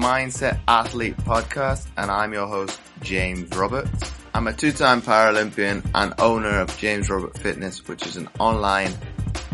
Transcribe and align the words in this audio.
Mindset 0.00 0.58
Athlete 0.66 1.16
podcast, 1.18 1.86
and 1.98 2.10
I'm 2.10 2.32
your 2.32 2.46
host, 2.46 2.80
James 3.02 3.54
Roberts. 3.54 4.10
I'm 4.32 4.46
a 4.46 4.52
two-time 4.54 5.02
Paralympian 5.02 5.86
and 5.94 6.14
owner 6.18 6.58
of 6.60 6.74
James 6.78 7.10
Robert 7.10 7.36
Fitness, 7.36 7.86
which 7.86 8.06
is 8.06 8.16
an 8.16 8.26
online 8.38 8.94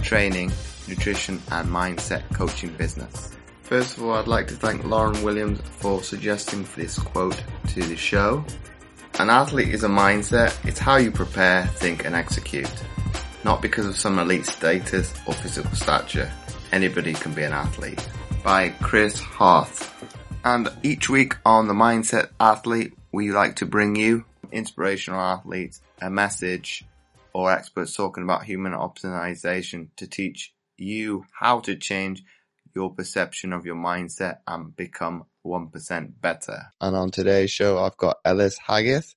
training, 0.03 0.53
nutrition, 0.87 1.43
and 1.51 1.69
mindset 1.69 2.23
coaching 2.33 2.71
business. 2.75 3.33
First 3.63 3.97
of 3.97 4.05
all, 4.05 4.13
I'd 4.13 4.29
like 4.29 4.47
to 4.47 4.55
thank 4.55 4.85
Lauren 4.85 5.21
Williams 5.25 5.61
for 5.79 6.01
suggesting 6.01 6.65
this 6.77 6.97
quote 6.97 7.43
to 7.71 7.83
the 7.83 7.97
show. 7.97 8.45
An 9.19 9.31
athlete 9.31 9.75
is 9.75 9.83
a 9.83 9.89
mindset. 9.89 10.57
It's 10.65 10.79
how 10.79 10.95
you 10.95 11.11
prepare, 11.11 11.67
think, 11.67 12.05
and 12.05 12.15
execute. 12.15 12.71
Not 13.43 13.63
because 13.63 13.87
of 13.87 13.97
some 13.97 14.21
elite 14.21 14.47
status 14.47 15.13
or 15.27 15.35
physical 15.35 15.73
stature. 15.73 16.31
Anybody 16.71 17.15
can 17.15 17.35
be 17.35 17.43
an 17.43 17.53
athlete. 17.53 18.09
By 18.45 18.69
Chris 18.81 19.19
Harth. 19.19 19.95
And 20.47 20.71
each 20.85 21.09
week 21.09 21.35
on 21.45 21.67
the 21.67 21.75
Mindset 21.75 22.29
Athlete, 22.39 22.97
we 23.11 23.33
like 23.33 23.57
to 23.57 23.67
bring 23.67 23.97
you 23.97 24.25
inspirational 24.53 25.21
athletes, 25.21 25.81
a 26.01 26.09
message, 26.09 26.85
or 27.33 27.51
experts 27.51 27.97
talking 27.97 28.23
about 28.23 28.45
human 28.45 28.71
optimization 28.71 29.89
to 29.97 30.07
teach 30.07 30.55
you 30.77 31.27
how 31.33 31.59
to 31.59 31.75
change 31.75 32.23
your 32.77 32.95
perception 32.95 33.53
of 33.53 33.67
your 33.67 33.75
mindset 33.75 34.37
and 34.47 34.77
become 34.77 35.25
1% 35.45 36.13
better. 36.21 36.67
And 36.81 36.95
on 36.95 37.11
today's 37.11 37.51
show, 37.51 37.79
I've 37.81 37.97
got 37.97 38.19
Ellis 38.25 38.57
Haggith. 38.57 39.17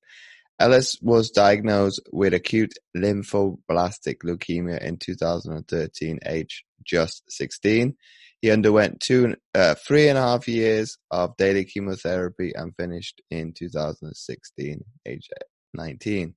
Ellis 0.60 0.98
was 1.00 1.30
diagnosed 1.30 2.02
with 2.12 2.34
acute 2.34 2.74
lymphoblastic 2.98 4.24
leukemia 4.26 4.82
in 4.82 4.98
2013, 4.98 6.22
age 6.26 6.66
just 6.84 7.22
16. 7.32 7.96
He 8.42 8.52
underwent 8.52 9.02
two, 9.02 9.36
uh, 9.54 9.76
three 9.76 10.08
and 10.08 10.18
a 10.18 10.22
half 10.22 10.48
years 10.48 10.98
of 11.12 11.36
daily 11.38 11.66
chemotherapy 11.66 12.54
and 12.56 12.76
finished 12.76 13.22
in 13.30 13.54
2016, 13.54 14.84
age 15.06 15.30
19. 15.74 16.36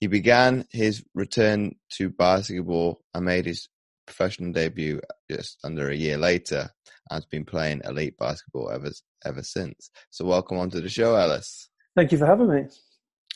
He 0.00 0.06
began 0.06 0.66
his 0.70 1.02
return 1.14 1.76
to 1.96 2.10
basketball 2.10 3.02
and 3.14 3.24
made 3.24 3.46
his 3.46 3.68
professional 4.06 4.52
debut 4.52 5.00
just 5.30 5.58
under 5.64 5.88
a 5.88 5.96
year 5.96 6.18
later 6.18 6.70
and 7.10 7.16
has 7.16 7.26
been 7.26 7.44
playing 7.44 7.82
elite 7.84 8.16
basketball 8.18 8.70
ever 8.70 8.90
ever 9.24 9.42
since. 9.42 9.90
So 10.10 10.24
welcome 10.24 10.58
onto 10.58 10.80
the 10.80 10.88
show, 10.88 11.14
Ellis. 11.14 11.68
Thank 11.94 12.12
you 12.12 12.18
for 12.18 12.26
having 12.26 12.48
me. 12.48 12.64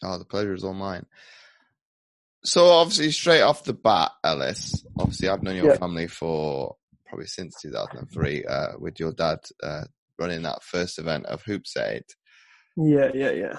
Oh, 0.02 0.18
the 0.18 0.24
pleasure 0.24 0.54
is 0.54 0.64
all 0.64 0.74
mine. 0.74 1.06
So 2.44 2.66
obviously, 2.66 3.10
straight 3.10 3.42
off 3.42 3.64
the 3.64 3.72
bat, 3.72 4.12
Ellis. 4.22 4.84
Obviously, 4.98 5.28
I've 5.28 5.42
known 5.42 5.56
your 5.56 5.72
yeah. 5.72 5.76
family 5.76 6.06
for 6.06 6.76
probably 7.14 7.26
since 7.28 7.54
2003, 7.62 8.44
uh, 8.44 8.66
with 8.80 8.98
your 8.98 9.12
dad 9.12 9.38
uh, 9.62 9.84
running 10.18 10.42
that 10.42 10.64
first 10.64 10.98
event 10.98 11.24
of 11.26 11.42
Hoops 11.42 11.76
Aid. 11.76 12.02
Yeah, 12.76 13.12
yeah, 13.14 13.30
yeah. 13.30 13.58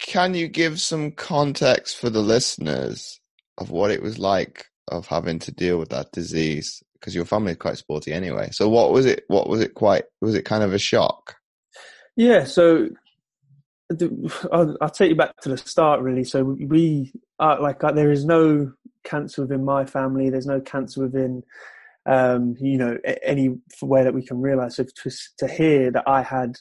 Can 0.00 0.34
you 0.34 0.48
give 0.48 0.80
some 0.80 1.12
context 1.12 1.96
for 1.96 2.10
the 2.10 2.22
listeners 2.22 3.20
of 3.56 3.70
what 3.70 3.92
it 3.92 4.02
was 4.02 4.18
like 4.18 4.66
of 4.88 5.06
having 5.06 5.38
to 5.38 5.52
deal 5.52 5.78
with 5.78 5.90
that 5.90 6.10
disease? 6.10 6.82
Because 6.94 7.14
your 7.14 7.24
family 7.24 7.52
is 7.52 7.58
quite 7.58 7.78
sporty 7.78 8.12
anyway. 8.12 8.48
So 8.50 8.68
what 8.68 8.90
was 8.90 9.06
it? 9.06 9.22
What 9.28 9.48
was 9.48 9.60
it? 9.60 9.74
Quite 9.74 10.04
was 10.20 10.34
it 10.34 10.44
kind 10.44 10.64
of 10.64 10.74
a 10.74 10.78
shock? 10.78 11.36
Yeah. 12.16 12.44
So 12.44 12.88
I'll, 14.52 14.76
I'll, 14.80 14.90
take 14.90 15.10
you 15.10 15.16
back 15.16 15.36
to 15.42 15.50
the 15.50 15.56
start 15.56 16.00
really. 16.00 16.24
So 16.24 16.42
we 16.42 17.12
are 17.42 17.60
like 17.60 17.80
there 17.80 18.12
is 18.12 18.24
no 18.24 18.72
cancer 19.04 19.42
within 19.42 19.64
my 19.64 19.84
family. 19.84 20.30
There's 20.30 20.46
no 20.46 20.60
cancer 20.60 21.02
within 21.02 21.42
um, 22.06 22.54
you 22.60 22.78
know 22.78 22.96
any 23.22 23.56
way 23.82 24.04
that 24.04 24.14
we 24.14 24.24
can 24.24 24.40
realize. 24.40 24.76
So 24.76 24.84
to, 24.84 25.10
to 25.38 25.48
hear 25.48 25.90
that 25.90 26.08
I 26.08 26.22
had 26.22 26.56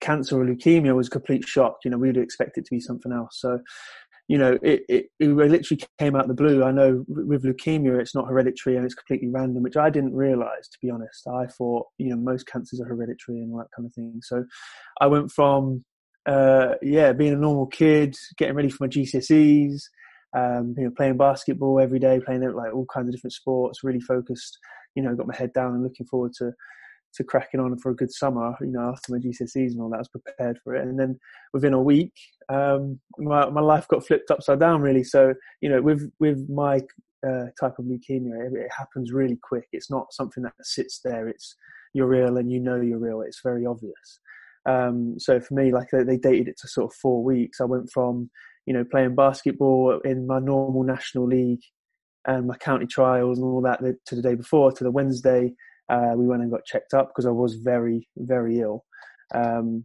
cancer 0.00 0.40
or 0.40 0.44
leukemia 0.44 0.94
was 0.94 1.08
a 1.08 1.10
complete 1.10 1.44
shock. 1.46 1.78
You 1.84 1.90
know, 1.90 1.98
we 1.98 2.08
would 2.08 2.16
expect 2.16 2.58
it 2.58 2.64
to 2.66 2.70
be 2.70 2.80
something 2.80 3.12
else. 3.12 3.40
So 3.40 3.60
you 4.26 4.38
know, 4.38 4.58
it, 4.62 4.84
it, 4.88 5.06
it 5.20 5.28
literally 5.28 5.82
came 5.98 6.16
out 6.16 6.22
of 6.22 6.28
the 6.28 6.34
blue. 6.34 6.64
I 6.64 6.70
know 6.70 7.04
with 7.08 7.44
leukemia, 7.44 8.00
it's 8.00 8.14
not 8.14 8.26
hereditary 8.26 8.76
and 8.76 8.86
it's 8.86 8.94
completely 8.94 9.28
random, 9.28 9.62
which 9.62 9.76
I 9.76 9.90
didn't 9.90 10.14
realize, 10.14 10.66
to 10.68 10.78
be 10.80 10.88
honest. 10.88 11.26
I 11.28 11.44
thought, 11.46 11.88
you 11.98 12.08
know, 12.08 12.16
most 12.16 12.46
cancers 12.46 12.80
are 12.80 12.86
hereditary 12.86 13.40
and 13.40 13.52
all 13.52 13.58
that 13.58 13.68
kind 13.76 13.84
of 13.84 13.92
thing. 13.92 14.20
So 14.22 14.46
I 14.98 15.08
went 15.08 15.30
from 15.30 15.84
uh, 16.26 16.74
yeah, 16.82 17.12
being 17.12 17.34
a 17.34 17.36
normal 17.36 17.66
kid, 17.66 18.16
getting 18.38 18.54
ready 18.54 18.70
for 18.70 18.84
my 18.84 18.88
GCSEs, 18.88 19.82
um, 20.34 20.74
you 20.76 20.84
know, 20.84 20.90
playing 20.90 21.16
basketball 21.16 21.80
every 21.80 21.98
day, 21.98 22.20
playing 22.24 22.42
like 22.52 22.74
all 22.74 22.86
kinds 22.92 23.08
of 23.08 23.14
different 23.14 23.32
sports, 23.32 23.84
really 23.84 24.00
focused, 24.00 24.58
you 24.94 25.02
know, 25.02 25.14
got 25.14 25.26
my 25.26 25.36
head 25.36 25.52
down 25.52 25.74
and 25.74 25.82
looking 25.82 26.06
forward 26.06 26.32
to, 26.38 26.52
to 27.14 27.24
cracking 27.24 27.60
on 27.60 27.76
for 27.78 27.92
a 27.92 27.96
good 27.96 28.12
summer, 28.12 28.56
you 28.60 28.72
know, 28.72 28.90
after 28.90 29.12
my 29.12 29.18
GCSEs 29.18 29.72
and 29.72 29.80
all 29.80 29.90
that, 29.90 29.96
I 29.96 30.00
was 30.00 30.08
prepared 30.08 30.58
for 30.64 30.74
it. 30.74 30.82
And 30.82 30.98
then 30.98 31.18
within 31.52 31.72
a 31.72 31.82
week, 31.82 32.12
um, 32.48 32.98
my, 33.18 33.48
my 33.50 33.60
life 33.60 33.86
got 33.86 34.04
flipped 34.04 34.30
upside 34.30 34.60
down 34.60 34.82
really. 34.82 35.04
So, 35.04 35.34
you 35.60 35.68
know, 35.68 35.80
with, 35.80 36.10
with 36.18 36.48
my, 36.48 36.80
uh, 37.26 37.46
type 37.58 37.78
of 37.78 37.86
leukemia, 37.86 38.46
it, 38.46 38.52
it 38.54 38.70
happens 38.76 39.12
really 39.12 39.38
quick. 39.42 39.68
It's 39.72 39.90
not 39.90 40.12
something 40.12 40.42
that 40.42 40.52
sits 40.62 41.00
there. 41.04 41.28
It's, 41.28 41.56
you're 41.94 42.08
real 42.08 42.36
and 42.36 42.50
you 42.50 42.60
know 42.60 42.80
you're 42.80 42.98
real. 42.98 43.22
It's 43.22 43.40
very 43.42 43.64
obvious. 43.64 44.20
Um, 44.66 45.14
so 45.18 45.40
for 45.40 45.54
me, 45.54 45.72
like 45.72 45.88
they, 45.92 46.16
dated 46.16 46.48
it 46.48 46.58
to 46.58 46.68
sort 46.68 46.92
of 46.92 46.96
four 46.96 47.22
weeks. 47.22 47.60
I 47.60 47.64
went 47.64 47.90
from, 47.90 48.30
you 48.66 48.74
know, 48.74 48.84
playing 48.84 49.14
basketball 49.14 50.00
in 50.04 50.26
my 50.26 50.38
normal 50.38 50.82
national 50.82 51.26
league 51.26 51.62
and 52.26 52.46
my 52.46 52.56
county 52.56 52.86
trials 52.86 53.38
and 53.38 53.46
all 53.46 53.60
that 53.60 53.80
to 54.06 54.14
the 54.14 54.22
day 54.22 54.34
before 54.34 54.72
to 54.72 54.84
the 54.84 54.90
Wednesday. 54.90 55.52
Uh, 55.90 56.12
we 56.16 56.26
went 56.26 56.42
and 56.42 56.50
got 56.50 56.64
checked 56.64 56.94
up 56.94 57.08
because 57.08 57.26
I 57.26 57.30
was 57.30 57.56
very, 57.56 58.08
very 58.16 58.60
ill. 58.60 58.84
Um, 59.34 59.84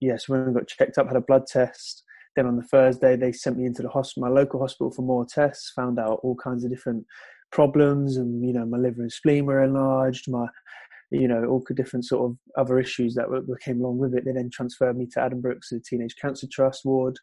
yes, 0.00 0.28
we 0.28 0.36
went 0.36 0.48
and 0.48 0.56
got 0.56 0.68
checked 0.68 0.98
up, 0.98 1.08
had 1.08 1.16
a 1.16 1.20
blood 1.20 1.46
test. 1.46 2.04
Then 2.36 2.46
on 2.46 2.56
the 2.56 2.62
Thursday, 2.62 3.16
they 3.16 3.32
sent 3.32 3.58
me 3.58 3.64
into 3.64 3.82
the 3.82 3.88
hospital, 3.88 4.28
my 4.28 4.34
local 4.34 4.60
hospital 4.60 4.90
for 4.90 5.02
more 5.02 5.24
tests, 5.24 5.72
found 5.74 5.98
out 5.98 6.20
all 6.22 6.36
kinds 6.36 6.64
of 6.64 6.70
different 6.70 7.04
problems 7.50 8.16
and, 8.16 8.44
you 8.44 8.52
know, 8.52 8.66
my 8.66 8.78
liver 8.78 9.02
and 9.02 9.12
spleen 9.12 9.46
were 9.46 9.62
enlarged, 9.62 10.28
my 10.28 10.46
you 11.10 11.28
know, 11.28 11.44
all 11.44 11.62
different 11.74 12.04
sort 12.04 12.30
of 12.30 12.36
other 12.56 12.78
issues 12.78 13.14
that, 13.14 13.28
were, 13.30 13.56
came 13.58 13.80
along 13.80 13.98
with 13.98 14.14
it. 14.14 14.24
They 14.24 14.32
then 14.32 14.50
transferred 14.50 14.96
me 14.96 15.06
to 15.12 15.20
Addenbrooke's, 15.20 15.70
the 15.70 15.80
Teenage 15.80 16.16
Cancer 16.16 16.46
Trust 16.50 16.84
ward 16.84 17.18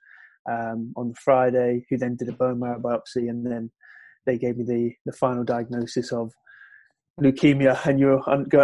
um, 0.49 0.93
on 0.95 1.09
the 1.09 1.15
Friday, 1.15 1.85
who 1.89 1.97
then 1.97 2.15
did 2.15 2.29
a 2.29 2.33
bone 2.33 2.59
marrow 2.59 2.79
biopsy, 2.79 3.29
and 3.29 3.45
then 3.45 3.71
they 4.25 4.37
gave 4.37 4.57
me 4.57 4.63
the, 4.63 4.93
the 5.05 5.15
final 5.15 5.43
diagnosis 5.43 6.11
of 6.11 6.31
leukemia, 7.19 7.85
and 7.85 7.99
you're 7.99 8.21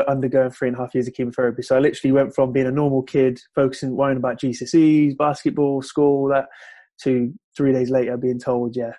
undergoing 0.07 0.51
three 0.51 0.69
and 0.69 0.77
a 0.77 0.79
half 0.79 0.93
years 0.93 1.07
of 1.07 1.13
chemotherapy. 1.13 1.61
So 1.61 1.75
I 1.75 1.79
literally 1.79 2.11
went 2.11 2.33
from 2.33 2.51
being 2.51 2.67
a 2.67 2.71
normal 2.71 3.03
kid, 3.03 3.39
focusing, 3.55 3.95
worrying 3.95 4.17
about 4.17 4.39
GCSEs, 4.39 5.17
basketball, 5.17 5.81
school, 5.81 6.29
that, 6.29 6.47
to 7.03 7.33
three 7.55 7.73
days 7.73 7.89
later 7.89 8.17
being 8.17 8.39
told, 8.39 8.75
yeah, 8.75 8.93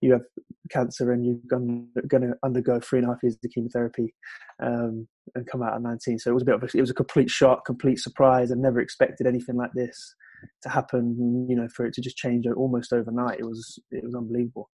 you 0.00 0.12
have 0.12 0.22
cancer 0.70 1.12
and 1.12 1.24
you're 1.24 1.36
going 1.46 1.88
to 2.22 2.34
undergo 2.42 2.80
three 2.80 2.98
and 2.98 3.08
a 3.08 3.10
half 3.10 3.22
years 3.22 3.36
of 3.42 3.50
chemotherapy 3.50 4.14
um, 4.62 5.06
and 5.34 5.46
come 5.46 5.62
out 5.62 5.74
at 5.74 5.82
19. 5.82 6.18
So 6.18 6.30
it 6.30 6.34
was 6.34 6.42
a 6.42 6.46
bit 6.46 6.54
of 6.54 6.62
a, 6.62 6.68
it 6.74 6.80
was 6.80 6.90
a 6.90 6.94
complete 6.94 7.30
shock, 7.30 7.64
complete 7.64 7.98
surprise. 7.98 8.50
I 8.50 8.54
never 8.56 8.80
expected 8.80 9.26
anything 9.26 9.56
like 9.56 9.72
this 9.74 10.14
to 10.62 10.68
happen. 10.68 11.46
You 11.48 11.56
know, 11.56 11.68
for 11.68 11.86
it 11.86 11.94
to 11.94 12.00
just 12.00 12.16
change 12.16 12.46
almost 12.46 12.92
overnight, 12.92 13.40
it 13.40 13.44
was 13.46 13.78
it 13.90 14.04
was 14.04 14.14
unbelievable. 14.14 14.70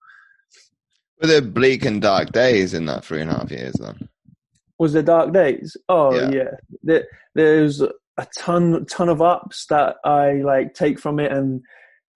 Were 1.21 1.29
there 1.29 1.43
bleak 1.43 1.85
and 1.85 2.01
dark 2.01 2.33
days 2.33 2.73
in 2.73 2.87
that 2.87 3.05
three 3.05 3.21
and 3.21 3.31
a 3.31 3.35
half 3.35 3.51
years 3.51 3.75
then? 3.75 4.09
Was 4.79 4.95
there 4.95 5.03
dark 5.03 5.33
days? 5.33 5.77
Oh 5.89 6.15
yeah, 6.15 6.31
yeah. 6.31 6.51
There, 6.83 7.05
there's 7.35 7.83
a 7.83 8.27
ton 8.39 8.87
ton 8.87 9.09
of 9.09 9.23
ups 9.23 9.67
that 9.71 9.97
I 10.05 10.33
like 10.43 10.75
take 10.75 10.99
from 10.99 11.21
it 11.21 11.33
and 11.33 11.63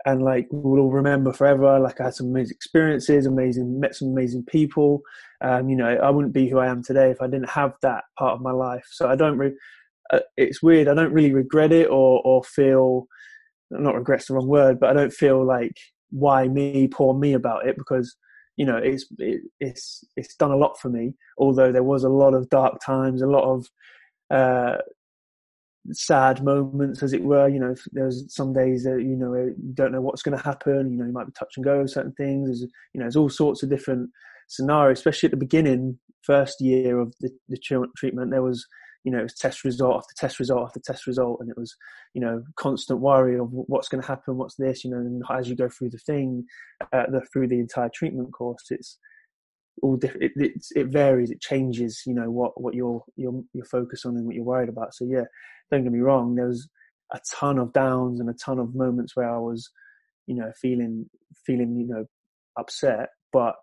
and 0.07 0.23
like 0.23 0.47
we'll 0.51 0.83
all 0.83 0.91
remember 0.91 1.33
forever. 1.33 1.79
Like 1.79 2.01
I 2.01 2.05
had 2.05 2.15
some 2.15 2.29
amazing 2.29 2.55
experiences, 2.55 3.27
amazing 3.27 3.81
met 3.81 3.95
some 3.95 4.09
amazing 4.09 4.45
people. 4.45 5.03
Um, 5.41 5.69
you 5.69 5.77
know, 5.77 5.87
I 5.87 6.11
wouldn't 6.11 6.35
be 6.35 6.49
who 6.49 6.59
I 6.59 6.69
am 6.69 6.83
today 6.83 7.11
if 7.11 7.21
I 7.21 7.27
didn't 7.27 7.51
have 7.51 7.75
that 7.83 8.05
part 8.19 8.35
of 8.35 8.43
my 8.43 8.53
life. 8.53 8.87
So 8.91 9.09
I 9.09 9.17
don't. 9.17 9.39
Re- 9.39 9.57
uh, 10.13 10.21
it's 10.37 10.63
weird. 10.63 10.89
I 10.89 10.95
don't 10.95 11.13
really 11.13 11.33
regret 11.33 11.73
it 11.73 11.89
or 11.89 12.21
or 12.25 12.45
feel. 12.45 13.07
Not 13.71 13.95
regret's 13.95 14.27
the 14.27 14.35
wrong 14.35 14.47
word, 14.47 14.79
but 14.79 14.91
I 14.91 14.93
don't 14.93 15.13
feel 15.13 15.45
like 15.45 15.77
why 16.11 16.49
me, 16.49 16.89
poor 16.89 17.15
me 17.15 17.33
about 17.33 17.67
it 17.67 17.77
because 17.77 18.17
you 18.57 18.65
know 18.65 18.77
it's 18.77 19.07
it, 19.19 19.43
it's 19.59 20.05
it's 20.17 20.37
done 20.37 20.53
a 20.53 20.57
lot 20.57 20.79
for 20.81 20.89
me. 20.89 21.15
Although 21.39 21.73
there 21.73 21.83
was 21.83 22.05
a 22.05 22.09
lot 22.09 22.35
of 22.35 22.49
dark 22.51 22.81
times, 22.85 23.23
a 23.23 23.27
lot 23.27 23.45
of 23.45 23.67
uh, 24.31 24.79
sad 25.93 26.43
moments, 26.43 27.03
as 27.03 27.13
it 27.13 27.23
were. 27.23 27.49
You 27.49 27.61
know, 27.61 27.75
there's 27.93 28.33
some 28.35 28.53
days 28.53 28.85
that 28.85 29.01
you 29.03 29.17
know 29.17 29.35
you 29.35 29.75
don't 29.75 29.93
know 29.93 30.01
what's 30.01 30.23
going 30.23 30.37
to 30.37 30.45
happen. 30.45 30.91
You 30.91 30.99
know, 30.99 31.07
you 31.07 31.13
might 31.13 31.27
be 31.27 31.33
touch 31.33 31.55
and 31.57 31.65
go 31.65 31.83
with 31.83 31.91
certain 31.91 32.13
things. 32.13 32.49
There's 32.49 32.63
you 32.93 33.01
know, 33.01 33.05
there's 33.05 33.17
all 33.17 33.31
sorts 33.31 33.63
of 33.63 33.71
different 33.71 34.11
scenarios. 34.49 34.99
Especially 34.99 35.27
at 35.27 35.33
the 35.33 35.37
beginning, 35.37 35.99
first 36.23 36.61
year 36.61 36.99
of 36.99 37.15
the, 37.21 37.31
the 37.49 37.59
treatment, 37.59 38.31
there 38.31 38.43
was 38.43 38.67
you 39.05 39.13
know, 39.13 39.21
it 39.21 39.25
was 39.25 39.35
test 39.35 39.65
result 39.65 39.97
after 39.97 40.15
test 40.17 40.39
result 40.39 40.63
after 40.65 40.81
test 40.81 41.07
result, 41.07 41.39
and 41.41 41.51
it 41.51 41.59
was, 41.59 41.77
you 42.15 42.21
know, 42.21 42.43
constant 42.57 43.01
worry 43.01 43.39
of 43.39 43.49
what's 43.51 43.89
going 43.89 44.01
to 44.01 44.09
happen, 44.09 44.37
what's 44.37 44.57
this, 44.57 44.83
you 44.83 44.91
know, 44.91 44.97
and 44.97 45.23
as 45.31 45.49
you 45.49 45.55
go 45.55 45.69
through 45.69 45.91
the 45.91 45.99
thing, 45.99 46.45
uh, 46.93 47.05
the, 47.11 47.21
through 47.33 47.49
the 47.49 47.61
entire 47.61 47.91
treatment 47.95 48.33
course, 48.33 48.65
it's 48.71 48.99
all 49.83 49.97
different. 49.97 50.25
It, 50.25 50.33
it, 50.37 50.67
it, 50.75 50.87
varies. 50.87 51.31
It 51.31 51.41
changes. 51.41 52.03
You 52.07 52.15
know 52.15 52.31
what 52.31 52.61
what 52.61 52.75
you're 52.75 53.03
you're 53.17 53.43
you're 53.53 53.65
focused 53.67 54.07
on 54.07 54.17
and 54.17 54.25
what 54.25 54.35
you're 54.35 54.45
worried 54.45 54.69
about. 54.69 54.95
So 54.95 55.05
yeah, 55.05 55.25
don't 55.71 55.83
get 55.83 55.93
me 55.93 56.01
wrong. 56.01 56.35
There 56.35 56.49
was 56.49 56.69
a 57.13 57.21
ton 57.39 57.59
of 57.59 57.73
downs 57.73 58.21
and 58.21 58.31
a 58.31 58.35
ton 58.35 58.59
of 58.59 58.75
moments 58.75 59.15
where 59.15 59.31
I 59.31 59.39
was, 59.39 59.69
you 60.27 60.35
know, 60.35 60.51
feeling 60.61 61.11
feeling 61.45 61.77
you 61.77 61.87
know 61.87 62.05
upset, 62.59 63.11
but 63.33 63.57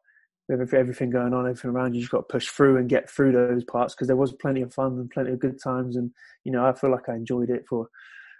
with 0.59 0.73
everything 0.73 1.09
going 1.09 1.33
on, 1.33 1.45
everything 1.45 1.71
around 1.71 1.93
you, 1.93 2.01
you've 2.01 2.09
got 2.09 2.27
to 2.27 2.33
push 2.33 2.47
through 2.49 2.77
and 2.77 2.89
get 2.89 3.09
through 3.09 3.31
those 3.31 3.63
parts 3.63 3.93
because 3.93 4.07
there 4.07 4.15
was 4.15 4.33
plenty 4.33 4.61
of 4.61 4.73
fun 4.73 4.93
and 4.93 5.09
plenty 5.09 5.31
of 5.31 5.39
good 5.39 5.61
times, 5.61 5.95
and 5.95 6.11
you 6.43 6.51
know, 6.51 6.65
I 6.65 6.73
feel 6.73 6.91
like 6.91 7.09
I 7.09 7.15
enjoyed 7.15 7.49
it 7.49 7.65
for, 7.67 7.87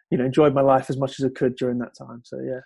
you 0.10 0.18
know, 0.18 0.26
enjoyed 0.26 0.54
my 0.54 0.62
life 0.62 0.90
as 0.90 0.98
much 0.98 1.20
as 1.20 1.26
I 1.26 1.30
could 1.30 1.56
during 1.56 1.80
that 1.80 1.96
time. 1.98 2.22
So 2.24 2.40
yeah. 2.40 2.62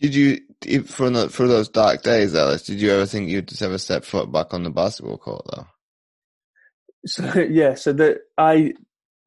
Did 0.00 0.14
you, 0.14 0.82
for 0.84 1.28
for 1.28 1.48
those 1.48 1.68
dark 1.68 2.02
days, 2.02 2.34
Ellis? 2.34 2.62
Did 2.62 2.80
you 2.80 2.92
ever 2.92 3.06
think 3.06 3.28
you'd 3.28 3.48
just 3.48 3.62
ever 3.62 3.78
step 3.78 4.04
foot 4.04 4.30
back 4.30 4.54
on 4.54 4.62
the 4.62 4.70
basketball 4.70 5.18
court, 5.18 5.44
though? 5.50 5.66
So 7.06 7.40
yeah, 7.50 7.74
so 7.74 7.92
that 7.94 8.18
I 8.36 8.74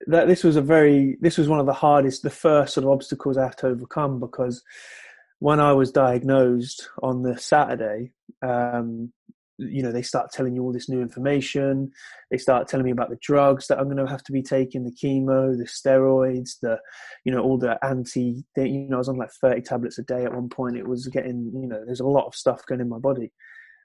that 0.07 0.27
this 0.27 0.44
was 0.44 0.56
a 0.56 0.62
very 0.62 1.18
this 1.19 1.38
was 1.38 1.50
one 1.50 1.59
of 1.59 1.65
the 1.65 1.74
hardest, 1.74 2.24
the 2.24 2.30
first 2.30 2.74
sort 2.74 2.86
of 2.86 2.92
obstacles 2.92 3.38
I 3.38 3.45
had 3.45 3.57
to 3.59 3.68
overcome 3.68 4.19
because 4.19 4.63
when 5.39 5.59
I 5.59 5.74
was 5.74 5.92
diagnosed 5.92 6.89
on 7.01 7.24
the 7.24 7.38
Saturday, 7.38 8.12
um, 8.42 9.12
you 9.57 9.83
know, 9.83 9.92
they 9.92 10.01
start 10.01 10.31
telling 10.31 10.56
you 10.56 10.63
all 10.63 10.74
this 10.74 10.89
new 10.89 11.01
information. 11.01 11.92
They 12.30 12.38
start 12.38 12.68
telling 12.68 12.86
me 12.86 12.92
about 12.92 13.09
the 13.09 13.19
drugs 13.21 13.68
that 13.68 13.80
I'm 13.80 13.86
going 13.86 13.98
to 13.98 14.07
have 14.07 14.24
to 14.24 14.31
be 14.31 14.42
taking, 14.42 14.83
the 14.83 14.92
chemo, 14.92 15.57
the 15.57 15.65
steroids, 15.65 16.59
the, 16.62 16.80
you 17.25 17.31
know, 17.31 17.42
all 17.42 17.57
the 17.57 17.77
anti, 17.86 18.44
you 18.57 18.88
know, 18.89 18.95
I 18.95 19.00
was 19.00 19.09
on 19.09 19.18
like 19.18 19.31
30 19.42 19.62
tablets 19.62 20.00
a 20.00 20.03
day 20.03 20.25
at 20.25 20.33
one 20.33 20.50
point. 20.50 20.77
It 20.77 20.88
was 20.88 21.07
getting, 21.07 21.51
you 21.53 21.68
know, 21.68 21.83
there's 21.86 22.00
a 22.00 22.07
lot 22.07 22.27
of 22.27 22.36
stuff 22.36 22.65
going 22.65 22.81
in 22.81 22.89
my 22.89 23.00
body. 23.00 23.31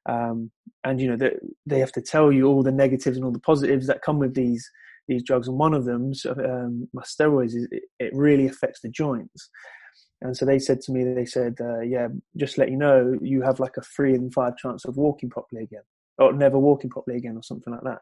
Um, 0.08 0.50
and, 0.84 1.00
you 1.00 1.08
know, 1.08 1.16
they, 1.16 1.32
they 1.66 1.80
have 1.80 1.92
to 1.92 2.02
tell 2.02 2.30
you 2.30 2.46
all 2.46 2.62
the 2.62 2.72
negatives 2.72 3.16
and 3.16 3.24
all 3.24 3.32
the 3.32 3.40
positives 3.40 3.86
that 3.88 4.02
come 4.02 4.18
with 4.18 4.34
these, 4.34 4.70
these 5.08 5.22
drugs. 5.22 5.48
And 5.48 5.58
one 5.58 5.74
of 5.74 5.84
them, 5.84 6.12
um, 6.28 6.88
my 6.92 7.02
steroids, 7.02 7.54
is, 7.56 7.68
it, 7.70 7.82
it 7.98 8.12
really 8.14 8.46
affects 8.46 8.80
the 8.80 8.88
joints. 8.88 9.50
And 10.22 10.36
so 10.36 10.46
they 10.46 10.58
said 10.58 10.80
to 10.82 10.92
me, 10.92 11.04
they 11.04 11.26
said, 11.26 11.56
uh, 11.60 11.80
yeah, 11.80 12.08
just 12.36 12.58
let 12.58 12.70
you 12.70 12.76
know, 12.76 13.18
you 13.20 13.42
have 13.42 13.60
like 13.60 13.76
a 13.76 13.82
three 13.82 14.14
in 14.14 14.30
five 14.30 14.56
chance 14.56 14.84
of 14.84 14.96
walking 14.96 15.28
properly 15.28 15.62
again, 15.62 15.82
or 16.18 16.32
never 16.32 16.58
walking 16.58 16.90
properly 16.90 17.18
again, 17.18 17.36
or 17.36 17.42
something 17.42 17.72
like 17.72 17.82
that. 17.82 18.00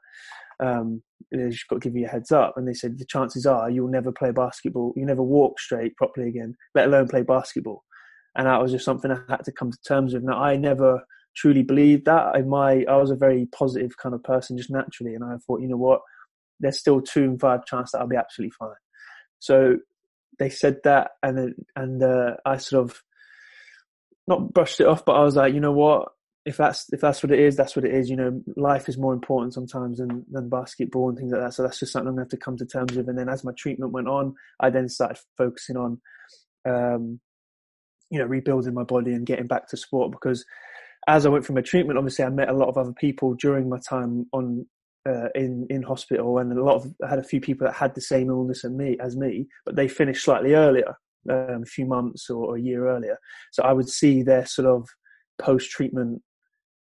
Um, 0.64 1.02
they 1.32 1.50
just 1.50 1.66
got 1.68 1.82
to 1.82 1.88
give 1.88 1.96
you 1.96 2.06
a 2.06 2.08
heads 2.08 2.30
up. 2.30 2.54
And 2.56 2.68
they 2.68 2.74
said 2.74 2.98
the 2.98 3.04
chances 3.04 3.46
are 3.46 3.68
you'll 3.68 3.88
never 3.88 4.12
play 4.12 4.30
basketball, 4.30 4.92
you 4.96 5.04
never 5.04 5.22
walk 5.22 5.58
straight 5.58 5.96
properly 5.96 6.28
again, 6.28 6.56
let 6.74 6.86
alone 6.86 7.08
play 7.08 7.22
basketball. 7.22 7.82
And 8.36 8.46
that 8.46 8.62
was 8.62 8.72
just 8.72 8.84
something 8.84 9.10
I 9.10 9.18
had 9.28 9.44
to 9.44 9.52
come 9.52 9.70
to 9.70 9.78
terms 9.86 10.14
with. 10.14 10.22
Now 10.22 10.40
I 10.40 10.56
never 10.56 11.02
truly 11.36 11.62
believed 11.62 12.04
that. 12.04 12.34
I 12.34 12.42
my 12.42 12.84
I 12.88 12.96
was 12.96 13.10
a 13.10 13.16
very 13.16 13.46
positive 13.46 13.96
kind 13.96 14.14
of 14.14 14.22
person 14.22 14.56
just 14.56 14.70
naturally, 14.70 15.14
and 15.14 15.24
I 15.24 15.36
thought, 15.38 15.60
you 15.60 15.68
know 15.68 15.76
what, 15.76 16.00
there's 16.60 16.78
still 16.78 17.00
two 17.00 17.24
in 17.24 17.38
five 17.38 17.66
chance 17.66 17.92
that 17.92 17.98
I'll 17.98 18.06
be 18.06 18.16
absolutely 18.16 18.54
fine. 18.58 18.70
So 19.40 19.78
they 20.38 20.50
said 20.50 20.78
that, 20.84 21.12
and 21.22 21.38
then, 21.38 21.54
and 21.76 22.02
uh, 22.02 22.36
I 22.44 22.56
sort 22.56 22.90
of 22.90 23.02
not 24.26 24.52
brushed 24.52 24.80
it 24.80 24.86
off, 24.86 25.04
but 25.04 25.16
I 25.16 25.22
was 25.22 25.36
like, 25.36 25.54
you 25.54 25.60
know 25.60 25.72
what? 25.72 26.08
If 26.44 26.58
that's 26.58 26.92
if 26.92 27.00
that's 27.00 27.22
what 27.22 27.32
it 27.32 27.38
is, 27.38 27.56
that's 27.56 27.74
what 27.74 27.84
it 27.84 27.94
is. 27.94 28.10
You 28.10 28.16
know, 28.16 28.42
life 28.56 28.88
is 28.88 28.98
more 28.98 29.14
important 29.14 29.54
sometimes 29.54 29.98
than 29.98 30.24
than 30.30 30.50
basketball 30.50 31.08
and 31.08 31.16
things 31.16 31.32
like 31.32 31.40
that. 31.40 31.54
So 31.54 31.62
that's 31.62 31.78
just 31.78 31.92
something 31.92 32.08
I'm 32.08 32.14
gonna 32.14 32.24
have 32.24 32.30
to 32.30 32.36
come 32.36 32.56
to 32.58 32.66
terms 32.66 32.94
with. 32.94 33.08
And 33.08 33.18
then 33.18 33.28
as 33.28 33.44
my 33.44 33.52
treatment 33.56 33.92
went 33.92 34.08
on, 34.08 34.34
I 34.60 34.70
then 34.70 34.88
started 34.88 35.18
focusing 35.38 35.76
on, 35.76 36.00
um, 36.66 37.20
you 38.10 38.18
know, 38.18 38.26
rebuilding 38.26 38.74
my 38.74 38.82
body 38.82 39.12
and 39.12 39.24
getting 39.24 39.46
back 39.46 39.68
to 39.68 39.76
sport 39.78 40.12
because 40.12 40.44
as 41.06 41.26
I 41.26 41.28
went 41.28 41.44
through 41.44 41.56
my 41.56 41.62
treatment, 41.62 41.98
obviously 41.98 42.24
I 42.24 42.30
met 42.30 42.48
a 42.48 42.54
lot 42.54 42.68
of 42.68 42.78
other 42.78 42.92
people 42.92 43.34
during 43.34 43.68
my 43.68 43.78
time 43.78 44.26
on 44.32 44.66
uh, 45.08 45.28
in 45.34 45.66
in 45.70 45.82
hospital, 45.82 46.38
and 46.38 46.52
a 46.52 46.62
lot 46.62 46.76
of 46.76 46.92
I 47.04 47.08
had 47.08 47.18
a 47.18 47.24
few 47.24 47.40
people 47.40 47.66
that 47.66 47.74
had 47.74 47.94
the 47.94 48.00
same 48.00 48.28
illness 48.28 48.64
as 48.64 48.70
me 48.70 48.96
as 49.00 49.16
me, 49.16 49.46
but 49.64 49.76
they 49.76 49.88
finished 49.88 50.24
slightly 50.24 50.54
earlier, 50.54 50.96
um, 51.30 51.62
a 51.62 51.66
few 51.66 51.86
months 51.86 52.30
or, 52.30 52.46
or, 52.46 52.56
a 52.56 52.60
year 52.60 52.88
earlier. 52.88 53.18
So 53.52 53.62
I 53.62 53.72
would 53.72 53.88
see 53.88 54.22
their 54.22 54.46
sort 54.46 54.66
of 54.66 54.88
post 55.38 55.70
treatment 55.70 56.22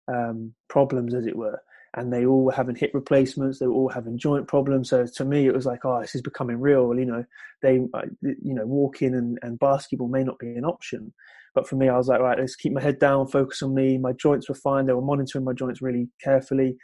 um, 0.08 0.54
problems, 0.70 1.16
as 1.16 1.26
it 1.26 1.36
were, 1.36 1.60
and 1.96 2.12
they 2.12 2.26
all 2.26 2.46
were 2.46 2.52
having 2.52 2.76
hip 2.76 2.92
replacements. 2.94 3.60
They 3.60 3.68
were 3.68 3.74
all 3.74 3.90
having 3.90 4.18
joint 4.18 4.48
problems. 4.48 4.90
So 4.90 5.06
to 5.06 5.26
me, 5.26 5.48
it 5.48 5.56
was 5.56 5.66
like, 5.66 5.86
oh, 5.86 6.02
this 6.02 6.16
is 6.16 6.22
becoming 6.22 6.60
real. 6.60 6.98
You 6.98 7.06
know, 7.06 7.26
they, 7.62 7.76
you 8.22 8.54
know, 8.54 8.66
walking 8.66 9.16
and, 9.16 9.40
and 9.42 9.60
basketball 9.60 10.08
may 10.08 10.24
not 10.24 10.40
be 10.40 10.56
an 10.56 10.66
option. 10.66 11.14
But 11.56 11.68
for 11.68 11.76
me, 11.76 11.88
I 11.88 11.98
was 11.98 12.08
like, 12.08 12.20
right, 12.20 12.40
let's 12.40 12.56
keep 12.56 12.74
my 12.74 12.82
head 12.82 13.00
down, 13.00 13.28
focus 13.28 13.62
on 13.62 13.76
me. 13.76 13.98
My 13.98 14.14
joints 14.14 14.50
were 14.50 14.56
fine. 14.56 14.88
They 14.88 14.94
were 14.94 15.02
monitoring 15.02 15.46
my 15.46 15.54
joints 15.54 15.82
really 15.82 16.10
carefully. 16.22 16.78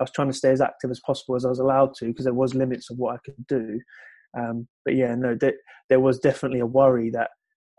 I 0.00 0.02
was 0.02 0.10
trying 0.10 0.30
to 0.30 0.36
stay 0.36 0.50
as 0.50 0.60
active 0.60 0.90
as 0.90 1.00
possible 1.04 1.36
as 1.36 1.44
I 1.44 1.48
was 1.48 1.58
allowed 1.58 1.94
to 1.96 2.06
because 2.06 2.24
there 2.24 2.34
was 2.34 2.54
limits 2.54 2.90
of 2.90 2.98
what 2.98 3.14
I 3.14 3.18
could 3.24 3.46
do. 3.46 3.80
Um, 4.36 4.66
but 4.84 4.96
yeah, 4.96 5.14
no, 5.14 5.34
there, 5.34 5.54
there 5.88 6.00
was 6.00 6.18
definitely 6.18 6.60
a 6.60 6.66
worry 6.66 7.10
that 7.10 7.30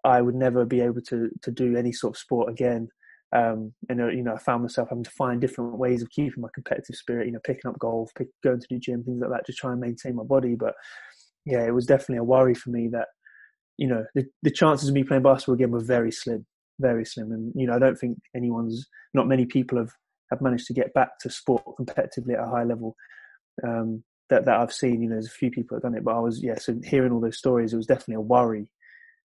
I 0.05 0.21
would 0.21 0.35
never 0.35 0.65
be 0.65 0.81
able 0.81 1.01
to 1.09 1.29
to 1.41 1.51
do 1.51 1.75
any 1.75 1.91
sort 1.91 2.15
of 2.15 2.19
sport 2.19 2.49
again. 2.49 2.89
Um, 3.35 3.73
and 3.89 3.99
uh, 3.99 4.07
you 4.07 4.23
know, 4.23 4.35
I 4.35 4.37
found 4.37 4.61
myself 4.61 4.89
having 4.89 5.03
to 5.03 5.09
find 5.09 5.41
different 5.41 5.77
ways 5.77 6.01
of 6.01 6.09
keeping 6.11 6.41
my 6.41 6.47
competitive 6.53 6.95
spirit. 6.95 7.25
You 7.25 7.33
know, 7.33 7.39
picking 7.43 7.69
up 7.69 7.79
golf, 7.79 8.11
pick, 8.17 8.27
going 8.43 8.59
to 8.59 8.67
the 8.69 8.79
gym, 8.79 9.03
things 9.03 9.19
like 9.19 9.31
that, 9.31 9.45
to 9.47 9.53
try 9.53 9.71
and 9.71 9.81
maintain 9.81 10.15
my 10.15 10.23
body. 10.23 10.55
But 10.55 10.73
yeah, 11.45 11.65
it 11.65 11.73
was 11.73 11.85
definitely 11.85 12.17
a 12.17 12.23
worry 12.23 12.53
for 12.53 12.69
me 12.69 12.87
that 12.91 13.07
you 13.77 13.87
know 13.87 14.05
the, 14.13 14.25
the 14.43 14.51
chances 14.51 14.87
of 14.87 14.95
me 14.95 15.03
playing 15.03 15.23
basketball 15.23 15.55
again 15.55 15.71
were 15.71 15.83
very 15.83 16.11
slim, 16.11 16.45
very 16.79 17.03
slim. 17.03 17.31
And 17.31 17.51
you 17.55 17.67
know, 17.67 17.73
I 17.73 17.79
don't 17.79 17.97
think 17.97 18.19
anyone's, 18.35 18.87
not 19.13 19.27
many 19.27 19.45
people 19.45 19.79
have 19.79 19.91
have 20.31 20.41
managed 20.41 20.67
to 20.67 20.73
get 20.73 20.93
back 20.93 21.19
to 21.19 21.29
sport 21.29 21.63
competitively 21.79 22.33
at 22.33 22.45
a 22.45 22.49
high 22.49 22.63
level 22.63 22.95
um, 23.63 24.03
that 24.29 24.45
that 24.45 24.59
I've 24.59 24.73
seen. 24.73 25.01
You 25.01 25.09
know, 25.09 25.15
there's 25.15 25.27
a 25.27 25.31
few 25.31 25.51
people 25.51 25.75
that 25.75 25.83
have 25.83 25.91
done 25.91 25.97
it, 25.97 26.03
but 26.03 26.15
I 26.15 26.19
was 26.19 26.43
yeah. 26.43 26.55
So 26.57 26.79
hearing 26.83 27.11
all 27.11 27.21
those 27.21 27.37
stories, 27.37 27.73
it 27.73 27.77
was 27.77 27.87
definitely 27.87 28.15
a 28.15 28.21
worry 28.21 28.71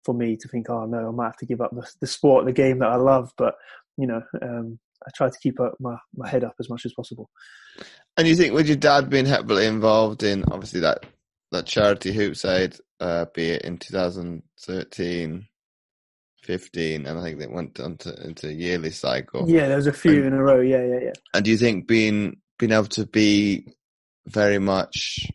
for 0.05 0.15
me 0.15 0.37
to 0.37 0.49
think, 0.49 0.71
oh 0.71 0.87
no, 0.87 1.09
I 1.09 1.11
might 1.11 1.27
have 1.27 1.37
to 1.39 1.47
give 1.47 1.61
up 1.61 1.75
the, 1.75 1.89
the 2.01 2.07
sport, 2.07 2.47
the 2.47 2.53
game 2.53 2.79
that 2.79 2.89
I 2.89 2.97
love. 2.97 3.33
But 3.37 3.55
you 3.97 4.07
know, 4.07 4.23
um, 4.43 4.79
I 5.07 5.11
try 5.15 5.29
to 5.29 5.39
keep 5.43 5.61
up 5.61 5.75
my, 5.81 5.97
my 6.15 6.29
head 6.29 6.45
up 6.45 6.55
as 6.61 6.69
much 6.69 6.85
as 6.87 6.93
possible. 6.93 7.31
And 8.17 8.27
you 8.27 8.37
think 8.37 8.55
with 8.55 8.67
your 8.67 8.77
dad 8.77 9.09
being 9.09 9.27
heavily 9.27 9.67
involved 9.67 10.23
in 10.23 10.45
obviously 10.51 10.81
that 10.81 11.05
that 11.53 11.67
charity 11.67 12.13
Hoops 12.13 12.45
Aid, 12.45 12.77
uh, 13.01 13.27
be 13.35 13.51
it 13.51 13.63
in 13.63 13.77
2013, 13.79 15.47
15, 16.43 17.07
and 17.07 17.19
I 17.19 17.23
think 17.23 17.39
they 17.39 17.47
went 17.47 17.79
into 17.79 18.15
into 18.27 18.49
a 18.49 18.53
yearly 18.53 18.91
cycle. 18.91 19.49
Yeah, 19.49 19.69
there 19.69 19.77
was 19.77 19.87
a 19.87 19.93
few 19.93 20.25
and, 20.25 20.27
in 20.27 20.33
a 20.35 20.43
row. 20.43 20.61
Yeah, 20.61 20.85
yeah, 20.85 20.99
yeah. 21.03 21.13
And 21.35 21.45
do 21.45 21.51
you 21.51 21.59
think 21.59 21.87
being 21.87 22.39
being 22.59 22.73
able 22.73 22.87
to 22.87 23.07
be 23.07 23.67
very 24.27 24.59
much 24.59 25.27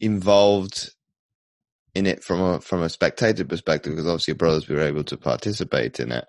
involved 0.00 0.92
in 1.94 2.06
it 2.06 2.22
from 2.22 2.40
a 2.40 2.60
from 2.60 2.82
a 2.82 2.88
spectator 2.88 3.44
perspective, 3.44 3.92
because 3.92 4.06
obviously 4.06 4.32
your 4.32 4.38
brothers 4.38 4.68
were 4.68 4.80
able 4.80 5.04
to 5.04 5.16
participate 5.16 6.00
in 6.00 6.12
it. 6.12 6.24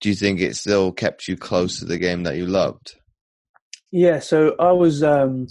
Do 0.00 0.08
you 0.08 0.14
think 0.14 0.40
it 0.40 0.56
still 0.56 0.92
kept 0.92 1.28
you 1.28 1.36
close 1.36 1.78
to 1.78 1.84
the 1.84 1.98
game 1.98 2.24
that 2.24 2.36
you 2.36 2.46
loved? 2.46 2.96
Yeah, 3.92 4.18
so 4.18 4.56
I 4.58 4.72
was 4.72 5.02
um, 5.02 5.46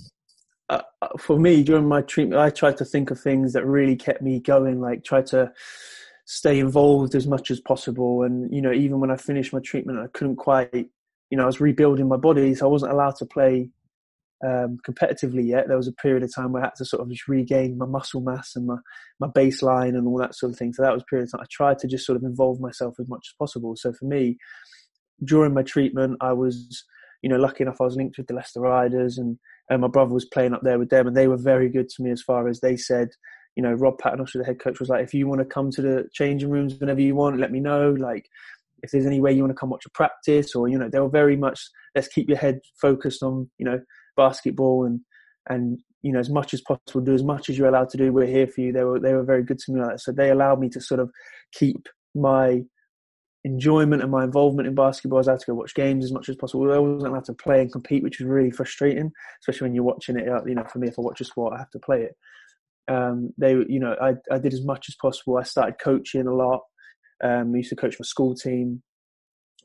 uh, 0.69 0.81
for 1.19 1.39
me 1.39 1.63
during 1.63 1.87
my 1.87 2.01
treatment. 2.01 2.41
I 2.41 2.49
tried 2.49 2.77
to 2.77 2.85
think 2.85 3.11
of 3.11 3.19
things 3.19 3.53
that 3.53 3.65
really 3.65 3.95
kept 3.95 4.21
me 4.21 4.39
going, 4.39 4.81
like 4.81 5.03
try 5.03 5.21
to 5.23 5.51
stay 6.33 6.59
involved 6.59 7.13
as 7.13 7.27
much 7.27 7.51
as 7.51 7.59
possible. 7.59 8.23
And 8.23 8.53
you 8.55 8.61
know, 8.61 8.71
even 8.71 9.01
when 9.01 9.11
I 9.11 9.17
finished 9.17 9.51
my 9.51 9.59
treatment, 9.59 9.99
I 9.99 10.07
couldn't 10.13 10.37
quite, 10.37 10.87
you 11.29 11.37
know, 11.37 11.43
I 11.43 11.45
was 11.45 11.59
rebuilding 11.59 12.07
my 12.07 12.15
body, 12.15 12.55
so 12.55 12.65
I 12.65 12.69
wasn't 12.69 12.93
allowed 12.93 13.17
to 13.17 13.25
play 13.25 13.69
um, 14.41 14.79
competitively 14.87 15.45
yet. 15.45 15.67
There 15.67 15.75
was 15.75 15.89
a 15.89 15.93
period 15.93 16.23
of 16.23 16.33
time 16.33 16.53
where 16.53 16.63
I 16.63 16.67
had 16.67 16.75
to 16.77 16.85
sort 16.85 17.01
of 17.01 17.09
just 17.09 17.27
regain 17.27 17.77
my 17.77 17.85
muscle 17.85 18.21
mass 18.21 18.55
and 18.55 18.65
my 18.65 18.77
my 19.19 19.27
baseline 19.27 19.89
and 19.89 20.07
all 20.07 20.17
that 20.19 20.33
sort 20.33 20.53
of 20.53 20.57
thing. 20.57 20.71
So 20.71 20.83
that 20.83 20.93
was 20.93 21.03
a 21.03 21.05
period 21.09 21.25
of 21.25 21.31
time. 21.33 21.41
I 21.41 21.47
tried 21.51 21.79
to 21.79 21.87
just 21.87 22.05
sort 22.05 22.15
of 22.15 22.23
involve 22.23 22.61
myself 22.61 22.95
as 22.97 23.09
much 23.09 23.27
as 23.29 23.35
possible. 23.37 23.75
So 23.75 23.91
for 23.91 24.05
me, 24.05 24.37
during 25.25 25.53
my 25.53 25.63
treatment, 25.63 26.15
I 26.21 26.31
was, 26.31 26.85
you 27.21 27.29
know, 27.29 27.39
lucky 27.39 27.65
enough 27.65 27.81
I 27.81 27.83
was 27.83 27.97
linked 27.97 28.17
with 28.17 28.27
the 28.27 28.35
Leicester 28.35 28.61
Riders 28.61 29.17
and 29.17 29.37
and 29.69 29.81
my 29.81 29.89
brother 29.89 30.13
was 30.13 30.25
playing 30.25 30.53
up 30.53 30.61
there 30.63 30.79
with 30.79 30.91
them, 30.91 31.07
and 31.07 31.17
they 31.17 31.27
were 31.27 31.37
very 31.37 31.67
good 31.67 31.89
to 31.89 32.03
me 32.03 32.09
as 32.09 32.21
far 32.21 32.47
as 32.47 32.61
they 32.61 32.77
said, 32.77 33.09
you 33.55 33.63
know, 33.63 33.73
Rob 33.73 33.97
Paternoster, 33.97 34.39
the 34.39 34.45
head 34.45 34.59
coach, 34.59 34.79
was 34.79 34.89
like, 34.89 35.03
if 35.03 35.13
you 35.13 35.27
want 35.27 35.39
to 35.39 35.45
come 35.45 35.71
to 35.71 35.81
the 35.81 36.07
changing 36.13 36.49
rooms 36.49 36.79
whenever 36.79 37.01
you 37.01 37.15
want, 37.15 37.39
let 37.39 37.51
me 37.51 37.59
know. 37.59 37.91
Like, 37.91 38.29
if 38.83 38.91
there's 38.91 39.05
any 39.05 39.19
way 39.19 39.31
you 39.31 39.41
want 39.43 39.51
to 39.51 39.59
come 39.59 39.69
watch 39.69 39.85
a 39.85 39.91
practice, 39.91 40.55
or 40.55 40.67
you 40.67 40.77
know, 40.77 40.89
they 40.89 40.99
were 40.99 41.09
very 41.09 41.35
much 41.35 41.61
let's 41.95 42.07
keep 42.07 42.29
your 42.29 42.37
head 42.37 42.59
focused 42.79 43.21
on 43.23 43.49
you 43.57 43.65
know 43.65 43.79
basketball 44.15 44.85
and 44.85 45.01
and 45.49 45.79
you 46.01 46.11
know 46.11 46.19
as 46.19 46.29
much 46.29 46.53
as 46.53 46.61
possible, 46.61 47.01
do 47.01 47.13
as 47.13 47.23
much 47.23 47.49
as 47.49 47.57
you're 47.57 47.67
allowed 47.67 47.89
to 47.89 47.97
do. 47.97 48.11
We're 48.11 48.25
here 48.25 48.47
for 48.47 48.61
you. 48.61 48.71
They 48.71 48.83
were 48.83 48.99
they 48.99 49.13
were 49.13 49.23
very 49.23 49.43
good 49.43 49.59
to 49.59 49.71
me 49.71 49.81
like 49.81 49.91
that. 49.91 49.99
So 49.99 50.11
they 50.11 50.31
allowed 50.31 50.59
me 50.59 50.69
to 50.69 50.81
sort 50.81 50.99
of 50.99 51.11
keep 51.53 51.87
my 52.15 52.63
enjoyment 53.43 54.03
and 54.03 54.11
my 54.11 54.23
involvement 54.23 54.67
in 54.67 54.75
basketball. 54.75 55.17
I 55.17 55.21
was 55.21 55.27
able 55.27 55.37
to 55.39 55.45
go 55.47 55.53
watch 55.55 55.75
games 55.75 56.05
as 56.05 56.11
much 56.11 56.29
as 56.29 56.35
possible. 56.35 56.71
I 56.71 56.77
wasn't 56.77 57.11
allowed 57.11 57.25
to 57.25 57.33
play 57.33 57.61
and 57.61 57.71
compete, 57.71 58.03
which 58.03 58.19
was 58.19 58.27
really 58.27 58.51
frustrating, 58.51 59.11
especially 59.41 59.65
when 59.65 59.75
you're 59.75 59.83
watching 59.83 60.17
it. 60.17 60.27
Uh, 60.27 60.43
you 60.45 60.55
know, 60.55 60.65
for 60.71 60.79
me, 60.79 60.87
if 60.87 60.97
I 60.97 61.01
watch 61.01 61.21
a 61.21 61.25
sport, 61.25 61.53
I 61.53 61.59
have 61.59 61.71
to 61.71 61.79
play 61.79 62.03
it 62.03 62.15
um, 62.93 63.15
they, 63.41 63.53
you 63.73 63.79
know, 63.83 63.95
I, 64.07 64.11
I 64.35 64.37
did 64.39 64.53
as 64.53 64.65
much 64.71 64.83
as 64.89 64.95
possible. 65.05 65.37
I 65.37 65.43
started 65.43 65.75
coaching 65.89 66.27
a 66.27 66.33
lot. 66.33 66.61
Um, 67.23 67.53
I 67.53 67.57
used 67.57 67.69
to 67.69 67.81
coach 67.83 67.95
my 67.99 68.03
school 68.13 68.33
team. 68.35 68.67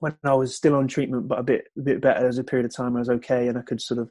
when 0.00 0.16
I 0.25 0.35
was 0.35 0.54
still 0.54 0.75
on 0.75 0.88
treatment, 0.88 1.28
but 1.28 1.38
a 1.38 1.42
bit 1.42 1.64
a 1.78 1.83
bit 1.83 2.00
better. 2.00 2.21
There 2.21 2.28
was 2.28 2.38
a 2.38 2.45
period 2.45 2.66
of 2.66 2.75
time 2.75 2.97
I 2.97 3.00
was 3.00 3.09
okay, 3.09 3.49
and 3.49 3.59
I 3.59 3.62
could 3.62 3.80
sort 3.80 4.00
of 4.00 4.11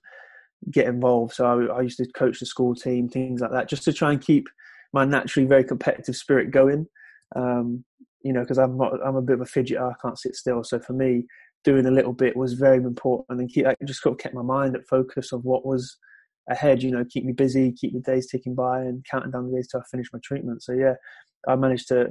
get 0.72 0.88
involved. 0.88 1.34
So 1.34 1.45
I, 1.45 1.77
I 1.77 1.81
used 1.81 1.98
to 1.98 2.07
coach 2.15 2.39
the 2.39 2.45
school 2.45 2.75
team, 2.75 3.07
things 3.07 3.41
like 3.41 3.51
that, 3.51 3.69
just 3.69 3.84
to 3.84 3.93
try 3.93 4.12
and 4.12 4.22
keep 4.22 4.48
my 4.93 5.05
naturally 5.05 5.48
very 5.48 5.63
competitive 5.63 6.15
spirit 6.15 6.51
going. 6.51 6.88
Um, 7.36 7.84
you 8.24 8.34
know, 8.34 8.41
because 8.41 8.57
I'm 8.57 8.77
not, 8.77 8.93
I'm 9.05 9.15
a 9.15 9.22
bit 9.22 9.39
of 9.39 9.41
a 9.41 9.45
fidgeter. 9.45 9.91
I 9.91 9.95
can't 10.01 10.19
sit 10.19 10.36
still. 10.36 10.63
So 10.63 10.79
for 10.79 10.93
me, 10.93 11.25
doing 11.63 11.86
a 11.86 11.91
little 11.91 12.13
bit 12.13 12.36
was 12.36 12.53
very 12.53 12.77
important, 12.77 13.39
and 13.39 13.50
keep, 13.50 13.67
I 13.67 13.75
just 13.86 14.01
sort 14.01 14.13
of 14.13 14.19
kept 14.19 14.36
my 14.36 14.41
mind 14.41 14.75
at 14.75 14.88
focus 14.88 15.31
of 15.31 15.43
what 15.43 15.65
was 15.65 15.98
ahead. 16.49 16.83
You 16.83 16.91
know, 16.91 17.05
keep 17.09 17.25
me 17.25 17.33
busy, 17.33 17.71
keep 17.71 17.93
the 17.93 17.99
days 17.99 18.29
ticking 18.29 18.55
by, 18.55 18.81
and 18.81 19.05
counting 19.09 19.31
down 19.31 19.49
the 19.49 19.55
days 19.55 19.67
till 19.67 19.79
I 19.79 19.83
finish 19.89 20.07
my 20.13 20.19
treatment. 20.23 20.63
So 20.63 20.73
yeah, 20.73 20.95
I 21.47 21.55
managed 21.55 21.87
to 21.89 22.09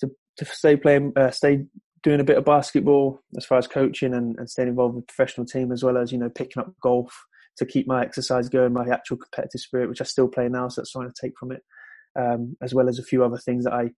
to 0.00 0.10
to 0.38 0.44
stay 0.44 0.76
playing, 0.76 1.12
uh, 1.16 1.30
stay 1.30 1.64
doing 2.02 2.20
a 2.20 2.24
bit 2.24 2.38
of 2.38 2.44
basketball 2.44 3.20
as 3.36 3.44
far 3.44 3.58
as 3.58 3.66
coaching 3.66 4.14
and, 4.14 4.34
and 4.38 4.48
staying 4.48 4.68
involved 4.68 4.94
with 4.94 5.06
professional 5.06 5.46
team 5.46 5.70
as 5.70 5.82
well 5.82 5.98
as 5.98 6.10
you 6.10 6.18
know 6.18 6.30
picking 6.30 6.62
up 6.62 6.72
golf 6.82 7.12
to 7.60 7.66
keep 7.66 7.86
my 7.86 8.02
exercise 8.02 8.48
going, 8.48 8.72
my 8.72 8.86
actual 8.88 9.18
competitive 9.18 9.60
spirit, 9.60 9.88
which 9.88 10.00
I 10.00 10.04
still 10.04 10.28
play 10.28 10.48
now, 10.48 10.68
so 10.68 10.80
that's 10.80 10.92
trying 10.92 11.08
to 11.08 11.14
take 11.20 11.38
from 11.38 11.52
it, 11.52 11.62
um, 12.18 12.56
as 12.62 12.74
well 12.74 12.88
as 12.88 12.98
a 12.98 13.04
few 13.04 13.22
other 13.22 13.38
things 13.38 13.64
that 13.64 13.74
I, 13.74 13.90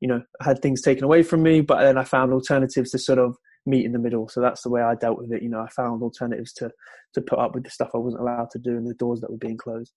you 0.00 0.08
know, 0.08 0.22
had 0.42 0.60
things 0.60 0.82
taken 0.82 1.04
away 1.04 1.22
from 1.22 1.42
me, 1.42 1.60
but 1.60 1.80
then 1.80 1.96
I 1.96 2.04
found 2.04 2.32
alternatives 2.32 2.90
to 2.90 2.98
sort 2.98 3.18
of 3.18 3.36
meet 3.66 3.84
in 3.84 3.92
the 3.92 3.98
middle. 3.98 4.28
So 4.28 4.40
that's 4.40 4.62
the 4.62 4.70
way 4.70 4.82
I 4.82 4.94
dealt 4.94 5.18
with 5.18 5.32
it. 5.32 5.42
You 5.42 5.48
know, 5.48 5.60
I 5.60 5.68
found 5.68 6.02
alternatives 6.02 6.52
to 6.54 6.70
to 7.14 7.20
put 7.20 7.38
up 7.38 7.54
with 7.54 7.64
the 7.64 7.70
stuff 7.70 7.90
I 7.94 7.98
wasn't 7.98 8.22
allowed 8.22 8.50
to 8.50 8.58
do 8.58 8.76
and 8.76 8.86
the 8.86 8.94
doors 8.94 9.20
that 9.20 9.30
were 9.30 9.38
being 9.38 9.56
closed. 9.56 9.92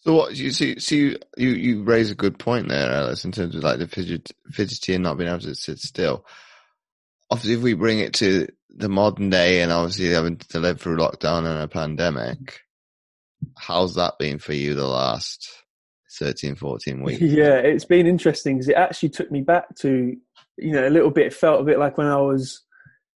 So 0.00 0.14
what 0.14 0.36
you 0.36 0.50
see? 0.50 0.78
See, 0.80 1.16
you 1.36 1.48
you 1.50 1.82
raise 1.84 2.10
a 2.10 2.16
good 2.16 2.38
point 2.38 2.68
there, 2.68 2.90
Ellis, 2.90 3.24
in 3.24 3.32
terms 3.32 3.54
of 3.54 3.62
like 3.62 3.78
the 3.78 3.86
fidget, 3.86 4.32
fidgety 4.50 4.94
and 4.94 5.02
not 5.04 5.16
being 5.16 5.30
able 5.30 5.40
to 5.40 5.54
sit 5.54 5.78
still. 5.78 6.26
Obviously, 7.30 7.54
if 7.54 7.62
we 7.62 7.74
bring 7.74 8.00
it 8.00 8.14
to 8.14 8.48
the 8.68 8.88
modern 8.88 9.30
day 9.30 9.62
and 9.62 9.72
obviously 9.72 10.08
having 10.08 10.36
to 10.36 10.58
live 10.58 10.80
through 10.80 10.96
lockdown 10.96 11.46
and 11.46 11.60
a 11.60 11.68
pandemic, 11.68 12.60
how's 13.56 13.94
that 13.94 14.18
been 14.18 14.38
for 14.38 14.52
you 14.54 14.74
the 14.74 14.86
last 14.86 15.50
13, 16.18 16.56
14 16.56 17.02
weeks? 17.02 17.20
Yeah, 17.22 17.56
it's 17.56 17.84
been 17.84 18.06
interesting 18.06 18.56
because 18.56 18.68
it 18.68 18.76
actually 18.76 19.10
took 19.10 19.30
me 19.30 19.40
back 19.40 19.74
to, 19.76 20.16
you 20.58 20.72
know, 20.72 20.86
a 20.86 20.90
little 20.90 21.10
bit, 21.10 21.32
felt 21.32 21.60
a 21.60 21.64
bit 21.64 21.78
like 21.78 21.98
when 21.98 22.06
I 22.06 22.20
was 22.20 22.62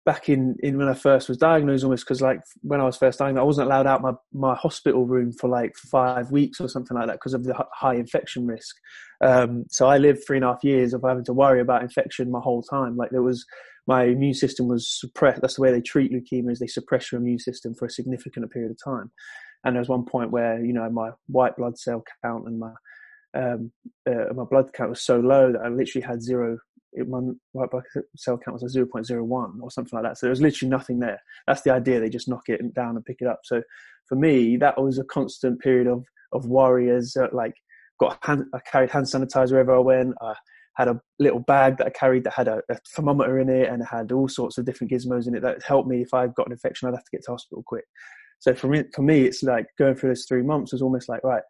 back 0.05 0.29
in, 0.29 0.57
in 0.62 0.79
when 0.79 0.89
I 0.89 0.95
first 0.95 1.29
was 1.29 1.39
diagnosed 1.39 1.85
almost 1.85 2.05
because 2.05 2.21
like 2.21 2.41
when 2.62 2.81
I 2.81 2.85
was 2.85 2.97
first 2.97 3.21
diagnosed, 3.21 3.43
I 3.43 3.47
wasn't 3.47 3.67
allowed 3.69 3.87
out 3.87 4.03
my, 4.03 4.12
my 4.33 4.55
hospital 4.55 5.07
room 5.07 5.33
for 5.33 5.49
like 5.49 5.77
five 5.77 6.33
weeks 6.33 6.61
or 6.61 6.69
something 6.69 6.97
like 6.97 7.07
that 7.07 7.15
because 7.15 7.35
of 7.35 7.45
the 7.45 7.55
high 7.73 7.95
infection 7.95 8.47
risk. 8.47 8.77
Um, 9.23 9.65
so 9.71 9.87
I 9.87 9.99
lived 9.99 10.25
three 10.27 10.39
and 10.39 10.45
a 10.45 10.49
half 10.49 10.65
years 10.65 10.93
of 10.93 11.05
having 11.07 11.25
to 11.27 11.33
worry 11.33 11.61
about 11.61 11.83
infection 11.83 12.31
my 12.31 12.41
whole 12.41 12.62
time. 12.62 12.97
Like 12.97 13.11
there 13.11 13.23
was, 13.23 13.45
my 13.87 14.05
immune 14.05 14.35
system 14.35 14.67
was 14.67 14.89
suppressed. 14.89 15.41
That's 15.41 15.57
the 15.57 15.62
way 15.62 15.71
they 15.71 15.81
treat 15.81 16.12
leukemia 16.12 16.51
is 16.51 16.59
they 16.59 16.67
suppress 16.67 17.12
your 17.12 17.21
immune 17.21 17.39
system 17.39 17.75
for 17.75 17.87
a 17.87 17.91
significant 17.91 18.51
period 18.51 18.73
of 18.73 18.79
time. 18.83 19.12
And 19.65 19.77
there 19.77 19.81
was 19.81 19.89
one 19.89 20.05
point 20.05 20.33
where, 20.33 20.65
you 20.65 20.73
know, 20.73 20.89
my 20.91 21.11
white 21.29 21.57
blood 21.57 21.79
cell 21.79 22.03
count 22.25 22.47
and 22.47 22.59
my, 22.59 22.73
um, 23.35 23.71
uh, 24.09 24.35
my 24.35 24.45
blood 24.51 24.73
count 24.73 24.91
was 24.91 25.05
so 25.05 25.21
low 25.21 25.53
that 25.53 25.62
I 25.65 25.69
literally 25.69 26.05
had 26.05 26.23
zero 26.23 26.59
it, 26.93 27.09
my 27.09 27.21
white 27.53 27.71
blood 27.71 27.85
cell 28.17 28.39
count 28.39 28.61
was 28.61 28.77
a 28.77 28.79
0.01 28.79 29.61
or 29.61 29.71
something 29.71 29.97
like 29.97 30.05
that. 30.05 30.19
So 30.19 30.27
there 30.27 30.31
was 30.31 30.41
literally 30.41 30.71
nothing 30.71 30.99
there. 30.99 31.21
That's 31.47 31.63
the 31.63 31.73
idea. 31.73 32.01
They 32.01 32.09
just 32.09 32.29
knock 32.29 32.49
it 32.49 32.75
down 32.75 32.97
and 32.97 33.05
pick 33.05 33.19
it 33.21 33.27
up. 33.27 33.41
So 33.45 33.63
for 34.09 34.17
me, 34.17 34.57
that 34.59 34.81
was 34.81 34.99
a 34.99 35.05
constant 35.05 35.61
period 35.61 35.87
of, 35.87 36.05
of 36.33 36.47
worry 36.47 36.91
as 36.91 37.17
uh, 37.17 37.29
like 37.33 37.55
got 37.99 38.19
hand, 38.23 38.45
I 38.55 38.59
carried 38.61 38.91
hand 38.91 39.07
sanitizer 39.07 39.53
wherever 39.53 39.75
I 39.75 39.81
went. 39.81 40.15
I 40.21 40.35
had 40.77 40.89
a 40.89 41.01
little 41.19 41.41
bag 41.41 41.79
that 41.79 41.87
I 41.87 41.91
carried 41.91 42.25
that 42.25 42.33
had 42.33 42.49
a, 42.49 42.63
a 42.71 42.77
thermometer 42.95 43.39
in 43.39 43.49
it 43.49 43.69
and 43.69 43.85
had 43.87 44.13
all 44.13 44.29
sorts 44.29 44.59
of 44.59 44.65
different 44.65 44.91
gizmos 44.93 45.27
in 45.27 45.35
it 45.35 45.43
that 45.43 45.63
helped 45.63 45.89
me 45.89 46.03
if 46.03 46.15
I 46.15 46.27
got 46.29 46.47
an 46.47 46.53
infection, 46.53 46.89
I'd 46.89 46.95
have 46.95 47.05
to 47.05 47.11
get 47.11 47.25
to 47.25 47.33
hospital 47.33 47.63
quick. 47.67 47.85
So 48.39 48.55
for 48.55 48.69
me, 48.69 48.85
for 48.93 49.03
me, 49.03 49.23
it's 49.23 49.43
like 49.43 49.67
going 49.79 49.95
through 49.95 50.11
those 50.11 50.27
three 50.27 50.43
months 50.43 50.73
was 50.73 50.83
almost 50.83 51.09
like, 51.09 51.23
right, 51.23 51.43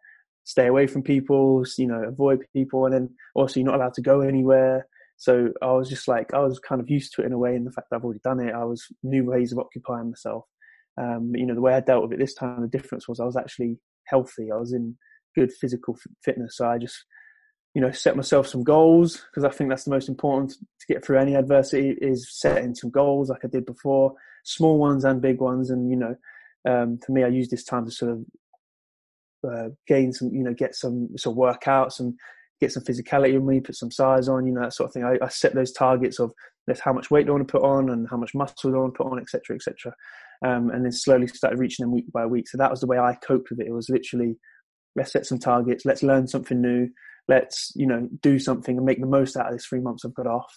stay 0.43 0.67
away 0.67 0.87
from 0.87 1.01
people, 1.01 1.63
you 1.77 1.87
know, 1.87 2.03
avoid 2.03 2.43
people. 2.53 2.85
And 2.85 2.93
then 2.93 3.09
also 3.33 3.59
you're 3.59 3.65
not 3.65 3.75
allowed 3.75 3.95
to 3.95 4.01
go 4.01 4.21
anywhere. 4.21 4.87
So 5.17 5.49
I 5.61 5.71
was 5.71 5.89
just 5.89 6.07
like, 6.07 6.33
I 6.33 6.39
was 6.39 6.59
kind 6.59 6.81
of 6.81 6.89
used 6.89 7.13
to 7.13 7.21
it 7.21 7.25
in 7.25 7.33
a 7.33 7.37
way, 7.37 7.55
in 7.55 7.63
the 7.63 7.71
fact 7.71 7.87
that 7.89 7.97
I've 7.97 8.03
already 8.03 8.19
done 8.23 8.39
it. 8.39 8.53
I 8.53 8.63
was 8.63 8.87
new 9.03 9.25
ways 9.25 9.51
of 9.51 9.59
occupying 9.59 10.09
myself. 10.09 10.45
Um, 10.99 11.31
you 11.35 11.45
know, 11.45 11.55
the 11.55 11.61
way 11.61 11.73
I 11.73 11.79
dealt 11.79 12.03
with 12.03 12.13
it 12.13 12.19
this 12.19 12.33
time, 12.33 12.61
the 12.61 12.67
difference 12.67 13.07
was 13.07 13.19
I 13.19 13.25
was 13.25 13.37
actually 13.37 13.77
healthy. 14.05 14.51
I 14.51 14.57
was 14.57 14.73
in 14.73 14.97
good 15.35 15.51
physical 15.51 15.97
fitness. 16.23 16.57
So 16.57 16.67
I 16.67 16.77
just, 16.77 17.05
you 17.73 17.81
know, 17.81 17.91
set 17.91 18.15
myself 18.15 18.47
some 18.47 18.63
goals 18.63 19.23
because 19.31 19.43
I 19.43 19.49
think 19.49 19.69
that's 19.69 19.85
the 19.85 19.91
most 19.91 20.09
important 20.09 20.51
to 20.51 20.93
get 20.93 21.03
through 21.03 21.19
any 21.19 21.35
adversity 21.35 21.95
is 22.01 22.27
setting 22.29 22.75
some 22.75 22.91
goals 22.91 23.29
like 23.29 23.43
I 23.43 23.47
did 23.47 23.65
before, 23.65 24.13
small 24.43 24.77
ones 24.77 25.05
and 25.05 25.21
big 25.21 25.39
ones. 25.41 25.69
And, 25.69 25.89
you 25.89 25.97
know, 25.97 26.15
um, 26.69 26.99
for 27.03 27.11
me, 27.11 27.23
I 27.23 27.27
use 27.27 27.49
this 27.49 27.63
time 27.63 27.85
to 27.85 27.91
sort 27.91 28.11
of 28.11 28.25
uh, 29.49 29.69
gain 29.87 30.13
some, 30.13 30.29
you 30.33 30.43
know, 30.43 30.53
get 30.53 30.75
some, 30.75 31.09
some 31.17 31.35
workouts 31.35 31.99
and 31.99 32.13
get 32.63 32.71
some 32.71 32.83
physicality 32.83 33.35
in 33.35 33.45
me, 33.45 33.59
put 33.59 33.75
some 33.75 33.91
size 33.91 34.27
on, 34.27 34.45
you 34.45 34.53
know, 34.53 34.61
that 34.61 34.73
sort 34.73 34.87
of 34.87 34.93
thing. 34.93 35.03
I, 35.03 35.17
I 35.23 35.29
set 35.29 35.53
those 35.53 35.71
targets 35.71 36.19
of 36.19 36.31
that's 36.67 36.79
how 36.79 36.93
much 36.93 37.11
weight 37.11 37.25
do 37.25 37.33
I 37.33 37.35
want 37.35 37.47
to 37.47 37.51
put 37.51 37.63
on 37.63 37.89
and 37.89 38.07
how 38.09 38.17
much 38.17 38.33
muscle 38.33 38.71
do 38.71 38.77
I 38.77 38.79
want 38.79 38.93
to 38.95 39.03
put 39.03 39.11
on, 39.11 39.19
etc., 39.19 39.55
etc. 39.55 39.93
Um, 40.45 40.69
and 40.69 40.83
then 40.83 40.91
slowly 40.91 41.27
started 41.27 41.59
reaching 41.59 41.83
them 41.83 41.93
week 41.93 42.11
by 42.11 42.25
week. 42.25 42.47
So 42.47 42.57
that 42.57 42.71
was 42.71 42.79
the 42.79 42.87
way 42.87 42.97
I 42.97 43.17
coped 43.25 43.49
with 43.49 43.59
it. 43.59 43.67
It 43.67 43.73
was 43.73 43.89
literally 43.89 44.37
let's 44.95 45.11
set 45.11 45.25
some 45.25 45.39
targets, 45.39 45.85
let's 45.85 46.03
learn 46.03 46.27
something 46.27 46.61
new, 46.61 46.89
let's 47.27 47.71
you 47.75 47.87
know 47.87 48.07
do 48.21 48.39
something 48.39 48.77
and 48.77 48.85
make 48.85 48.99
the 48.99 49.07
most 49.07 49.37
out 49.37 49.47
of 49.47 49.53
this 49.53 49.65
three 49.65 49.79
months 49.79 50.05
I've 50.05 50.13
got 50.13 50.27
off, 50.27 50.53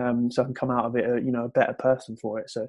um, 0.00 0.30
so 0.30 0.42
I 0.42 0.44
can 0.44 0.54
come 0.54 0.70
out 0.70 0.84
of 0.84 0.96
it 0.96 1.04
a, 1.08 1.20
you 1.20 1.32
know 1.32 1.44
a 1.44 1.48
better 1.48 1.74
person 1.74 2.16
for 2.16 2.38
it. 2.40 2.50
So 2.50 2.66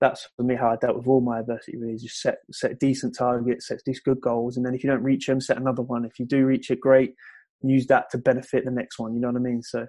that's 0.00 0.28
for 0.36 0.42
me 0.42 0.54
how 0.54 0.70
I 0.70 0.76
dealt 0.76 0.96
with 0.96 1.06
all 1.06 1.20
my 1.20 1.40
adversity. 1.40 1.78
Really, 1.78 1.94
is 1.94 2.02
just 2.02 2.20
set 2.20 2.38
set 2.52 2.78
decent 2.78 3.16
targets, 3.16 3.68
set 3.68 3.80
these 3.86 4.00
good 4.00 4.20
goals, 4.20 4.56
and 4.56 4.66
then 4.66 4.74
if 4.74 4.82
you 4.84 4.90
don't 4.90 5.02
reach 5.02 5.26
them, 5.26 5.40
set 5.40 5.56
another 5.56 5.82
one. 5.82 6.04
If 6.04 6.18
you 6.18 6.26
do 6.26 6.44
reach 6.44 6.70
it, 6.70 6.80
great 6.80 7.14
use 7.62 7.86
that 7.86 8.10
to 8.10 8.18
benefit 8.18 8.64
the 8.64 8.70
next 8.70 8.98
one. 8.98 9.14
You 9.14 9.20
know 9.20 9.28
what 9.28 9.36
I 9.36 9.40
mean? 9.40 9.62
So, 9.62 9.86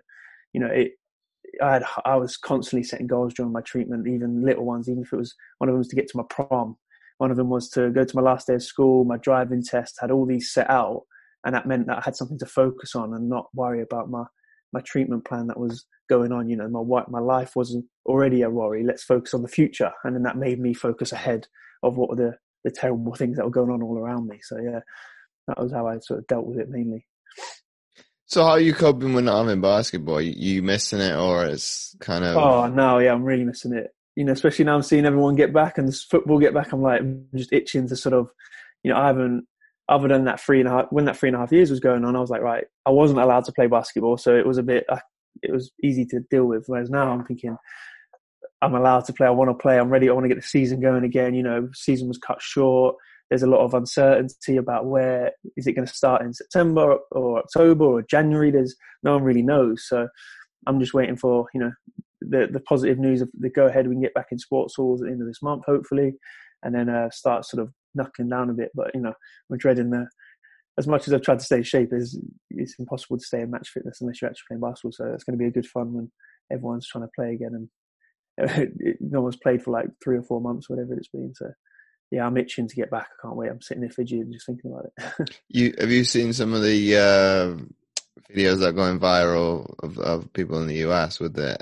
you 0.54 0.62
know, 0.62 0.68
it. 0.68 0.92
I 1.64 1.74
had 1.74 1.84
I 2.04 2.18
was 2.18 2.36
constantly 2.36 2.84
setting 2.84 3.08
goals 3.08 3.34
during 3.34 3.54
my 3.54 3.62
treatment, 3.62 4.08
even 4.08 4.44
little 4.44 4.66
ones. 4.66 4.90
Even 4.90 5.04
if 5.04 5.14
it 5.14 5.18
was 5.18 5.34
one 5.60 5.70
of 5.70 5.74
them 5.74 5.80
was 5.80 5.88
to 5.88 5.96
get 5.96 6.08
to 6.10 6.18
my 6.18 6.26
prom, 6.30 6.76
one 7.20 7.32
of 7.32 7.38
them 7.38 7.50
was 7.50 7.70
to 7.70 7.90
go 7.90 8.04
to 8.04 8.16
my 8.16 8.22
last 8.22 8.48
day 8.48 8.56
of 8.56 8.64
school, 8.64 9.06
my 9.06 9.18
driving 9.18 9.64
test. 9.64 9.98
Had 10.00 10.12
all 10.12 10.26
these 10.26 10.52
set 10.52 10.70
out, 10.70 11.04
and 11.46 11.56
that 11.56 11.66
meant 11.66 11.88
that 11.88 12.00
I 12.00 12.02
had 12.02 12.16
something 12.16 12.38
to 12.40 12.46
focus 12.46 12.96
on 12.96 13.14
and 13.14 13.30
not 13.30 13.48
worry 13.54 13.82
about 13.82 14.10
my 14.10 14.26
my 14.74 14.82
treatment 14.82 15.26
plan 15.26 15.48
that 15.48 15.60
was 15.60 15.86
going 16.10 16.32
on. 16.32 16.50
You 16.50 16.58
know, 16.58 16.68
my 16.68 17.04
my 17.08 17.20
life 17.20 17.56
wasn't 17.56 17.86
already 18.06 18.42
a 18.42 18.50
worry. 18.50 18.84
Let's 18.84 19.04
focus 19.04 19.34
on 19.34 19.42
the 19.42 19.48
future, 19.48 19.92
and 20.04 20.16
then 20.16 20.24
that 20.24 20.38
made 20.38 20.60
me 20.60 20.74
focus 20.74 21.12
ahead 21.12 21.48
of 21.82 21.98
what 21.98 22.10
were 22.10 22.16
the 22.16 22.38
the 22.64 22.72
terrible 22.72 23.16
things 23.16 23.38
that 23.38 23.46
were 23.46 23.52
going 23.52 23.72
on 23.72 23.82
all 23.82 23.98
around 23.98 24.28
me. 24.28 24.40
So 24.42 24.58
yeah, 24.60 24.82
that 25.48 25.62
was 25.62 25.72
how 25.72 25.88
I 25.88 26.00
sort 26.00 26.20
of 26.20 26.28
dealt 26.28 26.46
with 26.46 26.60
it 26.60 26.70
mainly. 26.70 27.08
So 28.28 28.44
how 28.44 28.52
are 28.52 28.60
you 28.60 28.74
coping 28.74 29.14
with 29.14 29.24
not 29.24 29.46
having 29.46 29.62
basketball? 29.62 30.22
You 30.22 30.62
missing 30.62 31.00
it, 31.00 31.16
or 31.16 31.46
it's 31.46 31.96
kind 32.02 32.26
of? 32.26 32.36
Oh 32.36 32.68
no, 32.68 33.00
yeah, 33.00 33.14
I'm 33.14 33.24
really 33.24 33.46
missing 33.46 33.74
it. 33.74 33.92
You 34.16 34.26
know, 34.26 34.34
especially 34.34 34.66
now 34.66 34.76
I'm 34.76 34.82
seeing 34.82 35.06
everyone 35.06 35.36
get 35.36 35.54
back 35.54 35.78
and 35.78 35.88
this 35.88 36.04
football 36.04 36.40
get 36.40 36.54
back. 36.54 36.74
I'm 36.74 36.82
like 36.82 37.02
I'm 37.02 37.28
just 37.36 37.54
itching 37.54 37.88
to 37.88 37.96
sort 37.96 38.14
of, 38.14 38.30
you 38.84 38.92
know, 38.92 38.98
I 39.00 39.08
haven't 39.08 39.48
other 39.88 40.10
than 40.10 40.26
that 40.26 40.42
three 40.42 40.60
and 40.60 40.68
a 40.68 40.72
half 40.72 40.86
when 40.90 41.06
that 41.06 41.16
three 41.16 41.30
and 41.30 41.36
a 41.38 41.40
half 41.40 41.54
years 41.54 41.72
was 41.72 41.80
going 41.80 42.04
on. 42.04 42.16
I 42.18 42.20
was 42.20 42.30
like, 42.30 42.42
right, 42.42 42.66
I 42.86 42.90
wasn't 42.90 43.20
allowed 43.20 43.46
to 43.46 43.54
play 43.54 43.68
basketball, 43.68 44.18
so 44.18 44.36
it 44.36 44.46
was 44.46 44.58
a 44.58 44.64
bit, 44.64 44.86
uh, 44.90 45.00
it 45.42 45.54
was 45.54 45.72
easy 45.82 46.06
to 46.08 46.20
deal 46.30 46.46
with. 46.46 46.66
Whereas 46.68 46.90
now 46.90 47.10
I'm 47.10 47.24
thinking, 47.24 47.56
I'm 48.62 48.76
allowed 48.76 49.06
to 49.06 49.14
play. 49.14 49.28
I 49.28 49.30
want 49.30 49.50
to 49.50 49.54
play. 49.54 49.80
I'm 49.80 49.90
ready. 49.90 50.10
I 50.10 50.14
want 50.14 50.26
to 50.26 50.30
get 50.30 50.42
the 50.42 50.48
season 50.48 50.82
going 50.82 51.06
again. 51.06 51.34
You 51.34 51.44
know, 51.44 51.70
season 51.74 52.10
was 52.10 52.18
cut 52.18 52.42
short 52.42 52.96
there's 53.30 53.44
a 53.44 53.48
lot 53.48 53.64
of 53.64 53.74
uncertainty 53.74 54.58
about 54.58 54.86
where 54.86 55.32
is 55.58 55.68
it 55.68 55.74
going 55.74 55.88
to 55.88 55.94
start 55.94 56.22
in 56.22 56.34
September 56.34 56.98
or 57.12 57.40
October 57.40 57.84
or 57.84 58.02
January. 58.02 58.52
There's 58.52 58.76
no 59.04 59.14
one 59.14 59.24
really 59.24 59.42
knows. 59.42 59.86
So 59.88 60.08
I'm 60.66 60.80
just 60.80 60.94
waiting 60.94 61.18
for 61.18 61.48
you 61.54 61.60
know 61.60 61.72
the 62.22 62.48
the 62.52 62.62
positive 62.62 62.98
news 62.98 63.22
of 63.22 63.30
the 63.40 63.50
go 63.50 63.68
ahead. 63.68 63.88
We 63.88 63.96
can 63.96 64.02
get 64.02 64.14
back 64.14 64.28
in 64.32 64.40
sports 64.40 64.76
halls 64.76 65.02
at 65.02 65.06
the 65.06 65.12
end 65.12 65.22
of 65.22 65.28
this 65.28 65.42
month, 65.42 65.64
hopefully, 65.66 66.14
and 66.64 66.74
then 66.74 66.90
uh, 66.90 67.10
start 67.10 67.46
sort 67.46 67.64
of 67.64 67.74
knuckling 67.96 68.30
down 68.30 68.50
a 68.50 68.54
bit. 68.54 68.72
But 68.74 68.92
you 68.94 69.02
know, 69.02 69.14
we're 69.50 69.58
dreading 69.58 69.90
the. 69.90 70.08
As 70.80 70.86
much 70.86 71.08
as 71.08 71.14
I've 71.14 71.24
tried 71.24 71.40
to 71.40 71.46
stay 71.46 71.58
in 71.58 71.64
shape, 71.64 71.90
is 71.92 72.22
it's 72.52 72.76
impossible 72.78 73.18
to 73.18 73.26
stay 73.26 73.42
in 73.42 73.50
match 73.50 73.70
fitness 73.70 74.00
unless 74.00 74.22
you're 74.22 74.30
actually 74.30 74.46
playing 74.48 74.62
basketball. 74.62 74.92
So 74.92 75.06
it's 75.12 75.24
going 75.24 75.36
to 75.36 75.42
be 75.42 75.48
a 75.48 75.52
good 75.52 75.66
fun 75.66 75.92
when 75.92 76.12
everyone's 76.52 76.88
trying 76.88 77.04
to 77.04 77.12
play 77.16 77.34
again, 77.34 77.68
and 78.38 78.98
no 79.00 79.22
one's 79.22 79.38
played 79.38 79.64
for 79.64 79.72
like 79.72 79.88
three 80.04 80.18
or 80.18 80.24
four 80.24 80.40
months, 80.40 80.70
whatever 80.70 80.94
it's 80.94 81.08
been. 81.08 81.34
So 81.34 81.48
yeah, 82.12 82.26
I'm 82.26 82.38
itching 82.38 82.68
to 82.68 82.76
get 82.76 82.90
back. 82.90 83.08
I 83.20 83.22
can't 83.22 83.36
wait. 83.36 83.50
I'm 83.50 83.62
sitting 83.62 83.82
there 83.82 83.90
fidgeting 83.90 84.32
just 84.32 84.46
thinking 84.46 84.72
about 84.72 84.86
it. 84.86 85.40
you 85.50 85.74
have 85.80 85.92
you 85.92 86.04
seen 86.04 86.34
some 86.34 86.54
of 86.54 86.62
the 86.62 86.96
uh, 86.96 88.32
videos 88.34 88.60
that 88.60 88.70
are 88.70 88.74
going 88.74 89.00
viral 89.00 89.74
of, 89.84 89.98
of 90.00 90.32
people 90.34 90.62
in 90.62 90.68
the 90.68 90.86
US 90.86 91.20
with 91.20 91.34
the 91.34 91.58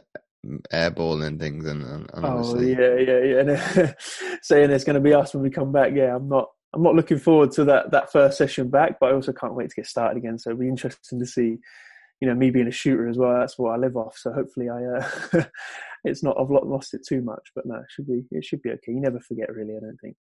airball 0.72 1.26
and 1.26 1.40
things 1.40 1.66
and, 1.66 1.84
and 1.84 2.08
oh 2.14 2.60
yeah 2.60 2.98
yeah 2.98 3.18
yeah 3.18 3.40
and, 3.40 3.96
saying 4.44 4.70
it's 4.70 4.84
going 4.84 4.94
to 4.94 5.00
be 5.00 5.12
us 5.12 5.34
when 5.34 5.42
we 5.42 5.50
come 5.50 5.72
back 5.72 5.92
yeah 5.96 6.16
i'm 6.16 6.30
not 6.30 6.52
i'm 6.72 6.84
not 6.84 6.94
looking 6.94 7.18
forward 7.18 7.52
to 7.52 7.64
that 7.64 7.90
that 7.90 8.12
first 8.12 8.38
session 8.38 8.70
back 8.70 9.00
but 9.00 9.10
i 9.10 9.14
also 9.16 9.34
can't 9.34 9.56
wait 9.56 9.72
to 9.72 9.76
get 9.76 9.88
started 9.88 10.20
again 10.20 10.38
so 10.38 10.52
it'll 10.52 10.60
be 10.60 10.68
interesting 10.68 11.18
to 11.18 11.26
see 11.26 11.42
you 11.42 11.60
you 12.22 12.28
know, 12.28 12.36
me 12.36 12.50
being 12.50 12.68
a 12.68 12.72
shooter 12.72 13.08
as 13.08 13.18
well, 13.18 13.40
that's 13.40 13.58
what 13.58 13.72
I 13.72 13.78
live 13.78 13.98
off. 13.98 14.18
So 14.18 14.32
hopefully 14.32 14.70
I, 14.70 14.84
uh, 14.84 15.44
it's 16.04 16.24
not, 16.24 16.38
I've 16.40 16.50
lost 16.50 16.94
it 16.94 17.06
too 17.06 17.22
much, 17.22 17.52
but 17.54 17.66
no, 17.66 17.76
it 17.76 17.86
should 17.90 18.08
be, 18.08 18.24
it 18.32 18.46
should 18.46 18.62
be 18.62 18.72
okay. 18.72 18.92
You 18.92 19.02
never 19.02 19.20
forget 19.20 19.54
really, 19.54 19.76
I 19.76 19.80
don't 19.80 19.98
think. 20.02 20.16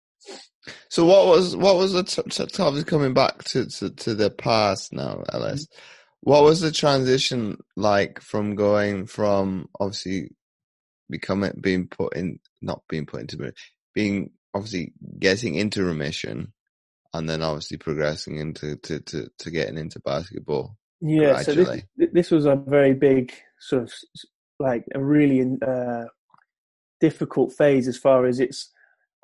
So 0.89 1.06
what 1.06 1.27
was, 1.27 1.56
what 1.56 1.75
was 1.75 1.94
the, 1.94 2.03
t- 2.03 2.84
coming 2.84 3.13
back 3.13 3.44
to, 3.46 3.65
to, 3.65 3.89
to 3.89 4.13
the 4.13 4.30
past 4.30 4.94
now, 4.94 5.24
Ellis? 5.32 5.65
Mm-hmm. 5.65 5.80
What 6.22 6.44
was 6.44 6.62
the 6.62 6.72
transition 6.72 7.58
like 7.75 8.22
from 8.22 8.56
going 8.56 9.08
from 9.08 9.68
obviously 9.77 10.30
becoming, 11.10 11.51
being 11.60 11.88
put 11.88 12.15
in, 12.15 12.39
not 12.62 12.82
being 12.88 13.06
put 13.06 13.22
into, 13.22 13.53
being 13.94 14.32
obviously 14.53 14.94
getting 15.20 15.56
into 15.56 15.84
remission 15.84 16.53
and 17.13 17.30
then 17.30 17.44
obviously 17.44 17.77
progressing 17.77 18.38
into 18.38 18.77
to, 18.77 19.00
to, 19.01 19.27
to 19.38 19.51
getting 19.51 19.77
into 19.77 20.00
basketball. 20.00 20.77
Yeah, 21.01 21.34
gradually. 21.34 21.65
so 21.65 21.82
this, 21.98 22.10
this 22.13 22.32
was 22.32 22.46
a 22.46 22.56
very 22.56 22.94
big 22.94 23.34
sort 23.60 23.84
of 23.84 23.94
like 24.60 24.86
a 24.96 25.03
really 25.03 25.46
uh, 25.65 26.06
difficult 27.01 27.53
phase 27.53 27.88
as 27.88 27.98
far 27.98 28.25
as 28.25 28.39
it's. 28.39 28.72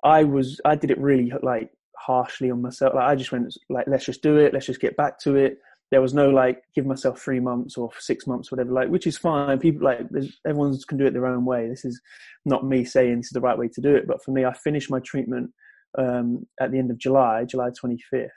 I 0.03 0.23
was 0.23 0.59
I 0.65 0.75
did 0.75 0.91
it 0.91 0.99
really 0.99 1.31
like 1.41 1.71
harshly 1.97 2.51
on 2.51 2.61
myself. 2.61 2.93
Like 2.95 3.09
I 3.09 3.15
just 3.15 3.31
went 3.31 3.55
like 3.69 3.87
let's 3.87 4.05
just 4.05 4.21
do 4.21 4.37
it, 4.37 4.53
let's 4.53 4.65
just 4.65 4.81
get 4.81 4.97
back 4.97 5.19
to 5.19 5.35
it. 5.35 5.59
There 5.91 6.01
was 6.01 6.13
no 6.13 6.29
like 6.29 6.63
give 6.75 6.85
myself 6.85 7.19
three 7.19 7.39
months 7.39 7.77
or 7.77 7.89
six 7.99 8.27
months, 8.27 8.51
whatever. 8.51 8.71
Like 8.71 8.89
which 8.89 9.07
is 9.07 9.17
fine. 9.17 9.59
People 9.59 9.85
like 9.85 10.01
everyone 10.45 10.77
can 10.87 10.97
do 10.97 11.05
it 11.05 11.13
their 11.13 11.25
own 11.27 11.45
way. 11.45 11.67
This 11.67 11.85
is 11.85 11.99
not 12.45 12.65
me 12.65 12.85
saying 12.85 13.17
this 13.17 13.27
is 13.27 13.31
the 13.31 13.41
right 13.41 13.57
way 13.57 13.67
to 13.69 13.81
do 13.81 13.95
it, 13.95 14.07
but 14.07 14.23
for 14.23 14.31
me, 14.31 14.45
I 14.45 14.53
finished 14.53 14.91
my 14.91 14.99
treatment 14.99 15.51
um, 15.97 16.45
at 16.59 16.71
the 16.71 16.77
end 16.79 16.91
of 16.91 16.97
July, 16.97 17.45
July 17.45 17.69
25th. 17.69 18.29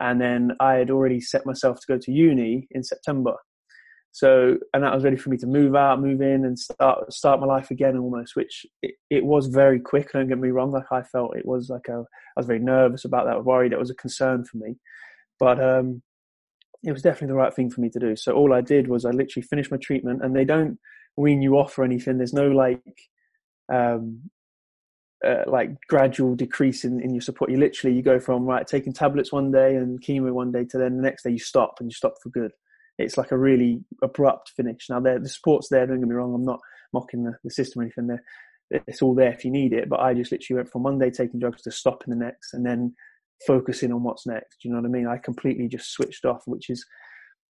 And 0.00 0.20
then 0.20 0.52
I 0.60 0.74
had 0.74 0.90
already 0.90 1.20
set 1.20 1.44
myself 1.44 1.78
to 1.80 1.86
go 1.86 1.98
to 1.98 2.12
uni 2.12 2.66
in 2.70 2.82
September. 2.82 3.34
So, 4.12 4.58
and 4.74 4.82
that 4.82 4.94
was 4.94 5.04
ready 5.04 5.16
for 5.16 5.30
me 5.30 5.36
to 5.38 5.46
move 5.46 5.76
out, 5.76 6.00
move 6.00 6.20
in, 6.20 6.44
and 6.44 6.58
start 6.58 7.12
start 7.12 7.40
my 7.40 7.46
life 7.46 7.70
again 7.70 7.96
almost. 7.96 8.34
Which 8.34 8.66
it, 8.82 8.94
it 9.08 9.24
was 9.24 9.46
very 9.46 9.78
quick. 9.78 10.12
Don't 10.12 10.28
get 10.28 10.38
me 10.38 10.50
wrong. 10.50 10.72
Like 10.72 10.90
I 10.90 11.02
felt 11.02 11.36
it 11.36 11.46
was 11.46 11.70
like 11.70 11.88
a, 11.88 12.04
I 12.36 12.40
was 12.40 12.46
very 12.46 12.58
nervous 12.58 13.04
about 13.04 13.26
that, 13.26 13.44
worried. 13.44 13.72
That 13.72 13.78
was 13.78 13.90
a 13.90 13.94
concern 13.94 14.44
for 14.44 14.56
me, 14.56 14.76
but 15.38 15.62
um, 15.62 16.02
it 16.82 16.92
was 16.92 17.02
definitely 17.02 17.28
the 17.28 17.38
right 17.38 17.54
thing 17.54 17.70
for 17.70 17.80
me 17.80 17.90
to 17.90 18.00
do. 18.00 18.16
So 18.16 18.32
all 18.32 18.52
I 18.52 18.62
did 18.62 18.88
was 18.88 19.04
I 19.04 19.10
literally 19.10 19.46
finished 19.46 19.70
my 19.70 19.76
treatment, 19.76 20.24
and 20.24 20.34
they 20.34 20.44
don't 20.44 20.78
wean 21.16 21.42
you 21.42 21.56
off 21.56 21.78
or 21.78 21.84
anything. 21.84 22.18
There's 22.18 22.32
no 22.32 22.48
like 22.48 22.82
um, 23.72 24.30
uh, 25.24 25.44
like 25.46 25.70
gradual 25.88 26.34
decrease 26.34 26.84
in, 26.84 27.00
in 27.00 27.14
your 27.14 27.20
support. 27.20 27.50
You 27.50 27.58
literally 27.58 27.94
you 27.94 28.02
go 28.02 28.18
from 28.18 28.44
right 28.44 28.66
taking 28.66 28.92
tablets 28.92 29.32
one 29.32 29.52
day 29.52 29.76
and 29.76 30.02
chemo 30.02 30.32
one 30.32 30.50
day 30.50 30.64
to 30.64 30.78
then 30.78 30.96
the 30.96 31.02
next 31.02 31.22
day 31.22 31.30
you 31.30 31.38
stop 31.38 31.76
and 31.78 31.88
you 31.88 31.94
stop 31.94 32.14
for 32.22 32.30
good. 32.30 32.52
It's 33.00 33.18
like 33.18 33.32
a 33.32 33.38
really 33.38 33.80
abrupt 34.02 34.52
finish. 34.56 34.86
Now 34.88 35.00
the 35.00 35.28
support's 35.28 35.68
there. 35.68 35.86
Don't 35.86 36.00
get 36.00 36.08
me 36.08 36.14
wrong. 36.14 36.34
I'm 36.34 36.44
not 36.44 36.60
mocking 36.92 37.24
the, 37.24 37.34
the 37.44 37.50
system 37.50 37.80
or 37.80 37.84
anything. 37.84 38.06
There, 38.06 38.22
it's 38.70 39.02
all 39.02 39.14
there 39.14 39.32
if 39.32 39.44
you 39.44 39.50
need 39.50 39.72
it. 39.72 39.88
But 39.88 40.00
I 40.00 40.14
just 40.14 40.32
literally 40.32 40.58
went 40.58 40.70
from 40.70 40.82
one 40.82 40.98
day 40.98 41.10
taking 41.10 41.40
drugs 41.40 41.62
to 41.62 41.70
stopping 41.70 42.10
the 42.10 42.24
next 42.24 42.54
and 42.54 42.64
then 42.64 42.94
focusing 43.46 43.92
on 43.92 44.02
what's 44.02 44.26
next. 44.26 44.58
Do 44.62 44.68
you 44.68 44.74
know 44.74 44.80
what 44.80 44.88
I 44.88 44.92
mean? 44.92 45.06
I 45.06 45.18
completely 45.18 45.68
just 45.68 45.92
switched 45.92 46.24
off, 46.24 46.42
which 46.46 46.70
is 46.70 46.84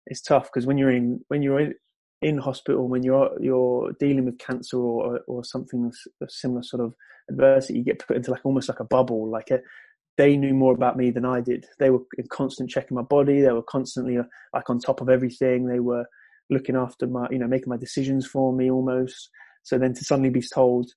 it's 0.06 0.22
tough 0.22 0.44
because 0.44 0.66
when 0.66 0.78
you're 0.78 0.90
in 0.90 1.20
when 1.28 1.42
you're 1.42 1.60
in, 1.60 1.74
in 2.22 2.38
hospital 2.38 2.88
when 2.88 3.02
you're 3.02 3.30
you're 3.40 3.92
dealing 4.00 4.24
with 4.24 4.38
cancer 4.38 4.78
or 4.78 5.20
or 5.26 5.44
something 5.44 5.92
similar 6.28 6.62
sort 6.62 6.82
of 6.82 6.94
adversity, 7.30 7.78
you 7.78 7.84
get 7.84 8.06
put 8.06 8.16
into 8.16 8.30
like 8.30 8.44
almost 8.44 8.68
like 8.68 8.80
a 8.80 8.84
bubble. 8.84 9.30
Like 9.30 9.50
a, 9.50 9.60
they 10.16 10.36
knew 10.36 10.54
more 10.54 10.74
about 10.74 10.96
me 10.96 11.10
than 11.10 11.24
I 11.24 11.40
did. 11.40 11.66
They 11.78 11.90
were 11.90 12.00
in 12.18 12.26
constant 12.30 12.70
checking 12.70 12.94
my 12.94 13.02
body. 13.02 13.40
They 13.40 13.52
were 13.52 13.62
constantly 13.62 14.18
uh, 14.18 14.24
like 14.52 14.68
on 14.68 14.78
top 14.78 15.00
of 15.00 15.08
everything. 15.08 15.66
They 15.66 15.80
were 15.80 16.04
looking 16.50 16.76
after 16.76 17.06
my, 17.06 17.26
you 17.30 17.38
know, 17.38 17.46
making 17.46 17.68
my 17.68 17.76
decisions 17.76 18.26
for 18.26 18.52
me 18.52 18.70
almost. 18.70 19.30
So 19.62 19.78
then 19.78 19.94
to 19.94 20.04
suddenly 20.04 20.30
be 20.30 20.42
told 20.42 20.90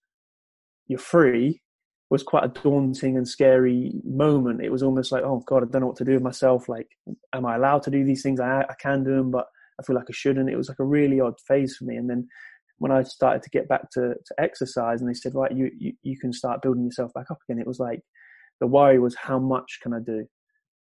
you're 0.87 0.99
free 0.99 1.61
was 2.09 2.23
quite 2.23 2.43
a 2.43 2.61
daunting 2.61 3.17
and 3.17 3.27
scary 3.27 3.91
moment. 4.03 4.61
It 4.61 4.71
was 4.71 4.83
almost 4.83 5.11
like, 5.11 5.23
oh 5.23 5.43
God, 5.47 5.63
I 5.63 5.65
don't 5.71 5.81
know 5.81 5.87
what 5.87 5.95
to 5.97 6.05
do 6.05 6.13
with 6.13 6.21
myself. 6.21 6.69
Like, 6.69 6.87
am 7.33 7.45
I 7.45 7.55
allowed 7.55 7.83
to 7.83 7.91
do 7.91 8.03
these 8.03 8.21
things? 8.21 8.39
I, 8.39 8.61
I 8.61 8.75
can 8.79 9.03
do 9.03 9.15
them, 9.15 9.31
but 9.31 9.47
I 9.79 9.83
feel 9.83 9.95
like 9.95 10.05
I 10.09 10.13
shouldn't. 10.13 10.49
It 10.49 10.57
was 10.57 10.69
like 10.69 10.79
a 10.79 10.85
really 10.85 11.19
odd 11.19 11.39
phase 11.47 11.75
for 11.75 11.85
me. 11.85 11.95
And 11.95 12.09
then 12.09 12.27
when 12.77 12.91
I 12.91 13.01
started 13.03 13.41
to 13.43 13.49
get 13.49 13.67
back 13.67 13.89
to, 13.93 14.13
to 14.13 14.35
exercise 14.37 15.01
and 15.01 15.09
they 15.09 15.15
said, 15.15 15.33
right, 15.33 15.51
you, 15.51 15.71
you, 15.77 15.93
you 16.03 16.19
can 16.19 16.33
start 16.33 16.61
building 16.61 16.85
yourself 16.85 17.11
back 17.13 17.31
up 17.31 17.39
again. 17.47 17.59
It 17.59 17.67
was 17.67 17.79
like, 17.79 18.01
the 18.63 18.67
worry 18.67 18.97
was 18.97 19.13
how 19.13 19.39
much 19.39 19.79
can 19.83 19.93
I 19.93 19.99
do? 19.99 20.25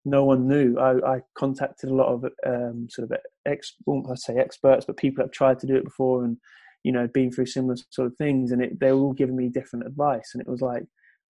No 0.07 0.25
one 0.25 0.49
knew. 0.49 0.79
I, 0.79 1.17
I 1.17 1.21
contacted 1.37 1.91
a 1.91 1.95
lot 1.95 2.11
of 2.11 2.25
um, 2.47 2.89
sort 2.89 3.11
of 3.11 3.19
ex, 3.45 3.75
I 3.87 4.15
say 4.15 4.39
experts, 4.39 4.87
but 4.87 4.97
people 4.97 5.23
have 5.23 5.31
tried 5.31 5.59
to 5.59 5.67
do 5.67 5.77
it 5.77 5.85
before 5.85 6.25
and, 6.25 6.39
you 6.85 6.91
know, 6.91 7.07
been 7.07 7.31
through 7.31 7.45
similar 7.45 7.77
sort 7.91 8.07
of 8.07 8.17
things 8.17 8.51
and 8.51 8.63
it, 8.63 8.81
they 8.81 8.93
were 8.93 9.01
all 9.01 9.13
giving 9.13 9.37
me 9.37 9.51
different 9.51 9.87
advice. 9.87 10.31
And 10.33 10.41
it 10.41 10.49
was 10.49 10.63
like, 10.63 10.85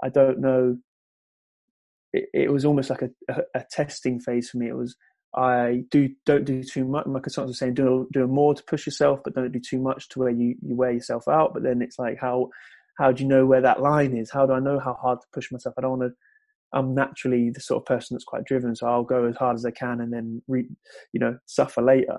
I 0.05 0.09
don't 0.09 0.39
know. 0.39 0.79
It, 2.13 2.29
it 2.33 2.53
was 2.53 2.65
almost 2.65 2.91
like 2.91 3.03
a, 3.03 3.11
a, 3.29 3.41
a 3.57 3.65
testing 3.69 4.21
phase 4.21 4.51
for 4.51 4.59
me. 4.59 4.69
It 4.69 4.77
was, 4.77 4.95
I 5.35 5.83
do 5.91 6.11
don't 6.27 6.45
do 6.45 6.63
too 6.63 6.85
much. 6.85 7.07
My 7.07 7.19
consultants 7.19 7.59
are 7.59 7.65
saying 7.65 7.75
do 7.75 8.09
do 8.13 8.25
more 8.29 8.55
to 8.55 8.63
push 8.63 8.87
yourself, 8.87 9.19
but 9.25 9.35
don't 9.35 9.51
do 9.51 9.59
too 9.59 9.81
much 9.81 10.09
to 10.11 10.21
where 10.21 10.31
you 10.31 10.55
you 10.63 10.77
wear 10.77 10.93
yourself 10.93 11.27
out. 11.27 11.53
But 11.53 11.65
then 11.65 11.83
it's 11.83 11.99
like 11.99 12.19
how 12.19 12.51
how 12.99 13.13
do 13.13 13.23
you 13.23 13.29
know 13.29 13.45
where 13.45 13.61
that 13.61 13.83
line 13.83 14.17
is? 14.17 14.31
How 14.31 14.47
do 14.47 14.55
I 14.55 14.61
know 14.61 14.79
how 14.79 14.95
hard 14.95 15.21
to 15.21 15.27
push 15.33 15.53
myself? 15.53 15.75
I 15.77 15.83
don't 15.83 15.99
want 15.99 16.13
to. 16.13 16.17
I'm 16.77 16.95
naturally 16.95 17.51
the 17.51 17.61
sort 17.61 17.83
of 17.83 17.87
person 17.87 18.15
that's 18.15 18.25
quite 18.25 18.45
driven, 18.45 18.77
so 18.77 18.87
I'll 18.87 19.03
go 19.03 19.25
as 19.25 19.37
hard 19.37 19.57
as 19.57 19.65
I 19.65 19.71
can 19.71 20.01
and 20.01 20.13
then 20.13 20.43
re, 20.47 20.67
you 21.13 21.21
know 21.21 21.39
suffer 21.47 21.83
later. 21.83 22.19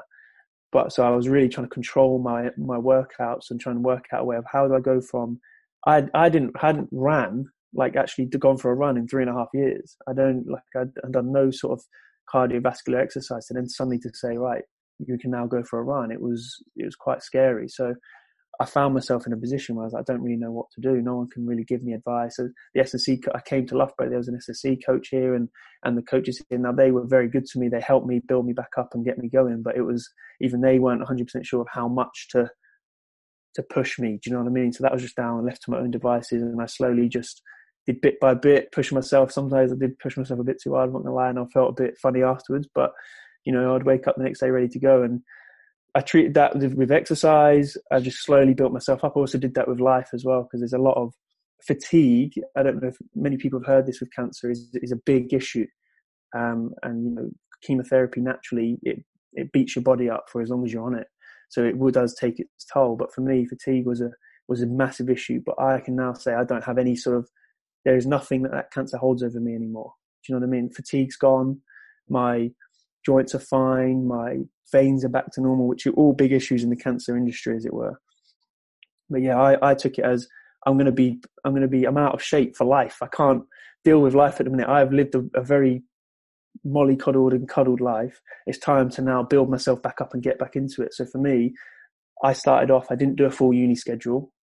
But 0.71 0.91
so 0.91 1.03
I 1.03 1.15
was 1.15 1.29
really 1.29 1.47
trying 1.47 1.67
to 1.67 1.73
control 1.73 2.19
my 2.19 2.49
my 2.57 2.77
workouts 2.77 3.51
and 3.51 3.59
trying 3.59 3.75
to 3.75 3.81
work 3.81 4.05
out 4.11 4.21
a 4.21 4.25
way 4.25 4.35
of 4.35 4.45
how 4.51 4.67
do 4.67 4.75
I 4.75 4.79
go 4.79 4.99
from 4.99 5.39
I 5.85 6.07
I 6.13 6.29
didn't 6.29 6.59
hadn't 6.59 6.89
ran 6.91 7.45
like 7.73 7.95
actually 7.95 8.25
gone 8.25 8.57
for 8.57 8.71
a 8.71 8.75
run 8.75 8.97
in 8.97 9.07
three 9.07 9.21
and 9.21 9.29
a 9.29 9.33
half 9.33 9.49
years. 9.53 9.95
I 10.09 10.13
don't 10.13 10.47
like 10.47 10.63
I'd, 10.75 10.91
I'd 11.05 11.11
done 11.11 11.31
no 11.31 11.51
sort 11.51 11.79
of 11.79 11.85
cardiovascular 12.33 13.01
exercise 13.01 13.47
and 13.49 13.57
then 13.57 13.69
suddenly 13.69 13.99
to 13.99 14.09
say 14.13 14.37
right 14.37 14.63
you 14.99 15.17
can 15.17 15.31
now 15.31 15.45
go 15.45 15.63
for 15.63 15.79
a 15.79 15.83
run 15.83 16.11
it 16.11 16.19
was 16.19 16.61
it 16.75 16.83
was 16.83 16.95
quite 16.95 17.23
scary 17.23 17.69
so 17.69 17.93
I 18.59 18.65
found 18.65 18.93
myself 18.93 19.27
in 19.27 19.33
a 19.33 19.37
position 19.37 19.75
where 19.75 19.83
I 19.83 19.87
was 19.87 19.93
like, 19.93 20.01
I 20.01 20.11
don't 20.11 20.21
really 20.21 20.37
know 20.37 20.51
what 20.51 20.67
to 20.71 20.81
do. 20.81 21.01
No 21.01 21.17
one 21.17 21.29
can 21.29 21.45
really 21.45 21.63
give 21.63 21.83
me 21.83 21.93
advice. 21.93 22.37
So 22.37 22.49
the 22.73 22.81
S&C, 22.81 23.21
I 23.35 23.39
came 23.41 23.67
to 23.67 23.77
Loughborough. 23.77 24.09
There 24.09 24.17
was 24.17 24.27
an 24.27 24.35
S&C 24.35 24.79
coach 24.85 25.09
here, 25.09 25.35
and 25.35 25.49
and 25.83 25.97
the 25.97 26.01
coaches 26.01 26.41
here. 26.49 26.57
Now 26.57 26.71
they 26.71 26.91
were 26.91 27.05
very 27.05 27.29
good 27.29 27.45
to 27.45 27.59
me. 27.59 27.69
They 27.69 27.81
helped 27.81 28.07
me 28.07 28.21
build 28.27 28.45
me 28.45 28.53
back 28.53 28.71
up 28.77 28.89
and 28.93 29.05
get 29.05 29.19
me 29.19 29.29
going. 29.29 29.61
But 29.61 29.77
it 29.77 29.83
was 29.83 30.09
even 30.41 30.61
they 30.61 30.79
weren't 30.79 31.01
100 31.01 31.27
percent 31.27 31.45
sure 31.45 31.61
of 31.61 31.67
how 31.71 31.87
much 31.87 32.27
to 32.31 32.49
to 33.55 33.63
push 33.63 33.99
me. 33.99 34.19
Do 34.21 34.29
you 34.29 34.35
know 34.35 34.43
what 34.43 34.49
I 34.49 34.53
mean? 34.53 34.71
So 34.71 34.83
that 34.83 34.93
was 34.93 35.01
just 35.01 35.15
down 35.15 35.37
and 35.37 35.45
left 35.45 35.63
to 35.63 35.71
my 35.71 35.79
own 35.79 35.91
devices, 35.91 36.41
and 36.41 36.61
I 36.61 36.65
slowly 36.65 37.09
just 37.09 37.41
did 37.85 38.01
bit 38.01 38.19
by 38.19 38.33
bit 38.33 38.71
push 38.71 38.91
myself. 38.91 39.31
Sometimes 39.31 39.71
I 39.71 39.75
did 39.75 39.99
push 39.99 40.17
myself 40.17 40.39
a 40.39 40.43
bit 40.43 40.61
too 40.61 40.73
hard. 40.73 40.87
I'm 40.87 40.93
not 40.93 41.03
gonna 41.03 41.15
lie, 41.15 41.29
and 41.29 41.39
I 41.39 41.45
felt 41.53 41.79
a 41.79 41.83
bit 41.83 41.97
funny 41.97 42.23
afterwards. 42.23 42.67
But 42.73 42.91
you 43.45 43.53
know, 43.53 43.75
I'd 43.75 43.85
wake 43.85 44.07
up 44.07 44.15
the 44.17 44.23
next 44.23 44.39
day 44.39 44.49
ready 44.49 44.67
to 44.69 44.79
go, 44.79 45.03
and 45.03 45.21
I 45.95 46.01
treated 46.01 46.33
that 46.35 46.55
with, 46.55 46.73
with 46.73 46.91
exercise. 46.91 47.75
I 47.91 47.99
just 47.99 48.23
slowly 48.23 48.53
built 48.53 48.73
myself 48.73 49.03
up. 49.03 49.13
I 49.15 49.19
also 49.19 49.37
did 49.37 49.55
that 49.55 49.67
with 49.67 49.79
life 49.79 50.09
as 50.13 50.23
well 50.23 50.43
because 50.43 50.61
there's 50.61 50.73
a 50.73 50.77
lot 50.77 50.97
of 50.97 51.13
fatigue. 51.65 52.33
I 52.55 52.63
don't 52.63 52.81
know 52.81 52.89
if 52.89 52.97
many 53.15 53.37
people 53.37 53.59
have 53.59 53.67
heard 53.67 53.87
this 53.87 53.99
with 53.99 54.13
cancer 54.15 54.51
is 54.51 54.69
is 54.73 54.91
a 54.91 55.01
big 55.05 55.33
issue, 55.33 55.65
um, 56.35 56.71
and 56.83 57.05
you 57.05 57.11
know, 57.15 57.29
chemotherapy 57.63 58.21
naturally 58.21 58.77
it 58.83 59.03
it 59.33 59.51
beats 59.51 59.75
your 59.75 59.83
body 59.83 60.09
up 60.09 60.25
for 60.31 60.41
as 60.41 60.49
long 60.49 60.65
as 60.65 60.71
you're 60.71 60.85
on 60.85 60.95
it. 60.95 61.07
So 61.49 61.63
it 61.63 61.75
does 61.93 62.13
take 62.13 62.39
its 62.39 62.65
toll. 62.71 62.95
But 62.97 63.13
for 63.13 63.21
me, 63.21 63.45
fatigue 63.45 63.85
was 63.85 64.01
a 64.01 64.11
was 64.47 64.61
a 64.61 64.67
massive 64.67 65.09
issue. 65.09 65.41
But 65.45 65.59
I 65.59 65.79
can 65.79 65.95
now 65.95 66.13
say 66.13 66.33
I 66.33 66.43
don't 66.43 66.63
have 66.63 66.77
any 66.77 66.95
sort 66.95 67.17
of 67.17 67.29
there 67.85 67.95
is 67.95 68.05
nothing 68.05 68.43
that 68.43 68.51
that 68.51 68.71
cancer 68.71 68.97
holds 68.97 69.23
over 69.23 69.39
me 69.39 69.55
anymore. 69.55 69.93
Do 70.23 70.33
you 70.33 70.39
know 70.39 70.45
what 70.45 70.53
I 70.53 70.59
mean? 70.59 70.69
Fatigue's 70.71 71.15
gone. 71.15 71.61
My 72.09 72.49
joints 73.07 73.33
are 73.33 73.39
fine. 73.39 74.05
My 74.05 74.39
veins 74.71 75.05
are 75.05 75.09
back 75.09 75.31
to 75.31 75.41
normal, 75.41 75.65
which 75.65 75.87
are 75.87 75.93
all 75.93 76.11
big 76.11 76.33
issues 76.33 76.61
in 76.61 76.69
the 76.69 76.75
cancer 76.75 77.15
industry, 77.15 77.55
as 77.55 77.65
it 77.65 77.73
were. 77.73 77.99
But 79.09 79.21
yeah, 79.21 79.39
I, 79.39 79.71
I 79.71 79.73
took 79.75 79.97
it 79.97 80.03
as 80.03 80.27
I'm 80.65 80.75
going 80.75 80.87
to 80.87 80.91
be, 80.91 81.21
I'm 81.45 81.53
going 81.53 81.61
to 81.61 81.69
be, 81.69 81.85
I'm 81.85 81.97
out 81.97 82.13
of 82.13 82.21
shape 82.21 82.57
for 82.57 82.65
life. 82.65 82.97
I 83.01 83.07
can't 83.07 83.43
deal 83.85 84.01
with 84.01 84.13
life 84.13 84.41
at 84.41 84.43
the 84.43 84.51
minute. 84.51 84.67
I've 84.67 84.91
lived 84.91 85.15
a, 85.15 85.23
a 85.33 85.41
very 85.41 85.83
mollycoddled 86.65 87.31
and 87.31 87.47
cuddled 87.47 87.79
life. 87.79 88.19
It's 88.45 88.57
time 88.57 88.89
to 88.91 89.01
now 89.01 89.23
build 89.23 89.49
myself 89.49 89.81
back 89.81 90.01
up 90.01 90.13
and 90.13 90.21
get 90.21 90.37
back 90.37 90.57
into 90.57 90.81
it. 90.81 90.93
So 90.93 91.05
for 91.05 91.19
me, 91.19 91.53
I 92.21 92.33
started 92.33 92.69
off, 92.69 92.91
I 92.91 92.95
didn't 92.95 93.15
do 93.15 93.25
a 93.25 93.31
full 93.31 93.53
uni 93.53 93.75
schedule. 93.75 94.33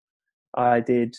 I 0.56 0.80
did 0.80 1.14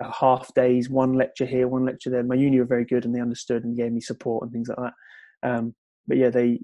half 0.00 0.54
days, 0.54 0.88
one 0.88 1.12
lecture 1.12 1.44
here, 1.44 1.68
one 1.68 1.84
lecture 1.84 2.08
there. 2.08 2.22
My 2.22 2.36
uni 2.36 2.58
were 2.58 2.64
very 2.64 2.86
good 2.86 3.04
and 3.04 3.14
they 3.14 3.20
understood 3.20 3.64
and 3.64 3.76
gave 3.76 3.92
me 3.92 4.00
support 4.00 4.44
and 4.44 4.52
things 4.52 4.68
like 4.68 4.78
that. 4.78 4.94
Um, 5.50 5.74
but 6.06 6.16
yeah, 6.16 6.30
they, 6.30 6.60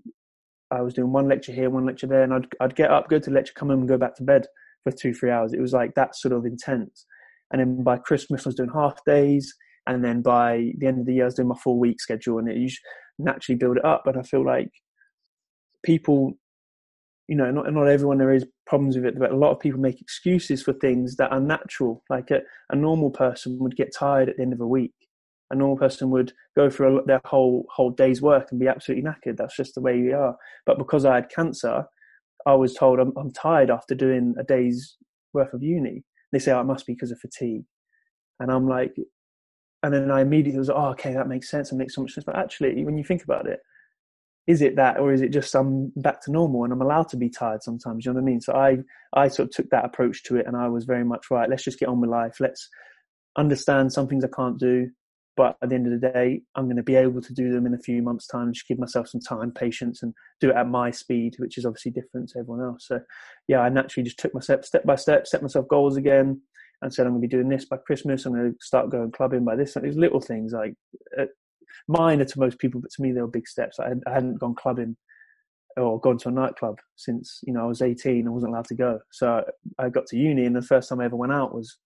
I 0.72 0.80
was 0.80 0.94
doing 0.94 1.12
one 1.12 1.28
lecture 1.28 1.52
here, 1.52 1.70
one 1.70 1.86
lecture 1.86 2.06
there, 2.06 2.22
and 2.22 2.32
I'd 2.32 2.46
I'd 2.60 2.76
get 2.76 2.90
up, 2.90 3.08
go 3.08 3.18
to 3.18 3.30
lecture, 3.30 3.52
come 3.54 3.68
home, 3.68 3.80
and 3.80 3.88
go 3.88 3.98
back 3.98 4.16
to 4.16 4.24
bed 4.24 4.46
for 4.82 4.92
two, 4.92 5.14
three 5.14 5.30
hours. 5.30 5.52
It 5.52 5.60
was 5.60 5.72
like 5.72 5.94
that 5.94 6.16
sort 6.16 6.32
of 6.32 6.44
intense. 6.44 7.06
And 7.52 7.60
then 7.60 7.84
by 7.84 7.98
Christmas, 7.98 8.46
I 8.46 8.48
was 8.48 8.56
doing 8.56 8.70
half 8.72 8.98
days, 9.04 9.54
and 9.86 10.04
then 10.04 10.22
by 10.22 10.72
the 10.78 10.86
end 10.86 11.00
of 11.00 11.06
the 11.06 11.14
year, 11.14 11.24
I 11.24 11.26
was 11.26 11.34
doing 11.34 11.48
my 11.48 11.58
full 11.62 11.78
week 11.78 12.00
schedule, 12.00 12.38
and 12.38 12.48
it 12.48 12.56
used 12.56 12.80
naturally 13.18 13.58
build 13.58 13.76
it 13.76 13.84
up. 13.84 14.02
But 14.04 14.16
I 14.16 14.22
feel 14.22 14.44
like 14.44 14.70
people 15.84 16.34
you 17.28 17.36
know, 17.36 17.50
not 17.50 17.72
not 17.72 17.88
everyone 17.88 18.18
there 18.18 18.34
is 18.34 18.46
problems 18.66 18.96
with 18.96 19.06
it, 19.06 19.18
but 19.18 19.32
a 19.32 19.36
lot 19.36 19.52
of 19.52 19.60
people 19.60 19.80
make 19.80 20.00
excuses 20.00 20.62
for 20.62 20.72
things 20.74 21.16
that 21.16 21.32
are 21.32 21.40
natural. 21.40 22.02
Like 22.10 22.30
a, 22.30 22.40
a 22.70 22.76
normal 22.76 23.10
person 23.10 23.58
would 23.60 23.76
get 23.76 23.94
tired 23.96 24.28
at 24.28 24.36
the 24.36 24.42
end 24.42 24.52
of 24.52 24.60
a 24.60 24.66
week. 24.66 24.92
A 25.52 25.54
normal 25.54 25.76
person 25.76 26.10
would 26.10 26.32
go 26.56 26.68
through 26.68 26.98
a, 26.98 27.04
their 27.04 27.20
whole 27.24 27.66
whole 27.70 27.90
day's 27.90 28.20
work 28.20 28.48
and 28.50 28.58
be 28.58 28.68
absolutely 28.68 29.04
knackered. 29.04 29.36
That's 29.36 29.56
just 29.56 29.74
the 29.74 29.80
way 29.80 30.00
we 30.00 30.12
are. 30.12 30.36
But 30.66 30.78
because 30.78 31.04
I 31.04 31.14
had 31.16 31.30
cancer, 31.30 31.84
I 32.46 32.54
was 32.54 32.74
told 32.74 32.98
I'm, 32.98 33.12
I'm 33.16 33.30
tired 33.30 33.70
after 33.70 33.94
doing 33.94 34.34
a 34.38 34.42
day's 34.42 34.96
worth 35.32 35.52
of 35.52 35.62
uni. 35.62 36.04
They 36.32 36.38
say 36.38 36.52
oh, 36.52 36.60
it 36.60 36.64
must 36.64 36.86
be 36.86 36.94
because 36.94 37.10
of 37.12 37.20
fatigue, 37.20 37.64
and 38.40 38.50
I'm 38.50 38.66
like, 38.66 38.96
and 39.82 39.92
then 39.92 40.10
I 40.10 40.22
immediately 40.22 40.58
was 40.58 40.68
like, 40.68 40.78
oh, 40.78 40.90
okay, 40.90 41.12
that 41.12 41.28
makes 41.28 41.50
sense. 41.50 41.70
It 41.70 41.76
makes 41.76 41.94
so 41.94 42.02
much 42.02 42.12
sense. 42.12 42.24
But 42.24 42.36
actually, 42.36 42.84
when 42.84 42.96
you 42.96 43.04
think 43.04 43.22
about 43.22 43.46
it, 43.46 43.60
is 44.46 44.60
it 44.62 44.76
that 44.76 44.98
or 44.98 45.12
is 45.12 45.20
it 45.20 45.32
just 45.32 45.54
I'm 45.54 45.92
back 45.96 46.20
to 46.22 46.32
normal 46.32 46.64
and 46.64 46.72
I'm 46.72 46.82
allowed 46.82 47.08
to 47.10 47.16
be 47.16 47.28
tired 47.28 47.62
sometimes? 47.62 48.04
You 48.04 48.12
know 48.12 48.16
what 48.16 48.22
I 48.22 48.30
mean? 48.30 48.40
So 48.40 48.54
I 48.54 48.78
I 49.14 49.28
sort 49.28 49.48
of 49.48 49.54
took 49.54 49.70
that 49.70 49.84
approach 49.84 50.24
to 50.24 50.36
it 50.36 50.46
and 50.46 50.56
I 50.56 50.68
was 50.68 50.84
very 50.84 51.04
much 51.04 51.30
right. 51.30 51.48
Let's 51.48 51.64
just 51.64 51.78
get 51.78 51.88
on 51.88 52.00
with 52.00 52.10
life. 52.10 52.40
Let's 52.40 52.68
understand 53.36 53.92
some 53.92 54.08
things 54.08 54.24
I 54.24 54.28
can't 54.34 54.58
do, 54.58 54.90
but 55.36 55.56
at 55.62 55.70
the 55.70 55.74
end 55.74 55.86
of 55.92 55.98
the 55.98 56.10
day, 56.10 56.42
I'm 56.54 56.66
going 56.66 56.76
to 56.76 56.82
be 56.82 56.96
able 56.96 57.22
to 57.22 57.32
do 57.32 57.52
them 57.52 57.66
in 57.66 57.74
a 57.74 57.78
few 57.78 58.02
months' 58.02 58.26
time. 58.26 58.52
Just 58.52 58.68
give 58.68 58.78
myself 58.78 59.08
some 59.08 59.20
time, 59.20 59.50
patience, 59.50 60.02
and 60.02 60.12
do 60.40 60.50
it 60.50 60.56
at 60.56 60.68
my 60.68 60.90
speed, 60.90 61.34
which 61.38 61.56
is 61.56 61.64
obviously 61.64 61.90
different 61.92 62.28
to 62.30 62.40
everyone 62.40 62.64
else. 62.64 62.86
So 62.88 63.00
yeah, 63.48 63.60
I 63.60 63.68
naturally 63.68 64.04
just 64.04 64.18
took 64.18 64.34
my 64.34 64.40
step 64.40 64.64
by 64.84 64.96
step, 64.96 65.26
set 65.26 65.42
myself 65.42 65.68
goals 65.68 65.96
again. 65.96 66.40
And 66.80 66.92
said 66.92 67.06
I'm 67.06 67.12
going 67.12 67.22
to 67.22 67.28
be 67.28 67.30
doing 67.30 67.48
this 67.48 67.64
by 67.64 67.76
Christmas. 67.76 68.26
I'm 68.26 68.32
going 68.32 68.52
to 68.52 68.58
start 68.60 68.90
going 68.90 69.12
clubbing 69.12 69.44
by 69.44 69.54
this. 69.54 69.74
These 69.80 69.96
little 69.96 70.20
things 70.20 70.52
like 70.52 70.74
uh, 71.16 71.26
minor 71.86 72.24
to 72.24 72.40
most 72.40 72.58
people, 72.58 72.80
but 72.80 72.90
to 72.90 73.02
me 73.02 73.12
they 73.12 73.20
were 73.20 73.28
big 73.28 73.46
steps. 73.46 73.78
I, 73.78 73.92
I 74.04 74.12
hadn't 74.12 74.40
gone 74.40 74.56
clubbing 74.56 74.96
or 75.76 76.00
gone 76.00 76.18
to 76.18 76.28
a 76.28 76.32
nightclub 76.32 76.78
since 76.96 77.40
you 77.46 77.52
know 77.52 77.62
I 77.62 77.66
was 77.66 77.82
18. 77.82 78.26
I 78.26 78.30
wasn't 78.30 78.52
allowed 78.52 78.66
to 78.66 78.74
go, 78.74 78.98
so 79.10 79.44
I 79.78 79.88
got 79.88 80.06
to 80.08 80.16
uni, 80.16 80.44
and 80.44 80.56
the 80.56 80.62
first 80.62 80.88
time 80.88 81.00
I 81.00 81.04
ever 81.04 81.16
went 81.16 81.32
out 81.32 81.54
was 81.54 81.78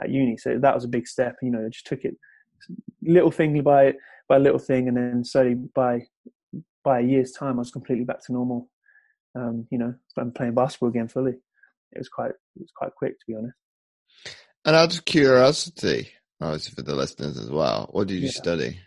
at 0.00 0.10
uni. 0.10 0.36
So 0.36 0.58
that 0.58 0.74
was 0.74 0.84
a 0.84 0.88
big 0.88 1.06
step. 1.06 1.36
You 1.42 1.50
know, 1.50 1.64
I 1.64 1.68
just 1.68 1.86
took 1.86 2.04
it 2.04 2.16
little 3.02 3.30
thing 3.30 3.62
by 3.62 3.94
by 4.28 4.38
little 4.38 4.58
thing, 4.58 4.88
and 4.88 4.96
then 4.96 5.24
slowly 5.24 5.54
by 5.54 6.02
by 6.82 7.00
a 7.00 7.04
year's 7.04 7.32
time, 7.32 7.56
I 7.56 7.60
was 7.60 7.70
completely 7.70 8.04
back 8.04 8.24
to 8.24 8.32
normal. 8.32 8.68
Um, 9.34 9.66
you 9.70 9.78
know, 9.78 9.94
I'm 10.16 10.32
playing 10.32 10.54
basketball 10.54 10.90
again 10.90 11.08
fully. 11.08 11.32
It 11.92 11.98
was 11.98 12.08
quite 12.08 12.30
it 12.30 12.60
was 12.60 12.72
quite 12.74 12.94
quick 12.94 13.18
to 13.18 13.24
be 13.26 13.34
honest. 13.34 13.56
And 14.64 14.76
out 14.76 14.96
of 14.96 15.04
curiosity, 15.04 16.10
obviously 16.40 16.74
for 16.74 16.82
the 16.82 16.94
listeners 16.94 17.36
as 17.38 17.50
well, 17.50 17.88
what 17.92 18.08
did 18.08 18.14
you 18.14 18.26
yeah. 18.26 18.30
study? 18.30 18.80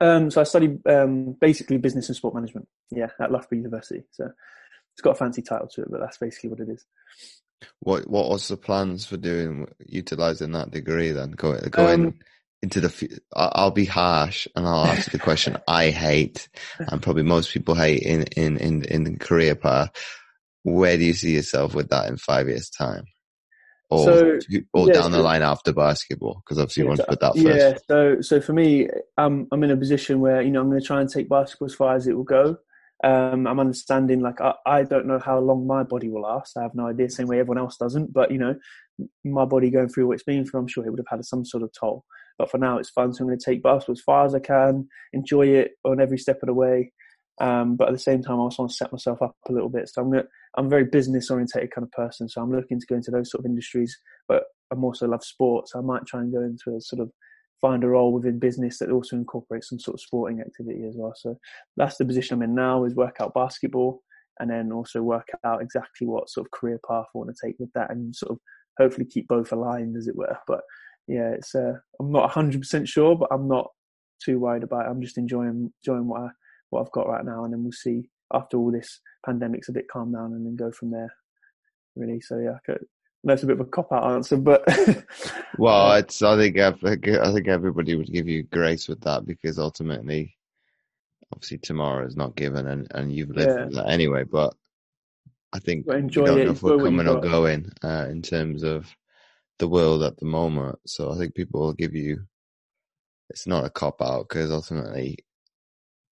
Um, 0.00 0.30
so 0.30 0.40
I 0.40 0.44
studied 0.44 0.86
um, 0.86 1.36
basically 1.40 1.78
business 1.78 2.08
and 2.08 2.16
sport 2.16 2.34
management. 2.34 2.66
Yeah, 2.90 3.08
at 3.20 3.30
Loughborough 3.30 3.58
University. 3.58 4.02
So 4.10 4.24
it's 4.24 5.00
got 5.00 5.12
a 5.12 5.14
fancy 5.14 5.42
title 5.42 5.68
to 5.68 5.82
it, 5.82 5.88
but 5.90 6.00
that's 6.00 6.18
basically 6.18 6.50
what 6.50 6.60
it 6.60 6.68
is. 6.68 6.84
What 7.80 8.08
What 8.08 8.28
was 8.28 8.48
the 8.48 8.56
plans 8.56 9.06
for 9.06 9.16
doing 9.16 9.68
utilizing 9.86 10.52
that 10.52 10.70
degree 10.70 11.12
then? 11.12 11.30
Going 11.32 11.60
going 11.70 12.06
um, 12.06 12.18
into 12.62 12.80
the. 12.80 13.20
I'll 13.34 13.70
be 13.70 13.84
harsh 13.84 14.46
and 14.54 14.66
I'll 14.66 14.86
ask 14.86 15.10
the 15.10 15.18
question 15.18 15.56
I 15.68 15.90
hate, 15.90 16.48
and 16.78 17.02
probably 17.02 17.24
most 17.24 17.52
people 17.52 17.74
hate 17.74 18.02
in 18.02 18.22
in 18.36 18.56
in 18.56 18.84
in 18.84 19.04
the 19.04 19.16
career 19.16 19.54
path. 19.54 19.90
Where 20.64 20.96
do 20.96 21.04
you 21.04 21.14
see 21.14 21.34
yourself 21.34 21.74
with 21.74 21.90
that 21.90 22.08
in 22.08 22.16
five 22.16 22.48
years' 22.48 22.70
time? 22.70 23.04
or, 23.92 24.04
so, 24.04 24.38
or 24.72 24.86
yeah, 24.86 24.94
down 24.94 25.12
the 25.12 25.18
line 25.18 25.42
after 25.42 25.72
basketball? 25.72 26.42
Because 26.42 26.58
obviously 26.58 26.82
you 26.82 26.88
want 26.88 27.00
to 27.00 27.06
put 27.06 27.20
that 27.20 27.34
first. 27.34 27.46
Yeah, 27.46 27.74
so 27.88 28.20
so 28.22 28.40
for 28.40 28.54
me, 28.54 28.88
I'm 29.18 29.46
I'm 29.52 29.62
in 29.64 29.70
a 29.70 29.76
position 29.76 30.20
where 30.20 30.40
you 30.40 30.50
know 30.50 30.60
I'm 30.60 30.70
going 30.70 30.80
to 30.80 30.86
try 30.86 31.00
and 31.00 31.10
take 31.10 31.28
basketball 31.28 31.66
as 31.66 31.74
far 31.74 31.94
as 31.94 32.06
it 32.06 32.16
will 32.16 32.24
go. 32.24 32.56
Um, 33.04 33.46
I'm 33.46 33.60
understanding 33.60 34.20
like 34.20 34.40
I, 34.40 34.54
I 34.64 34.82
don't 34.84 35.06
know 35.06 35.18
how 35.18 35.38
long 35.40 35.66
my 35.66 35.82
body 35.82 36.08
will 36.08 36.22
last. 36.22 36.56
I 36.56 36.62
have 36.62 36.74
no 36.74 36.86
idea, 36.86 37.10
same 37.10 37.26
way 37.26 37.38
everyone 37.38 37.58
else 37.58 37.76
doesn't. 37.76 38.12
But 38.12 38.30
you 38.30 38.38
know, 38.38 38.54
my 39.24 39.44
body 39.44 39.70
going 39.70 39.88
through 39.88 40.06
what 40.06 40.14
it's 40.14 40.22
been 40.22 40.46
through, 40.46 40.60
I'm 40.60 40.68
sure 40.68 40.86
it 40.86 40.90
would 40.90 41.00
have 41.00 41.18
had 41.18 41.24
some 41.26 41.44
sort 41.44 41.62
of 41.62 41.70
toll. 41.78 42.04
But 42.38 42.50
for 42.50 42.58
now, 42.58 42.78
it's 42.78 42.90
fun, 42.90 43.12
so 43.12 43.22
I'm 43.22 43.28
going 43.28 43.38
to 43.38 43.44
take 43.44 43.62
basketball 43.62 43.94
as 43.94 44.00
far 44.00 44.24
as 44.24 44.34
I 44.34 44.40
can, 44.40 44.88
enjoy 45.12 45.48
it 45.48 45.72
on 45.84 46.00
every 46.00 46.18
step 46.18 46.42
of 46.42 46.46
the 46.46 46.54
way. 46.54 46.92
Um, 47.40 47.76
but 47.76 47.88
at 47.88 47.94
the 47.94 47.98
same 47.98 48.22
time, 48.22 48.36
I 48.36 48.42
also 48.42 48.62
want 48.62 48.70
to 48.70 48.76
set 48.76 48.92
myself 48.92 49.22
up 49.22 49.36
a 49.48 49.52
little 49.52 49.68
bit. 49.68 49.88
So 49.88 50.02
I'm 50.02 50.10
gonna, 50.10 50.24
I'm 50.56 50.66
a 50.66 50.70
very 50.70 50.84
business 50.84 51.30
orientated 51.30 51.70
kind 51.70 51.84
of 51.84 51.92
person. 51.92 52.28
So 52.28 52.42
I'm 52.42 52.52
looking 52.52 52.78
to 52.78 52.86
go 52.86 52.96
into 52.96 53.10
those 53.10 53.30
sort 53.30 53.44
of 53.44 53.46
industries, 53.46 53.96
but 54.28 54.44
I'm 54.70 54.84
also 54.84 55.06
love 55.06 55.24
sports. 55.24 55.72
So 55.72 55.78
I 55.78 55.82
might 55.82 56.06
try 56.06 56.20
and 56.20 56.32
go 56.32 56.40
into 56.40 56.76
a 56.76 56.80
sort 56.80 57.00
of 57.00 57.10
find 57.60 57.84
a 57.84 57.88
role 57.88 58.12
within 58.12 58.38
business 58.38 58.78
that 58.78 58.90
also 58.90 59.16
incorporates 59.16 59.68
some 59.68 59.78
sort 59.78 59.94
of 59.94 60.00
sporting 60.00 60.40
activity 60.40 60.84
as 60.86 60.94
well. 60.96 61.14
So 61.16 61.38
that's 61.76 61.96
the 61.96 62.04
position 62.04 62.34
I'm 62.34 62.42
in 62.42 62.54
now 62.54 62.84
is 62.84 62.94
work 62.94 63.16
out 63.20 63.34
basketball 63.34 64.02
and 64.40 64.50
then 64.50 64.72
also 64.72 65.00
work 65.02 65.28
out 65.44 65.62
exactly 65.62 66.06
what 66.06 66.28
sort 66.28 66.46
of 66.46 66.50
career 66.50 66.80
path 66.86 67.06
I 67.14 67.18
want 67.18 67.30
to 67.30 67.46
take 67.46 67.56
with 67.58 67.72
that 67.74 67.90
and 67.90 68.14
sort 68.14 68.32
of 68.32 68.38
hopefully 68.78 69.06
keep 69.06 69.28
both 69.28 69.52
aligned 69.52 69.96
as 69.96 70.08
it 70.08 70.16
were. 70.16 70.36
But 70.46 70.62
yeah, 71.06 71.30
it's, 71.30 71.54
uh, 71.54 71.74
I'm 72.00 72.12
not 72.12 72.30
100% 72.30 72.86
sure, 72.88 73.16
but 73.16 73.28
I'm 73.32 73.48
not 73.48 73.70
too 74.24 74.38
worried 74.38 74.62
about 74.62 74.86
it. 74.86 74.90
I'm 74.90 75.02
just 75.02 75.18
enjoying, 75.18 75.72
enjoying 75.84 76.08
what 76.08 76.22
I, 76.22 76.28
what 76.70 76.82
I've 76.82 76.92
got 76.92 77.08
right 77.08 77.24
now, 77.24 77.44
and 77.44 77.52
then 77.52 77.62
we'll 77.62 77.72
see 77.72 78.08
after 78.32 78.56
all 78.56 78.72
this 78.72 79.00
pandemic's 79.26 79.68
a 79.68 79.72
bit 79.72 79.88
calmed 79.88 80.14
down, 80.14 80.32
and 80.32 80.46
then 80.46 80.56
go 80.56 80.70
from 80.72 80.90
there. 80.90 81.12
Really, 81.96 82.20
so 82.20 82.38
yeah, 82.38 82.52
I 82.52 82.58
can 82.64 82.78
that's 83.24 83.42
a 83.42 83.46
bit 83.46 83.60
of 83.60 83.60
a 83.60 83.70
cop 83.70 83.92
out 83.92 84.10
answer, 84.10 84.36
but 84.36 84.64
well, 85.58 85.92
it's 85.92 86.22
I 86.22 86.36
think 86.36 86.58
I 86.58 86.72
think 86.72 87.48
everybody 87.48 87.94
would 87.94 88.12
give 88.12 88.28
you 88.28 88.42
grace 88.44 88.88
with 88.88 89.00
that 89.02 89.26
because 89.26 89.58
ultimately, 89.58 90.36
obviously, 91.32 91.58
tomorrow 91.58 92.06
is 92.06 92.16
not 92.16 92.34
given, 92.34 92.66
and 92.66 92.88
and 92.94 93.12
you've 93.12 93.30
lived 93.30 93.74
yeah. 93.74 93.82
that 93.82 93.88
anyway. 93.88 94.24
But 94.24 94.54
I 95.52 95.60
think 95.60 95.86
but 95.86 95.96
enjoy 95.96 96.26
don't 96.26 96.40
it, 96.40 96.44
know 96.46 96.52
if 96.52 96.62
we're 96.62 96.78
coming 96.78 97.08
or 97.08 97.20
going 97.20 97.70
uh, 97.84 98.06
in 98.10 98.22
terms 98.22 98.64
of 98.64 98.92
the 99.58 99.68
world 99.68 100.02
at 100.02 100.16
the 100.18 100.26
moment. 100.26 100.78
So 100.86 101.12
I 101.12 101.18
think 101.18 101.34
people 101.34 101.60
will 101.60 101.72
give 101.74 101.94
you. 101.94 102.26
It's 103.30 103.46
not 103.46 103.64
a 103.64 103.70
cop 103.70 104.02
out 104.02 104.28
because 104.28 104.50
ultimately 104.50 105.18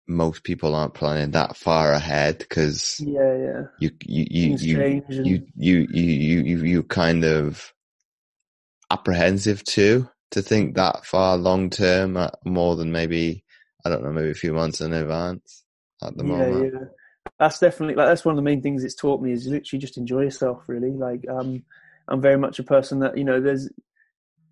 most 0.08 0.44
people 0.44 0.74
aren't 0.74 0.94
planning 0.94 1.32
that 1.32 1.56
far 1.56 1.92
ahead 1.94 2.40
because 2.40 3.00
yeah, 3.00 3.36
yeah, 3.36 3.62
you 3.78 3.92
you 4.02 4.26
you 4.30 4.58
you, 4.58 5.04
you, 5.10 5.48
you 5.56 5.88
you 5.90 6.42
you 6.42 6.64
you 6.64 6.84
kind 6.84 7.24
of 7.24 7.74
apprehensive 8.92 9.64
too 9.64 10.10
to 10.32 10.42
think 10.42 10.76
that 10.76 11.06
far 11.06 11.38
long 11.38 11.70
term, 11.70 12.18
uh, 12.18 12.30
more 12.46 12.76
than 12.76 12.92
maybe 12.92 13.44
I 13.86 13.90
don't 13.90 14.04
know, 14.04 14.12
maybe 14.12 14.32
a 14.32 14.36
few 14.36 14.54
months 14.54 14.82
in 14.82 14.94
advance 14.94 15.64
at 16.04 16.16
the 16.18 16.24
yeah, 16.24 16.32
moment. 16.32 16.74
Yeah, 16.74 16.80
that's 17.40 17.60
definitely 17.60 17.96
like 17.96 18.08
that's 18.08 18.26
one 18.26 18.34
of 18.34 18.38
the 18.38 18.42
main 18.44 18.62
things 18.62 18.84
it's 18.84 18.96
taught 18.96 19.22
me 19.22 19.32
is 19.32 19.48
literally 19.48 19.80
just 19.80 19.98
enjoy 19.98 20.22
yourself. 20.22 20.64
Really, 20.68 20.92
like 20.92 21.28
um, 21.30 21.64
I'm 22.10 22.22
very 22.22 22.38
much 22.38 22.60
a 22.60 22.64
person 22.64 23.00
that 23.00 23.18
you 23.18 23.24
know 23.24 23.40
there's 23.40 23.70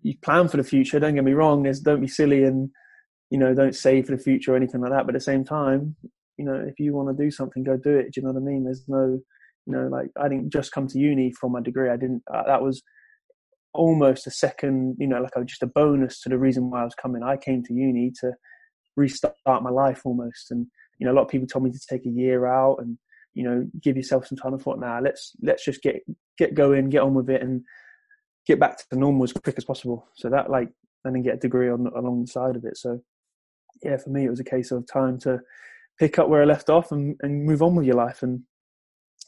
you 0.02 0.16
plan 0.22 0.48
for 0.48 0.56
the 0.56 0.64
future. 0.64 1.00
Don't 1.00 1.14
get 1.14 1.24
me 1.24 1.32
wrong. 1.32 1.62
There's 1.62 1.80
don't 1.80 2.00
be 2.00 2.08
silly 2.08 2.44
and 2.44 2.70
you 3.30 3.38
know, 3.38 3.54
don't 3.54 3.74
save 3.74 4.06
for 4.06 4.16
the 4.16 4.22
future 4.22 4.54
or 4.54 4.56
anything 4.56 4.80
like 4.80 4.90
that. 4.90 5.06
But 5.06 5.14
at 5.14 5.18
the 5.18 5.24
same 5.24 5.44
time, 5.44 5.96
you 6.36 6.44
know, 6.44 6.54
if 6.54 6.78
you 6.78 6.94
want 6.94 7.16
to 7.16 7.22
do 7.24 7.30
something, 7.30 7.62
go 7.62 7.76
do 7.76 7.96
it. 7.96 8.12
Do 8.12 8.20
you 8.20 8.22
know 8.22 8.32
what 8.32 8.40
I 8.40 8.44
mean? 8.44 8.64
There's 8.64 8.84
no, 8.88 9.20
you 9.66 9.72
know, 9.72 9.88
like 9.88 10.08
I 10.18 10.28
didn't 10.28 10.50
just 10.50 10.72
come 10.72 10.86
to 10.88 10.98
uni 10.98 11.32
for 11.32 11.50
my 11.50 11.60
degree. 11.60 11.90
I 11.90 11.96
didn't. 11.96 12.22
Uh, 12.32 12.44
that 12.46 12.62
was 12.62 12.82
almost 13.74 14.26
a 14.26 14.30
second, 14.30 14.96
you 14.98 15.06
know, 15.06 15.20
like 15.20 15.32
I 15.36 15.40
was 15.40 15.48
just 15.48 15.62
a 15.62 15.66
bonus 15.66 16.20
to 16.22 16.28
the 16.28 16.38
reason 16.38 16.70
why 16.70 16.80
I 16.80 16.84
was 16.84 16.94
coming. 16.94 17.22
I 17.22 17.36
came 17.36 17.62
to 17.64 17.74
uni 17.74 18.12
to 18.20 18.32
restart 18.96 19.34
my 19.44 19.70
life 19.70 20.02
almost, 20.04 20.50
and 20.50 20.66
you 20.98 21.06
know, 21.06 21.12
a 21.12 21.16
lot 21.16 21.22
of 21.22 21.28
people 21.28 21.46
told 21.46 21.64
me 21.64 21.70
to 21.70 21.86
take 21.88 22.06
a 22.06 22.10
year 22.10 22.46
out 22.46 22.76
and 22.78 22.98
you 23.34 23.44
know, 23.44 23.68
give 23.82 23.96
yourself 23.96 24.26
some 24.26 24.38
time. 24.38 24.54
I 24.54 24.58
thought, 24.58 24.80
nah, 24.80 25.00
let's 25.00 25.32
let's 25.42 25.64
just 25.64 25.82
get 25.82 25.96
get 26.38 26.54
going, 26.54 26.90
get 26.90 27.02
on 27.02 27.14
with 27.14 27.28
it, 27.28 27.42
and 27.42 27.62
get 28.46 28.60
back 28.60 28.78
to 28.78 28.98
normal 28.98 29.24
as 29.24 29.32
quick 29.32 29.58
as 29.58 29.64
possible. 29.64 30.06
So 30.14 30.30
that 30.30 30.50
like, 30.50 30.70
and 31.04 31.14
then 31.14 31.22
get 31.22 31.34
a 31.34 31.38
degree 31.38 31.70
on 31.70 31.86
alongside 31.96 32.56
of 32.56 32.64
it. 32.64 32.76
So 32.76 33.00
yeah, 33.82 33.96
for 33.96 34.10
me, 34.10 34.24
it 34.24 34.30
was 34.30 34.40
a 34.40 34.44
case 34.44 34.70
of 34.70 34.86
time 34.86 35.18
to 35.20 35.40
pick 35.98 36.18
up 36.18 36.28
where 36.28 36.42
I 36.42 36.46
left 36.46 36.70
off 36.70 36.92
and, 36.92 37.16
and 37.20 37.44
move 37.44 37.62
on 37.62 37.74
with 37.74 37.86
your 37.86 37.96
life. 37.96 38.22
And 38.22 38.42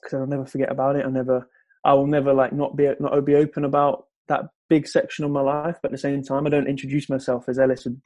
because 0.00 0.18
I'll 0.18 0.26
never 0.26 0.46
forget 0.46 0.70
about 0.70 0.96
it. 0.96 1.04
I 1.04 1.10
never, 1.10 1.48
I 1.84 1.92
will 1.94 2.06
never 2.06 2.32
like 2.32 2.52
not 2.52 2.76
be 2.76 2.88
not 3.00 3.24
be 3.24 3.34
open 3.34 3.64
about 3.64 4.06
that 4.28 4.44
big 4.68 4.86
section 4.86 5.24
of 5.24 5.30
my 5.30 5.40
life. 5.40 5.78
But 5.82 5.88
at 5.88 5.92
the 5.92 5.98
same 5.98 6.22
time, 6.22 6.46
I 6.46 6.50
don't 6.50 6.68
introduce 6.68 7.08
myself 7.08 7.48
as 7.48 7.58
Ellis 7.58 7.84
with, 7.84 8.00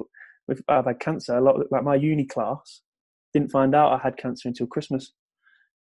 with 0.48 0.62
I've 0.68 0.86
had 0.86 1.00
cancer. 1.00 1.36
A 1.36 1.40
lot 1.40 1.60
like 1.70 1.84
my 1.84 1.94
uni 1.94 2.24
class 2.24 2.80
didn't 3.32 3.50
find 3.50 3.74
out 3.74 3.92
I 3.92 3.98
had 3.98 4.16
cancer 4.16 4.48
until 4.48 4.66
Christmas. 4.66 5.12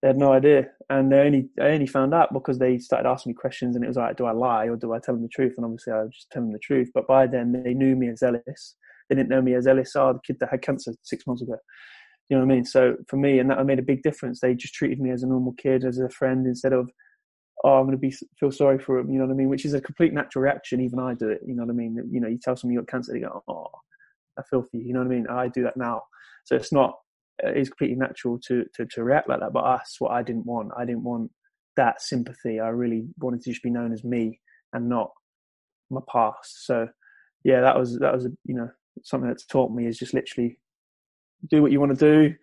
They 0.01 0.07
had 0.07 0.17
no 0.17 0.33
idea, 0.33 0.67
and 0.89 1.11
they 1.11 1.19
only 1.19 1.49
I 1.59 1.69
only 1.69 1.85
found 1.85 2.13
out 2.13 2.33
because 2.33 2.57
they 2.57 2.79
started 2.79 3.07
asking 3.07 3.31
me 3.31 3.35
questions, 3.35 3.75
and 3.75 3.85
it 3.85 3.87
was 3.87 3.97
like, 3.97 4.17
do 4.17 4.25
I 4.25 4.31
lie 4.31 4.65
or 4.65 4.75
do 4.75 4.93
I 4.93 4.99
tell 4.99 5.13
them 5.13 5.21
the 5.21 5.29
truth? 5.29 5.53
And 5.57 5.65
obviously, 5.65 5.93
I 5.93 6.03
was 6.03 6.15
just 6.15 6.31
telling 6.31 6.47
them 6.49 6.53
the 6.53 6.59
truth. 6.59 6.89
But 6.93 7.07
by 7.07 7.27
then, 7.27 7.51
they 7.51 7.75
knew 7.75 7.95
me 7.95 8.09
as 8.09 8.23
Ellis, 8.23 8.75
they 9.09 9.15
didn't 9.15 9.29
know 9.29 9.41
me 9.41 9.53
as 9.55 9.67
Ellis. 9.67 9.93
LSR, 9.95 10.13
the 10.13 10.19
kid 10.25 10.37
that 10.39 10.49
had 10.49 10.61
cancer 10.61 10.93
six 11.03 11.27
months 11.27 11.41
ago. 11.41 11.57
You 12.29 12.37
know 12.37 12.45
what 12.45 12.51
I 12.51 12.55
mean? 12.55 12.65
So 12.65 12.95
for 13.09 13.17
me, 13.17 13.39
and 13.39 13.49
that 13.49 13.65
made 13.65 13.77
a 13.77 13.83
big 13.83 14.03
difference. 14.03 14.39
They 14.39 14.55
just 14.55 14.73
treated 14.73 15.01
me 15.01 15.11
as 15.11 15.21
a 15.21 15.27
normal 15.27 15.53
kid, 15.53 15.83
as 15.83 15.99
a 15.99 16.09
friend, 16.09 16.47
instead 16.47 16.71
of, 16.71 16.89
oh, 17.65 17.73
I'm 17.73 17.85
going 17.85 17.91
to 17.91 17.97
be 17.97 18.15
feel 18.39 18.51
sorry 18.51 18.79
for 18.79 18.97
him. 18.97 19.11
You 19.11 19.19
know 19.19 19.25
what 19.25 19.33
I 19.33 19.35
mean? 19.35 19.49
Which 19.49 19.65
is 19.65 19.73
a 19.73 19.81
complete 19.81 20.13
natural 20.13 20.43
reaction. 20.43 20.79
Even 20.79 20.99
I 20.99 21.13
do 21.13 21.27
it. 21.27 21.41
You 21.45 21.55
know 21.55 21.63
what 21.63 21.71
I 21.71 21.75
mean? 21.75 21.97
You 22.09 22.21
know, 22.21 22.29
you 22.29 22.39
tell 22.41 22.55
someone 22.55 22.73
you 22.73 22.79
got 22.79 22.87
cancer, 22.87 23.11
they 23.11 23.19
go, 23.19 23.43
oh, 23.49 23.67
I 24.39 24.43
feel 24.49 24.61
for 24.63 24.77
you. 24.77 24.83
You 24.83 24.93
know 24.93 25.01
what 25.01 25.07
I 25.07 25.15
mean? 25.15 25.27
I 25.27 25.49
do 25.49 25.63
that 25.63 25.75
now. 25.75 26.03
So 26.45 26.55
it's 26.55 26.71
not 26.71 26.95
it's 27.43 27.69
completely 27.69 27.97
natural 27.97 28.39
to, 28.47 28.65
to 28.75 28.85
to 28.85 29.03
react 29.03 29.29
like 29.29 29.39
that. 29.39 29.53
But 29.53 29.77
that's 29.77 29.99
what 29.99 30.11
I 30.11 30.23
didn't 30.23 30.45
want. 30.45 30.71
I 30.77 30.85
didn't 30.85 31.03
want 31.03 31.31
that 31.77 32.01
sympathy. 32.01 32.59
I 32.59 32.69
really 32.69 33.05
wanted 33.19 33.41
to 33.41 33.51
just 33.51 33.63
be 33.63 33.69
known 33.69 33.93
as 33.93 34.03
me 34.03 34.39
and 34.73 34.89
not 34.89 35.11
my 35.89 36.01
past. 36.11 36.65
So 36.65 36.87
yeah, 37.43 37.61
that 37.61 37.77
was 37.77 37.97
that 37.99 38.13
was 38.13 38.27
you 38.45 38.55
know 38.55 38.69
something 39.03 39.29
that's 39.29 39.45
taught 39.45 39.71
me 39.71 39.87
is 39.87 39.97
just 39.97 40.13
literally 40.13 40.59
do 41.49 41.61
what 41.61 41.71
you 41.71 41.79
want 41.79 41.97
to 41.97 42.29
do 42.29 42.35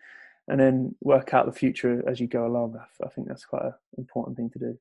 and 0.48 0.58
then 0.58 0.94
work 1.02 1.34
out 1.34 1.46
the 1.46 1.52
future 1.52 2.02
as 2.08 2.20
you 2.20 2.26
go 2.26 2.46
along. 2.46 2.74
I 3.04 3.08
think 3.10 3.28
that's 3.28 3.44
quite 3.44 3.64
an 3.64 3.72
important 3.96 4.36
thing 4.36 4.50
to 4.50 4.58
do. 4.58 4.78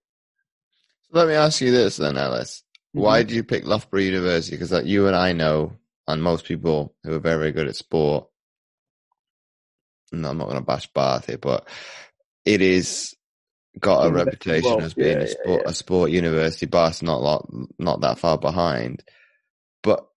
So 1.04 1.20
let 1.20 1.28
me 1.28 1.34
ask 1.34 1.62
you 1.62 1.72
this 1.72 1.98
then, 1.98 2.18
Ellis. 2.18 2.64
Mm-hmm. 2.96 3.02
Why 3.02 3.24
did 3.24 3.32
you 3.32 3.44
pick 3.44 3.66
Loughborough 3.66 4.00
University? 4.00 4.56
Because 4.56 4.72
like 4.72 4.86
you 4.86 5.08
and 5.08 5.16
I 5.16 5.34
know, 5.34 5.74
and 6.08 6.24
most 6.24 6.46
people 6.46 6.96
who 7.04 7.14
are 7.14 7.20
very, 7.20 7.38
very 7.38 7.52
good 7.52 7.68
at 7.68 7.76
sport, 7.76 8.28
no, 10.12 10.30
I'm 10.30 10.38
not 10.38 10.46
going 10.46 10.60
to 10.60 10.66
bash 10.66 10.88
Bath 10.94 11.28
here, 11.28 11.38
but 11.38 11.68
it 12.46 12.62
is 12.62 13.16
got 13.80 14.08
a 14.08 14.12
reputation 14.12 14.70
well, 14.70 14.82
as 14.82 14.94
being 14.94 15.18
yeah, 15.20 15.24
a 15.24 15.28
sport 15.28 15.48
yeah, 15.48 15.56
yeah. 15.56 15.70
a 15.70 15.74
sport 15.74 16.12
university. 16.12 16.66
Bath's 16.66 17.02
not 17.02 17.22
lot, 17.22 17.48
not 17.78 18.02
that 18.02 18.20
far 18.20 18.38
behind, 18.38 19.04
but 19.84 20.08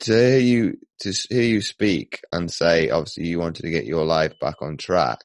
to 0.00 0.12
hear 0.12 0.38
you 0.38 0.78
to 1.00 1.12
hear 1.30 1.42
you 1.42 1.60
speak 1.60 2.22
and 2.32 2.50
say, 2.50 2.90
obviously, 2.90 3.26
you 3.26 3.38
wanted 3.38 3.62
to 3.62 3.70
get 3.70 3.86
your 3.86 4.04
life 4.04 4.38
back 4.40 4.56
on 4.60 4.76
track. 4.76 5.20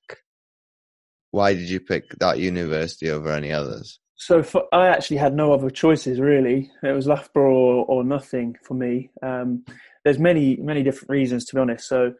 Why 1.32 1.54
did 1.54 1.70
you 1.70 1.80
pick 1.80 2.10
that 2.20 2.40
university 2.40 3.10
over 3.10 3.32
any 3.32 3.52
others? 3.52 4.00
So 4.16 4.44
for, 4.44 4.66
I 4.74 4.88
actually 4.88 5.18
had 5.18 5.34
no 5.34 5.54
other 5.54 5.70
choices 5.70 6.20
really. 6.20 6.72
It 6.84 6.92
was 6.92 7.08
Loughborough 7.08 7.54
or, 7.54 7.86
or 7.86 8.04
nothing 8.04 8.58
for 8.64 8.74
me. 8.74 9.12
Um, 9.24 9.64
there's 10.04 10.20
many 10.20 10.58
many 10.58 10.84
different 10.84 11.10
reasons 11.10 11.46
to 11.46 11.56
be 11.56 11.62
honest. 11.62 11.88
So 11.88 12.14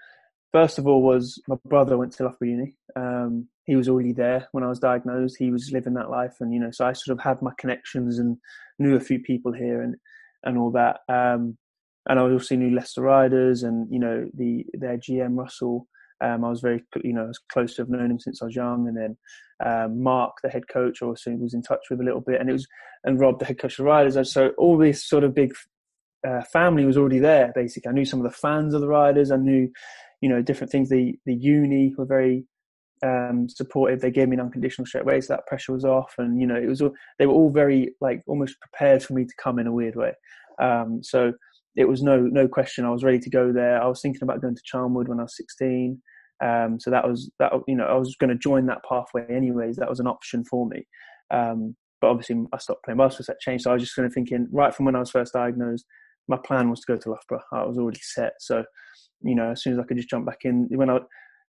first 0.52 0.78
of 0.78 0.88
all 0.88 1.02
was 1.02 1.42
my 1.48 1.56
brother 1.66 1.98
went 1.98 2.14
to 2.14 2.24
Loughborough 2.24 2.48
Uni. 2.48 2.76
Um, 2.96 3.48
he 3.66 3.76
was 3.76 3.88
already 3.88 4.14
there 4.14 4.48
when 4.52 4.64
I 4.64 4.68
was 4.68 4.80
diagnosed. 4.80 5.38
He 5.38 5.52
was 5.52 5.72
living 5.72 5.94
that 5.94 6.10
life, 6.10 6.38
and 6.40 6.54
you 6.54 6.60
know, 6.60 6.72
so 6.72 6.86
I 6.86 6.94
sort 6.94 7.18
of 7.18 7.24
had 7.24 7.42
my 7.42 7.52
connections 7.58 8.20
and 8.20 8.38
knew 8.80 8.96
a 8.96 9.00
few 9.00 9.20
people 9.20 9.52
here 9.52 9.82
and 9.82 9.96
and 10.44 10.58
all 10.58 10.72
that. 10.72 11.00
Um, 11.08 11.58
and 12.08 12.20
I 12.20 12.24
also 12.24 12.56
knew 12.56 12.74
Leicester 12.74 13.02
Riders 13.02 13.64
and 13.64 13.88
you 13.92 14.00
know 14.00 14.30
the 14.34 14.66
their 14.74 14.98
GM 14.98 15.38
Russell. 15.38 15.88
Um, 16.22 16.44
I 16.44 16.50
was 16.50 16.62
very 16.62 16.84
you 17.04 17.14
know 17.14 17.26
was 17.26 17.40
close 17.52 17.76
to 17.76 17.84
have 17.84 17.90
known 17.90 18.12
him 18.12 18.20
since 18.20 18.42
I 18.42 18.46
was 18.46 18.56
young, 18.56 18.88
and 18.88 18.98
then 18.98 19.18
um, 19.64 20.02
Mark, 20.02 20.38
the 20.42 20.50
head 20.50 20.68
coach, 20.68 21.02
also 21.02 21.32
was 21.32 21.54
in 21.54 21.62
touch 21.62 21.86
with 21.90 22.02
a 22.02 22.04
little 22.04 22.22
bit, 22.22 22.40
and 22.40 22.50
it 22.50 22.54
was 22.54 22.68
and 23.04 23.20
Rob, 23.20 23.40
the 23.40 23.46
head 23.46 23.60
coach 23.60 23.80
of 23.80 23.86
Riders. 23.86 24.32
So 24.32 24.50
all 24.58 24.78
this 24.78 25.06
sort 25.06 25.24
of 25.24 25.36
big 25.36 25.54
uh, 26.28 26.42
family 26.52 26.86
was 26.86 26.98
already 26.98 27.20
there. 27.20 27.52
Basically, 27.56 27.90
I 27.90 27.94
knew 27.94 28.06
some 28.06 28.20
of 28.20 28.30
the 28.30 28.38
fans 28.38 28.74
of 28.74 28.82
the 28.82 28.88
Riders. 28.88 29.32
I 29.32 29.38
knew 29.38 29.72
you 30.22 30.30
know 30.30 30.42
different 30.42 30.72
things. 30.72 30.90
The 30.90 31.18
the 31.26 31.36
uni 31.36 31.94
were 31.98 32.06
very 32.06 32.46
um, 33.04 33.48
supportive. 33.48 34.02
They 34.02 34.12
gave 34.12 34.28
me 34.28 34.36
an 34.36 34.42
unconditional 34.42 34.86
straight 34.86 35.04
away, 35.04 35.22
so 35.22 35.34
that 35.34 35.48
pressure 35.48 35.74
was 35.74 35.86
off. 35.86 36.14
And 36.18 36.40
you 36.40 36.48
know, 36.48 36.56
it 36.56 36.68
was 36.68 36.82
all, 36.82 36.94
they 37.18 37.26
were 37.26 37.34
all 37.34 37.52
very 37.52 37.96
like 38.02 38.22
almost 38.28 38.60
prepared 38.60 39.04
for 39.04 39.14
me 39.14 39.26
to 39.26 39.34
come 39.42 39.60
in 39.60 39.68
a 39.68 39.74
weird 39.74 39.96
way. 39.96 40.14
Um, 40.62 41.02
so 41.04 41.34
it 41.76 41.88
was 41.88 42.04
no 42.04 42.20
no 42.20 42.48
question. 42.48 42.86
I 42.86 42.92
was 42.92 43.04
ready 43.04 43.20
to 43.20 43.30
go 43.30 43.52
there. 43.52 43.82
I 43.82 43.88
was 43.88 44.02
thinking 44.02 44.24
about 44.24 44.42
going 44.42 44.56
to 44.56 44.62
Charnwood 44.62 45.08
when 45.08 45.20
I 45.20 45.24
was 45.24 45.38
16. 45.38 46.02
Um, 46.44 46.80
so 46.80 46.90
that 46.90 47.08
was 47.08 47.32
that. 47.40 47.54
You 47.68 47.76
know, 47.76 47.86
I 47.86 47.96
was 47.96 48.16
going 48.16 48.30
to 48.30 48.36
join 48.36 48.66
that 48.68 48.84
pathway 48.88 49.26
anyways. 49.30 49.78
That 49.78 49.90
was 49.90 50.00
an 50.00 50.08
option 50.08 50.44
for 50.44 50.68
me. 50.68 50.86
Um, 51.32 51.76
but 52.02 52.10
obviously, 52.10 52.44
I 52.54 52.58
stopped 52.58 52.84
playing 52.84 52.98
basketball. 52.98 53.26
So 53.26 53.34
that 53.34 53.42
changed. 53.42 53.64
So 53.64 53.72
I 53.72 53.74
was 53.74 53.84
just 53.84 53.96
kind 53.96 54.06
of 54.06 54.14
thinking 54.14 54.48
right 54.52 54.74
from 54.74 54.86
when 54.86 54.96
I 54.96 55.00
was 55.00 55.12
first 55.12 55.34
diagnosed. 55.34 55.86
My 56.28 56.38
plan 56.38 56.70
was 56.70 56.82
to 56.82 56.94
go 56.94 56.98
to 56.98 57.10
Loughborough. 57.10 57.44
I 57.52 57.66
was 57.66 57.78
already 57.78 58.00
set. 58.02 58.34
So, 58.40 58.64
you 59.22 59.36
know, 59.36 59.52
as 59.52 59.62
soon 59.62 59.74
as 59.74 59.80
I 59.80 59.84
could 59.84 59.98
just 59.98 60.10
jump 60.10 60.26
back 60.26 60.40
in, 60.44 60.68
when 60.72 60.90
I, 60.90 60.98
as 60.98 61.02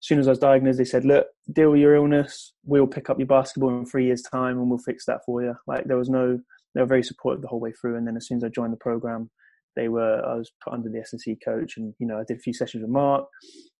soon 0.01 0.19
as 0.19 0.27
I 0.27 0.31
was 0.31 0.39
diagnosed, 0.39 0.77
they 0.77 0.85
said, 0.85 1.05
"Look, 1.05 1.27
deal 1.51 1.71
with 1.71 1.79
your 1.79 1.95
illness. 1.95 2.53
We'll 2.65 2.87
pick 2.87 3.09
up 3.09 3.19
your 3.19 3.27
basketball 3.27 3.77
in 3.77 3.85
three 3.85 4.05
years' 4.05 4.21
time, 4.21 4.57
and 4.57 4.69
we'll 4.69 4.79
fix 4.79 5.05
that 5.05 5.21
for 5.25 5.43
you." 5.43 5.55
Like 5.65 5.85
there 5.85 5.97
was 5.97 6.09
no, 6.09 6.39
they 6.75 6.81
were 6.81 6.87
very 6.87 7.03
supportive 7.03 7.41
the 7.41 7.47
whole 7.47 7.59
way 7.59 7.71
through. 7.73 7.97
And 7.97 8.07
then 8.07 8.17
as 8.17 8.27
soon 8.27 8.37
as 8.37 8.43
I 8.43 8.49
joined 8.49 8.73
the 8.73 8.77
program, 8.77 9.29
they 9.75 9.89
were 9.89 10.23
I 10.25 10.35
was 10.35 10.51
put 10.63 10.73
under 10.73 10.89
the 10.89 10.99
S&C 10.99 11.37
coach, 11.43 11.77
and 11.77 11.93
you 11.99 12.07
know 12.07 12.19
I 12.19 12.23
did 12.27 12.37
a 12.37 12.41
few 12.41 12.53
sessions 12.53 12.81
with 12.81 12.91
Mark, 12.91 13.25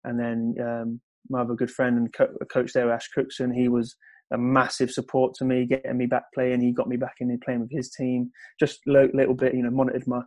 and 0.04 0.20
then 0.20 0.56
um, 0.62 1.02
my 1.30 1.42
other 1.42 1.56
good 1.56 1.72
friend 1.72 1.98
and 1.98 2.14
co- 2.14 2.34
coach 2.52 2.74
there, 2.74 2.92
Ash 2.92 3.10
Cookson, 3.10 3.54
he 3.54 3.68
was 3.68 3.96
a 4.34 4.38
massive 4.38 4.92
support 4.92 5.34
to 5.36 5.46
me, 5.46 5.66
getting 5.66 5.98
me 5.98 6.06
back 6.06 6.24
playing. 6.34 6.62
He 6.62 6.72
got 6.72 6.88
me 6.88 6.98
back 6.98 7.16
in 7.20 7.38
playing 7.44 7.62
with 7.62 7.72
his 7.72 7.92
team, 7.92 8.32
just 8.60 8.80
a 8.88 8.92
little 8.92 9.34
bit, 9.34 9.54
you 9.54 9.64
know, 9.64 9.72
monitored 9.72 10.08
my, 10.08 10.22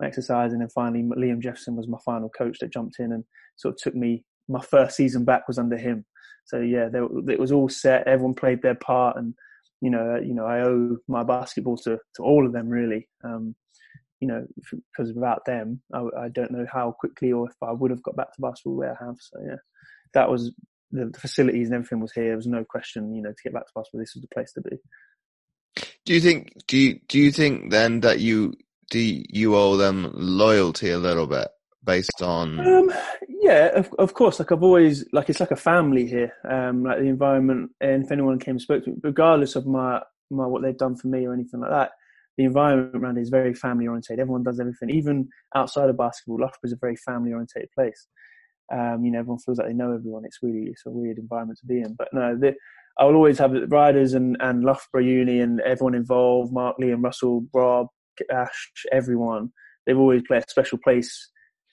my 0.00 0.06
exercise, 0.06 0.52
and 0.52 0.60
then 0.60 0.68
finally 0.68 1.02
Liam 1.02 1.40
Jefferson 1.40 1.76
was 1.76 1.88
my 1.88 1.98
final 2.04 2.28
coach 2.28 2.58
that 2.60 2.72
jumped 2.72 2.98
in 2.98 3.12
and 3.12 3.24
sort 3.56 3.74
of 3.74 3.78
took 3.78 3.94
me. 3.94 4.24
My 4.48 4.60
first 4.60 4.96
season 4.96 5.24
back 5.24 5.48
was 5.48 5.58
under 5.58 5.76
him, 5.76 6.04
so 6.44 6.60
yeah, 6.60 6.88
it 6.92 7.40
was 7.40 7.52
all 7.52 7.68
set. 7.68 8.06
Everyone 8.06 8.34
played 8.34 8.62
their 8.62 8.74
part, 8.74 9.16
and 9.16 9.34
you 9.80 9.90
know, 9.90 10.18
you 10.22 10.34
know, 10.34 10.46
I 10.46 10.60
owe 10.60 10.96
my 11.08 11.22
basketball 11.22 11.76
to 11.78 11.98
to 12.16 12.22
all 12.22 12.46
of 12.46 12.52
them 12.52 12.68
really. 12.68 13.08
Um, 13.24 13.54
you 14.20 14.28
know, 14.28 14.46
because 14.70 15.12
without 15.12 15.44
them, 15.44 15.82
I, 15.92 16.00
I, 16.18 16.28
don't 16.28 16.50
know 16.50 16.64
how 16.72 16.94
quickly 16.98 17.32
or 17.32 17.46
if 17.46 17.56
I 17.62 17.72
would 17.72 17.90
have 17.90 18.02
got 18.02 18.16
back 18.16 18.32
to 18.32 18.40
basketball 18.40 18.76
where 18.76 18.96
I 18.98 19.04
have. 19.04 19.16
So 19.18 19.38
yeah, 19.46 19.56
that 20.14 20.30
was 20.30 20.50
the, 20.92 21.10
the 21.12 21.20
facilities 21.20 21.68
and 21.68 21.74
everything 21.74 22.00
was 22.00 22.12
here. 22.12 22.28
There 22.28 22.36
was 22.36 22.46
no 22.46 22.64
question, 22.64 23.14
you 23.14 23.20
know, 23.20 23.30
to 23.30 23.42
get 23.44 23.52
back 23.52 23.66
to 23.66 23.72
basketball, 23.74 24.00
this 24.00 24.14
was 24.14 24.22
the 24.22 24.34
place 24.34 24.52
to 24.52 24.62
be. 24.62 24.76
Do 26.06 26.14
you 26.14 26.20
think? 26.20 26.54
Do 26.66 26.78
you 26.78 27.00
do 27.08 27.18
you 27.18 27.32
think 27.32 27.70
then 27.70 28.00
that 28.00 28.20
you 28.20 28.54
do 28.94 29.24
you 29.28 29.56
owe 29.56 29.76
them 29.76 30.12
loyalty 30.14 30.92
a 30.92 30.98
little 30.98 31.26
bit 31.26 31.48
based 31.82 32.22
on? 32.22 32.60
Um, 32.60 32.92
yeah, 33.28 33.70
of, 33.74 33.92
of 33.98 34.14
course. 34.14 34.38
Like 34.38 34.52
I've 34.52 34.62
always 34.62 35.04
like 35.12 35.28
it's 35.28 35.40
like 35.40 35.50
a 35.50 35.56
family 35.56 36.06
here. 36.06 36.32
Um, 36.48 36.84
like 36.84 36.98
the 36.98 37.06
environment, 37.06 37.72
and 37.80 38.04
if 38.04 38.12
anyone 38.12 38.38
came 38.38 38.52
and 38.52 38.62
spoke 38.62 38.84
to 38.84 38.90
me, 38.90 38.96
regardless 39.02 39.56
of 39.56 39.66
my 39.66 40.00
my 40.30 40.46
what 40.46 40.62
they've 40.62 40.78
done 40.78 40.94
for 40.94 41.08
me 41.08 41.26
or 41.26 41.34
anything 41.34 41.58
like 41.58 41.70
that, 41.70 41.90
the 42.38 42.44
environment 42.44 42.94
around 42.94 43.18
is 43.18 43.30
very 43.30 43.52
family 43.52 43.88
oriented. 43.88 44.20
Everyone 44.20 44.44
does 44.44 44.60
everything, 44.60 44.90
even 44.90 45.28
outside 45.56 45.90
of 45.90 45.98
basketball. 45.98 46.38
Loughborough 46.38 46.60
is 46.62 46.72
a 46.72 46.76
very 46.80 46.94
family 46.94 47.32
oriented 47.32 47.68
place. 47.74 48.06
Um, 48.72 49.04
you 49.04 49.10
know, 49.10 49.18
everyone 49.18 49.40
feels 49.40 49.58
like 49.58 49.66
they 49.66 49.74
know 49.74 49.92
everyone. 49.92 50.24
It's 50.24 50.38
really 50.40 50.68
it's 50.68 50.86
a 50.86 50.90
weird 50.90 51.18
environment 51.18 51.58
to 51.62 51.66
be 51.66 51.80
in. 51.80 51.94
But 51.94 52.10
no, 52.12 52.38
the, 52.38 52.54
I 52.96 53.06
will 53.06 53.16
always 53.16 53.38
have 53.38 53.50
the 53.50 53.66
riders 53.66 54.14
and 54.14 54.36
and 54.38 54.62
Loughborough 54.62 55.02
Uni 55.02 55.40
and 55.40 55.60
everyone 55.62 55.96
involved. 55.96 56.52
Mark, 56.52 56.78
Lee, 56.78 56.92
and 56.92 57.02
Russell, 57.02 57.44
Rob, 57.52 57.88
Ash, 58.32 58.72
everyone. 58.92 59.50
They've 59.86 59.98
always 59.98 60.22
played 60.26 60.44
a 60.46 60.50
special 60.50 60.78
place 60.82 61.30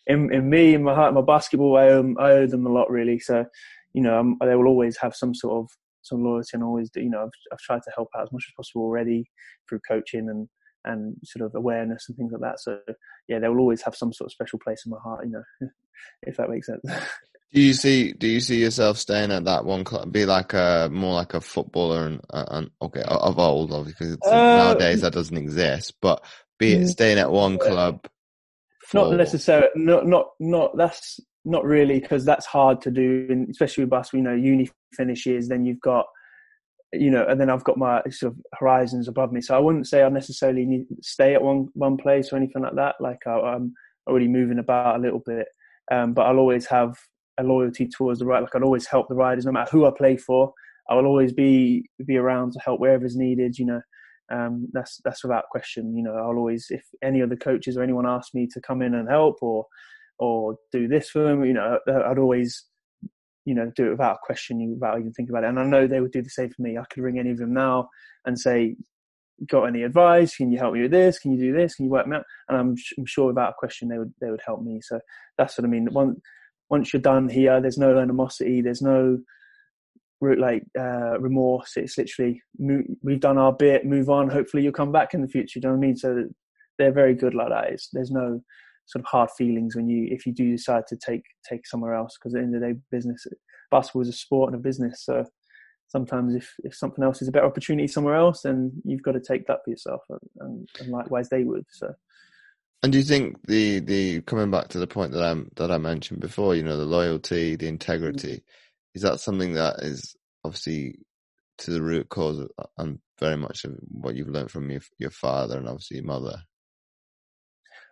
in 0.07 0.33
in 0.33 0.49
me, 0.49 0.73
in 0.73 0.83
my 0.83 0.95
heart, 0.95 1.13
my 1.13 1.21
basketball. 1.21 1.77
I 1.77 1.89
owe, 1.89 2.13
I 2.19 2.31
owe 2.31 2.47
them 2.47 2.65
a 2.65 2.71
lot, 2.71 2.89
really. 2.89 3.19
So, 3.19 3.45
you 3.93 4.01
know, 4.01 4.35
they 4.41 4.55
will 4.55 4.67
always 4.67 4.97
have 4.97 5.15
some 5.15 5.33
sort 5.33 5.63
of 5.63 5.69
some 6.03 6.23
loyalty 6.23 6.49
and 6.53 6.63
always, 6.63 6.89
you 6.95 7.09
know, 7.09 7.23
I've, 7.23 7.29
I've 7.53 7.59
tried 7.59 7.83
to 7.83 7.91
help 7.95 8.09
out 8.17 8.23
as 8.23 8.31
much 8.31 8.45
as 8.47 8.53
possible 8.57 8.81
already 8.81 9.29
through 9.69 9.81
coaching 9.87 10.29
and 10.29 10.47
and 10.83 11.15
sort 11.23 11.45
of 11.45 11.53
awareness 11.55 12.05
and 12.07 12.17
things 12.17 12.31
like 12.31 12.41
that. 12.41 12.59
So 12.59 12.79
yeah, 13.27 13.39
they 13.39 13.47
will 13.47 13.59
always 13.59 13.83
have 13.83 13.95
some 13.95 14.11
sort 14.11 14.27
of 14.27 14.31
special 14.31 14.59
place 14.59 14.83
in 14.85 14.91
my 14.91 14.97
heart, 15.03 15.25
you 15.25 15.31
know, 15.31 15.69
if 16.23 16.37
that 16.37 16.49
makes 16.49 16.67
sense. 16.67 16.81
Do 17.53 17.61
you 17.61 17.73
see? 17.73 18.13
Do 18.13 18.27
you 18.27 18.39
see 18.39 18.61
yourself 18.61 18.97
staying 18.97 19.31
at 19.31 19.43
that 19.45 19.65
one 19.65 19.83
club? 19.83 20.11
Be 20.11 20.25
like 20.25 20.53
a 20.53 20.89
more 20.91 21.13
like 21.13 21.33
a 21.33 21.41
footballer 21.41 22.07
and, 22.07 22.21
and 22.31 22.71
okay 22.81 23.03
of 23.05 23.39
old, 23.39 23.73
obviously 23.73 24.15
uh, 24.25 24.29
nowadays 24.31 25.01
that 25.01 25.13
doesn't 25.13 25.37
exist. 25.37 25.93
But 26.01 26.23
be 26.57 26.73
it 26.73 26.81
mm. 26.83 26.87
staying 26.87 27.19
at 27.19 27.31
one 27.31 27.57
club. 27.57 28.07
For... 28.87 28.97
Not 28.97 29.17
necessarily. 29.17 29.67
Not 29.75 30.07
not 30.07 30.27
not. 30.39 30.77
That's 30.77 31.19
not 31.43 31.65
really 31.65 31.99
because 31.99 32.23
that's 32.23 32.45
hard 32.45 32.81
to 32.81 32.91
do, 32.91 33.27
and 33.29 33.49
especially 33.49 33.83
with 33.83 33.93
us. 33.93 34.13
You 34.13 34.21
know, 34.21 34.33
uni 34.33 34.69
finishes, 34.93 35.49
then 35.49 35.65
you've 35.65 35.81
got 35.81 36.05
you 36.93 37.09
know, 37.09 37.25
and 37.25 37.39
then 37.39 37.49
I've 37.49 37.63
got 37.63 37.77
my 37.77 38.01
sort 38.09 38.33
of 38.33 38.39
horizons 38.57 39.07
above 39.07 39.31
me. 39.31 39.41
So 39.41 39.55
I 39.55 39.59
wouldn't 39.59 39.87
say 39.87 40.03
I 40.03 40.09
necessarily 40.09 40.65
need 40.65 40.87
to 40.89 40.95
stay 41.01 41.33
at 41.33 41.41
one 41.41 41.67
one 41.73 41.97
place 41.97 42.31
or 42.31 42.37
anything 42.37 42.61
like 42.61 42.75
that. 42.75 42.95
Like 43.01 43.19
I, 43.27 43.55
am 43.55 43.73
already 44.07 44.27
moving 44.27 44.59
about 44.59 44.97
a 44.97 45.01
little 45.01 45.21
bit, 45.25 45.47
um, 45.91 46.13
but 46.13 46.23
I'll 46.23 46.39
always 46.39 46.65
have 46.67 46.95
a 47.39 47.43
loyalty 47.43 47.87
towards 47.87 48.19
the 48.19 48.25
right. 48.25 48.41
Like 48.41 48.55
I'll 48.55 48.63
always 48.63 48.87
help 48.87 49.07
the 49.07 49.15
riders, 49.15 49.45
no 49.45 49.51
matter 49.51 49.71
who 49.71 49.85
I 49.85 49.91
play 49.95 50.17
for. 50.17 50.53
I 50.89 50.95
will 50.95 51.05
always 51.05 51.33
be 51.33 51.89
be 52.05 52.17
around 52.17 52.53
to 52.53 52.59
help 52.59 52.79
wherever 52.79 53.05
is 53.05 53.15
needed. 53.15 53.57
You 53.57 53.65
know, 53.65 53.81
um, 54.31 54.67
that's 54.73 54.99
that's 55.03 55.23
without 55.23 55.49
question. 55.51 55.95
You 55.95 56.03
know, 56.03 56.15
I'll 56.15 56.37
always 56.37 56.67
if 56.69 56.83
any 57.03 57.21
of 57.21 57.29
the 57.29 57.37
coaches 57.37 57.77
or 57.77 57.83
anyone 57.83 58.07
asks 58.07 58.33
me 58.33 58.47
to 58.53 58.61
come 58.61 58.81
in 58.81 58.93
and 58.93 59.09
help 59.09 59.37
or 59.41 59.65
or 60.19 60.57
do 60.71 60.87
this 60.87 61.09
for 61.09 61.23
them, 61.23 61.43
you 61.45 61.53
know, 61.53 61.79
I'd 61.87 62.19
always 62.19 62.65
you 63.45 63.55
know, 63.55 63.71
do 63.75 63.87
it 63.87 63.91
without 63.91 64.21
question, 64.21 64.59
you 64.59 64.73
without 64.73 64.99
even 64.99 65.11
thinking 65.13 65.33
about 65.33 65.43
it. 65.43 65.49
And 65.49 65.59
I 65.59 65.63
know 65.63 65.87
they 65.87 65.99
would 65.99 66.11
do 66.11 66.21
the 66.21 66.29
same 66.29 66.49
for 66.49 66.61
me. 66.61 66.77
I 66.77 66.83
could 66.91 67.03
ring 67.03 67.19
any 67.19 67.31
of 67.31 67.37
them 67.37 67.53
now 67.53 67.89
and 68.25 68.39
say, 68.39 68.75
got 69.49 69.63
any 69.63 69.83
advice? 69.83 70.35
Can 70.35 70.51
you 70.51 70.59
help 70.59 70.73
me 70.73 70.83
with 70.83 70.91
this? 70.91 71.17
Can 71.17 71.31
you 71.31 71.39
do 71.39 71.53
this? 71.53 71.75
Can 71.75 71.85
you 71.85 71.91
work 71.91 72.07
me 72.07 72.17
out? 72.17 72.23
And 72.47 72.57
I'm, 72.57 72.75
I'm 72.97 73.05
sure 73.05 73.27
without 73.27 73.51
a 73.51 73.55
question 73.57 73.87
they 73.87 73.97
would, 73.97 74.13
they 74.21 74.29
would 74.29 74.41
help 74.45 74.61
me. 74.61 74.79
So 74.83 74.99
that's 75.37 75.57
what 75.57 75.65
I 75.65 75.67
mean. 75.67 75.87
Once, 75.91 76.19
once 76.71 76.93
you're 76.93 77.01
done 77.01 77.27
here, 77.27 77.59
there's 77.61 77.77
no 77.77 77.99
animosity. 77.99 78.61
There's 78.61 78.81
no 78.81 79.19
like 80.21 80.63
uh, 80.79 81.19
remorse. 81.19 81.73
It's 81.75 81.97
literally 81.97 82.41
we've 83.03 83.19
done 83.19 83.37
our 83.37 83.51
bit. 83.51 83.85
Move 83.85 84.09
on. 84.09 84.29
Hopefully 84.29 84.63
you'll 84.63 84.71
come 84.71 84.91
back 84.91 85.13
in 85.13 85.21
the 85.21 85.27
future. 85.27 85.59
Do 85.59 85.67
you 85.67 85.71
know 85.71 85.77
what 85.77 85.83
I 85.83 85.87
mean? 85.87 85.97
So 85.97 86.23
they're 86.79 86.93
very 86.93 87.13
good 87.13 87.35
like 87.35 87.49
that. 87.49 87.71
It's, 87.71 87.89
there's 87.91 88.11
no 88.11 88.41
sort 88.87 89.03
of 89.03 89.09
hard 89.09 89.29
feelings 89.37 89.75
when 89.75 89.89
you 89.89 90.07
if 90.09 90.25
you 90.25 90.33
do 90.33 90.49
decide 90.49 90.87
to 90.87 90.95
take 90.97 91.23
take 91.47 91.67
somewhere 91.67 91.93
else 91.93 92.17
because 92.17 92.33
at 92.33 92.39
the 92.39 92.45
end 92.45 92.55
of 92.55 92.61
the 92.61 92.67
day, 92.67 92.79
business 92.89 93.27
basketball 93.69 94.03
is 94.03 94.09
a 94.09 94.13
sport 94.13 94.53
and 94.53 94.59
a 94.59 94.63
business. 94.63 95.03
So 95.03 95.25
sometimes 95.89 96.35
if 96.35 96.53
if 96.63 96.73
something 96.73 97.03
else 97.03 97.21
is 97.21 97.27
a 97.27 97.31
better 97.31 97.47
opportunity 97.47 97.87
somewhere 97.87 98.15
else, 98.15 98.43
then 98.43 98.71
you've 98.85 99.03
got 99.03 99.13
to 99.13 99.19
take 99.19 99.45
that 99.47 99.59
for 99.65 99.71
yourself, 99.71 100.01
and, 100.09 100.19
and, 100.39 100.69
and 100.79 100.89
likewise 100.89 101.27
they 101.27 101.43
would. 101.43 101.65
So. 101.69 101.93
And 102.83 102.91
do 102.91 102.97
you 102.97 103.03
think 103.03 103.37
the 103.47 103.79
the 103.79 104.21
coming 104.21 104.49
back 104.49 104.69
to 104.69 104.79
the 104.79 104.87
point 104.87 105.11
that 105.11 105.23
I 105.23 105.35
that 105.55 105.71
I 105.71 105.77
mentioned 105.77 106.19
before, 106.19 106.55
you 106.55 106.63
know, 106.63 106.77
the 106.77 106.85
loyalty, 106.85 107.55
the 107.55 107.67
integrity, 107.67 108.33
mm-hmm. 108.33 108.95
is 108.95 109.03
that 109.03 109.19
something 109.19 109.53
that 109.53 109.75
is 109.79 110.15
obviously 110.43 110.99
to 111.59 111.71
the 111.71 111.81
root 111.81 112.09
cause 112.09 112.47
and 112.77 112.99
very 113.19 113.37
much 113.37 113.65
of 113.65 113.77
what 113.87 114.15
you've 114.15 114.29
learned 114.29 114.49
from 114.49 114.69
your 114.71 114.81
your 114.97 115.11
father 115.11 115.57
and 115.57 115.67
obviously 115.67 115.97
your 115.97 116.07
mother? 116.07 116.41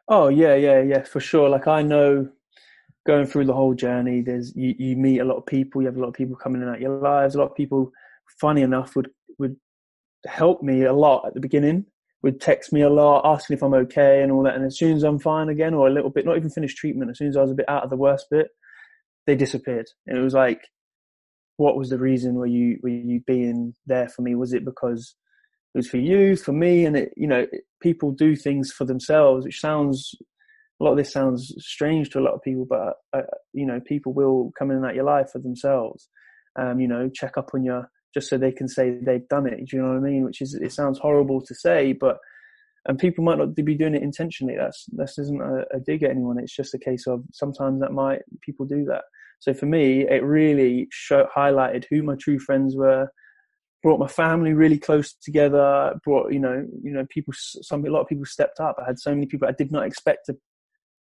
Oh 0.07 0.29
yeah, 0.29 0.55
yeah, 0.55 0.81
yeah, 0.81 1.03
for 1.03 1.19
sure. 1.19 1.49
Like 1.49 1.67
I 1.67 1.83
know 1.83 2.27
going 3.05 3.27
through 3.27 3.45
the 3.45 3.53
whole 3.53 3.75
journey, 3.75 4.21
there's 4.21 4.55
you, 4.55 4.73
you 4.79 4.95
meet 4.95 5.19
a 5.19 5.25
lot 5.25 5.37
of 5.37 5.45
people, 5.45 5.81
you 5.81 5.87
have 5.87 5.97
a 5.97 6.01
lot 6.01 6.07
of 6.07 6.15
people 6.15 6.35
coming 6.35 6.63
in 6.63 6.67
at 6.67 6.81
your 6.81 6.97
lives, 6.97 7.35
a 7.35 7.37
lot 7.37 7.51
of 7.51 7.55
people 7.55 7.91
funny 8.39 8.63
enough 8.63 8.95
would 8.95 9.11
would 9.37 9.55
help 10.25 10.63
me 10.63 10.83
a 10.83 10.93
lot 10.93 11.27
at 11.27 11.35
the 11.35 11.39
beginning 11.39 11.85
would 12.21 12.41
text 12.41 12.73
me 12.73 12.81
a 12.81 12.89
lot, 12.89 13.21
asking 13.25 13.55
if 13.55 13.63
I'm 13.63 13.73
okay 13.73 14.21
and 14.21 14.31
all 14.31 14.43
that. 14.43 14.55
And 14.55 14.65
as 14.65 14.77
soon 14.77 14.95
as 14.95 15.03
I'm 15.03 15.19
fine 15.19 15.49
again, 15.49 15.73
or 15.73 15.87
a 15.87 15.93
little 15.93 16.09
bit, 16.09 16.25
not 16.25 16.37
even 16.37 16.49
finished 16.49 16.77
treatment, 16.77 17.11
as 17.11 17.17
soon 17.17 17.29
as 17.29 17.37
I 17.37 17.41
was 17.41 17.51
a 17.51 17.55
bit 17.55 17.69
out 17.69 17.83
of 17.83 17.89
the 17.89 17.95
worst 17.95 18.27
bit, 18.29 18.47
they 19.25 19.35
disappeared. 19.35 19.87
And 20.05 20.17
it 20.17 20.21
was 20.21 20.33
like, 20.33 20.67
what 21.57 21.77
was 21.77 21.89
the 21.89 21.99
reason 21.99 22.35
were 22.35 22.45
you 22.45 22.79
were 22.81 22.89
you 22.89 23.21
being 23.27 23.75
there 23.85 24.07
for 24.07 24.21
me? 24.21 24.35
Was 24.35 24.53
it 24.53 24.63
because 24.65 25.15
it 25.73 25.77
was 25.77 25.89
for 25.89 25.97
you, 25.97 26.35
for 26.35 26.53
me? 26.53 26.85
And 26.85 26.95
it, 26.95 27.13
you 27.15 27.27
know, 27.27 27.45
people 27.81 28.11
do 28.11 28.35
things 28.35 28.71
for 28.71 28.85
themselves, 28.85 29.45
which 29.45 29.59
sounds 29.59 30.15
a 30.79 30.83
lot 30.83 30.91
of 30.91 30.97
this 30.97 31.11
sounds 31.11 31.53
strange 31.57 32.09
to 32.09 32.19
a 32.19 32.21
lot 32.21 32.33
of 32.33 32.41
people, 32.41 32.65
but 32.65 32.95
uh, 33.13 33.25
you 33.53 33.65
know, 33.65 33.81
people 33.81 34.13
will 34.13 34.51
come 34.57 34.71
in 34.71 34.83
at 34.85 34.95
your 34.95 35.03
life 35.03 35.29
for 35.31 35.39
themselves. 35.39 36.07
Um, 36.57 36.79
you 36.79 36.87
know, 36.87 37.09
check 37.13 37.37
up 37.37 37.51
on 37.53 37.63
your 37.63 37.89
just 38.13 38.29
so 38.29 38.37
they 38.37 38.51
can 38.51 38.67
say 38.67 38.91
they've 38.91 39.27
done 39.29 39.47
it. 39.47 39.57
Do 39.65 39.77
you 39.77 39.81
know 39.81 39.89
what 39.89 39.97
I 39.97 40.01
mean? 40.01 40.23
Which 40.23 40.41
is 40.41 40.53
it 40.53 40.71
sounds 40.71 40.99
horrible 40.99 41.41
to 41.41 41.55
say, 41.55 41.93
but 41.93 42.17
and 42.85 42.97
people 42.97 43.23
might 43.23 43.37
not 43.37 43.53
be 43.55 43.75
doing 43.75 43.95
it 43.95 44.03
intentionally. 44.03 44.55
That's 44.57 44.85
this 44.91 45.17
isn't 45.17 45.41
a, 45.41 45.65
a 45.75 45.79
dig 45.79 46.03
at 46.03 46.11
anyone. 46.11 46.39
It's 46.39 46.55
just 46.55 46.73
a 46.73 46.79
case 46.79 47.07
of 47.07 47.23
sometimes 47.31 47.81
that 47.81 47.91
might 47.91 48.21
people 48.41 48.65
do 48.65 48.85
that. 48.85 49.03
So 49.39 49.53
for 49.53 49.65
me, 49.65 50.07
it 50.07 50.23
really 50.23 50.87
show, 50.91 51.27
highlighted 51.35 51.85
who 51.89 52.03
my 52.03 52.15
true 52.15 52.39
friends 52.39 52.75
were. 52.75 53.11
Brought 53.81 53.99
my 53.99 54.07
family 54.07 54.53
really 54.53 54.77
close 54.77 55.13
together. 55.13 55.93
Brought 56.03 56.33
you 56.33 56.39
know 56.39 56.65
you 56.81 56.91
know 56.91 57.05
people. 57.09 57.33
Some 57.35 57.85
a 57.85 57.89
lot 57.89 58.01
of 58.01 58.07
people 58.07 58.25
stepped 58.25 58.59
up. 58.59 58.77
I 58.81 58.85
had 58.85 58.99
so 58.99 59.13
many 59.13 59.25
people 59.25 59.47
I 59.47 59.53
did 59.53 59.71
not 59.71 59.85
expect 59.85 60.25
to 60.25 60.37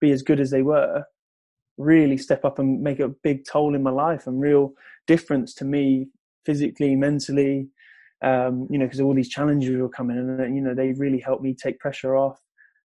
be 0.01 0.11
as 0.11 0.23
good 0.23 0.41
as 0.41 0.51
they 0.51 0.63
were. 0.63 1.05
Really 1.79 2.17
step 2.17 2.45
up 2.45 2.59
and 2.59 2.83
make 2.83 3.01
a 3.01 3.09
big 3.09 3.45
toll 3.45 3.75
in 3.75 3.83
my 3.83 3.91
life 3.91 4.27
and 4.27 4.41
real 4.41 4.73
difference 5.07 5.55
to 5.55 5.65
me 5.65 6.09
physically, 6.47 6.97
mentally, 6.97 7.69
um, 8.23 8.67
you 8.71 8.79
know, 8.79 8.87
because 8.87 9.01
all 9.01 9.15
these 9.15 9.29
challenges 9.29 9.77
were 9.77 9.89
coming 9.89 10.17
and, 10.17 10.57
you 10.57 10.63
know, 10.63 10.75
they 10.75 10.93
really 10.93 11.21
helped 11.21 11.43
me 11.43 11.55
take 11.55 11.79
pressure 11.79 12.17
off. 12.17 12.41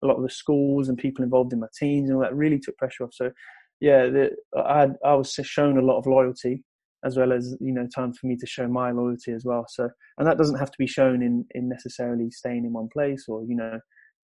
A 0.02 0.06
lot 0.06 0.16
of 0.16 0.22
the 0.22 0.30
schools 0.30 0.88
and 0.88 0.96
people 0.96 1.24
involved 1.24 1.52
in 1.52 1.60
my 1.60 1.66
teams 1.78 2.08
and 2.08 2.16
all 2.16 2.22
that 2.22 2.34
really 2.34 2.58
took 2.58 2.76
pressure 2.78 3.04
off. 3.04 3.12
So, 3.12 3.32
yeah, 3.80 4.06
the, 4.06 4.30
I, 4.56 4.88
I 5.04 5.14
was 5.14 5.32
shown 5.42 5.76
a 5.76 5.82
lot 5.82 5.98
of 5.98 6.06
loyalty 6.06 6.64
as 7.04 7.16
well 7.16 7.32
as, 7.32 7.56
you 7.60 7.72
know, 7.72 7.86
time 7.94 8.12
for 8.12 8.26
me 8.26 8.36
to 8.36 8.46
show 8.46 8.66
my 8.66 8.90
loyalty 8.90 9.32
as 9.32 9.44
well. 9.44 9.66
So, 9.68 9.88
and 10.16 10.26
that 10.26 10.38
doesn't 10.38 10.58
have 10.58 10.70
to 10.70 10.78
be 10.78 10.86
shown 10.86 11.22
in, 11.22 11.44
in 11.50 11.68
necessarily 11.68 12.30
staying 12.30 12.64
in 12.64 12.72
one 12.72 12.88
place 12.88 13.26
or, 13.28 13.44
you 13.44 13.54
know, 13.54 13.78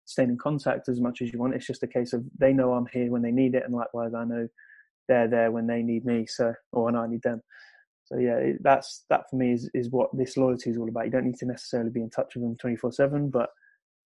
staying 0.07 0.31
in 0.31 0.39
contact 0.39 0.89
as 0.89 1.01
much 1.01 1.21
as 1.23 1.33
you 1.33 1.39
want. 1.39 1.55
It's 1.55 1.67
just 1.67 1.83
a 1.83 1.87
case 1.87 2.13
of 2.13 2.25
they 2.39 2.53
know 2.53 2.73
I'm 2.73 2.87
here 2.93 3.11
when 3.11 3.23
they 3.23 3.31
need 3.31 3.55
it. 3.55 3.63
And 3.65 3.75
likewise, 3.75 4.15
I 4.15 4.25
know 4.25 4.49
they're 5.07 5.29
there 5.29 5.53
when 5.53 5.67
they 5.67 5.83
need 5.83 6.05
me. 6.05 6.27
So, 6.27 6.55
or 6.73 6.85
when 6.85 6.97
I 6.97 7.07
need 7.07 7.23
them. 7.23 7.43
So 8.09 8.18
yeah, 8.18 8.53
that's 8.61 9.05
that 9.11 9.29
for 9.29 9.37
me 9.37 9.53
is 9.53 9.71
is 9.75 9.90
what 9.90 10.09
this 10.16 10.37
loyalty 10.38 10.71
is 10.71 10.79
all 10.79 10.88
about. 10.88 11.05
You 11.05 11.11
don't 11.11 11.27
need 11.27 11.38
to 11.38 11.47
necessarily 11.47 11.90
be 11.90 12.01
in 12.01 12.09
touch 12.09 12.35
with 12.35 12.42
them 12.42 12.57
twenty 12.57 12.77
four 12.77 12.90
seven, 12.90 13.29
but 13.29 13.51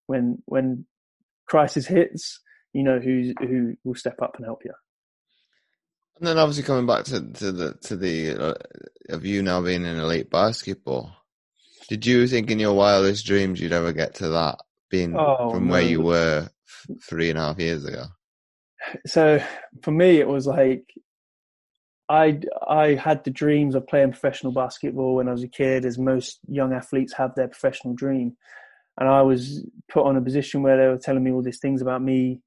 when 0.07 0.43
when 0.45 0.85
crisis 1.47 1.87
hits, 1.87 2.41
you 2.73 2.83
know 2.83 2.99
who's 2.99 3.33
who 3.39 3.75
will 3.85 3.95
step 3.95 4.21
up 4.21 4.35
and 4.35 4.45
help 4.45 4.65
you. 4.65 4.73
And 6.17 6.27
then 6.27 6.37
obviously 6.37 6.63
coming 6.63 6.85
back 6.85 7.05
to 7.05 7.21
to 7.21 7.51
the 7.53 7.73
to 7.83 7.95
the 7.95 8.31
uh, 8.31 8.53
of 9.07 9.25
you 9.25 9.41
now 9.41 9.61
being 9.61 9.85
in 9.85 9.97
elite 9.97 10.29
basketball, 10.29 11.15
did 11.87 12.05
you 12.05 12.27
think 12.27 12.51
in 12.51 12.59
your 12.59 12.73
wildest 12.73 13.25
dreams 13.25 13.61
you'd 13.61 13.71
ever 13.71 13.93
get 13.93 14.15
to 14.15 14.29
that, 14.29 14.57
being 14.89 15.15
oh, 15.17 15.51
from 15.51 15.67
no. 15.67 15.71
where 15.71 15.81
you 15.81 16.01
were 16.01 16.49
three 17.07 17.29
and 17.29 17.39
a 17.39 17.43
half 17.43 17.59
years 17.59 17.85
ago? 17.85 18.03
So 19.05 19.41
for 19.81 19.91
me, 19.91 20.17
it 20.19 20.27
was 20.27 20.45
like 20.45 20.83
I 22.13 22.39
I 22.67 22.93
had 22.93 23.23
the 23.23 23.31
dreams 23.31 23.73
of 23.73 23.87
playing 23.87 24.11
professional 24.11 24.53
basketball 24.53 25.15
when 25.15 25.27
I 25.27 25.31
was 25.31 25.43
a 25.43 25.47
kid, 25.47 25.83
as 25.83 25.97
most 25.97 26.39
young 26.47 26.71
athletes 26.71 27.13
have 27.13 27.33
their 27.33 27.47
professional 27.47 27.95
dream. 27.95 28.37
And 28.99 29.09
I 29.09 29.23
was 29.23 29.65
put 29.91 30.05
on 30.05 30.15
a 30.15 30.21
position 30.21 30.61
where 30.61 30.77
they 30.77 30.87
were 30.87 30.99
telling 30.99 31.23
me 31.23 31.31
all 31.31 31.41
these 31.41 31.59
things 31.59 31.81
about 31.81 32.03
me 32.03 32.41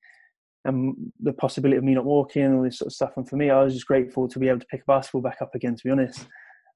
and 0.64 0.94
the 1.18 1.32
possibility 1.32 1.76
of 1.76 1.82
me 1.82 1.94
not 1.94 2.04
walking 2.04 2.44
and 2.44 2.54
all 2.54 2.62
this 2.62 2.78
sort 2.78 2.86
of 2.86 2.92
stuff. 2.92 3.16
And 3.16 3.28
for 3.28 3.34
me, 3.34 3.50
I 3.50 3.64
was 3.64 3.74
just 3.74 3.88
grateful 3.88 4.28
to 4.28 4.38
be 4.38 4.48
able 4.48 4.60
to 4.60 4.66
pick 4.66 4.82
a 4.82 4.84
basketball 4.86 5.22
back 5.22 5.38
up 5.42 5.54
again. 5.56 5.74
To 5.74 5.84
be 5.84 5.90
honest, 5.90 6.26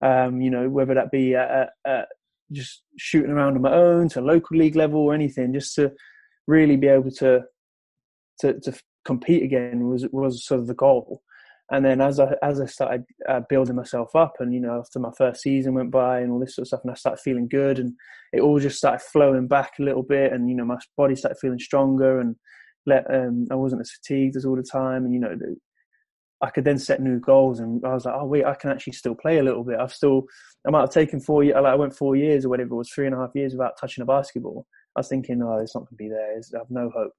um, 0.02 0.40
you 0.40 0.50
know, 0.50 0.68
whether 0.68 0.94
that 0.94 1.12
be 1.12 1.36
at, 1.36 1.70
at 1.86 2.08
just 2.50 2.82
shooting 2.98 3.30
around 3.30 3.54
on 3.54 3.62
my 3.62 3.72
own 3.72 4.08
to 4.10 4.20
local 4.20 4.56
league 4.56 4.74
level 4.74 5.00
or 5.00 5.14
anything, 5.14 5.52
just 5.52 5.76
to 5.76 5.92
really 6.48 6.76
be 6.76 6.88
able 6.88 7.12
to 7.12 7.42
to, 8.40 8.58
to 8.60 8.72
compete 9.04 9.44
again 9.44 9.86
was 9.86 10.08
was 10.10 10.44
sort 10.44 10.60
of 10.60 10.66
the 10.66 10.74
goal 10.74 11.22
and 11.70 11.84
then 11.84 12.00
as 12.00 12.18
I 12.18 12.34
as 12.42 12.60
I 12.60 12.66
started 12.66 13.04
uh, 13.28 13.40
building 13.48 13.76
myself 13.76 14.14
up, 14.16 14.34
and 14.40 14.52
you 14.52 14.60
know, 14.60 14.80
after 14.80 14.98
my 14.98 15.12
first 15.16 15.42
season 15.42 15.74
went 15.74 15.90
by 15.90 16.20
and 16.20 16.32
all 16.32 16.40
this 16.40 16.56
sort 16.56 16.64
of 16.64 16.68
stuff, 16.68 16.80
and 16.82 16.90
I 16.90 16.94
started 16.94 17.22
feeling 17.22 17.48
good, 17.48 17.78
and 17.78 17.92
it 18.32 18.40
all 18.40 18.58
just 18.58 18.78
started 18.78 19.02
flowing 19.02 19.46
back 19.46 19.72
a 19.78 19.82
little 19.82 20.02
bit, 20.02 20.32
and 20.32 20.48
you 20.48 20.56
know, 20.56 20.64
my 20.64 20.78
body 20.96 21.14
started 21.14 21.38
feeling 21.40 21.60
stronger, 21.60 22.20
and 22.20 22.34
let 22.86 23.04
um, 23.14 23.46
I 23.52 23.54
wasn't 23.54 23.82
as 23.82 23.90
fatigued 23.90 24.36
as 24.36 24.44
all 24.44 24.56
the 24.56 24.62
time, 24.62 25.04
and 25.04 25.14
you 25.14 25.20
know, 25.20 25.36
I 26.42 26.50
could 26.50 26.64
then 26.64 26.78
set 26.78 27.00
new 27.00 27.20
goals, 27.20 27.60
and 27.60 27.84
I 27.84 27.94
was 27.94 28.04
like, 28.04 28.14
oh 28.16 28.24
wait, 28.26 28.44
I 28.44 28.54
can 28.54 28.70
actually 28.70 28.94
still 28.94 29.14
play 29.14 29.38
a 29.38 29.42
little 29.42 29.62
bit. 29.62 29.78
I've 29.78 29.92
still, 29.92 30.24
I 30.66 30.70
might 30.70 30.80
have 30.80 30.90
taken 30.90 31.20
four 31.20 31.44
years, 31.44 31.54
like 31.54 31.72
I 31.72 31.76
went 31.76 31.94
four 31.94 32.16
years 32.16 32.44
or 32.44 32.48
whatever 32.48 32.74
it 32.74 32.78
was, 32.78 32.90
three 32.90 33.06
and 33.06 33.14
a 33.14 33.18
half 33.18 33.30
years 33.34 33.52
without 33.52 33.78
touching 33.80 34.02
a 34.02 34.06
basketball. 34.06 34.66
I 34.96 35.00
was 35.00 35.08
thinking, 35.08 35.40
oh, 35.42 35.58
it's 35.58 35.74
not 35.76 35.82
going 35.82 35.90
to 35.90 35.94
be 35.94 36.08
there. 36.08 36.32
I 36.32 36.58
have 36.58 36.70
no 36.70 36.90
hope. 36.90 37.12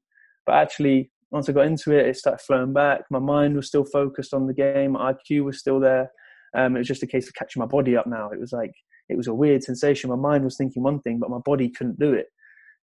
But 0.45 0.55
actually, 0.55 1.09
once 1.31 1.47
I 1.47 1.53
got 1.53 1.65
into 1.65 1.91
it, 1.97 2.07
it 2.07 2.17
started 2.17 2.43
flowing 2.43 2.73
back. 2.73 3.01
My 3.09 3.19
mind 3.19 3.55
was 3.55 3.67
still 3.67 3.85
focused 3.85 4.33
on 4.33 4.47
the 4.47 4.53
game. 4.53 4.95
IQ 4.95 5.45
was 5.45 5.59
still 5.59 5.79
there. 5.79 6.11
Um, 6.55 6.75
it 6.75 6.79
was 6.79 6.87
just 6.87 7.03
a 7.03 7.07
case 7.07 7.27
of 7.27 7.35
catching 7.35 7.61
my 7.61 7.65
body 7.65 7.95
up 7.95 8.05
now. 8.05 8.29
It 8.29 8.39
was 8.39 8.51
like, 8.51 8.73
it 9.07 9.15
was 9.15 9.27
a 9.27 9.33
weird 9.33 9.63
sensation. 9.63 10.09
My 10.09 10.17
mind 10.17 10.43
was 10.43 10.57
thinking 10.57 10.83
one 10.83 10.99
thing, 11.01 11.19
but 11.19 11.29
my 11.29 11.39
body 11.39 11.69
couldn't 11.69 11.99
do 11.99 12.13
it. 12.13 12.27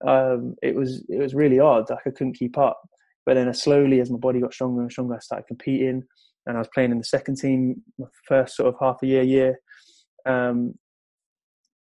Um, 0.05 0.55
it 0.61 0.75
was, 0.75 1.05
it 1.07 1.19
was 1.19 1.33
really 1.33 1.59
odd. 1.59 1.89
Like 1.89 1.99
I 2.05 2.09
couldn't 2.09 2.37
keep 2.37 2.57
up. 2.57 2.81
But 3.25 3.35
then 3.35 3.53
slowly, 3.53 4.01
as 4.01 4.11
my 4.11 4.17
body 4.17 4.41
got 4.41 4.53
stronger 4.53 4.81
and 4.81 4.91
stronger, 4.91 5.15
I 5.15 5.19
started 5.19 5.47
competing 5.47 6.03
and 6.45 6.57
I 6.57 6.59
was 6.59 6.69
playing 6.73 6.91
in 6.91 6.97
the 6.97 7.05
second 7.05 7.37
team, 7.37 7.81
my 7.97 8.07
first 8.27 8.57
sort 8.57 8.67
of 8.67 8.75
half 8.81 8.97
a 9.01 9.07
year, 9.07 9.23
year. 9.23 9.59
Um, 10.25 10.73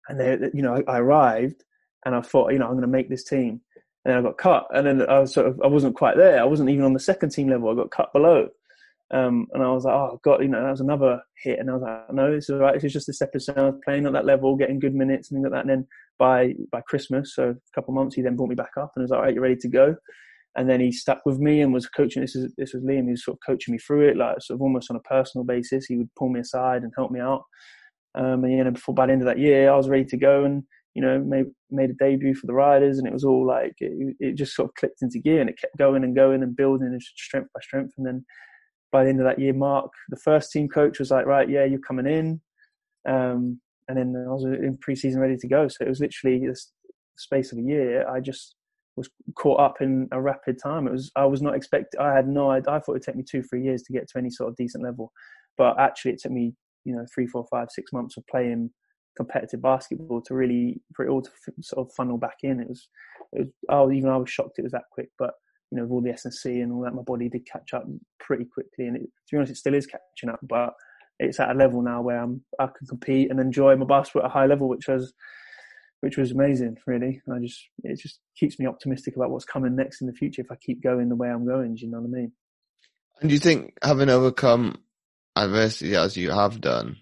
and 0.08 0.50
you 0.52 0.60
know, 0.62 0.82
I 0.86 0.98
arrived 0.98 1.64
and 2.04 2.14
I 2.14 2.20
thought, 2.20 2.52
you 2.52 2.58
know, 2.58 2.66
I'm 2.66 2.72
going 2.72 2.82
to 2.82 2.88
make 2.88 3.08
this 3.08 3.24
team 3.24 3.62
and 4.04 4.14
I 4.14 4.22
got 4.22 4.38
cut. 4.38 4.66
And 4.70 4.86
then 4.86 5.08
I 5.08 5.18
was 5.18 5.34
sort 5.34 5.46
of 5.46 5.60
I 5.62 5.66
wasn't 5.66 5.96
quite 5.96 6.16
there. 6.16 6.40
I 6.40 6.44
wasn't 6.44 6.70
even 6.70 6.84
on 6.84 6.94
the 6.94 7.00
second 7.00 7.30
team 7.30 7.48
level. 7.48 7.70
I 7.70 7.74
got 7.74 7.90
cut 7.90 8.12
below. 8.12 8.48
Um, 9.12 9.48
and 9.52 9.62
I 9.62 9.70
was 9.70 9.84
like, 9.84 9.94
oh 9.94 10.20
god, 10.22 10.40
you 10.40 10.48
know, 10.48 10.62
that 10.62 10.70
was 10.70 10.80
another 10.80 11.20
hit. 11.42 11.58
And 11.58 11.68
I 11.68 11.72
was 11.74 11.82
like, 11.82 12.12
no, 12.12 12.32
this 12.32 12.48
is 12.48 12.60
right. 12.60 12.74
This 12.74 12.84
is 12.84 12.92
just 12.92 13.08
a 13.08 13.12
stepping 13.12 13.40
stone. 13.40 13.80
Playing 13.84 14.06
at 14.06 14.12
that 14.12 14.24
level, 14.24 14.56
getting 14.56 14.78
good 14.78 14.94
minutes 14.94 15.30
and 15.30 15.36
things 15.36 15.44
like 15.44 15.52
that. 15.52 15.68
And 15.68 15.70
then 15.70 15.86
by 16.18 16.54
by 16.70 16.80
Christmas, 16.82 17.34
so 17.34 17.50
a 17.50 17.74
couple 17.74 17.92
months, 17.94 18.14
he 18.14 18.22
then 18.22 18.36
brought 18.36 18.48
me 18.48 18.54
back 18.54 18.72
up 18.76 18.92
and 18.94 19.02
was 19.02 19.10
like, 19.10 19.18
all 19.18 19.24
right, 19.24 19.34
you're 19.34 19.42
ready 19.42 19.56
to 19.56 19.68
go. 19.68 19.96
And 20.56 20.68
then 20.68 20.80
he 20.80 20.90
stuck 20.90 21.24
with 21.26 21.38
me 21.38 21.60
and 21.60 21.72
was 21.72 21.88
coaching. 21.88 22.22
This 22.22 22.36
is 22.36 22.52
this 22.56 22.72
was 22.72 22.82
Liam. 22.84 23.04
He 23.04 23.12
was 23.12 23.24
sort 23.24 23.36
of 23.36 23.40
coaching 23.46 23.72
me 23.72 23.78
through 23.78 24.08
it, 24.08 24.16
like 24.16 24.40
sort 24.40 24.56
of 24.56 24.62
almost 24.62 24.90
on 24.90 24.96
a 24.96 25.00
personal 25.00 25.44
basis. 25.44 25.86
He 25.86 25.96
would 25.96 26.14
pull 26.16 26.28
me 26.28 26.40
aside 26.40 26.82
and 26.82 26.92
help 26.96 27.10
me 27.10 27.20
out. 27.20 27.42
Um, 28.14 28.44
and 28.44 28.52
you 28.52 28.64
know, 28.64 28.70
before 28.70 28.94
by 28.94 29.06
the 29.06 29.12
end 29.12 29.22
of 29.22 29.26
that 29.26 29.38
year, 29.38 29.70
I 29.72 29.76
was 29.76 29.88
ready 29.88 30.04
to 30.06 30.16
go. 30.16 30.44
And 30.44 30.64
you 30.94 31.02
know, 31.02 31.18
made 31.20 31.46
made 31.70 31.90
a 31.90 31.94
debut 31.94 32.34
for 32.34 32.46
the 32.46 32.54
Riders, 32.54 32.98
and 32.98 33.06
it 33.06 33.12
was 33.12 33.24
all 33.24 33.46
like 33.46 33.74
it, 33.78 34.16
it 34.18 34.34
just 34.34 34.54
sort 34.54 34.68
of 34.68 34.74
clicked 34.74 35.02
into 35.02 35.18
gear, 35.18 35.40
and 35.40 35.48
it 35.48 35.60
kept 35.60 35.76
going 35.76 36.04
and 36.04 36.16
going 36.16 36.42
and 36.42 36.56
building 36.56 36.88
and 36.88 37.02
strength 37.02 37.48
by 37.54 37.60
strength. 37.62 37.94
And 37.96 38.06
then 38.06 38.24
by 38.90 39.04
the 39.04 39.10
end 39.10 39.20
of 39.20 39.26
that 39.26 39.38
year, 39.38 39.52
Mark, 39.52 39.90
the 40.08 40.16
first 40.16 40.50
team 40.50 40.68
coach, 40.68 40.98
was 40.98 41.10
like, 41.10 41.26
"Right, 41.26 41.48
yeah, 41.48 41.64
you're 41.64 41.78
coming 41.78 42.06
in," 42.06 42.40
um, 43.08 43.60
and 43.88 43.96
then 43.96 44.16
I 44.16 44.32
was 44.32 44.44
in 44.44 44.78
preseason 44.78 45.18
ready 45.18 45.36
to 45.36 45.48
go. 45.48 45.68
So 45.68 45.84
it 45.84 45.88
was 45.88 46.00
literally 46.00 46.46
this 46.46 46.72
space 47.16 47.52
of 47.52 47.58
a 47.58 47.62
year. 47.62 48.08
I 48.08 48.20
just 48.20 48.56
was 48.96 49.08
caught 49.36 49.60
up 49.60 49.80
in 49.80 50.08
a 50.12 50.20
rapid 50.20 50.58
time. 50.60 50.88
It 50.88 50.92
was 50.92 51.12
I 51.14 51.24
was 51.24 51.40
not 51.40 51.54
expect. 51.54 51.94
I 52.00 52.12
had 52.14 52.26
no 52.26 52.50
idea. 52.50 52.72
I 52.72 52.80
thought 52.80 52.92
it'd 52.92 53.02
take 53.02 53.16
me 53.16 53.24
two, 53.28 53.42
three 53.42 53.62
years 53.62 53.82
to 53.84 53.92
get 53.92 54.08
to 54.08 54.18
any 54.18 54.30
sort 54.30 54.48
of 54.48 54.56
decent 54.56 54.82
level, 54.82 55.12
but 55.56 55.78
actually, 55.78 56.12
it 56.12 56.20
took 56.20 56.32
me 56.32 56.52
you 56.84 56.94
know 56.96 57.06
three, 57.14 57.28
four, 57.28 57.46
five, 57.50 57.68
six 57.70 57.92
months 57.92 58.16
of 58.16 58.26
playing 58.26 58.70
competitive 59.16 59.62
basketball 59.62 60.22
to 60.22 60.34
really 60.34 60.80
for 60.94 61.04
it 61.04 61.10
all 61.10 61.22
to 61.22 61.30
sort 61.60 61.86
of 61.86 61.94
funnel 61.94 62.18
back 62.18 62.38
in. 62.42 62.60
It 62.60 62.68
was, 62.68 62.88
it 63.32 63.38
was 63.40 63.48
oh, 63.68 63.90
even 63.90 64.10
I 64.10 64.16
was 64.16 64.30
shocked 64.30 64.58
it 64.58 64.62
was 64.62 64.72
that 64.72 64.84
quick. 64.92 65.10
But 65.18 65.34
you 65.70 65.78
know, 65.78 65.84
with 65.84 65.92
all 65.92 66.02
the 66.02 66.10
S&C 66.10 66.60
and 66.60 66.72
all 66.72 66.82
that, 66.82 66.94
my 66.94 67.02
body 67.02 67.28
did 67.28 67.46
catch 67.46 67.74
up 67.74 67.84
pretty 68.18 68.44
quickly. 68.44 68.86
And 68.86 68.96
it, 68.96 69.02
to 69.02 69.32
be 69.32 69.36
honest, 69.36 69.52
it 69.52 69.56
still 69.56 69.74
is 69.74 69.86
catching 69.86 70.30
up, 70.30 70.40
but 70.42 70.74
it's 71.18 71.38
at 71.38 71.50
a 71.50 71.54
level 71.54 71.82
now 71.82 72.02
where 72.02 72.20
I'm, 72.20 72.42
I 72.58 72.66
can 72.66 72.86
compete 72.88 73.30
and 73.30 73.38
enjoy 73.38 73.76
my 73.76 73.86
basketball 73.86 74.24
at 74.24 74.30
a 74.30 74.32
high 74.32 74.46
level, 74.46 74.68
which 74.68 74.88
was, 74.88 75.12
which 76.00 76.16
was 76.16 76.32
amazing, 76.32 76.76
really. 76.86 77.20
And 77.26 77.36
I 77.36 77.40
just, 77.40 77.60
it 77.84 78.00
just 78.00 78.18
keeps 78.36 78.58
me 78.58 78.66
optimistic 78.66 79.14
about 79.14 79.30
what's 79.30 79.44
coming 79.44 79.76
next 79.76 80.00
in 80.00 80.08
the 80.08 80.12
future 80.12 80.42
if 80.42 80.50
I 80.50 80.56
keep 80.56 80.82
going 80.82 81.08
the 81.08 81.14
way 81.14 81.28
I'm 81.28 81.46
going. 81.46 81.74
Do 81.76 81.84
you 81.84 81.92
know 81.92 82.00
what 82.00 82.08
I 82.08 82.20
mean? 82.20 82.32
And 83.20 83.28
do 83.28 83.34
you 83.34 83.40
think 83.40 83.74
having 83.82 84.08
overcome 84.08 84.78
adversity 85.36 85.94
as 85.94 86.16
you 86.16 86.30
have 86.30 86.60
done, 86.60 86.96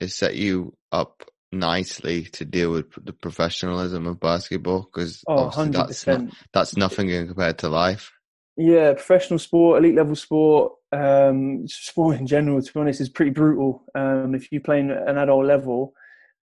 has 0.00 0.14
set 0.14 0.34
you 0.34 0.74
up 0.92 1.24
nicely 1.50 2.24
to 2.24 2.44
deal 2.44 2.70
with 2.70 2.86
the 3.04 3.12
professionalism 3.12 4.06
of 4.06 4.20
basketball 4.20 4.82
because 4.82 5.22
oh, 5.26 5.50
that's, 5.70 6.06
not, 6.06 6.20
that's 6.52 6.76
nothing 6.76 7.08
compared 7.26 7.58
to 7.58 7.68
life. 7.68 8.12
Yeah, 8.56 8.92
professional 8.94 9.38
sport, 9.38 9.78
elite 9.78 9.94
level 9.94 10.16
sport, 10.16 10.72
um, 10.92 11.66
sport 11.68 12.16
in 12.16 12.26
general, 12.26 12.60
to 12.60 12.72
be 12.72 12.80
honest, 12.80 13.00
is 13.00 13.08
pretty 13.08 13.30
brutal. 13.30 13.84
Um, 13.94 14.34
if 14.34 14.50
you 14.50 14.60
play 14.60 14.80
in 14.80 14.90
an 14.90 15.16
adult 15.16 15.46
level 15.46 15.92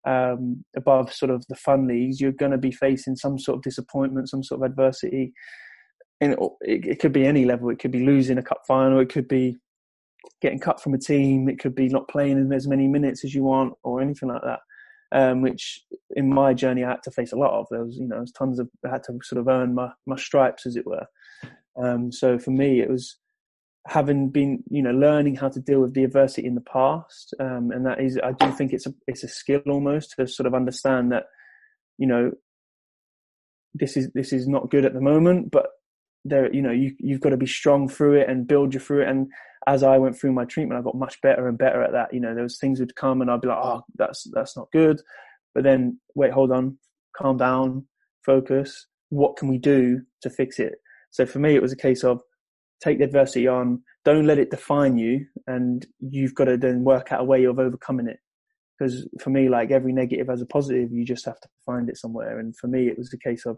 um, 0.07 0.65
above 0.77 1.13
sort 1.13 1.31
of 1.31 1.45
the 1.49 1.57
fun 1.57 1.89
leagues, 1.89 2.21
you're 2.21 2.33
going 2.33 2.53
to 2.53 2.59
be 2.59 2.71
facing 2.71 3.17
some 3.17 3.39
sort 3.39 3.57
of 3.57 3.63
disappointment, 3.63 4.31
some 4.31 4.45
sort 4.45 4.61
of 4.61 4.71
adversity. 4.71 5.33
And 6.21 6.35
it, 6.61 6.87
it 6.87 7.01
could 7.01 7.13
be 7.13 7.27
any 7.27 7.45
level. 7.45 7.69
It 7.71 7.81
could 7.81 7.91
be 7.91 8.07
losing 8.07 8.39
a 8.39 8.43
cup 8.43 8.63
final. 8.67 9.01
It 9.01 9.09
could 9.09 9.27
be 9.27 9.57
getting 10.41 10.59
cut 10.59 10.81
from 10.81 10.95
a 10.95 10.99
team. 10.99 11.49
It 11.49 11.59
could 11.59 11.75
be 11.75 11.89
not 11.89 12.09
playing 12.09 12.39
in 12.39 12.53
as 12.53 12.67
many 12.67 12.87
minutes 12.89 13.25
as 13.25 13.35
you 13.35 13.45
want, 13.45 13.75
or 13.83 14.01
anything 14.01 14.29
like 14.29 14.43
that 14.43 14.61
um, 15.15 15.43
which 15.43 15.83
in 16.17 16.29
my 16.29 16.53
journey 16.53 16.85
I 16.85 16.91
had 16.91 17.03
to 17.05 17.11
face 17.11 17.33
a 17.33 17.37
lot 17.37 17.59
of. 17.59 17.67
There 17.71 17.85
was, 17.85 17.97
you 17.97 18.07
know, 18.07 18.21
was 18.21 18.33
tons 18.33 18.59
of 18.59 18.69
I 18.85 18.91
had 18.91 19.05
to 19.05 19.19
sort 19.23 19.41
of 19.41 19.49
earn 19.49 19.75
my 19.75 19.91
my 20.07 20.17
stripes, 20.17 20.67
as 20.67 20.77
it 20.77 20.87
were. 20.87 21.07
Um, 21.81 22.11
so 22.11 22.39
for 22.39 22.51
me, 22.51 22.81
it 22.81 22.91
was 22.91 23.17
having 23.87 24.31
been, 24.31 24.65
you 24.71 24.83
know, 24.83 24.91
learning 24.91 25.37
how 25.37 25.49
to 25.51 25.61
deal 25.61 25.81
with 25.81 25.95
the 25.95 26.05
adversity 26.05 26.47
in 26.47 26.57
the 26.57 26.61
past, 26.61 27.33
um, 27.39 27.71
and 27.71 27.87
that 27.87 28.01
is, 28.01 28.19
I 28.23 28.33
do 28.33 28.51
think 28.53 28.73
it's 28.73 28.87
a 28.87 28.95
it's 29.07 29.23
a 29.23 29.29
skill 29.29 29.63
almost 29.69 30.15
to 30.19 30.27
sort 30.27 30.49
of 30.49 30.55
understand 30.55 31.13
that, 31.13 31.27
you 31.97 32.09
know, 32.09 32.33
this 33.73 33.97
is 33.97 34.11
this 34.15 34.33
is 34.33 34.49
not 34.49 34.71
good 34.71 34.85
at 34.85 34.95
the 34.95 35.01
moment, 35.01 35.53
but 35.53 35.67
there, 36.25 36.53
you 36.53 36.63
know, 36.63 36.73
you 36.73 36.93
you've 36.99 37.21
got 37.21 37.31
to 37.31 37.37
be 37.37 37.47
strong 37.47 37.89
through 37.89 38.21
it 38.21 38.29
and 38.29 38.49
build 38.49 38.75
you 38.75 38.81
through 38.81 39.03
it 39.03 39.09
and 39.09 39.29
as 39.67 39.83
I 39.83 39.99
went 39.99 40.19
through 40.19 40.33
my 40.33 40.45
treatment, 40.45 40.79
I 40.79 40.83
got 40.83 40.97
much 40.97 41.21
better 41.23 41.49
and 41.49 41.57
better 41.57 41.83
at 41.83 41.93
that. 41.93 42.13
You 42.13 42.21
know, 42.21 42.35
there 42.35 42.43
was 42.43 42.59
things 42.59 42.81
would 42.81 42.97
come 42.97 43.21
and 43.21 43.31
I'd 43.31 43.41
be 43.41 43.49
like, 43.49 43.63
oh, 43.63 43.83
that's 43.97 44.27
that's 44.33 44.57
not 44.57 44.71
good. 44.73 45.01
But 45.55 45.65
then, 45.65 46.01
wait, 46.15 46.33
hold 46.33 46.51
on, 46.53 46.79
calm 47.17 47.37
down, 47.37 47.87
focus. 48.25 48.87
What 49.11 49.37
can 49.37 49.49
we 49.49 49.59
do 49.59 50.03
to 50.23 50.31
fix 50.31 50.59
it? 50.59 50.75
So 51.11 51.25
for 51.25 51.39
me, 51.39 51.55
it 51.55 51.63
was 51.63 51.73
a 51.73 51.77
case 51.77 52.03
of 52.03 52.21
take 52.83 52.99
the 52.99 53.05
adversity 53.05 53.47
on, 53.47 53.83
don't 54.05 54.27
let 54.27 54.39
it 54.39 54.51
define 54.51 54.99
you, 54.99 55.25
and 55.47 55.87
you've 56.01 56.35
got 56.35 56.45
to 56.45 56.57
then 56.57 56.85
work 56.85 57.13
out 57.13 57.21
a 57.21 57.25
way 57.25 57.45
of 57.45 57.59
overcoming 57.59 58.09
it. 58.09 58.19
Because 58.77 59.09
for 59.21 59.31
me, 59.31 59.49
like 59.49 59.71
every 59.71 59.93
negative 59.93 60.27
has 60.29 60.43
a 60.43 60.47
positive, 60.47 60.93
you 60.93 61.05
just 61.05 61.25
have 61.25 61.41
to 61.41 61.49
find 61.65 61.89
it 61.89 61.97
somewhere. 61.97 62.41
And 62.41 62.57
for 62.57 62.67
me, 62.67 62.89
it 62.89 62.99
was 62.99 63.13
a 63.13 63.19
case 63.19 63.47
of, 63.47 63.57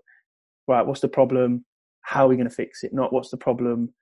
right, 0.68 0.86
what's 0.86 1.00
the 1.00 1.08
problem? 1.08 1.64
How 2.02 2.26
are 2.26 2.28
we 2.28 2.36
going 2.36 2.48
to 2.48 2.54
fix 2.54 2.84
it? 2.84 2.92
Not 2.92 3.12
what's 3.12 3.30
the 3.30 3.38
problem? 3.38 3.94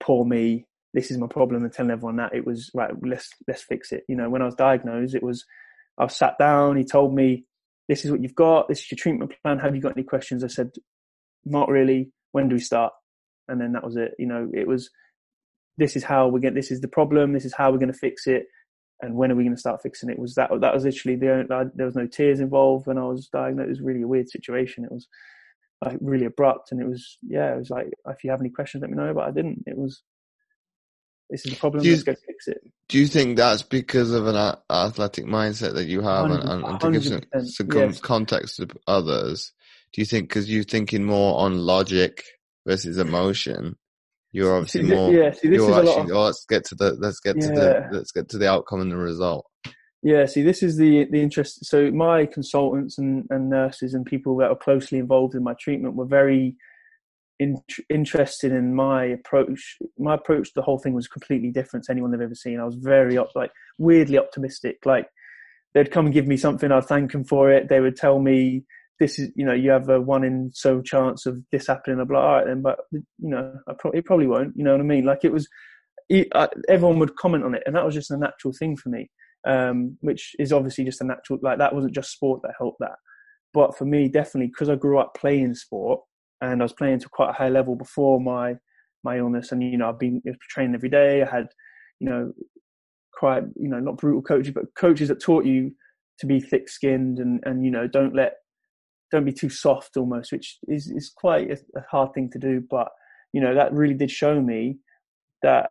Poor 0.00 0.24
me 0.24 0.66
this 0.94 1.10
is 1.10 1.18
my 1.18 1.26
problem 1.26 1.62
and 1.62 1.72
telling 1.72 1.90
everyone 1.90 2.16
that 2.16 2.34
it 2.34 2.46
was 2.46 2.70
right 2.74 2.90
let's 3.02 3.30
let's 3.46 3.62
fix 3.62 3.92
it. 3.92 4.04
You 4.08 4.16
know 4.16 4.30
when 4.30 4.42
i 4.42 4.46
was 4.46 4.54
diagnosed 4.54 5.14
it 5.14 5.22
was 5.22 5.44
i 5.98 6.06
sat 6.06 6.38
down 6.38 6.76
he 6.76 6.84
told 6.84 7.14
me 7.14 7.44
this 7.88 8.04
is 8.04 8.10
what 8.10 8.22
you've 8.22 8.34
got 8.34 8.68
this 8.68 8.80
is 8.80 8.90
your 8.90 8.96
treatment 8.96 9.32
plan 9.42 9.58
have 9.58 9.74
you 9.74 9.82
got 9.82 9.96
any 9.96 10.04
questions? 10.04 10.44
I 10.44 10.48
said 10.48 10.70
not 11.44 11.68
really 11.68 12.10
when 12.32 12.48
do 12.48 12.56
we 12.56 12.60
start? 12.60 12.92
And 13.48 13.60
then 13.60 13.72
that 13.72 13.84
was 13.84 13.96
it 13.96 14.12
you 14.18 14.26
know 14.26 14.50
it 14.52 14.66
was 14.66 14.90
this 15.76 15.96
is 15.96 16.04
how 16.04 16.28
we 16.28 16.40
get 16.40 16.54
this 16.54 16.70
is 16.70 16.80
the 16.80 16.88
problem 16.88 17.32
this 17.32 17.44
is 17.44 17.54
how 17.54 17.70
we're 17.70 17.78
going 17.78 17.92
to 17.92 17.98
fix 17.98 18.26
it 18.26 18.46
and 19.00 19.14
when 19.14 19.30
are 19.30 19.36
we 19.36 19.44
going 19.44 19.54
to 19.54 19.60
start 19.60 19.80
fixing 19.82 20.10
it? 20.10 20.18
Was 20.18 20.34
that 20.34 20.50
that 20.60 20.74
was 20.74 20.84
literally 20.84 21.16
the 21.16 21.30
only. 21.30 21.70
there 21.74 21.86
was 21.86 21.94
no 21.94 22.06
tears 22.06 22.40
involved 22.40 22.86
when 22.86 22.98
i 22.98 23.04
was 23.04 23.28
diagnosed. 23.28 23.66
It 23.66 23.70
was 23.70 23.80
really 23.80 24.02
a 24.02 24.08
weird 24.08 24.28
situation. 24.28 24.84
It 24.84 24.92
was 24.92 25.06
like 25.84 25.96
really 26.00 26.24
abrupt 26.24 26.72
and 26.72 26.80
it 26.80 26.88
was 26.88 27.18
yeah 27.22 27.54
it 27.54 27.58
was 27.58 27.70
like 27.70 27.86
if 28.08 28.24
you 28.24 28.30
have 28.30 28.40
any 28.40 28.50
questions 28.50 28.82
let 28.82 28.90
me 28.90 28.96
know 28.96 29.14
but 29.14 29.28
i 29.28 29.30
didn't. 29.30 29.62
It 29.66 29.76
was 29.76 30.02
this 31.30 31.44
is 31.46 31.52
a 31.52 31.56
problem. 31.56 31.84
You, 31.84 31.92
let's 31.92 32.02
go 32.02 32.14
fix 32.26 32.48
it. 32.48 32.58
Do 32.88 32.98
you 32.98 33.06
think 33.06 33.36
that's 33.36 33.62
because 33.62 34.12
of 34.12 34.26
an 34.26 34.56
athletic 34.70 35.26
mindset 35.26 35.74
that 35.74 35.86
you 35.86 36.00
have, 36.00 36.30
and, 36.30 36.42
and, 36.42 36.64
and 36.64 36.80
to 36.80 36.90
give 36.90 37.04
some, 37.04 37.46
some 37.46 37.68
yes. 37.72 38.00
context 38.00 38.56
to 38.56 38.68
others? 38.86 39.52
Do 39.92 40.00
you 40.00 40.06
think 40.06 40.28
because 40.28 40.50
you're 40.50 40.64
thinking 40.64 41.04
more 41.04 41.40
on 41.40 41.58
logic 41.58 42.24
versus 42.66 42.98
emotion, 42.98 43.76
you're 44.32 44.54
obviously 44.54 44.88
see, 44.88 44.94
more. 44.94 45.12
Yeah, 45.12 45.32
see, 45.32 45.48
this 45.48 45.62
is 45.62 45.68
actually, 45.68 45.86
a 45.86 45.90
lot 45.90 46.04
of, 46.04 46.10
oh, 46.10 46.24
let's 46.24 46.44
get 46.46 46.64
to 46.66 46.74
the 46.74 46.92
let's 46.94 47.20
get 47.20 47.36
yeah. 47.36 47.46
to 47.46 47.52
the 47.52 47.88
let's 47.92 48.12
get 48.12 48.28
to 48.30 48.38
the 48.38 48.48
outcome 48.50 48.80
and 48.80 48.92
the 48.92 48.96
result. 48.96 49.46
Yeah, 50.02 50.26
see, 50.26 50.42
this 50.42 50.62
is 50.62 50.76
the 50.76 51.06
the 51.10 51.20
interest. 51.20 51.64
So 51.64 51.90
my 51.90 52.26
consultants 52.26 52.98
and, 52.98 53.26
and 53.30 53.50
nurses 53.50 53.94
and 53.94 54.04
people 54.06 54.36
that 54.38 54.50
are 54.50 54.56
closely 54.56 54.98
involved 54.98 55.34
in 55.34 55.42
my 55.42 55.54
treatment 55.58 55.96
were 55.96 56.06
very 56.06 56.56
in, 57.38 57.56
interested 57.88 58.52
in 58.52 58.74
my 58.74 59.04
approach. 59.04 59.76
My 59.98 60.14
approach 60.14 60.48
to 60.48 60.52
the 60.56 60.62
whole 60.62 60.78
thing 60.78 60.94
was 60.94 61.08
completely 61.08 61.50
different 61.50 61.84
to 61.86 61.92
anyone 61.92 62.10
they've 62.10 62.20
ever 62.20 62.34
seen. 62.34 62.60
I 62.60 62.64
was 62.64 62.76
very 62.76 63.18
like 63.34 63.52
weirdly 63.78 64.18
optimistic. 64.18 64.78
Like 64.84 65.08
they'd 65.74 65.90
come 65.90 66.06
and 66.06 66.14
give 66.14 66.26
me 66.26 66.36
something, 66.36 66.72
I'd 66.72 66.86
thank 66.86 67.12
them 67.12 67.24
for 67.24 67.50
it. 67.50 67.68
They 67.68 67.80
would 67.80 67.96
tell 67.96 68.18
me 68.20 68.64
this 68.98 69.18
is 69.18 69.30
you 69.36 69.44
know 69.44 69.54
you 69.54 69.70
have 69.70 69.88
a 69.88 70.00
one 70.00 70.24
in 70.24 70.50
so 70.52 70.82
chance 70.82 71.26
of 71.26 71.38
this 71.52 71.66
happening. 71.66 72.00
I'm 72.00 72.08
like 72.08 72.22
all 72.22 72.34
right 72.34 72.46
then, 72.46 72.62
but 72.62 72.78
you 72.92 73.04
know 73.18 73.54
I 73.68 73.72
probably 73.78 74.00
it 74.00 74.04
probably 74.04 74.26
won't. 74.26 74.56
You 74.56 74.64
know 74.64 74.72
what 74.72 74.80
I 74.80 74.84
mean? 74.84 75.04
Like 75.04 75.24
it 75.24 75.32
was. 75.32 75.48
everyone 76.68 76.98
would 76.98 77.16
comment 77.16 77.44
on 77.44 77.54
it, 77.54 77.62
and 77.66 77.76
that 77.76 77.84
was 77.84 77.94
just 77.94 78.10
a 78.10 78.16
natural 78.16 78.52
thing 78.52 78.76
for 78.76 78.88
me, 78.88 79.10
um, 79.46 79.96
which 80.00 80.34
is 80.38 80.52
obviously 80.52 80.84
just 80.84 81.00
a 81.00 81.04
natural. 81.04 81.38
Like 81.42 81.58
that 81.58 81.74
wasn't 81.74 81.94
just 81.94 82.10
sport 82.10 82.42
that 82.42 82.54
helped 82.58 82.80
that, 82.80 82.96
but 83.54 83.76
for 83.76 83.84
me, 83.84 84.08
definitely 84.08 84.48
because 84.48 84.68
I 84.68 84.74
grew 84.74 84.98
up 84.98 85.16
playing 85.16 85.54
sport, 85.54 86.00
and 86.40 86.62
I 86.62 86.64
was 86.64 86.72
playing 86.72 87.00
to 87.00 87.08
quite 87.08 87.30
a 87.30 87.34
high 87.34 87.48
level 87.48 87.76
before 87.76 88.20
my 88.20 88.56
my 89.04 89.18
illness. 89.18 89.52
And 89.52 89.62
you 89.62 89.78
know, 89.78 89.88
I've 89.88 89.98
been 89.98 90.22
training 90.48 90.74
every 90.74 90.88
day. 90.88 91.22
I 91.22 91.30
had, 91.30 91.48
you 92.00 92.08
know, 92.08 92.32
quite 93.12 93.44
you 93.56 93.68
know 93.68 93.80
not 93.80 93.96
brutal 93.96 94.22
coaches, 94.22 94.54
but 94.54 94.74
coaches 94.76 95.08
that 95.08 95.20
taught 95.20 95.44
you 95.44 95.72
to 96.20 96.26
be 96.26 96.40
thick 96.40 96.68
skinned 96.68 97.18
and 97.18 97.40
and 97.44 97.64
you 97.64 97.70
know 97.70 97.86
don't 97.86 98.14
let 98.14 98.34
don't 99.10 99.24
be 99.24 99.32
too 99.32 99.48
soft 99.48 99.96
almost, 99.96 100.32
which 100.32 100.58
is 100.68 100.90
is 100.90 101.12
quite 101.14 101.50
a, 101.50 101.58
a 101.78 101.82
hard 101.90 102.12
thing 102.14 102.30
to 102.30 102.38
do. 102.38 102.62
But 102.68 102.88
you 103.32 103.40
know 103.40 103.54
that 103.54 103.72
really 103.72 103.94
did 103.94 104.10
show 104.10 104.40
me 104.40 104.78
that 105.42 105.70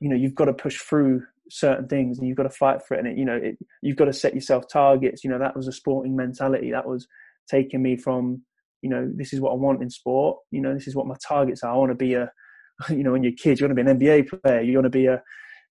you 0.00 0.08
know 0.08 0.16
you've 0.16 0.34
got 0.34 0.46
to 0.46 0.52
push 0.52 0.78
through 0.78 1.22
certain 1.50 1.86
things 1.86 2.18
and 2.18 2.26
you've 2.26 2.36
got 2.36 2.44
to 2.44 2.50
fight 2.50 2.80
for 2.82 2.94
it 2.94 3.00
and 3.00 3.08
it, 3.08 3.18
you 3.18 3.24
know 3.24 3.36
it, 3.36 3.58
you've 3.82 3.96
got 3.96 4.06
to 4.06 4.12
set 4.12 4.34
yourself 4.34 4.64
targets 4.72 5.22
you 5.22 5.28
know 5.28 5.38
that 5.38 5.54
was 5.54 5.68
a 5.68 5.72
sporting 5.72 6.16
mentality 6.16 6.70
that 6.70 6.86
was 6.86 7.06
taking 7.50 7.82
me 7.82 7.96
from 7.96 8.40
you 8.82 8.90
know, 8.90 9.10
this 9.14 9.32
is 9.32 9.40
what 9.40 9.52
I 9.52 9.54
want 9.54 9.82
in 9.82 9.90
sport. 9.90 10.38
You 10.50 10.60
know, 10.60 10.74
this 10.74 10.86
is 10.86 10.94
what 10.94 11.06
my 11.06 11.16
targets 11.26 11.62
are. 11.62 11.72
I 11.72 11.76
want 11.76 11.90
to 11.90 11.96
be 11.96 12.14
a, 12.14 12.30
you 12.90 13.02
know, 13.02 13.12
when 13.12 13.22
you're 13.22 13.32
kids, 13.32 13.60
you 13.60 13.66
want 13.66 13.76
to 13.76 13.82
be 13.82 13.90
an 13.90 13.98
NBA 13.98 14.42
player. 14.42 14.60
You 14.60 14.76
want 14.76 14.86
to 14.86 14.90
be 14.90 15.06
a, 15.06 15.22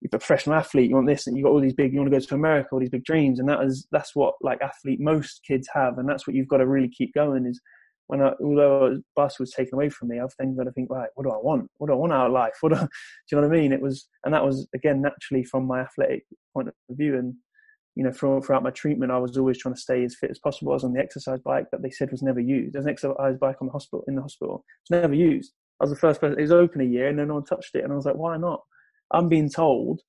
a 0.03 0.09
professional 0.09 0.55
athlete. 0.55 0.89
You 0.89 0.95
want 0.95 1.07
this, 1.07 1.28
and 1.28 1.38
you've 1.38 1.43
got 1.43 1.51
all 1.51 1.62
these 1.62 1.74
big. 1.74 1.93
You 1.93 1.99
want 1.99 2.12
to 2.12 2.18
go 2.18 2.26
to 2.26 2.36
America, 2.36 2.70
all 2.72 2.80
these 2.80 2.89
big 2.89 3.03
dreams, 3.03 3.39
and 3.39 3.47
that 3.49 3.62
is 3.64 3.88
that's 3.91 4.16
what 4.16 4.36
like 4.41 4.62
athlete 4.62 4.99
most 4.99 5.41
kids 5.47 5.68
have, 5.74 5.97
and 5.97 6.09
that's 6.09 6.26
what 6.26 6.36
you've 6.36 6.47
got 6.47 6.57
to 6.57 6.68
really 6.68 6.89
keep 6.89 7.14
going. 7.14 7.45
Is 7.45 7.62
when 8.07 8.22
I, 8.22 8.34
although 8.43 9.01
bus 9.16 9.39
was 9.39 9.51
taken 9.51 9.76
away 9.76 9.89
from 9.89 10.09
me, 10.09 10.20
I've 10.20 10.34
then 10.38 10.55
got 10.55 10.64
to 10.64 10.72
think, 10.72 10.89
right, 10.89 11.09
what 11.16 11.24
do 11.24 11.32
I 11.32 11.38
want? 11.38 11.70
What 11.78 11.88
do 11.88 11.93
I 11.93 11.97
want 11.97 12.14
out 12.14 12.28
of 12.28 12.34
life? 12.34 12.53
What 12.62 12.74
do, 12.74 12.76
do 12.80 12.86
you 13.32 13.41
know 13.41 13.47
what 13.47 13.55
I 13.55 13.59
mean? 13.62 13.72
It 13.72 13.82
was, 13.82 14.07
and 14.26 14.34
that 14.34 14.45
was 14.45 14.68
again 14.74 15.01
naturally 15.01 15.43
from 15.43 15.66
my 15.66 15.82
athletic 15.82 16.24
point 16.53 16.70
of 16.70 16.74
view, 16.89 17.18
and 17.18 17.36
you 17.95 18.03
know, 18.03 18.11
throughout 18.11 18.63
my 18.63 18.69
treatment, 18.69 19.11
I 19.11 19.17
was 19.17 19.37
always 19.37 19.57
trying 19.57 19.75
to 19.75 19.81
stay 19.81 20.03
as 20.03 20.15
fit 20.15 20.31
as 20.31 20.39
possible. 20.39 20.71
I 20.71 20.75
was 20.75 20.83
on 20.83 20.93
the 20.93 21.01
exercise 21.01 21.39
bike 21.43 21.65
that 21.71 21.81
they 21.81 21.89
said 21.89 22.11
was 22.11 22.21
never 22.23 22.39
used. 22.39 22.73
There's 22.73 22.85
an 22.85 22.91
exercise 22.91 23.37
bike 23.39 23.57
on 23.59 23.67
the 23.67 23.73
hospital 23.73 24.03
in 24.07 24.15
the 24.15 24.21
hospital. 24.21 24.63
It's 24.83 24.91
never 24.91 25.13
used. 25.13 25.53
I 25.79 25.83
was 25.83 25.91
the 25.91 25.97
first 25.97 26.21
person. 26.21 26.39
It 26.39 26.43
was 26.43 26.51
open 26.51 26.81
a 26.81 26.85
year, 26.85 27.07
and 27.07 27.19
then 27.19 27.27
no 27.27 27.35
one 27.35 27.43
touched 27.43 27.75
it. 27.75 27.83
And 27.83 27.91
I 27.91 27.95
was 27.95 28.05
like, 28.05 28.15
why 28.15 28.37
not? 28.37 28.61
I'm 29.11 29.27
being 29.27 29.49
told 29.49 30.01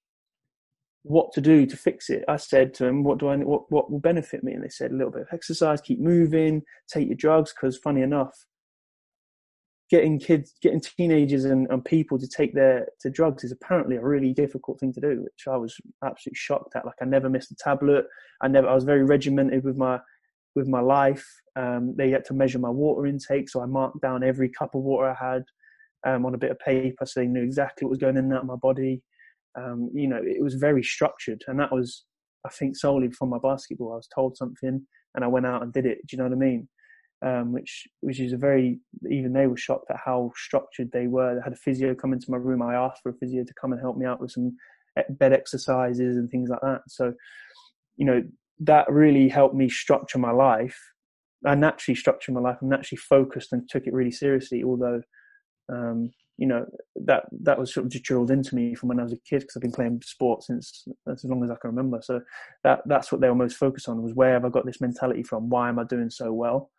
what 1.02 1.32
to 1.32 1.40
do 1.40 1.66
to 1.66 1.76
fix 1.76 2.08
it. 2.08 2.24
I 2.28 2.36
said 2.36 2.72
to 2.74 2.84
them, 2.84 3.02
what 3.02 3.18
do 3.18 3.28
I? 3.28 3.36
What 3.38 3.70
what 3.70 3.90
will 3.90 3.98
benefit 3.98 4.44
me? 4.44 4.52
And 4.52 4.62
they 4.62 4.68
said 4.68 4.92
a 4.92 4.96
little 4.96 5.10
bit 5.10 5.22
of 5.22 5.28
exercise, 5.32 5.80
keep 5.80 5.98
moving, 5.98 6.62
take 6.88 7.08
your 7.08 7.16
drugs. 7.16 7.52
Because 7.52 7.76
funny 7.78 8.02
enough, 8.02 8.46
getting 9.93 10.18
kids, 10.18 10.55
getting 10.62 10.80
teenagers 10.80 11.45
and, 11.45 11.66
and 11.70 11.84
people 11.84 12.18
to 12.18 12.26
take 12.26 12.55
their 12.55 12.88
to 12.99 13.11
drugs 13.11 13.45
is 13.45 13.53
apparently 13.53 13.97
a 13.97 14.03
really 14.03 14.32
difficult 14.32 14.80
thing 14.80 14.90
to 14.90 15.03
do, 15.03 15.20
which 15.22 15.45
I 15.47 15.59
was 15.59 15.76
absolutely 16.03 16.36
shocked 16.36 16.74
at. 16.74 16.86
Like 16.86 16.95
I 17.03 17.05
never 17.05 17.28
missed 17.28 17.51
a 17.51 17.57
tablet. 17.57 18.07
I 18.40 18.49
never. 18.49 18.66
I 18.66 18.74
was 18.74 18.84
very 18.84 19.05
regimented 19.05 19.64
with 19.64 19.76
my 19.76 20.01
with 20.57 20.66
my 20.66 20.80
life. 20.80 21.26
Um, 21.57 21.95
they 21.95 22.09
had 22.09 22.24
to 22.26 22.34
measure 22.34 22.59
my 22.59 22.70
water 22.70 23.07
intake, 23.07 23.51
so 23.51 23.62
I 23.62 23.66
marked 23.66 24.01
down 24.01 24.24
every 24.24 24.49
cup 24.49 24.74
of 24.74 24.80
water 24.80 25.11
I 25.11 25.32
had 25.32 25.45
um, 26.07 26.24
on 26.24 26.34
a 26.34 26.38
bit 26.38 26.51
of 26.51 26.59
paper, 26.59 27.05
so 27.05 27.20
they 27.20 27.26
knew 27.26 27.43
exactly 27.43 27.84
what 27.84 27.90
was 27.90 27.99
going 27.99 28.16
in 28.16 28.24
and 28.24 28.32
out 28.32 28.40
of 28.40 28.47
my 28.47 28.57
body. 28.57 29.03
Um, 29.59 29.90
you 29.93 30.09
know, 30.09 30.20
it 30.22 30.43
was 30.43 30.55
very 30.55 30.82
structured, 30.82 31.45
and 31.49 31.61
that 31.61 31.70
was, 31.70 32.05
I 32.47 32.49
think, 32.49 32.78
solely 32.78 33.11
from 33.11 33.28
my 33.28 33.38
basketball. 33.43 33.93
I 33.93 33.97
was 33.97 34.09
told 34.09 34.38
something, 34.38 34.86
and 35.14 35.24
I 35.24 35.28
went 35.28 35.45
out 35.45 35.62
and 35.62 35.70
did 35.70 35.84
it. 35.84 35.99
Do 36.07 36.16
you 36.16 36.18
know 36.18 36.30
what 36.30 36.36
I 36.36 36.40
mean? 36.40 36.66
Um, 37.22 37.52
which 37.52 37.86
which 38.00 38.20
is 38.20 38.32
a 38.32 38.36
very 38.36 38.80
even 39.10 39.32
they 39.32 39.46
were 39.46 39.56
shocked 39.56 39.90
at 39.90 40.00
how 40.04 40.32
structured 40.36 40.90
they 40.92 41.06
were. 41.06 41.34
They 41.34 41.40
had 41.42 41.52
a 41.52 41.56
physio 41.56 41.94
come 41.94 42.12
into 42.12 42.30
my 42.30 42.36
room. 42.36 42.62
I 42.62 42.74
asked 42.74 43.02
for 43.02 43.10
a 43.10 43.14
physio 43.14 43.44
to 43.44 43.54
come 43.60 43.72
and 43.72 43.80
help 43.80 43.96
me 43.96 44.06
out 44.06 44.20
with 44.20 44.32
some 44.32 44.56
bed 45.10 45.32
exercises 45.32 46.16
and 46.16 46.28
things 46.30 46.50
like 46.50 46.60
that. 46.62 46.82
So, 46.88 47.14
you 47.96 48.04
know, 48.04 48.22
that 48.60 48.90
really 48.90 49.28
helped 49.28 49.54
me 49.54 49.68
structure 49.68 50.18
my 50.18 50.32
life. 50.32 50.78
I 51.46 51.54
naturally 51.54 51.96
structured 51.96 52.34
my 52.34 52.40
life. 52.40 52.58
and 52.60 52.70
naturally 52.70 52.98
focused 52.98 53.52
and 53.52 53.68
took 53.68 53.86
it 53.86 53.94
really 53.94 54.10
seriously. 54.10 54.62
Although, 54.64 55.02
um, 55.72 56.10
you 56.38 56.46
know, 56.46 56.66
that 57.06 57.24
that 57.42 57.58
was 57.58 57.72
sort 57.72 57.86
of 57.86 57.92
just 57.92 58.04
drilled 58.04 58.32
into 58.32 58.56
me 58.56 58.74
from 58.74 58.88
when 58.88 58.98
I 58.98 59.04
was 59.04 59.12
a 59.12 59.16
kid 59.28 59.40
because 59.40 59.56
I've 59.56 59.62
been 59.62 59.72
playing 59.72 60.02
sport 60.04 60.42
since 60.42 60.86
as 61.08 61.24
long 61.24 61.44
as 61.44 61.50
I 61.50 61.56
can 61.60 61.70
remember. 61.70 62.00
So 62.02 62.20
that 62.64 62.80
that's 62.86 63.12
what 63.12 63.20
they 63.20 63.28
were 63.28 63.34
most 63.34 63.56
focused 63.56 63.88
on 63.88 64.02
was 64.02 64.14
where 64.14 64.32
have 64.32 64.44
I 64.44 64.48
got 64.48 64.66
this 64.66 64.80
mentality 64.80 65.22
from? 65.22 65.48
Why 65.48 65.68
am 65.68 65.78
I 65.78 65.84
doing 65.84 66.10
so 66.10 66.32
well? 66.32 66.70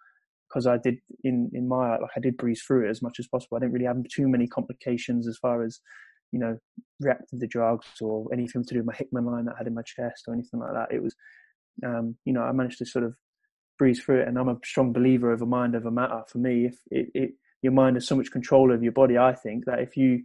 Because 0.54 0.68
I 0.68 0.78
did 0.78 1.00
in 1.24 1.50
in 1.54 1.68
my 1.68 1.98
like 1.98 2.12
I 2.16 2.20
did 2.20 2.38
breeze 2.38 2.62
through 2.62 2.88
it 2.88 2.90
as 2.90 3.02
much 3.02 3.20
as 3.20 3.28
possible. 3.28 3.58
I 3.58 3.62
didn't 3.62 3.74
really 3.74 3.86
have 3.86 3.98
too 4.14 4.28
many 4.28 4.48
complications 4.48 5.28
as 5.28 5.38
far 5.38 5.64
as 5.64 5.80
you 6.32 6.40
know 6.40 6.58
reacting 7.00 7.40
to 7.40 7.48
drugs 7.48 7.88
or 8.02 8.28
anything 8.32 8.64
to 8.64 8.74
do 8.74 8.80
with 8.80 8.88
my 8.88 8.96
Hickman 8.96 9.26
line 9.26 9.46
that 9.46 9.56
I 9.56 9.60
had 9.60 9.68
in 9.68 9.74
my 9.74 9.82
chest 9.82 10.26
or 10.28 10.34
anything 10.34 10.60
like 10.60 10.74
that. 10.74 10.94
It 10.94 11.02
was 11.02 11.16
um, 11.86 12.16
you 12.26 12.34
know 12.34 12.44
I 12.44 12.52
managed 12.52 12.80
to 12.80 12.86
sort 12.86 13.06
of 13.06 13.16
breeze 13.80 14.02
through 14.02 14.22
it, 14.22 14.28
and 14.28 14.38
I'm 14.38 14.50
a 14.50 14.58
strong 14.64 14.94
believer 14.94 15.32
of 15.32 15.42
a 15.42 15.46
mind 15.46 15.76
over 15.76 15.92
matter. 15.92 16.22
For 16.28 16.38
me, 16.38 16.66
if 16.66 16.78
it, 16.92 17.10
it 17.14 17.32
your 17.62 17.74
mind 17.74 17.96
has 17.96 18.08
so 18.08 18.16
much 18.16 18.32
control 18.32 18.72
over 18.72 18.84
your 18.84 18.92
body, 18.92 19.18
I 19.18 19.34
think 19.34 19.66
that 19.66 19.80
if 19.80 19.98
you 19.98 20.24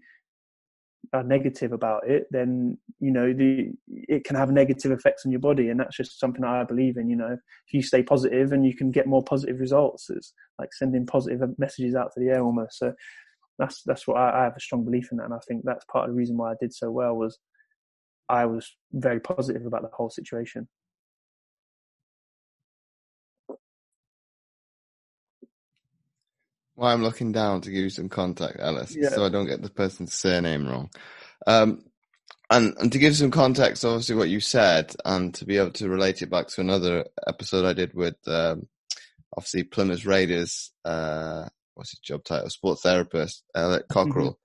are 1.13 1.23
negative 1.23 1.73
about 1.73 2.09
it, 2.09 2.27
then 2.31 2.77
you 3.01 3.11
know 3.11 3.33
the 3.33 3.71
it 3.87 4.25
can 4.25 4.37
have 4.37 4.51
negative 4.51 4.93
effects 4.93 5.25
on 5.25 5.33
your 5.33 5.41
body, 5.41 5.71
and 5.71 5.81
that's 5.81 5.97
just 5.97 6.21
something 6.21 6.45
I 6.45 6.65
believe 6.65 6.97
in. 6.97 7.09
You 7.09 7.17
know, 7.17 7.33
if 7.33 7.73
you 7.73 7.83
stay 7.83 8.03
positive 8.03 8.53
and 8.53 8.67
you 8.67 8.77
can 8.77 8.91
get 8.91 9.07
more 9.07 9.23
positive 9.23 9.61
results, 9.61 10.11
it's 10.11 10.33
like 10.59 10.73
sending 10.73 11.07
positive 11.07 11.41
messages 11.59 11.95
out 11.95 12.13
to 12.15 12.21
the 12.21 12.29
air 12.29 12.43
almost. 12.43 12.79
So 12.79 12.93
that's 13.59 13.83
that's 13.85 14.07
what 14.07 14.19
I, 14.19 14.41
I 14.41 14.45
have 14.45 14.57
a 14.57 14.61
strong 14.61 14.85
belief 14.85 15.09
in 15.11 15.19
that, 15.19 15.25
and 15.25 15.35
I 15.35 15.41
think 15.47 15.63
that's 15.65 15.85
part 15.87 16.09
of 16.09 16.11
the 16.11 16.17
reason 16.17 16.37
why 16.37 16.53
I 16.53 16.57
did 16.61 16.75
so 16.75 16.91
well 16.91 17.15
was 17.15 17.39
I 18.29 18.47
was 18.47 18.77
very 18.93 19.21
positive 19.21 19.67
about 19.67 19.83
the 19.83 19.91
whole 19.93 20.11
situation. 20.11 20.69
Well, 26.79 26.93
I'm 26.93 27.03
looking 27.03 27.33
down 27.33 27.63
to 27.63 27.73
give 27.73 27.83
you 27.83 27.91
some 27.91 28.09
contact, 28.09 28.59
Ellis, 28.61 28.95
yeah. 28.97 29.09
so 29.09 29.27
I 29.27 29.31
don't 29.31 29.49
get 29.49 29.61
the 29.61 29.69
person's 29.69 30.15
surname 30.15 30.65
wrong. 30.65 30.91
Um, 31.45 31.83
and, 32.51 32.73
and 32.79 32.93
to 32.93 33.01
give 33.01 33.17
some 33.17 33.33
context, 33.33 33.85
obviously, 33.85 34.15
what 34.15 34.29
you 34.29 34.39
said, 34.39 34.95
and 35.05 35.35
to 35.35 35.45
be 35.45 35.57
able 35.57 35.73
to 35.73 35.89
relate 35.89 36.23
it 36.23 36.31
back 36.31 36.47
to 36.47 36.61
another 36.61 37.07
episode 37.27 37.65
I 37.65 37.73
did 37.73 37.95
with, 37.95 38.15
um, 38.29 38.69
obviously, 39.37 39.65
Plymouth 39.65 40.07
Raiders, 40.07 40.71
uh, 40.85 41.49
what's 41.75 41.91
his 41.91 41.99
job 41.99 42.23
title? 42.23 42.49
Sports 42.49 42.83
therapist, 42.83 43.43
Elliot 43.57 43.87
Cockrell. 43.89 44.39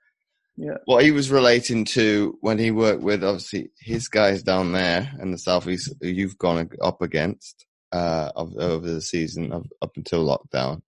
Mm-hmm. 0.58 0.64
Yeah. 0.64 0.78
What 0.86 1.04
he 1.04 1.12
was 1.12 1.30
relating 1.30 1.86
to 1.86 2.36
when 2.42 2.58
he 2.58 2.72
worked 2.72 3.04
with, 3.04 3.24
obviously, 3.24 3.70
his 3.80 4.08
guys 4.08 4.42
down 4.42 4.72
there 4.72 5.12
in 5.22 5.30
the 5.30 5.38
southeast 5.38 5.94
who 6.02 6.08
you've 6.08 6.40
gone 6.40 6.68
up 6.82 7.04
against, 7.04 7.68
uh, 7.92 8.32
over 8.36 8.90
the 8.90 9.02
season, 9.02 9.54
up 9.54 9.92
until 9.98 10.26
lockdown 10.26 10.82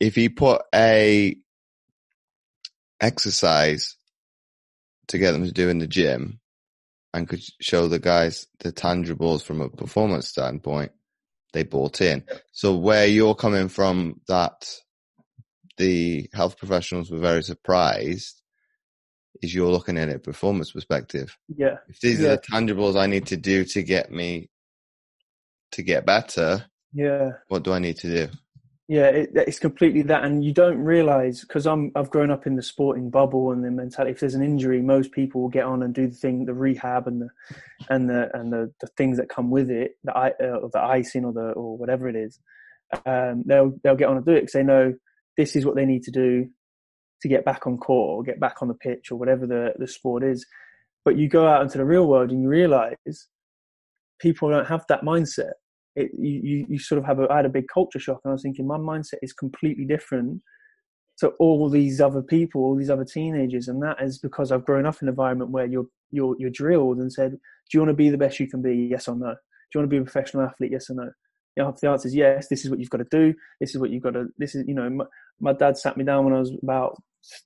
if 0.00 0.14
he 0.14 0.28
put 0.28 0.62
a 0.74 1.36
exercise 3.00 3.96
to 5.08 5.18
get 5.18 5.32
them 5.32 5.44
to 5.44 5.52
do 5.52 5.68
in 5.68 5.78
the 5.78 5.86
gym 5.86 6.40
and 7.14 7.28
could 7.28 7.42
show 7.60 7.88
the 7.88 7.98
guys 7.98 8.46
the 8.60 8.72
tangibles 8.72 9.42
from 9.42 9.60
a 9.60 9.68
performance 9.68 10.28
standpoint, 10.28 10.92
they 11.52 11.62
bought 11.62 12.00
in. 12.00 12.24
So 12.52 12.76
where 12.76 13.06
you're 13.06 13.34
coming 13.34 13.68
from 13.68 14.20
that 14.28 14.70
the 15.76 16.28
health 16.32 16.58
professionals 16.58 17.10
were 17.10 17.18
very 17.18 17.42
surprised 17.42 18.42
is 19.40 19.54
you're 19.54 19.70
looking 19.70 19.96
at 19.96 20.08
it 20.08 20.24
performance 20.24 20.72
perspective. 20.72 21.36
Yeah. 21.56 21.76
If 21.88 22.00
these 22.00 22.20
yeah. 22.20 22.30
are 22.30 22.36
the 22.36 22.42
tangibles 22.42 23.00
I 23.00 23.06
need 23.06 23.26
to 23.26 23.36
do 23.36 23.64
to 23.64 23.82
get 23.82 24.10
me 24.10 24.50
to 25.72 25.82
get 25.82 26.04
better, 26.04 26.64
yeah. 26.92 27.32
What 27.48 27.64
do 27.64 27.72
I 27.72 27.78
need 27.78 27.98
to 27.98 28.08
do? 28.08 28.32
Yeah, 28.88 29.08
it, 29.08 29.30
it's 29.34 29.58
completely 29.58 30.00
that, 30.02 30.24
and 30.24 30.42
you 30.42 30.54
don't 30.54 30.78
realize 30.78 31.42
because 31.42 31.66
I'm 31.66 31.92
I've 31.94 32.08
grown 32.08 32.30
up 32.30 32.46
in 32.46 32.56
the 32.56 32.62
sporting 32.62 33.10
bubble 33.10 33.52
and 33.52 33.62
the 33.62 33.70
mentality. 33.70 34.12
If 34.12 34.20
there's 34.20 34.34
an 34.34 34.42
injury, 34.42 34.80
most 34.80 35.12
people 35.12 35.42
will 35.42 35.50
get 35.50 35.64
on 35.64 35.82
and 35.82 35.94
do 35.94 36.06
the 36.08 36.14
thing, 36.14 36.46
the 36.46 36.54
rehab 36.54 37.06
and 37.06 37.20
the 37.20 37.28
and 37.90 38.08
the 38.08 38.30
and 38.34 38.50
the, 38.50 38.72
the 38.80 38.86
things 38.96 39.18
that 39.18 39.28
come 39.28 39.50
with 39.50 39.70
it, 39.70 39.98
the 40.04 40.16
uh, 40.16 40.68
the 40.72 40.80
icing 40.80 41.26
or 41.26 41.34
the 41.34 41.50
or 41.52 41.76
whatever 41.76 42.08
it 42.08 42.16
is. 42.16 42.40
Um, 43.04 43.42
they'll 43.44 43.74
they'll 43.84 43.94
get 43.94 44.08
on 44.08 44.16
and 44.16 44.24
do 44.24 44.32
it 44.32 44.40
because 44.40 44.54
they 44.54 44.62
know 44.62 44.94
this 45.36 45.54
is 45.54 45.66
what 45.66 45.74
they 45.76 45.84
need 45.84 46.04
to 46.04 46.10
do 46.10 46.48
to 47.20 47.28
get 47.28 47.44
back 47.44 47.66
on 47.66 47.76
court 47.76 48.18
or 48.18 48.22
get 48.22 48.40
back 48.40 48.62
on 48.62 48.68
the 48.68 48.74
pitch 48.74 49.12
or 49.12 49.16
whatever 49.18 49.46
the 49.46 49.74
the 49.78 49.86
sport 49.86 50.24
is. 50.24 50.46
But 51.04 51.18
you 51.18 51.28
go 51.28 51.46
out 51.46 51.60
into 51.60 51.76
the 51.76 51.84
real 51.84 52.06
world 52.06 52.30
and 52.30 52.42
you 52.42 52.48
realize 52.48 52.96
people 54.18 54.48
don't 54.48 54.68
have 54.68 54.86
that 54.88 55.02
mindset 55.02 55.52
it, 55.98 56.10
you, 56.18 56.66
you 56.68 56.78
sort 56.78 56.98
of 56.98 57.04
have 57.04 57.18
a, 57.18 57.30
I 57.30 57.36
had 57.36 57.46
a 57.46 57.50
big 57.50 57.66
culture 57.72 57.98
shock 57.98 58.20
and 58.24 58.30
I 58.30 58.34
was 58.34 58.42
thinking 58.42 58.66
my 58.66 58.78
mindset 58.78 59.18
is 59.22 59.32
completely 59.32 59.84
different 59.84 60.42
to 61.18 61.28
all 61.40 61.68
these 61.68 62.00
other 62.00 62.22
people, 62.22 62.62
all 62.62 62.76
these 62.76 62.90
other 62.90 63.04
teenagers. 63.04 63.66
And 63.68 63.82
that 63.82 64.00
is 64.00 64.18
because 64.18 64.52
I've 64.52 64.64
grown 64.64 64.86
up 64.86 64.96
in 65.02 65.08
an 65.08 65.12
environment 65.12 65.50
where 65.50 65.66
you're, 65.66 65.86
you're, 66.10 66.36
you're 66.38 66.50
drilled 66.50 66.98
and 66.98 67.12
said, 67.12 67.32
do 67.32 67.38
you 67.72 67.80
want 67.80 67.90
to 67.90 67.94
be 67.94 68.10
the 68.10 68.18
best 68.18 68.38
you 68.38 68.48
can 68.48 68.62
be? 68.62 68.88
Yes 68.90 69.08
or 69.08 69.16
no? 69.16 69.30
Do 69.30 69.34
you 69.74 69.80
want 69.80 69.90
to 69.90 69.94
be 69.94 69.98
a 69.98 70.02
professional 70.02 70.44
athlete? 70.44 70.72
Yes 70.72 70.88
or 70.88 70.94
no? 70.94 71.10
You 71.56 71.64
know, 71.64 71.70
if 71.70 71.80
the 71.80 71.88
answer 71.88 72.06
is 72.06 72.14
yes, 72.14 72.46
this 72.48 72.64
is 72.64 72.70
what 72.70 72.78
you've 72.78 72.90
got 72.90 72.98
to 72.98 73.06
do. 73.10 73.34
This 73.60 73.70
is 73.70 73.80
what 73.80 73.90
you've 73.90 74.04
got 74.04 74.14
to, 74.14 74.26
this 74.38 74.54
is, 74.54 74.64
you 74.68 74.74
know, 74.74 74.88
my, 74.88 75.04
my 75.40 75.52
dad 75.52 75.76
sat 75.76 75.96
me 75.96 76.04
down 76.04 76.24
when 76.24 76.34
I 76.34 76.38
was 76.38 76.52
about 76.62 76.96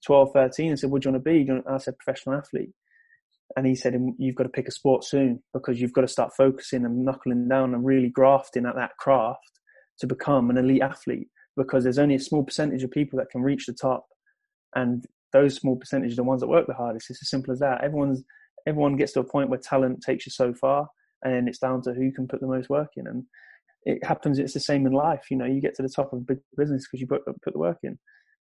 12, 0.04 0.32
13 0.34 0.68
and 0.68 0.78
said, 0.78 0.90
what 0.90 1.00
do 1.00 1.08
you 1.08 1.12
want 1.12 1.24
to 1.24 1.30
be? 1.30 1.38
You 1.38 1.62
I 1.66 1.78
said, 1.78 1.98
professional 1.98 2.36
athlete 2.36 2.70
and 3.56 3.66
he 3.66 3.74
said 3.74 3.94
um, 3.94 4.14
you've 4.18 4.34
got 4.34 4.44
to 4.44 4.48
pick 4.48 4.68
a 4.68 4.72
sport 4.72 5.04
soon 5.04 5.42
because 5.52 5.80
you've 5.80 5.92
got 5.92 6.02
to 6.02 6.08
start 6.08 6.32
focusing 6.36 6.84
and 6.84 7.04
knuckling 7.04 7.48
down 7.48 7.74
and 7.74 7.84
really 7.84 8.08
grafting 8.08 8.66
at 8.66 8.76
that 8.76 8.96
craft 8.98 9.60
to 9.98 10.06
become 10.06 10.50
an 10.50 10.58
elite 10.58 10.82
athlete 10.82 11.28
because 11.56 11.84
there's 11.84 11.98
only 11.98 12.14
a 12.14 12.20
small 12.20 12.42
percentage 12.42 12.82
of 12.82 12.90
people 12.90 13.18
that 13.18 13.30
can 13.30 13.42
reach 13.42 13.66
the 13.66 13.74
top. 13.74 14.06
And 14.74 15.04
those 15.32 15.56
small 15.56 15.76
percentage 15.76 16.12
are 16.12 16.16
the 16.16 16.24
ones 16.24 16.40
that 16.40 16.48
work 16.48 16.66
the 16.66 16.74
hardest. 16.74 17.10
It's 17.10 17.22
as 17.22 17.30
simple 17.30 17.52
as 17.52 17.58
that. 17.58 17.84
Everyone's 17.84 18.22
everyone 18.66 18.96
gets 18.96 19.12
to 19.12 19.20
a 19.20 19.24
point 19.24 19.50
where 19.50 19.58
talent 19.58 20.02
takes 20.02 20.24
you 20.24 20.30
so 20.30 20.54
far 20.54 20.88
and 21.24 21.48
it's 21.48 21.58
down 21.58 21.82
to 21.82 21.92
who 21.92 22.12
can 22.12 22.28
put 22.28 22.40
the 22.40 22.46
most 22.46 22.70
work 22.70 22.90
in. 22.96 23.06
And 23.06 23.24
it 23.84 24.04
happens 24.04 24.38
it's 24.38 24.54
the 24.54 24.60
same 24.60 24.86
in 24.86 24.92
life 24.92 25.24
you 25.28 25.36
know 25.36 25.44
you 25.44 25.60
get 25.60 25.74
to 25.74 25.82
the 25.82 25.88
top 25.88 26.12
of 26.12 26.20
a 26.20 26.22
big 26.22 26.38
business 26.56 26.86
because 26.86 27.00
you 27.00 27.06
put, 27.08 27.24
put 27.42 27.52
the 27.52 27.58
work 27.58 27.78
in. 27.82 27.98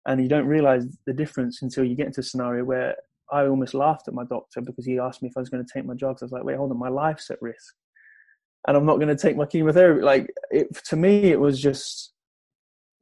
And 0.05 0.21
you 0.21 0.29
don't 0.29 0.47
realize 0.47 0.85
the 1.05 1.13
difference 1.13 1.61
until 1.61 1.83
you 1.83 1.95
get 1.95 2.07
into 2.07 2.21
a 2.21 2.23
scenario 2.23 2.63
where 2.63 2.95
I 3.31 3.47
almost 3.47 3.73
laughed 3.73 4.07
at 4.07 4.13
my 4.13 4.25
doctor 4.25 4.61
because 4.61 4.85
he 4.85 4.99
asked 4.99 5.21
me 5.21 5.29
if 5.29 5.37
I 5.37 5.39
was 5.39 5.49
going 5.49 5.65
to 5.65 5.71
take 5.71 5.85
my 5.85 5.95
drugs. 5.95 6.21
I 6.21 6.25
was 6.25 6.31
like, 6.31 6.43
wait, 6.43 6.57
hold 6.57 6.71
on, 6.71 6.77
my 6.77 6.89
life's 6.89 7.31
at 7.31 7.41
risk, 7.41 7.73
and 8.67 8.77
I'm 8.77 8.85
not 8.85 8.97
going 8.97 9.07
to 9.07 9.15
take 9.15 9.37
my 9.37 9.45
chemotherapy. 9.45 10.01
Like, 10.01 10.27
it, 10.51 10.67
to 10.89 10.95
me, 10.95 11.31
it 11.31 11.39
was 11.39 11.59
just, 11.59 12.13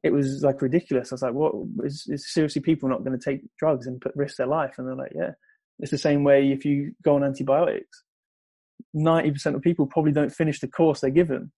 it 0.02 0.12
was 0.12 0.42
like 0.42 0.62
ridiculous. 0.62 1.12
I 1.12 1.14
was 1.14 1.22
like, 1.22 1.34
what 1.34 1.52
is, 1.84 2.06
is 2.08 2.32
seriously 2.32 2.62
people 2.62 2.88
not 2.88 3.04
going 3.04 3.18
to 3.18 3.24
take 3.24 3.42
drugs 3.58 3.86
and 3.86 4.00
put 4.00 4.16
risk 4.16 4.36
their 4.36 4.46
life? 4.46 4.74
And 4.78 4.86
they're 4.86 4.94
like, 4.94 5.12
yeah, 5.14 5.32
it's 5.80 5.90
the 5.90 5.98
same 5.98 6.24
way 6.24 6.50
if 6.52 6.64
you 6.64 6.92
go 7.02 7.16
on 7.16 7.24
antibiotics. 7.24 8.04
Ninety 8.94 9.30
percent 9.30 9.56
of 9.56 9.62
people 9.62 9.86
probably 9.86 10.12
don't 10.12 10.34
finish 10.34 10.60
the 10.60 10.68
course 10.68 11.00
they're 11.00 11.10
given, 11.10 11.50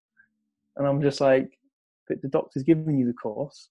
and 0.76 0.86
I'm 0.86 1.02
just 1.02 1.20
like, 1.20 1.58
but 2.08 2.22
the 2.22 2.28
doctor's 2.28 2.62
giving 2.62 2.98
you 2.98 3.06
the 3.06 3.12
course 3.12 3.70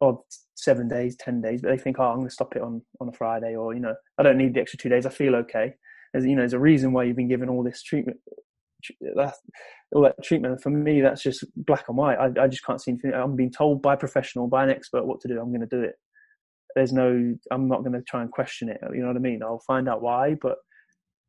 of 0.00 0.18
seven 0.54 0.88
days, 0.88 1.16
ten 1.16 1.40
days, 1.40 1.62
but 1.62 1.70
they 1.70 1.78
think, 1.78 1.98
oh, 1.98 2.04
I'm 2.04 2.16
going 2.16 2.28
to 2.28 2.34
stop 2.34 2.56
it 2.56 2.62
on 2.62 2.82
on 3.00 3.08
a 3.08 3.12
Friday, 3.12 3.56
or 3.56 3.74
you 3.74 3.80
know, 3.80 3.94
I 4.18 4.22
don't 4.22 4.38
need 4.38 4.54
the 4.54 4.60
extra 4.60 4.78
two 4.78 4.88
days. 4.88 5.06
I 5.06 5.10
feel 5.10 5.34
okay. 5.36 5.74
There's 6.12 6.24
you 6.26 6.34
know, 6.34 6.42
there's 6.42 6.52
a 6.52 6.58
reason 6.58 6.92
why 6.92 7.04
you've 7.04 7.16
been 7.16 7.28
given 7.28 7.48
all 7.48 7.62
this 7.62 7.82
treatment. 7.82 8.18
That, 9.16 9.34
all 9.92 10.02
that 10.02 10.22
treatment 10.22 10.60
for 10.62 10.68
me, 10.70 11.00
that's 11.00 11.22
just 11.22 11.44
black 11.56 11.86
and 11.88 11.96
white. 11.96 12.18
I, 12.18 12.42
I 12.42 12.48
just 12.48 12.64
can't 12.64 12.82
see 12.82 12.90
anything. 12.90 13.14
I'm 13.14 13.36
being 13.36 13.50
told 13.50 13.80
by 13.80 13.94
a 13.94 13.96
professional, 13.96 14.46
by 14.46 14.64
an 14.64 14.70
expert, 14.70 15.06
what 15.06 15.20
to 15.20 15.28
do. 15.28 15.40
I'm 15.40 15.48
going 15.48 15.66
to 15.66 15.66
do 15.66 15.82
it. 15.82 15.94
There's 16.74 16.92
no. 16.92 17.34
I'm 17.50 17.68
not 17.68 17.80
going 17.80 17.92
to 17.92 18.02
try 18.02 18.22
and 18.22 18.30
question 18.30 18.68
it. 18.68 18.80
You 18.92 19.00
know 19.00 19.08
what 19.08 19.16
I 19.16 19.20
mean? 19.20 19.42
I'll 19.42 19.62
find 19.66 19.88
out 19.88 20.02
why, 20.02 20.34
but 20.40 20.58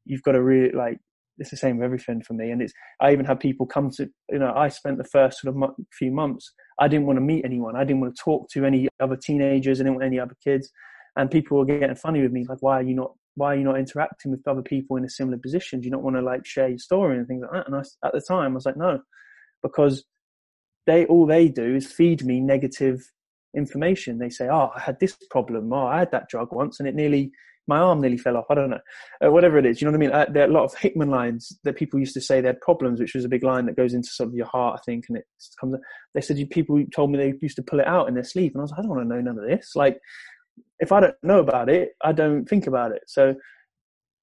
you've 0.06 0.24
got 0.24 0.34
to 0.34 0.44
really 0.44 0.72
like 0.72 1.00
it's 1.38 1.52
the 1.52 1.58
same 1.58 1.78
with 1.78 1.86
everything 1.86 2.22
for 2.22 2.34
me. 2.34 2.52
And 2.52 2.62
it's 2.62 2.74
I 3.02 3.12
even 3.12 3.26
had 3.26 3.40
people 3.40 3.66
come 3.66 3.90
to 3.92 4.10
you 4.30 4.40
know 4.40 4.54
I 4.56 4.70
spent 4.70 4.98
the 4.98 5.04
first 5.04 5.42
sort 5.42 5.56
of 5.56 5.72
few 5.92 6.12
months 6.12 6.54
I 6.80 6.88
didn't 6.88 7.06
want 7.06 7.18
to 7.18 7.22
meet 7.22 7.46
anyone. 7.46 7.76
I 7.76 7.84
didn't 7.84 8.02
want 8.02 8.16
to 8.16 8.22
talk 8.22 8.50
to 8.52 8.66
any 8.66 8.90
other 9.00 9.16
teenagers. 9.16 9.80
I 9.80 9.84
didn't 9.84 9.96
want 9.96 10.06
any 10.06 10.20
other 10.20 10.36
kids. 10.44 10.72
And 11.16 11.32
people 11.32 11.58
were 11.58 11.66
getting 11.66 11.96
funny 11.96 12.22
with 12.22 12.34
me, 12.34 12.46
like, 12.48 12.62
why 12.62 12.80
are 12.80 12.84
you 12.84 12.96
not 12.96 13.14
why 13.36 13.54
are 13.54 13.58
you 13.58 13.64
not 13.64 13.78
interacting 13.78 14.32
with 14.32 14.48
other 14.48 14.62
people 14.62 14.96
in 14.96 15.04
a 15.04 15.10
similar 15.10 15.38
position? 15.38 15.82
Do 15.82 15.86
you 15.86 15.92
not 15.92 16.04
want 16.04 16.16
to 16.16 16.22
like 16.22 16.46
share 16.46 16.70
your 16.70 16.78
story 16.78 17.18
and 17.18 17.28
things 17.28 17.42
like 17.42 17.52
that? 17.52 17.68
And 17.68 17.76
I, 17.76 18.08
at 18.08 18.14
the 18.14 18.22
time, 18.22 18.52
I 18.52 18.56
was 18.56 18.66
like, 18.66 18.78
no, 18.78 19.02
because 19.62 20.06
they 20.88 21.06
all 21.06 21.26
they 21.26 21.50
do 21.50 21.76
is 21.76 21.92
feed 21.92 22.24
me 22.26 22.40
negative 22.40 23.12
information. 23.56 24.20
They 24.20 24.30
say, 24.30 24.48
oh, 24.48 24.72
I 24.76 24.80
had 24.80 25.00
this 25.00 25.18
problem. 25.30 25.72
Oh, 25.74 25.88
I 25.88 26.00
had 26.00 26.12
that 26.12 26.30
drug 26.30 26.54
once, 26.54 26.80
and 26.80 26.88
it 26.88 26.96
nearly 26.96 27.32
my 27.68 27.78
arm 27.78 28.02
nearly 28.02 28.18
fell 28.18 28.38
off. 28.38 28.46
I 28.50 28.56
don't 28.56 28.70
know, 28.70 28.80
uh, 29.26 29.32
whatever 29.32 29.58
it 29.58 29.66
is. 29.66 29.82
You 29.82 29.86
know 29.86 29.92
what 29.92 29.98
I 29.98 30.08
mean? 30.08 30.12
Uh, 30.12 30.26
there 30.32 30.44
are 30.44 30.50
a 30.50 30.54
lot 30.54 30.66
of 30.66 30.76
Hickman 30.76 31.10
lines 31.10 31.58
that 31.64 31.76
people 31.76 32.00
used 32.00 32.14
to 32.14 32.22
say 32.22 32.42
they 32.42 32.48
had 32.48 32.62
problems, 32.62 33.00
which 33.00 33.16
was 33.16 33.26
a 33.26 33.30
big 33.30 33.44
line 33.44 33.66
that 33.66 33.76
goes 33.76 33.94
into 33.94 34.10
sort 34.10 34.30
of 34.30 34.36
your 34.36 34.48
heart, 34.48 34.80
I 34.80 34.84
think, 34.86 35.06
and 35.08 35.18
it 35.18 35.26
comes. 35.60 35.76
They 36.14 36.22
said 36.22 36.38
people 36.50 36.84
told 36.94 37.12
me 37.12 37.18
they 37.18 37.34
used 37.42 37.56
to 37.58 37.64
pull 37.64 37.80
it 37.80 37.88
out 37.88 38.08
in 38.08 38.14
their 38.14 38.24
sleep, 38.24 38.54
and 38.54 38.62
I 38.62 38.64
was 38.64 38.72
like, 38.72 38.80
I 38.80 38.84
don't 38.84 38.92
want 38.92 39.04
to 39.04 39.16
know 39.16 39.22
none 39.22 39.40
of 39.40 39.48
this. 39.48 39.72
Like, 39.76 40.00
if 40.80 40.92
I 40.92 41.00
don't 41.00 41.16
know 41.24 41.40
about 41.40 41.70
it, 41.70 41.96
I 42.04 42.12
don't 42.12 42.46
think 42.46 42.68
about 42.68 42.92
it. 42.92 43.04
So. 43.08 43.36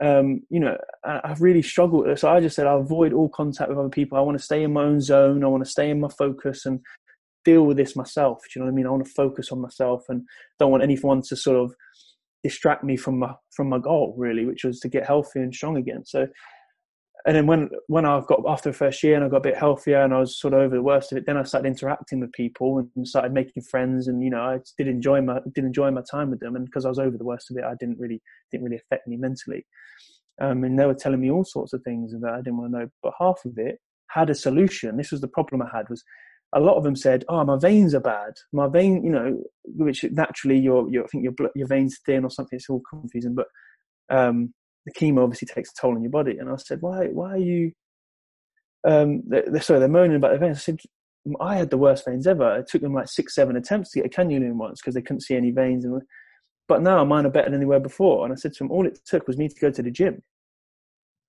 Um, 0.00 0.40
you 0.50 0.58
know, 0.58 0.76
I, 1.04 1.20
I've 1.22 1.42
really 1.42 1.62
struggled. 1.62 2.18
So 2.18 2.28
I 2.28 2.40
just 2.40 2.56
said 2.56 2.66
I'll 2.66 2.80
avoid 2.80 3.12
all 3.12 3.28
contact 3.28 3.68
with 3.70 3.78
other 3.78 3.88
people. 3.88 4.18
I 4.18 4.22
want 4.22 4.36
to 4.36 4.42
stay 4.42 4.64
in 4.64 4.72
my 4.72 4.82
own 4.82 5.00
zone. 5.00 5.44
I 5.44 5.46
want 5.46 5.64
to 5.64 5.70
stay 5.70 5.90
in 5.90 6.00
my 6.00 6.08
focus 6.08 6.66
and 6.66 6.80
deal 7.44 7.64
with 7.64 7.76
this 7.76 7.94
myself. 7.94 8.40
Do 8.42 8.58
you 8.58 8.60
know 8.60 8.66
what 8.66 8.72
I 8.72 8.74
mean? 8.74 8.86
I 8.86 8.90
want 8.90 9.04
to 9.04 9.12
focus 9.12 9.52
on 9.52 9.60
myself 9.60 10.02
and 10.08 10.22
don't 10.58 10.72
want 10.72 10.82
anyone 10.82 11.22
to 11.28 11.36
sort 11.36 11.56
of 11.56 11.74
distract 12.42 12.84
me 12.84 12.96
from 12.96 13.18
my 13.18 13.34
from 13.54 13.68
my 13.68 13.78
goal 13.78 14.14
really, 14.16 14.44
which 14.44 14.64
was 14.64 14.80
to 14.80 14.88
get 14.88 15.06
healthy 15.06 15.40
and 15.40 15.54
strong 15.54 15.76
again. 15.76 16.04
So, 16.04 16.26
and 17.26 17.36
then 17.36 17.46
when 17.46 17.70
when 17.86 18.04
I 18.04 18.20
got 18.26 18.42
after 18.46 18.70
the 18.70 18.76
first 18.76 19.02
year 19.02 19.14
and 19.14 19.24
I 19.24 19.28
got 19.28 19.38
a 19.38 19.40
bit 19.40 19.56
healthier 19.56 20.02
and 20.02 20.12
I 20.12 20.18
was 20.18 20.38
sort 20.38 20.54
of 20.54 20.60
over 20.60 20.74
the 20.74 20.82
worst 20.82 21.12
of 21.12 21.18
it, 21.18 21.26
then 21.26 21.36
I 21.36 21.44
started 21.44 21.68
interacting 21.68 22.20
with 22.20 22.32
people 22.32 22.78
and 22.78 23.06
started 23.06 23.32
making 23.32 23.62
friends. 23.62 24.08
And 24.08 24.22
you 24.22 24.30
know, 24.30 24.42
I 24.42 24.60
did 24.76 24.88
enjoy 24.88 25.20
my 25.20 25.40
did 25.54 25.64
enjoy 25.64 25.90
my 25.90 26.02
time 26.10 26.30
with 26.30 26.40
them. 26.40 26.56
And 26.56 26.64
because 26.64 26.84
I 26.84 26.88
was 26.88 26.98
over 26.98 27.16
the 27.16 27.24
worst 27.24 27.50
of 27.50 27.56
it, 27.56 27.64
I 27.64 27.74
didn't 27.78 27.98
really 27.98 28.20
didn't 28.50 28.64
really 28.64 28.76
affect 28.78 29.06
me 29.06 29.16
mentally. 29.16 29.64
Um, 30.40 30.64
and 30.64 30.78
they 30.78 30.86
were 30.86 30.94
telling 30.94 31.20
me 31.20 31.30
all 31.30 31.44
sorts 31.44 31.72
of 31.72 31.82
things 31.82 32.12
that 32.12 32.32
I 32.32 32.38
didn't 32.38 32.56
want 32.56 32.72
to 32.72 32.78
know. 32.78 32.88
But 33.02 33.12
half 33.18 33.44
of 33.44 33.58
it 33.58 33.78
had 34.08 34.30
a 34.30 34.34
solution. 34.34 34.96
This 34.96 35.12
was 35.12 35.20
the 35.20 35.28
problem 35.28 35.62
I 35.62 35.68
had 35.74 35.88
was 35.88 36.02
a 36.52 36.60
lot 36.60 36.76
of 36.76 36.84
them 36.84 36.96
said, 36.96 37.24
"Oh, 37.28 37.44
my 37.44 37.56
veins 37.58 37.94
are 37.94 38.00
bad. 38.00 38.34
My 38.52 38.68
vein, 38.68 39.04
you 39.04 39.10
know, 39.10 39.42
which 39.64 40.04
naturally 40.04 40.58
your 40.58 40.88
your 40.90 41.04
I 41.04 41.06
think 41.06 41.24
your 41.24 41.50
your 41.54 41.66
veins 41.66 41.98
thin 42.04 42.24
or 42.24 42.30
something. 42.30 42.56
It's 42.56 42.68
all 42.68 42.82
confusing, 42.88 43.34
but 43.34 43.46
um, 44.10 44.52
the 44.84 44.92
chemo 44.92 45.22
obviously 45.22 45.48
takes 45.48 45.70
a 45.70 45.80
toll 45.80 45.94
on 45.94 46.02
your 46.02 46.10
body." 46.10 46.38
And 46.38 46.50
I 46.50 46.56
said, 46.56 46.82
"Why? 46.82 47.06
Why 47.06 47.32
are 47.32 47.36
you?" 47.38 47.72
Um, 48.84 49.22
they're, 49.26 49.62
sorry, 49.62 49.80
they're 49.80 49.88
moaning 49.88 50.16
about 50.16 50.30
their 50.30 50.38
veins. 50.38 50.58
I 50.58 50.60
said, 50.60 50.80
"I 51.40 51.56
had 51.56 51.70
the 51.70 51.78
worst 51.78 52.04
veins 52.04 52.26
ever. 52.26 52.58
It 52.58 52.68
took 52.68 52.82
them 52.82 52.94
like 52.94 53.08
six, 53.08 53.34
seven 53.34 53.56
attempts 53.56 53.90
to 53.92 54.02
get 54.02 54.06
a 54.06 54.20
cannula 54.20 54.44
in 54.44 54.58
once 54.58 54.80
because 54.80 54.94
they 54.94 55.02
couldn't 55.02 55.22
see 55.22 55.36
any 55.36 55.52
veins. 55.52 55.84
And 55.84 56.02
but 56.68 56.82
now 56.82 57.04
mine 57.04 57.26
are 57.26 57.30
better 57.30 57.50
than 57.50 57.60
they 57.60 57.66
were 57.66 57.80
before." 57.80 58.24
And 58.24 58.32
I 58.32 58.36
said 58.36 58.52
to 58.54 58.58
them, 58.64 58.70
"All 58.70 58.86
it 58.86 58.98
took 59.06 59.26
was 59.26 59.38
me 59.38 59.48
to 59.48 59.60
go 59.60 59.70
to 59.70 59.82
the 59.82 59.90
gym. 59.90 60.22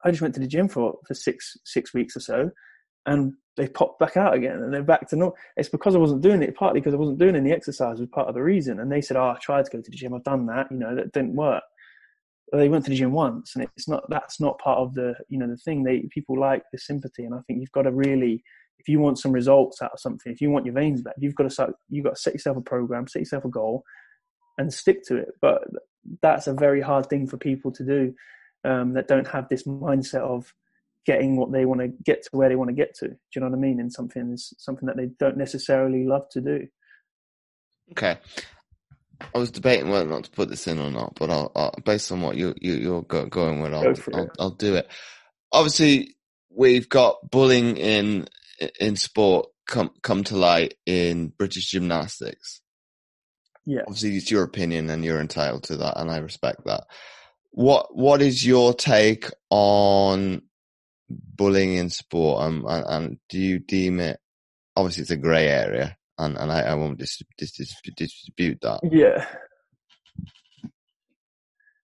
I 0.03 0.11
just 0.11 0.21
went 0.21 0.33
to 0.33 0.41
the 0.41 0.47
gym 0.47 0.67
for 0.67 0.95
for 1.07 1.13
six 1.13 1.55
six 1.63 1.93
weeks 1.93 2.17
or 2.17 2.19
so." 2.19 2.51
And 3.05 3.33
they 3.55 3.67
popped 3.67 3.99
back 3.99 4.17
out 4.17 4.33
again 4.33 4.63
and 4.63 4.73
they're 4.73 4.83
back 4.83 5.07
to 5.09 5.15
normal. 5.15 5.37
It's 5.57 5.69
because 5.69 5.95
I 5.95 5.99
wasn't 5.99 6.21
doing 6.21 6.41
it, 6.41 6.55
partly 6.55 6.79
because 6.79 6.93
I 6.93 6.97
wasn't 6.97 7.19
doing 7.19 7.35
any 7.35 7.51
exercise 7.51 7.99
was 7.99 8.09
part 8.09 8.27
of 8.27 8.33
the 8.33 8.41
reason. 8.41 8.79
And 8.79 8.91
they 8.91 9.01
said, 9.01 9.17
Oh, 9.17 9.29
I 9.29 9.37
tried 9.39 9.65
to 9.65 9.71
go 9.71 9.81
to 9.81 9.91
the 9.91 9.95
gym, 9.95 10.13
I've 10.13 10.23
done 10.23 10.47
that, 10.47 10.67
you 10.71 10.77
know, 10.77 10.95
that 10.95 11.11
didn't 11.11 11.35
work. 11.35 11.63
But 12.51 12.57
they 12.57 12.69
went 12.69 12.85
to 12.85 12.91
the 12.91 12.97
gym 12.97 13.11
once 13.11 13.55
and 13.55 13.63
it's 13.63 13.87
not 13.87 14.03
that's 14.09 14.39
not 14.39 14.59
part 14.59 14.77
of 14.77 14.93
the 14.93 15.15
you 15.27 15.39
know 15.39 15.47
the 15.47 15.57
thing. 15.57 15.83
They 15.83 16.07
people 16.11 16.39
like 16.39 16.63
the 16.71 16.77
sympathy 16.77 17.23
and 17.23 17.33
I 17.33 17.39
think 17.47 17.59
you've 17.59 17.71
got 17.71 17.83
to 17.83 17.91
really 17.91 18.43
if 18.79 18.87
you 18.87 18.99
want 18.99 19.17
some 19.17 19.31
results 19.31 19.81
out 19.81 19.93
of 19.93 19.99
something, 19.99 20.31
if 20.31 20.41
you 20.41 20.51
want 20.51 20.65
your 20.65 20.75
veins 20.75 21.01
back, 21.01 21.15
you've 21.17 21.35
got 21.35 21.43
to 21.43 21.49
start 21.49 21.73
you've 21.89 22.05
got 22.05 22.15
to 22.15 22.21
set 22.21 22.33
yourself 22.33 22.57
a 22.57 22.61
program, 22.61 23.07
set 23.07 23.21
yourself 23.21 23.45
a 23.45 23.49
goal 23.49 23.83
and 24.57 24.73
stick 24.73 25.03
to 25.07 25.17
it. 25.17 25.29
But 25.41 25.63
that's 26.21 26.47
a 26.47 26.53
very 26.53 26.81
hard 26.81 27.07
thing 27.07 27.27
for 27.27 27.37
people 27.37 27.71
to 27.71 27.83
do 27.83 28.13
um, 28.65 28.93
that 28.93 29.07
don't 29.07 29.27
have 29.27 29.49
this 29.49 29.63
mindset 29.63 30.21
of 30.21 30.53
getting 31.05 31.35
what 31.35 31.51
they 31.51 31.65
want 31.65 31.81
to 31.81 31.87
get 31.87 32.23
to 32.23 32.29
where 32.31 32.49
they 32.49 32.55
want 32.55 32.69
to 32.69 32.75
get 32.75 32.95
to. 32.95 33.09
Do 33.09 33.15
you 33.35 33.41
know 33.41 33.49
what 33.49 33.57
I 33.57 33.59
mean? 33.59 33.79
And 33.79 33.91
something 33.91 34.35
something 34.37 34.87
that 34.87 34.97
they 34.97 35.07
don't 35.19 35.37
necessarily 35.37 36.05
love 36.05 36.29
to 36.31 36.41
do. 36.41 36.67
Okay. 37.91 38.17
I 39.33 39.37
was 39.37 39.51
debating 39.51 39.89
whether 39.89 40.05
or 40.05 40.09
not 40.09 40.25
to 40.25 40.31
put 40.31 40.49
this 40.49 40.67
in 40.67 40.79
or 40.79 40.91
not, 40.91 41.15
but 41.15 41.29
I'll, 41.29 41.51
I'll 41.55 41.75
based 41.85 42.11
on 42.11 42.21
what 42.21 42.35
you, 42.35 42.53
you 42.59 42.97
are 42.97 43.01
go, 43.03 43.25
going 43.25 43.61
with, 43.61 43.73
I'll, 43.73 43.93
Go 43.93 44.01
I'll, 44.13 44.31
I'll 44.39 44.49
do 44.49 44.75
it. 44.75 44.87
Obviously, 45.51 46.15
we've 46.49 46.89
got 46.89 47.29
bullying 47.29 47.77
in 47.77 48.27
in 48.79 48.95
sport 48.95 49.47
come 49.67 49.91
come 50.01 50.23
to 50.25 50.37
light 50.37 50.75
in 50.85 51.29
British 51.29 51.71
gymnastics. 51.71 52.61
Yeah. 53.65 53.81
Obviously, 53.87 54.17
it's 54.17 54.31
your 54.31 54.43
opinion, 54.43 54.89
and 54.89 55.05
you're 55.05 55.21
entitled 55.21 55.63
to 55.65 55.77
that, 55.77 55.99
and 55.99 56.11
I 56.11 56.17
respect 56.17 56.65
that. 56.65 56.85
What 57.51 57.95
What 57.95 58.21
is 58.21 58.45
your 58.45 58.73
take 58.73 59.29
on 59.49 60.41
bullying 61.09 61.75
in 61.75 61.89
sport, 61.89 62.43
um, 62.43 62.65
and, 62.67 62.85
and, 62.87 63.17
do 63.29 63.39
you 63.39 63.59
deem 63.59 63.99
it? 63.99 64.19
Obviously, 64.75 65.01
it's 65.01 65.11
a 65.11 65.17
grey 65.17 65.47
area, 65.47 65.97
and, 66.17 66.37
and 66.37 66.51
I, 66.51 66.61
I 66.61 66.73
won't 66.75 66.97
dis, 66.97 67.21
dis, 67.37 67.51
dis, 67.51 67.75
dispute 67.95 68.59
that. 68.61 68.79
Yeah. 68.89 69.25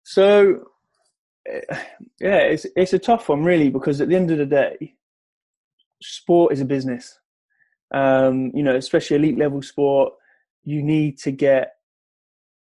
So, 0.04 0.66
eh, 1.48 1.62
yeah, 2.20 2.40
it's 2.40 2.66
it's 2.76 2.94
a 2.94 3.00
tough 3.00 3.30
one, 3.30 3.44
really, 3.44 3.70
because 3.70 4.02
at 4.02 4.10
the 4.10 4.16
end 4.16 4.32
of 4.32 4.38
the 4.38 4.46
day, 4.46 4.96
sport 6.02 6.54
is 6.54 6.62
a 6.62 6.66
business. 6.66 7.20
Um, 7.94 8.52
you 8.54 8.64
know, 8.64 8.76
especially 8.76 9.18
elite 9.18 9.38
level 9.38 9.62
sport, 9.62 10.14
you 10.64 10.82
need 10.82 11.20
to 11.20 11.32
get 11.32 11.74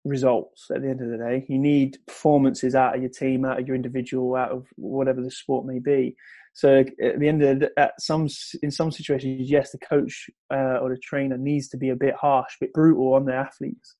results 0.10 0.66
at 0.74 0.82
the 0.82 0.90
end 0.90 1.02
of 1.02 1.10
the 1.10 1.18
day. 1.18 1.46
You 1.48 1.60
need 1.60 1.98
performances 2.08 2.76
out 2.76 2.96
of 2.96 3.02
your 3.02 3.12
team, 3.12 3.46
out 3.46 3.60
of 3.60 3.68
your 3.68 3.76
individual, 3.76 4.36
out 4.36 4.52
of 4.52 4.68
whatever 4.76 5.22
the 5.22 5.32
sport 5.32 5.66
may 5.66 5.80
be. 5.80 6.16
So 6.54 6.80
at 6.80 7.20
the 7.20 7.28
end 7.28 7.44
of 7.44 7.60
the, 7.60 7.72
at 7.78 7.94
some 8.00 8.28
in 8.62 8.72
some 8.72 8.92
situations, 8.92 9.50
yes, 9.50 9.72
the 9.72 9.78
coach 9.78 10.30
uh, 10.52 10.80
or 10.82 10.90
the 10.90 11.00
trainer 11.02 11.38
needs 11.38 11.70
to 11.70 11.78
be 11.78 11.90
a 11.90 11.96
bit 11.96 12.16
harsh, 12.16 12.56
a 12.56 12.66
bit 12.66 12.74
brutal 12.74 13.14
on 13.14 13.26
their 13.26 13.40
athletes 13.40 13.96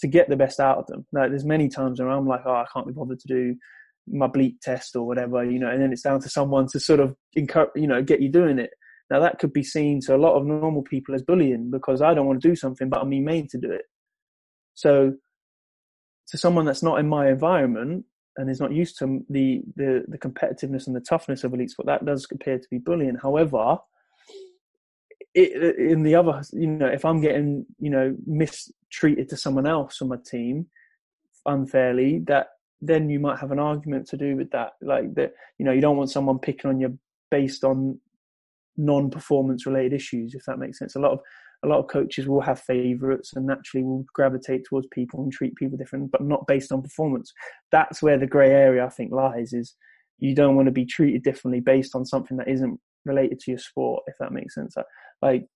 to 0.00 0.06
get 0.06 0.28
the 0.28 0.36
best 0.36 0.60
out 0.60 0.78
of 0.78 0.86
them. 0.86 1.06
Now, 1.12 1.28
there's 1.28 1.44
many 1.44 1.68
times 1.68 1.98
where 1.98 2.10
I'm 2.10 2.26
like, 2.26 2.42
oh, 2.46 2.52
I 2.52 2.66
can't 2.72 2.86
be 2.86 2.92
bothered 2.92 3.18
to 3.20 3.28
do 3.28 3.56
my 4.06 4.28
bleep 4.28 4.60
test 4.60 4.96
or 4.96 5.06
whatever, 5.06 5.44
you 5.44 5.58
know, 5.58 5.68
and 5.68 5.82
then 5.82 5.92
it's 5.92 6.02
down 6.02 6.20
to 6.20 6.28
someone 6.28 6.66
to 6.68 6.80
sort 6.80 7.00
of 7.00 7.16
encourage, 7.34 7.70
you 7.74 7.86
know, 7.86 8.02
get 8.02 8.20
you 8.20 8.30
doing 8.30 8.58
it. 8.58 8.70
Now 9.10 9.20
that 9.20 9.38
could 9.38 9.52
be 9.52 9.62
seen 9.62 10.00
to 10.02 10.14
a 10.14 10.18
lot 10.18 10.36
of 10.36 10.46
normal 10.46 10.82
people 10.82 11.14
as 11.14 11.22
bullying 11.22 11.70
because 11.70 12.02
I 12.02 12.14
don't 12.14 12.26
want 12.26 12.40
to 12.40 12.48
do 12.48 12.56
something, 12.56 12.88
but 12.88 13.00
I'm 13.00 13.10
being 13.10 13.24
made 13.24 13.48
to 13.50 13.58
do 13.58 13.70
it. 13.70 13.86
So 14.74 15.14
to 16.28 16.38
someone 16.38 16.64
that's 16.64 16.82
not 16.82 16.98
in 16.98 17.08
my 17.08 17.28
environment 17.28 18.04
and 18.36 18.50
is 18.50 18.60
not 18.60 18.72
used 18.72 18.98
to 18.98 19.24
the, 19.28 19.62
the, 19.76 20.04
the 20.08 20.18
competitiveness 20.18 20.86
and 20.86 20.94
the 20.94 21.00
toughness 21.00 21.44
of 21.44 21.52
elite 21.52 21.70
sport, 21.70 21.86
that 21.86 22.04
does 22.04 22.26
appear 22.30 22.58
to 22.58 22.68
be 22.70 22.78
bullying. 22.78 23.16
However, 23.20 23.78
it, 25.34 25.78
in 25.78 26.02
the 26.02 26.14
other, 26.14 26.42
you 26.52 26.66
know, 26.66 26.86
if 26.86 27.04
I'm 27.04 27.20
getting, 27.20 27.66
you 27.78 27.90
know, 27.90 28.16
mistreated 28.26 29.28
to 29.30 29.36
someone 29.36 29.66
else 29.66 30.00
on 30.00 30.08
my 30.08 30.16
team 30.24 30.66
unfairly, 31.46 32.20
that 32.26 32.48
then 32.80 33.10
you 33.10 33.18
might 33.18 33.38
have 33.38 33.50
an 33.50 33.58
argument 33.58 34.06
to 34.08 34.16
do 34.16 34.36
with 34.36 34.50
that. 34.52 34.72
Like 34.80 35.14
that, 35.14 35.32
you 35.58 35.64
know, 35.64 35.72
you 35.72 35.80
don't 35.80 35.96
want 35.96 36.10
someone 36.10 36.38
picking 36.38 36.70
on 36.70 36.80
you 36.80 36.98
based 37.30 37.64
on 37.64 37.98
non-performance 38.76 39.66
related 39.66 39.92
issues, 39.92 40.34
if 40.34 40.44
that 40.46 40.58
makes 40.58 40.78
sense. 40.78 40.94
A 40.94 41.00
lot 41.00 41.12
of 41.12 41.20
a 41.64 41.68
lot 41.68 41.80
of 41.80 41.88
coaches 41.88 42.28
will 42.28 42.40
have 42.40 42.60
favourites 42.60 43.32
and 43.34 43.46
naturally 43.46 43.84
will 43.84 44.04
gravitate 44.14 44.64
towards 44.64 44.86
people 44.92 45.22
and 45.22 45.32
treat 45.32 45.56
people 45.56 45.76
different, 45.76 46.10
but 46.10 46.22
not 46.22 46.46
based 46.46 46.70
on 46.70 46.82
performance. 46.82 47.32
That's 47.72 48.00
where 48.00 48.18
the 48.18 48.26
grey 48.26 48.50
area 48.50 48.84
I 48.84 48.90
think 48.90 49.12
lies. 49.12 49.52
Is 49.52 49.74
you 50.18 50.34
don't 50.34 50.56
want 50.56 50.66
to 50.66 50.72
be 50.72 50.86
treated 50.86 51.22
differently 51.22 51.60
based 51.60 51.94
on 51.94 52.04
something 52.04 52.36
that 52.36 52.48
isn't 52.48 52.78
related 53.04 53.40
to 53.40 53.50
your 53.50 53.58
sport, 53.58 54.04
if 54.06 54.14
that 54.20 54.32
makes 54.32 54.54
sense. 54.54 54.76
Like, 55.22 55.46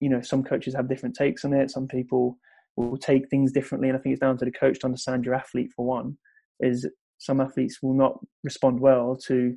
you 0.00 0.08
know, 0.08 0.20
some 0.20 0.42
coaches 0.42 0.74
have 0.74 0.88
different 0.88 1.14
takes 1.14 1.44
on 1.44 1.52
it. 1.52 1.70
Some 1.70 1.86
people 1.86 2.38
will 2.76 2.96
take 2.96 3.28
things 3.28 3.52
differently, 3.52 3.88
and 3.88 3.96
I 3.96 4.00
think 4.00 4.14
it's 4.14 4.20
down 4.20 4.38
to 4.38 4.44
the 4.44 4.50
coach 4.50 4.80
to 4.80 4.86
understand 4.86 5.24
your 5.24 5.34
athlete. 5.34 5.70
For 5.76 5.86
one, 5.86 6.16
is 6.60 6.88
some 7.18 7.40
athletes 7.40 7.78
will 7.82 7.94
not 7.94 8.18
respond 8.42 8.80
well 8.80 9.16
to 9.26 9.54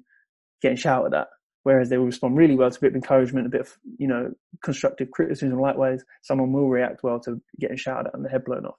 getting 0.62 0.78
shouted 0.78 1.16
at 1.16 1.28
whereas 1.66 1.90
they 1.90 1.98
will 1.98 2.06
respond 2.06 2.38
really 2.38 2.56
well 2.56 2.70
to 2.70 2.78
a 2.78 2.82
bit 2.82 2.92
of 2.92 2.96
encouragement, 2.96 3.48
a 3.48 3.50
bit 3.50 3.62
of 3.62 3.76
you 3.98 4.08
know 4.08 4.32
constructive 4.64 5.10
criticism. 5.10 5.60
Likewise, 5.60 6.04
someone 6.22 6.54
will 6.54 6.70
react 6.70 7.04
well 7.04 7.20
to 7.20 7.42
getting 7.60 7.76
shouted 7.76 8.08
at 8.08 8.14
and 8.14 8.24
the 8.24 8.30
head 8.30 8.46
blown 8.46 8.66
off. 8.68 8.78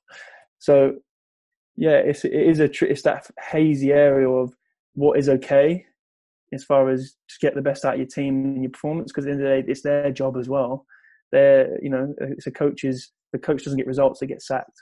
So 0.61 0.95
yeah, 1.77 1.97
it's 1.97 2.25
it 2.25 2.33
is 2.33 2.61
a 2.61 2.71
it's 2.85 3.03
that 3.03 3.29
hazy 3.51 3.93
area 3.93 4.29
of 4.29 4.55
what 4.95 5.19
is 5.19 5.29
okay 5.29 5.85
as 6.53 6.63
far 6.63 6.89
as 6.89 7.17
to 7.29 7.35
get 7.41 7.57
the 7.57 7.61
best 7.61 7.85
out 7.85 7.95
of 7.95 7.99
your 7.99 8.09
team 8.09 8.45
and 8.45 8.63
your 8.63 8.71
performance 8.71 9.11
because 9.11 9.27
at 9.27 9.31
the 9.31 9.33
end 9.33 9.43
of 9.43 9.49
the 9.49 9.63
day 9.63 9.71
it's 9.71 9.83
their 9.83 10.13
job 10.13 10.37
as 10.37 10.49
well. 10.49 10.87
They're 11.33 11.77
you 11.83 11.91
know 11.91 12.15
it's 12.21 12.47
a 12.47 12.53
coach's 12.53 13.11
the 13.33 13.39
coach 13.41 13.65
doesn't 13.65 13.79
get 13.79 13.89
results 13.89 14.21
they 14.21 14.29
get 14.29 14.43
sacked 14.43 14.81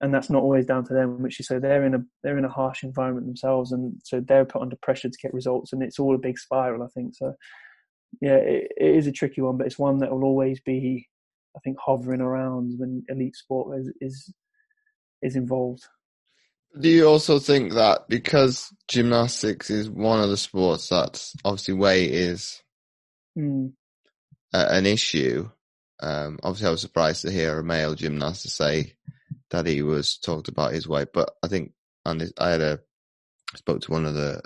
and 0.00 0.14
that's 0.14 0.30
not 0.30 0.42
always 0.42 0.66
down 0.66 0.84
to 0.86 0.94
them. 0.94 1.22
Which 1.22 1.40
is 1.40 1.46
so 1.46 1.58
they're 1.58 1.84
in 1.84 1.94
a 1.94 2.04
they're 2.22 2.38
in 2.38 2.44
a 2.44 2.50
harsh 2.50 2.82
environment 2.82 3.26
themselves, 3.26 3.72
and 3.72 3.94
so 4.04 4.20
they're 4.20 4.44
put 4.44 4.62
under 4.62 4.76
pressure 4.76 5.08
to 5.08 5.18
get 5.22 5.34
results, 5.34 5.72
and 5.72 5.82
it's 5.82 5.98
all 5.98 6.14
a 6.14 6.18
big 6.18 6.38
spiral. 6.38 6.82
I 6.82 6.88
think 6.88 7.14
so. 7.14 7.34
Yeah, 8.20 8.36
it, 8.36 8.72
it 8.76 8.96
is 8.96 9.06
a 9.06 9.12
tricky 9.12 9.40
one, 9.40 9.56
but 9.56 9.66
it's 9.66 9.78
one 9.78 9.98
that 9.98 10.10
will 10.10 10.24
always 10.24 10.60
be, 10.60 11.08
I 11.56 11.60
think, 11.60 11.76
hovering 11.78 12.20
around 12.20 12.78
when 12.78 13.04
elite 13.08 13.36
sport 13.36 13.78
is 13.78 13.92
is, 14.00 14.34
is 15.22 15.36
involved. 15.36 15.84
Do 16.80 16.88
you 16.88 17.06
also 17.06 17.38
think 17.40 17.74
that 17.74 18.08
because 18.08 18.72
gymnastics 18.86 19.70
is 19.70 19.90
one 19.90 20.20
of 20.20 20.30
the 20.30 20.36
sports 20.36 20.88
that's 20.88 21.34
obviously 21.44 21.74
weight 21.74 22.12
is 22.12 22.62
mm. 23.36 23.72
a, 24.52 24.74
an 24.74 24.86
issue? 24.86 25.50
Um, 26.02 26.38
obviously, 26.42 26.68
I 26.68 26.70
was 26.70 26.80
surprised 26.80 27.22
to 27.22 27.30
hear 27.30 27.58
a 27.58 27.64
male 27.64 27.94
gymnast 27.94 28.48
say 28.48 28.94
that 29.50 29.66
he 29.66 29.82
was 29.82 30.16
talked 30.18 30.48
about 30.48 30.72
his 30.72 30.88
weight, 30.88 31.08
but 31.12 31.30
I 31.42 31.48
think 31.48 31.72
and 32.04 32.32
I 32.38 32.50
had 32.50 32.60
a 32.60 32.80
spoke 33.56 33.80
to 33.82 33.90
one 33.90 34.06
of 34.06 34.14
the 34.14 34.40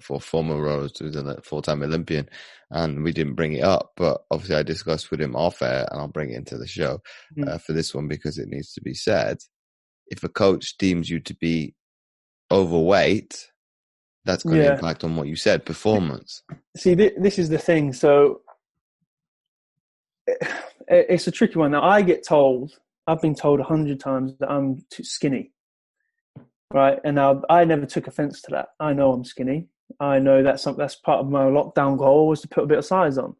for 0.00 0.20
former 0.20 0.60
rowers 0.60 0.92
who's 0.98 1.16
a 1.16 1.40
full-time 1.42 1.82
Olympian, 1.82 2.28
and 2.70 3.02
we 3.02 3.12
didn't 3.12 3.34
bring 3.34 3.54
it 3.54 3.64
up. 3.64 3.92
But 3.96 4.22
obviously, 4.30 4.56
I 4.56 4.62
discussed 4.62 5.10
with 5.10 5.20
him 5.20 5.36
off 5.36 5.62
air, 5.62 5.86
and 5.90 6.00
I'll 6.00 6.08
bring 6.08 6.30
it 6.30 6.36
into 6.36 6.56
the 6.56 6.66
show 6.66 7.00
mm. 7.36 7.48
uh, 7.48 7.58
for 7.58 7.72
this 7.72 7.94
one 7.94 8.08
because 8.08 8.38
it 8.38 8.48
needs 8.48 8.72
to 8.74 8.80
be 8.80 8.94
said. 8.94 9.38
If 10.06 10.24
a 10.24 10.28
coach 10.28 10.76
deems 10.78 11.08
you 11.08 11.20
to 11.20 11.34
be 11.34 11.74
overweight, 12.50 13.48
that's 14.24 14.44
going 14.44 14.58
yeah. 14.58 14.68
to 14.68 14.74
impact 14.74 15.04
on 15.04 15.16
what 15.16 15.26
you 15.26 15.36
said, 15.36 15.64
performance. 15.64 16.42
See, 16.76 16.94
th- 16.94 17.14
this 17.18 17.38
is 17.38 17.48
the 17.48 17.58
thing. 17.58 17.92
So 17.92 18.40
it's 20.88 21.26
a 21.26 21.32
tricky 21.32 21.58
one. 21.58 21.72
Now, 21.72 21.82
I 21.82 22.02
get 22.02 22.26
told, 22.26 22.72
I've 23.06 23.20
been 23.20 23.34
told 23.34 23.60
a 23.60 23.64
hundred 23.64 24.00
times 24.00 24.34
that 24.38 24.50
I'm 24.50 24.84
too 24.90 25.04
skinny, 25.04 25.52
right? 26.72 26.98
And 27.04 27.16
now 27.16 27.42
I 27.50 27.64
never 27.64 27.86
took 27.86 28.06
offense 28.06 28.40
to 28.42 28.50
that. 28.52 28.68
I 28.78 28.92
know 28.92 29.12
I'm 29.12 29.24
skinny. 29.24 29.68
I 30.00 30.18
know 30.18 30.42
that's 30.42 30.62
some, 30.62 30.76
that's 30.76 30.94
part 30.94 31.20
of 31.20 31.30
my 31.30 31.44
lockdown 31.44 31.98
goal 31.98 32.28
was 32.28 32.40
to 32.42 32.48
put 32.48 32.64
a 32.64 32.66
bit 32.66 32.78
of 32.78 32.84
size 32.84 33.18
on. 33.18 33.34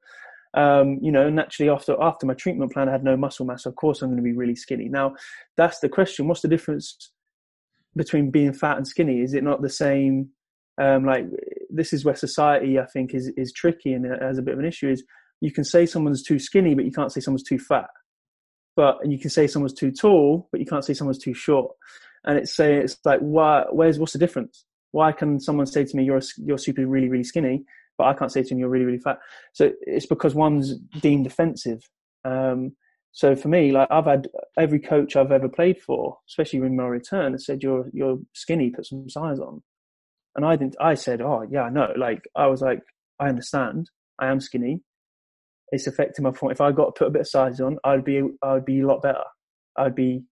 Um, 0.54 0.98
you 1.00 1.10
know, 1.10 1.30
naturally 1.30 1.70
after 1.70 1.96
after 2.00 2.26
my 2.26 2.34
treatment 2.34 2.72
plan, 2.72 2.88
I 2.88 2.92
had 2.92 3.04
no 3.04 3.16
muscle 3.16 3.46
mass. 3.46 3.64
Of 3.64 3.76
course, 3.76 4.02
I'm 4.02 4.10
going 4.10 4.18
to 4.18 4.22
be 4.22 4.36
really 4.36 4.56
skinny. 4.56 4.88
Now, 4.88 5.14
that's 5.56 5.78
the 5.78 5.88
question. 5.88 6.28
What's 6.28 6.42
the 6.42 6.48
difference 6.48 7.10
between 7.96 8.30
being 8.30 8.52
fat 8.52 8.76
and 8.76 8.86
skinny? 8.86 9.22
Is 9.22 9.32
it 9.32 9.44
not 9.44 9.62
the 9.62 9.70
same? 9.70 10.30
Um, 10.80 11.04
like 11.04 11.24
this 11.70 11.92
is 11.92 12.04
where 12.04 12.14
society, 12.14 12.78
I 12.78 12.86
think, 12.86 13.14
is 13.14 13.28
is 13.36 13.52
tricky 13.52 13.94
and 13.94 14.04
has 14.22 14.36
a 14.36 14.42
bit 14.42 14.54
of 14.54 14.60
an 14.60 14.66
issue. 14.66 14.90
Is 14.90 15.04
you 15.40 15.52
can 15.52 15.64
say 15.64 15.86
someone's 15.86 16.22
too 16.22 16.38
skinny, 16.38 16.74
but 16.74 16.84
you 16.84 16.92
can't 16.92 17.12
say 17.12 17.20
someone's 17.20 17.48
too 17.48 17.58
fat. 17.58 17.88
But 18.74 19.06
you 19.08 19.18
can 19.18 19.30
say 19.30 19.46
someone's 19.46 19.74
too 19.74 19.90
tall, 19.90 20.48
but 20.50 20.60
you 20.60 20.66
can't 20.66 20.84
say 20.84 20.94
someone's 20.94 21.18
too 21.18 21.34
short. 21.34 21.74
And 22.24 22.38
it's 22.38 22.54
say 22.54 22.76
it's 22.76 22.98
like, 23.04 23.20
why? 23.20 23.64
Where's 23.70 23.98
what's 23.98 24.12
the 24.12 24.18
difference? 24.18 24.64
Why 24.92 25.12
can 25.12 25.40
someone 25.40 25.66
say 25.66 25.84
to 25.84 25.96
me, 25.96 26.04
"You're 26.04 26.20
you're 26.38 26.58
super 26.58 26.86
really 26.86 27.08
really 27.08 27.24
skinny," 27.24 27.64
but 27.98 28.04
I 28.04 28.14
can't 28.14 28.32
say 28.32 28.42
to 28.42 28.48
him, 28.48 28.58
"You're 28.58 28.68
really 28.68 28.84
really 28.84 28.98
fat"? 28.98 29.18
So 29.52 29.72
it's 29.82 30.06
because 30.06 30.34
one's 30.34 30.76
deemed 31.00 31.26
offensive. 31.26 31.88
Um, 32.24 32.76
so 33.12 33.34
for 33.34 33.48
me, 33.48 33.72
like 33.72 33.88
I've 33.90 34.06
had 34.06 34.28
every 34.58 34.80
coach 34.80 35.16
I've 35.16 35.32
ever 35.32 35.48
played 35.48 35.80
for, 35.80 36.18
especially 36.28 36.60
in 36.60 36.76
my 36.76 36.84
return, 36.84 37.38
said, 37.38 37.62
"You're 37.62 37.88
you're 37.92 38.18
skinny. 38.34 38.70
Put 38.70 38.86
some 38.86 39.08
size 39.08 39.38
on." 39.38 39.62
And 40.36 40.44
I 40.46 40.56
didn't. 40.56 40.76
I 40.80 40.94
said, 40.94 41.20
"Oh 41.20 41.46
yeah, 41.50 41.68
know." 41.68 41.92
Like 41.96 42.24
I 42.36 42.46
was 42.46 42.62
like, 42.62 42.80
"I 43.18 43.28
understand. 43.28 43.90
I 44.18 44.28
am 44.28 44.40
skinny 44.40 44.82
it's 45.70 45.86
affecting 45.86 46.24
my 46.24 46.32
form. 46.32 46.52
If 46.52 46.60
I 46.60 46.72
got 46.72 46.86
to 46.86 46.98
put 46.98 47.08
a 47.08 47.10
bit 47.10 47.22
of 47.22 47.28
size 47.28 47.60
on, 47.60 47.78
I'd 47.84 48.04
be 48.04 48.22
I'd 48.42 48.64
be 48.64 48.80
a 48.80 48.86
lot 48.86 49.02
better. 49.02 49.24
I'd 49.76 49.94
be, 49.94 50.22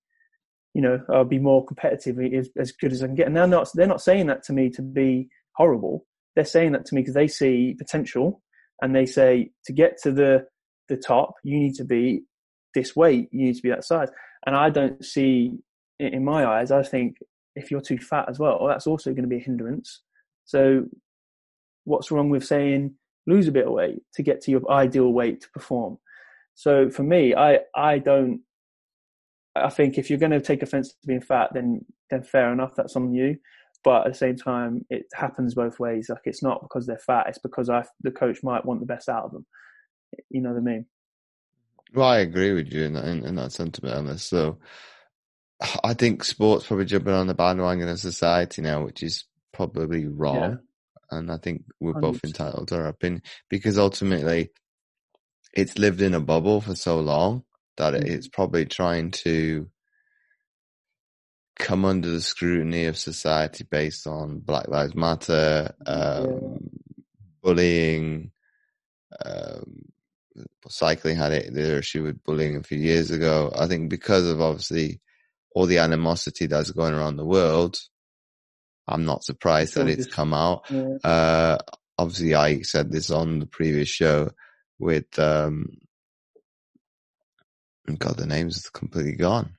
you 0.75 0.83
know, 0.83 1.01
I'd 1.13 1.31
be 1.31 1.39
more 1.39 1.65
competitive 1.65 2.19
as, 2.21 2.51
as 2.59 2.73
good 2.73 2.93
as 2.93 3.03
I 3.03 3.07
can 3.07 3.15
get. 3.15 3.27
And 3.27 3.37
they're 3.37 3.47
not 3.47 3.69
they're 3.75 3.87
not 3.87 4.03
saying 4.03 4.27
that 4.27 4.43
to 4.45 4.53
me 4.53 4.71
to 4.71 4.83
be 4.83 5.29
horrible. 5.57 6.07
They're 6.37 6.45
saying 6.45 6.73
that 6.73 6.85
to 6.87 6.95
me 6.95 7.03
because 7.03 7.15
they 7.15 7.29
see 7.29 7.75
potential, 7.79 8.43
and 8.83 8.95
they 8.95 9.07
say 9.07 9.51
to 9.67 9.73
get 9.73 9.99
to 10.03 10.13
the 10.13 10.47
the 10.89 10.97
top, 10.97 11.35
you 11.45 11.59
need 11.59 11.75
to 11.77 11.85
be 11.85 12.25
this 12.75 12.95
weight, 12.95 13.29
you 13.33 13.47
need 13.47 13.57
to 13.57 13.63
be 13.63 13.71
that 13.71 13.85
size. 13.85 14.09
And 14.47 14.57
I 14.57 14.71
don't 14.71 15.05
see, 15.05 15.59
in 15.99 16.25
my 16.25 16.47
eyes, 16.47 16.71
I 16.71 16.83
think 16.83 17.17
if 17.55 17.71
you're 17.71 17.81
too 17.81 17.99
fat 17.99 18.29
as 18.29 18.39
well, 18.39 18.67
that's 18.67 18.87
also 18.87 19.11
going 19.11 19.23
to 19.23 19.29
be 19.29 19.37
a 19.37 19.45
hindrance. 19.45 20.03
So, 20.45 20.85
what's 21.85 22.11
wrong 22.11 22.31
with 22.31 22.45
saying 22.45 22.95
lose 23.31 23.49
a 23.49 23.53
bit 23.53 23.67
of 23.67 23.73
weight 23.73 24.03
to 24.15 24.23
get 24.23 24.43
to 24.43 24.51
your 24.51 24.71
ideal 24.71 25.13
weight 25.13 25.41
to 25.43 25.51
perform. 25.51 25.99
So 26.55 26.91
for 26.91 27.03
me, 27.03 27.35
I, 27.35 27.61
I 27.75 27.99
don't, 27.99 28.41
I 29.57 29.71
think 29.71 29.97
if 29.97 30.11
you're 30.11 30.19
going 30.19 30.33
to 30.33 30.41
take 30.41 30.63
offense 30.63 30.91
to 30.91 31.07
being 31.07 31.23
fat, 31.23 31.51
then, 31.55 31.85
then 32.11 32.23
fair 32.23 32.53
enough, 32.53 32.75
that's 32.75 32.97
on 32.97 33.15
you. 33.15 33.39
But 33.83 34.07
at 34.07 34.13
the 34.13 34.19
same 34.19 34.37
time, 34.37 34.85
it 34.91 35.07
happens 35.15 35.55
both 35.55 35.81
ways. 35.81 36.11
Like 36.11 36.21
it's 36.25 36.43
not 36.43 36.61
because 36.63 36.87
they're 36.87 36.99
fat, 36.99 37.29
it's 37.29 37.39
because 37.39 37.71
I, 37.71 37.85
the 38.03 38.11
coach 38.11 38.43
might 38.43 38.67
want 38.67 38.81
the 38.81 38.87
best 38.87 39.09
out 39.09 39.25
of 39.25 39.33
them. 39.33 39.47
You 40.29 40.43
know 40.43 40.51
what 40.51 40.59
I 40.59 40.61
mean? 40.61 40.87
Well, 41.95 42.09
I 42.09 42.19
agree 42.19 42.53
with 42.53 42.73
you 42.73 42.85
in 42.85 42.93
that, 42.95 43.05
in, 43.07 43.25
in 43.25 43.35
that 43.37 43.53
sentiment, 43.53 43.97
Emma. 43.97 44.19
So 44.19 44.59
I 45.83 45.95
think 45.95 46.25
sports 46.25 46.67
probably 46.67 46.85
jumping 46.85 47.15
on 47.15 47.27
the 47.27 47.35
bandwagon 47.35 47.89
of 47.89 47.99
society 47.99 48.63
now, 48.63 48.85
which 48.85 49.03
is 49.03 49.25
probably 49.53 50.07
wrong. 50.07 50.59
And 51.11 51.31
I 51.31 51.39
think 51.39 51.65
we're 51.81 51.95
100%. 51.95 52.01
both 52.01 52.25
entitled 52.25 52.69
to 52.69 52.77
our 52.77 52.87
opinion 52.87 53.23
because 53.49 53.79
ultimately 53.79 54.51
it's 55.53 55.79
lived 55.79 56.01
in 56.01 56.15
a 56.15 56.21
bubble 56.21 56.61
for 56.61 56.75
so 56.75 57.01
long 57.01 57.45
that 57.77 57.95
mm-hmm. 57.95 58.07
it's 58.07 58.29
probably 58.29 58.67
trying 58.67 59.11
to 59.11 59.69
come 61.59 61.85
under 61.85 62.09
the 62.09 62.21
scrutiny 62.21 62.87
of 62.87 62.97
society 62.97 63.65
based 63.69 64.07
on 64.07 64.39
Black 64.39 64.69
Lives 64.69 64.95
Matter, 64.95 65.75
um, 65.87 66.27
yeah. 66.27 66.59
bullying. 67.43 68.31
Um, 69.25 69.85
cycling 70.69 71.17
had 71.17 71.33
it 71.33 71.53
the 71.53 71.79
issue 71.79 72.05
with 72.05 72.23
bullying 72.25 72.57
a 72.57 72.63
few 72.63 72.79
years 72.79 73.11
ago. 73.11 73.53
I 73.57 73.67
think 73.67 73.91
because 73.91 74.27
of 74.27 74.41
obviously 74.41 75.01
all 75.55 75.67
the 75.67 75.79
animosity 75.79 76.47
that's 76.47 76.71
going 76.71 76.95
around 76.95 77.17
the 77.17 77.27
world, 77.27 77.79
I'm 78.91 79.05
not 79.05 79.25
surprised 79.25 79.75
that 79.75 79.89
it's 79.89 80.07
come 80.07 80.35
out. 80.35 80.65
Yeah. 80.71 80.97
Uh, 81.05 81.59
obviously, 81.99 82.35
I 82.35 82.63
said 82.63 82.91
this 82.91 83.11
on 83.11 83.39
the 83.39 83.47
previous 83.47 83.89
show 83.89 84.31
with, 84.79 85.19
um, 85.19 85.79
God, 87.99 88.17
the 88.17 88.27
name's 88.27 88.69
completely 88.71 89.17
gone. 89.17 89.57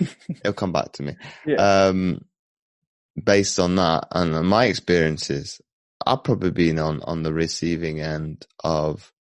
It'll 0.28 0.52
come 0.52 0.72
back 0.72 0.92
to 0.92 1.02
me. 1.02 1.16
Yeah. 1.46 1.56
Um, 1.56 2.24
based 3.22 3.58
on 3.58 3.76
that 3.76 4.08
and 4.12 4.46
my 4.46 4.66
experiences, 4.66 5.60
I've 6.04 6.24
probably 6.24 6.50
been 6.50 6.78
on, 6.78 7.02
on 7.02 7.22
the 7.22 7.32
receiving 7.32 8.00
end 8.00 8.46
of, 8.62 9.12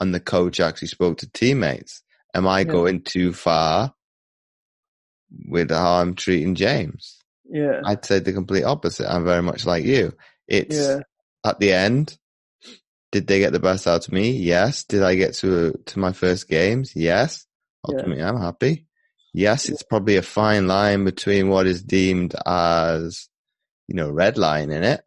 and 0.00 0.14
the 0.14 0.20
coach 0.20 0.60
actually 0.60 0.88
spoke 0.88 1.18
to 1.18 1.30
teammates. 1.30 2.02
Am 2.34 2.46
I 2.46 2.60
yeah. 2.60 2.64
going 2.64 3.02
too 3.02 3.32
far 3.32 3.94
with 5.46 5.70
how 5.70 6.00
I'm 6.00 6.14
treating 6.14 6.54
James. 6.54 7.16
Yeah. 7.48 7.80
I'd 7.84 8.04
say 8.04 8.18
the 8.18 8.32
complete 8.32 8.64
opposite. 8.64 9.10
I'm 9.10 9.24
very 9.24 9.42
much 9.42 9.66
like 9.66 9.84
you. 9.84 10.12
It's 10.46 10.76
yeah. 10.76 11.00
at 11.44 11.58
the 11.60 11.72
end. 11.72 12.16
Did 13.10 13.26
they 13.26 13.38
get 13.38 13.52
the 13.52 13.60
best 13.60 13.86
out 13.86 14.06
of 14.06 14.12
me? 14.12 14.32
Yes. 14.32 14.84
Did 14.84 15.02
I 15.02 15.14
get 15.14 15.34
to 15.36 15.72
to 15.86 15.98
my 15.98 16.12
first 16.12 16.48
games? 16.48 16.92
Yes. 16.94 17.46
Ultimately, 17.86 18.18
yeah. 18.18 18.28
I'm 18.28 18.40
happy. 18.40 18.86
Yes, 19.34 19.68
it's 19.68 19.82
probably 19.82 20.16
a 20.16 20.22
fine 20.22 20.66
line 20.66 21.04
between 21.04 21.48
what 21.48 21.66
is 21.66 21.82
deemed 21.82 22.34
as, 22.46 23.28
you 23.86 23.94
know, 23.94 24.10
red 24.10 24.38
line 24.38 24.70
in 24.70 24.82
it, 24.82 25.02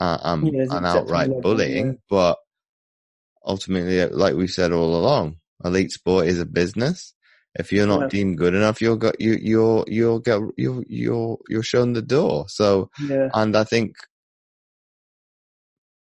uh, 0.00 0.18
um, 0.20 0.44
yeah, 0.46 0.66
and 0.68 0.84
outright 0.84 1.30
bullying. 1.40 1.98
But 2.10 2.38
ultimately, 3.44 4.04
like 4.06 4.34
we 4.34 4.46
said 4.46 4.72
all 4.72 4.96
along, 4.96 5.36
elite 5.64 5.92
sport 5.92 6.26
is 6.26 6.40
a 6.40 6.44
business. 6.44 7.14
If 7.58 7.72
you're 7.72 7.86
not 7.86 8.02
yeah. 8.02 8.08
deemed 8.08 8.38
good 8.38 8.54
enough, 8.54 8.80
you'll 8.80 8.96
get 8.96 9.20
you 9.20 9.36
you'll 9.40 9.84
you'll 9.88 10.20
get 10.20 10.40
you 10.56 10.84
you'll 10.88 11.40
you're 11.48 11.62
shown 11.64 11.92
the 11.92 12.02
door. 12.02 12.46
So, 12.48 12.90
yeah. 13.02 13.28
and 13.34 13.56
I 13.56 13.64
think 13.64 13.96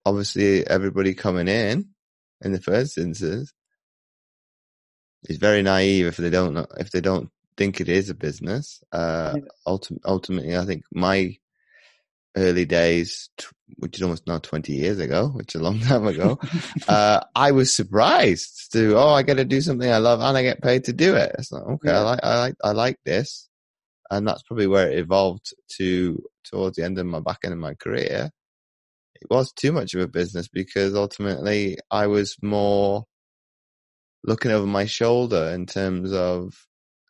obviously 0.05 0.65
everybody 0.65 1.13
coming 1.13 1.47
in 1.47 1.89
in 2.41 2.51
the 2.51 2.61
first 2.61 2.97
instance 2.97 3.53
is 5.23 5.37
very 5.37 5.61
naive 5.61 6.05
if 6.05 6.17
they 6.17 6.29
don't 6.29 6.53
know, 6.53 6.67
if 6.77 6.91
they 6.91 7.01
don't 7.01 7.29
think 7.57 7.81
it 7.81 7.89
is 7.89 8.09
a 8.09 8.15
business. 8.15 8.81
Uh, 8.91 9.33
yeah. 9.35 9.41
ultim- 9.67 9.99
ultimately, 10.05 10.55
I 10.55 10.65
think 10.65 10.83
my 10.93 11.35
early 12.35 12.65
days, 12.65 13.29
which 13.77 13.97
is 13.97 14.03
almost 14.03 14.27
now 14.27 14.37
20 14.37 14.73
years 14.73 14.99
ago, 14.99 15.27
which 15.29 15.55
is 15.55 15.61
a 15.61 15.63
long 15.63 15.79
time 15.79 16.05
ago, 16.07 16.39
uh, 16.87 17.21
I 17.35 17.51
was 17.51 17.73
surprised 17.73 18.71
to, 18.73 18.95
oh, 18.97 19.09
I 19.09 19.23
get 19.23 19.35
to 19.35 19.45
do 19.45 19.61
something 19.61 19.89
I 19.89 19.97
love 19.97 20.21
and 20.21 20.37
I 20.37 20.43
get 20.43 20.61
paid 20.61 20.85
to 20.85 20.93
do 20.93 21.15
it. 21.15 21.35
It's 21.37 21.51
like, 21.51 21.63
okay, 21.63 21.89
yeah. 21.89 21.99
I 21.99 22.01
like, 22.01 22.19
I 22.23 22.39
like, 22.39 22.55
I 22.63 22.71
like 22.71 22.99
this. 23.05 23.49
And 24.11 24.27
that's 24.27 24.43
probably 24.43 24.67
where 24.67 24.91
it 24.91 24.99
evolved 24.99 25.53
to 25.77 26.23
towards 26.43 26.77
the 26.77 26.83
end 26.83 26.99
of 26.99 27.07
my 27.07 27.19
back 27.19 27.39
end 27.43 27.53
of 27.53 27.59
my 27.59 27.73
career. 27.73 28.29
It 29.15 29.27
was 29.29 29.51
too 29.51 29.71
much 29.71 29.93
of 29.95 30.01
a 30.01 30.07
business 30.07 30.47
because 30.47 30.93
ultimately 30.93 31.77
I 31.89 32.07
was 32.07 32.35
more 32.43 33.05
looking 34.23 34.51
over 34.51 34.67
my 34.67 34.85
shoulder 34.85 35.51
in 35.53 35.65
terms 35.65 36.13
of 36.13 36.53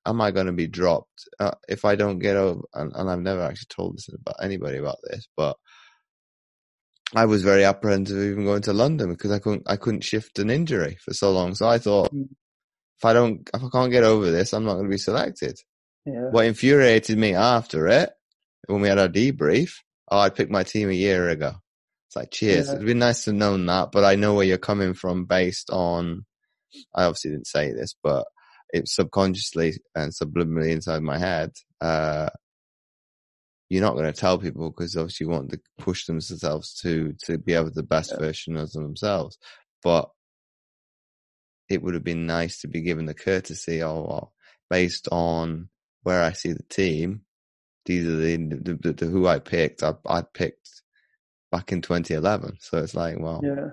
am 0.06 0.22
I 0.22 0.32
going 0.32 0.46
to 0.46 0.54
be 0.54 0.68
dropped 0.68 1.28
uh, 1.40 1.52
if 1.68 1.84
I 1.84 1.96
don't 1.96 2.20
get 2.20 2.38
over? 2.38 2.62
And, 2.74 2.94
and, 2.96 3.10
I've 3.10 3.20
never 3.20 3.42
actually 3.42 3.68
told 3.70 3.98
this 3.98 4.08
about 4.08 4.36
anybody 4.42 4.78
about 4.78 4.98
this, 5.04 5.28
but 5.36 5.58
I 7.14 7.26
was 7.26 7.44
very 7.44 7.64
apprehensive 7.64 8.18
even 8.18 8.46
going 8.46 8.64
to 8.64 8.74
London 8.74 9.10
because 9.12 9.32
I 9.32 9.40
couldn't 9.40 9.64
I 9.68 9.76
couldn't 9.76 10.04
shift 10.04 10.40
an 10.40 10.50
injury 10.50 10.98
for 11.04 11.14
so 11.14 11.32
long. 11.32 11.54
So 11.56 11.68
I 11.68 11.78
thought 11.78 12.14
mm. 12.14 12.28
if 12.98 13.06
I 13.06 13.14
don't 13.14 13.48
if 13.54 13.64
I 13.64 13.68
can't 13.72 13.92
get 13.92 14.04
over 14.04 14.32
this, 14.32 14.54
I'm 14.54 14.66
not 14.66 14.74
going 14.74 14.86
to 14.86 14.92
be 14.92 14.98
selected. 14.98 15.58
Yeah. 16.06 16.30
What 16.32 16.46
infuriated 16.46 17.18
me 17.18 17.34
after 17.34 17.88
it 17.88 18.12
when 18.68 18.82
we 18.82 18.88
had 18.88 19.00
our 19.00 19.08
debrief, 19.08 19.72
oh, 20.10 20.20
I 20.20 20.30
picked 20.30 20.52
my 20.52 20.64
team 20.64 20.90
a 20.90 20.94
year 20.94 21.30
ago. 21.30 21.54
It's 22.08 22.16
like, 22.16 22.32
cheers. 22.32 22.68
Yeah. 22.68 22.76
It'd 22.76 22.86
be 22.86 22.94
nice 22.94 23.26
to 23.26 23.34
know 23.34 23.58
that, 23.58 23.92
but 23.92 24.04
I 24.04 24.16
know 24.16 24.36
where 24.36 24.46
you're 24.46 24.58
coming 24.58 24.94
from 24.94 25.26
based 25.26 25.70
on. 25.70 26.26
I 26.94 27.06
obviously 27.06 27.32
didn't 27.32 27.48
say 27.48 27.72
this, 27.72 27.96
but 28.04 28.26
it's 28.70 28.96
subconsciously 28.96 29.76
and 29.96 30.12
subliminally 30.12 30.72
inside 30.72 31.02
my 31.02 31.18
head. 31.18 31.52
Uh, 31.80 32.30
you're 33.76 33.84
not 33.84 33.96
going 33.96 34.06
to 34.06 34.18
tell 34.18 34.38
people 34.38 34.70
because 34.70 34.96
obviously 34.96 35.26
you 35.26 35.32
want 35.32 35.50
to 35.50 35.60
push 35.78 36.06
themselves 36.06 36.80
to 36.82 37.14
to 37.26 37.38
be 37.38 37.54
able 37.54 37.70
the 37.72 37.84
best 37.84 38.12
yeah. 38.12 38.20
version 38.20 38.56
of 38.56 38.72
themselves. 38.72 39.38
But 39.84 40.10
it 41.68 41.82
would 41.82 41.94
have 41.94 42.04
been 42.04 42.26
nice 42.26 42.62
to 42.62 42.70
be 42.70 42.82
given 42.82 43.06
the 43.06 43.14
courtesy 43.14 43.82
of, 43.82 43.98
well, 43.98 44.34
based 44.70 45.10
on 45.12 45.68
where 46.04 46.24
I 46.24 46.32
see 46.32 46.54
the 46.54 46.64
team, 46.64 47.22
these 47.86 48.08
are 48.08 48.16
the, 48.16 48.38
the, 48.38 48.80
the, 48.82 48.94
the 48.94 49.06
who 49.08 49.28
I 49.28 49.40
picked. 49.40 49.84
I, 49.84 49.96
I 50.08 50.22
picked 50.22 50.70
back 51.52 51.74
in 51.74 51.82
2011. 51.82 52.58
So 52.62 52.78
it's 52.78 52.96
like, 52.96 53.20
well, 53.20 53.42
yeah. 53.44 53.72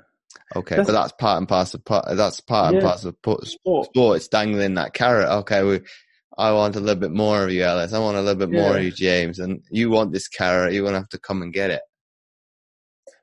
Okay, 0.57 0.77
that's, 0.77 0.87
but 0.87 0.93
that's 0.93 1.13
part 1.13 1.39
and 1.39 1.49
parcel. 1.49 1.81
Part, 1.81 2.07
that's 2.17 2.41
part 2.41 2.73
yeah. 2.73 2.79
and 2.79 2.87
parcel 2.87 3.11
of 3.11 3.49
sport. 3.49 3.87
sport. 3.87 4.17
It's 4.17 4.29
dangling 4.29 4.75
that 4.75 4.95
carrot. 4.95 5.29
Okay, 5.29 5.63
we, 5.63 5.81
I 6.39 6.53
want 6.53 6.77
a 6.77 6.81
little 6.81 7.01
bit 7.01 7.13
more 7.13 7.45
of 7.45 7.51
you, 7.51 7.63
Ellis. 7.63 7.93
I 7.93 7.99
want 7.99 8.17
a 8.17 8.23
little 8.23 8.47
bit 8.47 8.51
more 8.51 8.77
of 8.77 8.83
you, 8.83 8.91
James. 8.91 9.39
And 9.39 9.63
you 9.71 9.91
want 9.91 10.13
this 10.13 10.29
carrot. 10.29 10.73
You're 10.73 10.85
gonna 10.85 10.99
have 10.99 11.09
to 11.11 11.19
come 11.19 11.43
and 11.43 11.53
get 11.53 11.71
it. 11.71 11.83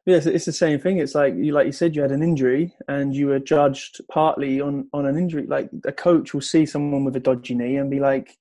Yes, 0.06 0.26
it's 0.26 0.46
the 0.46 0.52
same 0.52 0.80
thing. 0.80 0.98
It's 0.98 1.16
like 1.16 1.36
you, 1.36 1.52
like 1.52 1.66
you 1.66 1.72
said, 1.72 1.96
you 1.96 2.02
had 2.02 2.12
an 2.12 2.24
injury 2.24 2.74
and 2.88 3.16
you 3.16 3.28
were 3.28 3.40
judged 3.40 4.02
partly 4.12 4.62
on 4.62 4.88
on 4.94 5.06
an 5.06 5.18
injury. 5.18 5.46
Like 5.48 5.70
a 5.86 5.92
coach 5.92 6.34
will 6.34 6.42
see 6.42 6.66
someone 6.66 7.04
with 7.04 7.16
a 7.16 7.20
dodgy 7.20 7.56
knee 7.56 7.78
and 7.78 7.92
be 7.92 8.00
like, 8.00 8.38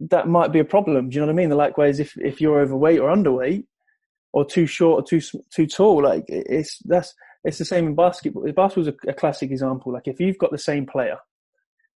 "That 0.00 0.28
might 0.28 0.52
be 0.52 0.60
a 0.60 0.64
problem." 0.64 1.08
Do 1.08 1.14
you 1.14 1.20
know 1.20 1.26
what 1.26 1.34
I 1.34 1.36
mean? 1.36 1.50
The 1.50 1.56
Likewise, 1.56 2.00
if 2.00 2.16
if 2.18 2.40
you're 2.40 2.60
overweight 2.60 3.00
or 3.00 3.10
underweight, 3.10 3.64
or 4.32 4.44
too 4.44 4.66
short 4.66 5.02
or 5.02 5.06
too 5.06 5.20
too 5.50 5.66
tall, 5.66 6.02
like 6.02 6.24
it's 6.28 6.78
that's 6.84 7.14
it's 7.44 7.58
the 7.58 7.64
same 7.64 7.86
in 7.86 7.94
basketball. 7.94 8.44
Basketball's 8.52 8.88
a, 8.88 9.10
a 9.10 9.14
classic 9.14 9.50
example. 9.50 9.92
Like 9.92 10.08
if 10.08 10.20
you've 10.20 10.38
got 10.38 10.50
the 10.50 10.58
same 10.58 10.86
player 10.86 11.18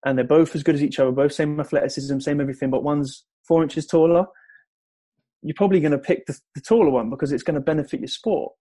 and 0.06 0.18
they're 0.18 0.26
both 0.26 0.56
as 0.56 0.64
good 0.64 0.76
as 0.76 0.84
each 0.84 0.99
other, 0.99 1.12
both 1.12 1.34
same 1.34 1.60
athleticism, 1.60 2.20
same 2.20 2.41
everything, 2.41 2.70
but 2.70 2.84
one's 2.84 3.26
four 3.47 3.64
inches 3.64 3.86
taller, 3.86 4.26
you're 5.41 5.56
probably 5.56 5.80
going 5.80 5.91
to 5.91 5.97
pick 5.97 6.26
the, 6.26 6.38
the 6.56 6.62
taller 6.62 6.89
one 6.89 7.10
because 7.10 7.32
it's 7.32 7.43
going 7.43 7.56
to 7.56 7.62
benefit 7.62 7.99
your 7.99 8.08
sport 8.08 8.54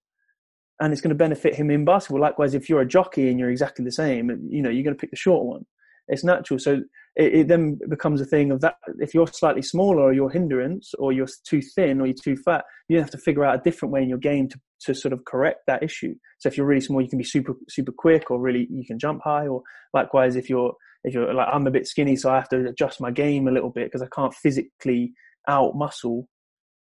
and 0.80 0.93
it's 0.93 1.01
going 1.01 1.11
to 1.11 1.14
benefit 1.14 1.55
him 1.55 1.70
in 1.70 1.84
basketball. 1.84 2.20
Likewise, 2.20 2.55
if 2.55 2.68
you're 2.68 2.80
a 2.80 2.86
jockey 2.86 3.28
and 3.28 3.38
you're 3.38 3.51
exactly 3.51 3.84
the 3.84 3.93
same, 3.93 4.49
you 4.51 4.62
know, 4.62 4.70
you're 4.70 4.82
going 4.82 4.97
to 4.97 5.01
pick 5.01 5.11
the 5.11 5.16
short 5.16 5.47
one. 5.47 5.64
It's 6.09 6.24
natural. 6.24 6.59
So 6.59 6.82
it, 7.14 7.34
it, 7.34 7.49
then 7.49 7.78
becomes 7.88 8.20
a 8.20 8.24
thing 8.24 8.51
of 8.51 8.61
that. 8.62 8.74
If 8.99 9.14
you're 9.14 9.28
slightly 9.28 9.62
smaller 9.62 10.03
or 10.03 10.12
you're 10.12 10.30
hindrance 10.30 10.93
or 10.99 11.12
you're 11.12 11.28
too 11.47 11.62
thin 11.62 12.01
or 12.01 12.07
you're 12.07 12.16
too 12.20 12.36
fat, 12.36 12.64
you 12.88 12.99
have 12.99 13.11
to 13.11 13.18
figure 13.18 13.45
out 13.45 13.55
a 13.55 13.62
different 13.62 13.93
way 13.93 14.03
in 14.03 14.09
your 14.09 14.18
game 14.18 14.49
to, 14.49 14.61
to 14.86 14.95
sort 14.95 15.12
of 15.12 15.24
correct 15.24 15.61
that 15.68 15.82
issue. 15.82 16.14
So 16.38 16.49
if 16.49 16.57
you're 16.57 16.66
really 16.66 16.80
small, 16.80 17.01
you 17.01 17.09
can 17.09 17.18
be 17.18 17.24
super, 17.24 17.55
super 17.68 17.93
quick 17.93 18.30
or 18.30 18.40
really 18.40 18.66
you 18.70 18.84
can 18.84 18.99
jump 18.99 19.22
high 19.22 19.47
or 19.47 19.62
likewise, 19.95 20.34
if 20.34 20.51
you're, 20.51 20.74
if 21.05 21.14
you're 21.14 21.34
like, 21.34 21.48
I'm 21.53 21.66
a 21.66 21.70
bit 21.70 21.86
skinny, 21.86 22.16
so 22.16 22.30
I 22.30 22.36
have 22.36 22.48
to 22.50 22.68
adjust 22.68 23.00
my 23.00 23.11
game 23.11 23.48
a 23.48 23.53
little 23.53 23.70
bit 23.70 23.86
because 23.86 24.03
I 24.03 24.09
can't 24.14 24.34
physically 24.34 25.12
out 25.48 25.74
muscle 25.74 26.28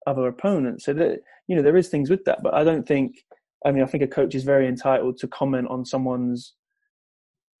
other 0.06 0.26
opponents. 0.26 0.84
So 0.84 0.92
that, 0.94 1.20
you 1.48 1.56
know, 1.56 1.62
there 1.62 1.76
is 1.76 1.88
things 1.88 2.10
with 2.10 2.24
that, 2.24 2.42
but 2.42 2.54
I 2.54 2.64
don't 2.64 2.86
think, 2.86 3.24
I 3.64 3.72
mean, 3.72 3.82
I 3.82 3.86
think 3.86 4.02
a 4.02 4.08
coach 4.08 4.34
is 4.34 4.44
very 4.44 4.68
entitled 4.68 5.16
to 5.18 5.28
comment 5.28 5.68
on 5.70 5.84
someone's 5.84 6.54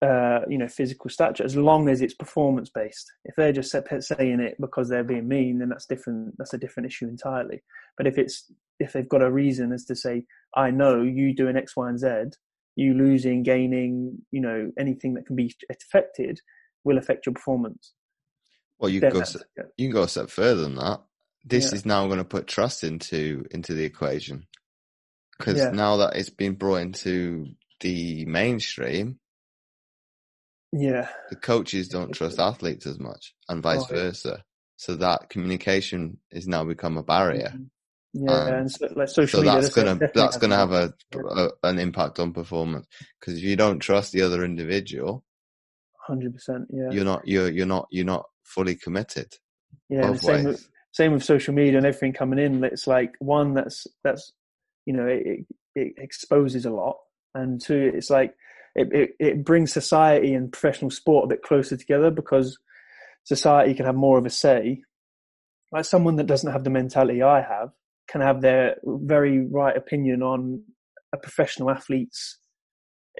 uh, 0.04 0.40
you 0.48 0.58
know, 0.58 0.68
physical 0.68 1.08
stature, 1.08 1.44
as 1.44 1.56
long 1.56 1.88
as 1.88 2.02
it's 2.02 2.14
performance 2.14 2.68
based. 2.68 3.10
If 3.24 3.36
they're 3.36 3.52
just 3.52 3.70
saying 3.70 4.40
it 4.40 4.56
because 4.60 4.88
they're 4.88 5.04
being 5.04 5.28
mean, 5.28 5.58
then 5.58 5.70
that's 5.70 5.86
different. 5.86 6.34
That's 6.36 6.52
a 6.52 6.58
different 6.58 6.88
issue 6.88 7.08
entirely. 7.08 7.62
But 7.96 8.06
if 8.06 8.18
it's 8.18 8.52
if 8.78 8.92
they've 8.92 9.08
got 9.08 9.22
a 9.22 9.30
reason 9.30 9.72
as 9.72 9.84
to 9.86 9.96
say, 9.96 10.26
I 10.54 10.70
know 10.70 11.00
you 11.00 11.34
doing 11.34 11.56
X, 11.56 11.74
Y, 11.76 11.88
and 11.88 11.98
Z, 11.98 12.36
you 12.76 12.94
losing, 12.94 13.42
gaining, 13.42 14.22
you 14.30 14.40
know, 14.40 14.70
anything 14.78 15.14
that 15.14 15.26
can 15.26 15.36
be 15.36 15.54
affected 15.70 16.40
will 16.84 16.98
affect 16.98 17.26
your 17.26 17.34
performance. 17.34 17.92
Well, 18.78 18.90
you 18.90 19.00
can 19.00 19.10
go 19.10 19.22
you 19.76 19.88
can 19.88 19.94
go 19.94 20.02
a 20.02 20.08
step 20.08 20.30
further 20.30 20.62
than 20.62 20.74
that. 20.76 21.00
This 21.44 21.70
yeah. 21.70 21.76
is 21.76 21.86
now 21.86 22.06
going 22.06 22.18
to 22.18 22.24
put 22.24 22.46
trust 22.46 22.84
into 22.84 23.44
into 23.50 23.74
the 23.74 23.84
equation 23.84 24.46
because 25.38 25.58
yeah. 25.58 25.70
now 25.70 25.98
that 25.98 26.16
it's 26.16 26.30
been 26.30 26.54
brought 26.54 26.82
into 26.82 27.46
the 27.80 28.24
mainstream, 28.24 29.18
yeah. 30.76 31.08
The 31.30 31.36
coaches 31.36 31.88
don't 31.88 32.12
trust 32.12 32.40
athletes 32.40 32.86
as 32.86 32.98
much 32.98 33.32
and 33.48 33.62
vice 33.62 33.84
oh, 33.90 33.94
versa. 33.94 34.42
So 34.76 34.96
that 34.96 35.30
communication 35.30 36.18
is 36.32 36.48
now 36.48 36.64
become 36.64 36.96
a 36.96 37.02
barrier. 37.04 37.52
Mm-hmm. 37.54 37.64
Yeah, 38.16 38.46
and, 38.46 38.56
and 38.56 38.70
so, 38.70 38.88
like 38.94 39.08
social 39.08 39.40
so 39.40 39.44
media, 39.44 39.60
that's 39.60 39.74
gonna 39.74 39.98
that's 40.14 40.36
gonna 40.36 40.56
have 40.56 40.70
a, 40.70 40.94
a, 41.16 41.48
an 41.64 41.80
impact 41.80 42.20
on 42.20 42.32
performance 42.32 42.86
because 43.18 43.36
if 43.38 43.42
you 43.42 43.56
don't 43.56 43.80
trust 43.80 44.12
the 44.12 44.22
other 44.22 44.44
individual, 44.44 45.24
hundred 45.98 46.32
percent, 46.32 46.68
yeah, 46.72 46.90
you're 46.92 47.04
not 47.04 47.26
you're 47.26 47.50
you're 47.50 47.66
not 47.66 47.88
you're 47.90 48.04
not 48.04 48.26
fully 48.44 48.76
committed. 48.76 49.34
Yeah, 49.88 50.14
same 50.14 50.44
with, 50.44 50.68
same 50.92 51.12
with 51.12 51.24
social 51.24 51.54
media 51.54 51.76
and 51.76 51.86
everything 51.86 52.12
coming 52.12 52.38
in. 52.38 52.62
It's 52.62 52.86
like 52.86 53.14
one 53.18 53.52
that's 53.54 53.84
that's 54.04 54.32
you 54.86 54.92
know 54.92 55.08
it, 55.08 55.44
it 55.74 55.94
exposes 55.98 56.66
a 56.66 56.70
lot, 56.70 56.98
and 57.34 57.60
two, 57.60 57.90
it's 57.94 58.10
like 58.10 58.32
it, 58.76 58.92
it, 58.92 59.10
it 59.18 59.44
brings 59.44 59.72
society 59.72 60.34
and 60.34 60.52
professional 60.52 60.92
sport 60.92 61.24
a 61.24 61.34
bit 61.34 61.42
closer 61.42 61.76
together 61.76 62.12
because 62.12 62.58
society 63.24 63.74
can 63.74 63.86
have 63.86 63.96
more 63.96 64.18
of 64.18 64.26
a 64.26 64.30
say. 64.30 64.82
Like 65.72 65.84
someone 65.84 66.14
that 66.16 66.28
doesn't 66.28 66.52
have 66.52 66.62
the 66.62 66.70
mentality 66.70 67.20
I 67.20 67.40
have 67.40 67.70
can 68.08 68.20
have 68.20 68.40
their 68.40 68.76
very 68.84 69.46
right 69.46 69.76
opinion 69.76 70.22
on 70.22 70.62
a 71.12 71.16
professional 71.16 71.70
athlete's 71.70 72.38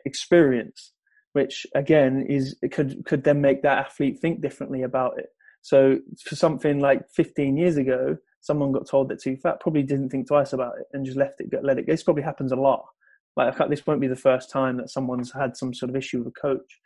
experience, 0.05 0.93
which 1.33 1.67
again 1.75 2.27
is 2.29 2.57
could 2.73 3.05
could 3.05 3.25
then 3.25 3.41
make 3.41 3.63
that 3.63 3.79
athlete 3.79 4.19
think 4.21 4.41
differently 4.41 4.83
about 4.83 5.19
it. 5.19 5.27
So 5.63 5.99
for 6.23 6.37
something 6.37 6.81
like 6.81 7.09
15 7.15 7.57
years 7.57 7.79
ago, 7.79 8.19
someone 8.41 8.73
got 8.73 8.87
told 8.87 9.09
that 9.09 9.23
too 9.23 9.37
fat, 9.37 9.61
probably 9.61 9.83
didn't 9.83 10.11
think 10.11 10.29
twice 10.29 10.53
about 10.53 10.75
it 10.79 10.87
and 10.93 11.07
just 11.07 11.17
left 11.17 11.41
it, 11.41 11.49
let 11.63 11.79
it. 11.79 11.87
This 11.87 12.03
probably 12.03 12.23
happens 12.23 12.53
a 12.53 12.57
lot. 12.57 12.85
Like 13.37 13.57
this 13.71 13.87
won't 13.87 14.03
be 14.03 14.07
the 14.07 14.15
first 14.15 14.51
time 14.51 14.77
that 14.77 14.91
someone's 14.91 15.33
had 15.33 15.57
some 15.57 15.73
sort 15.73 15.91
of 15.91 15.97
issue 15.97 16.19
with 16.19 16.29
a 16.29 16.41
coach. 16.41 16.81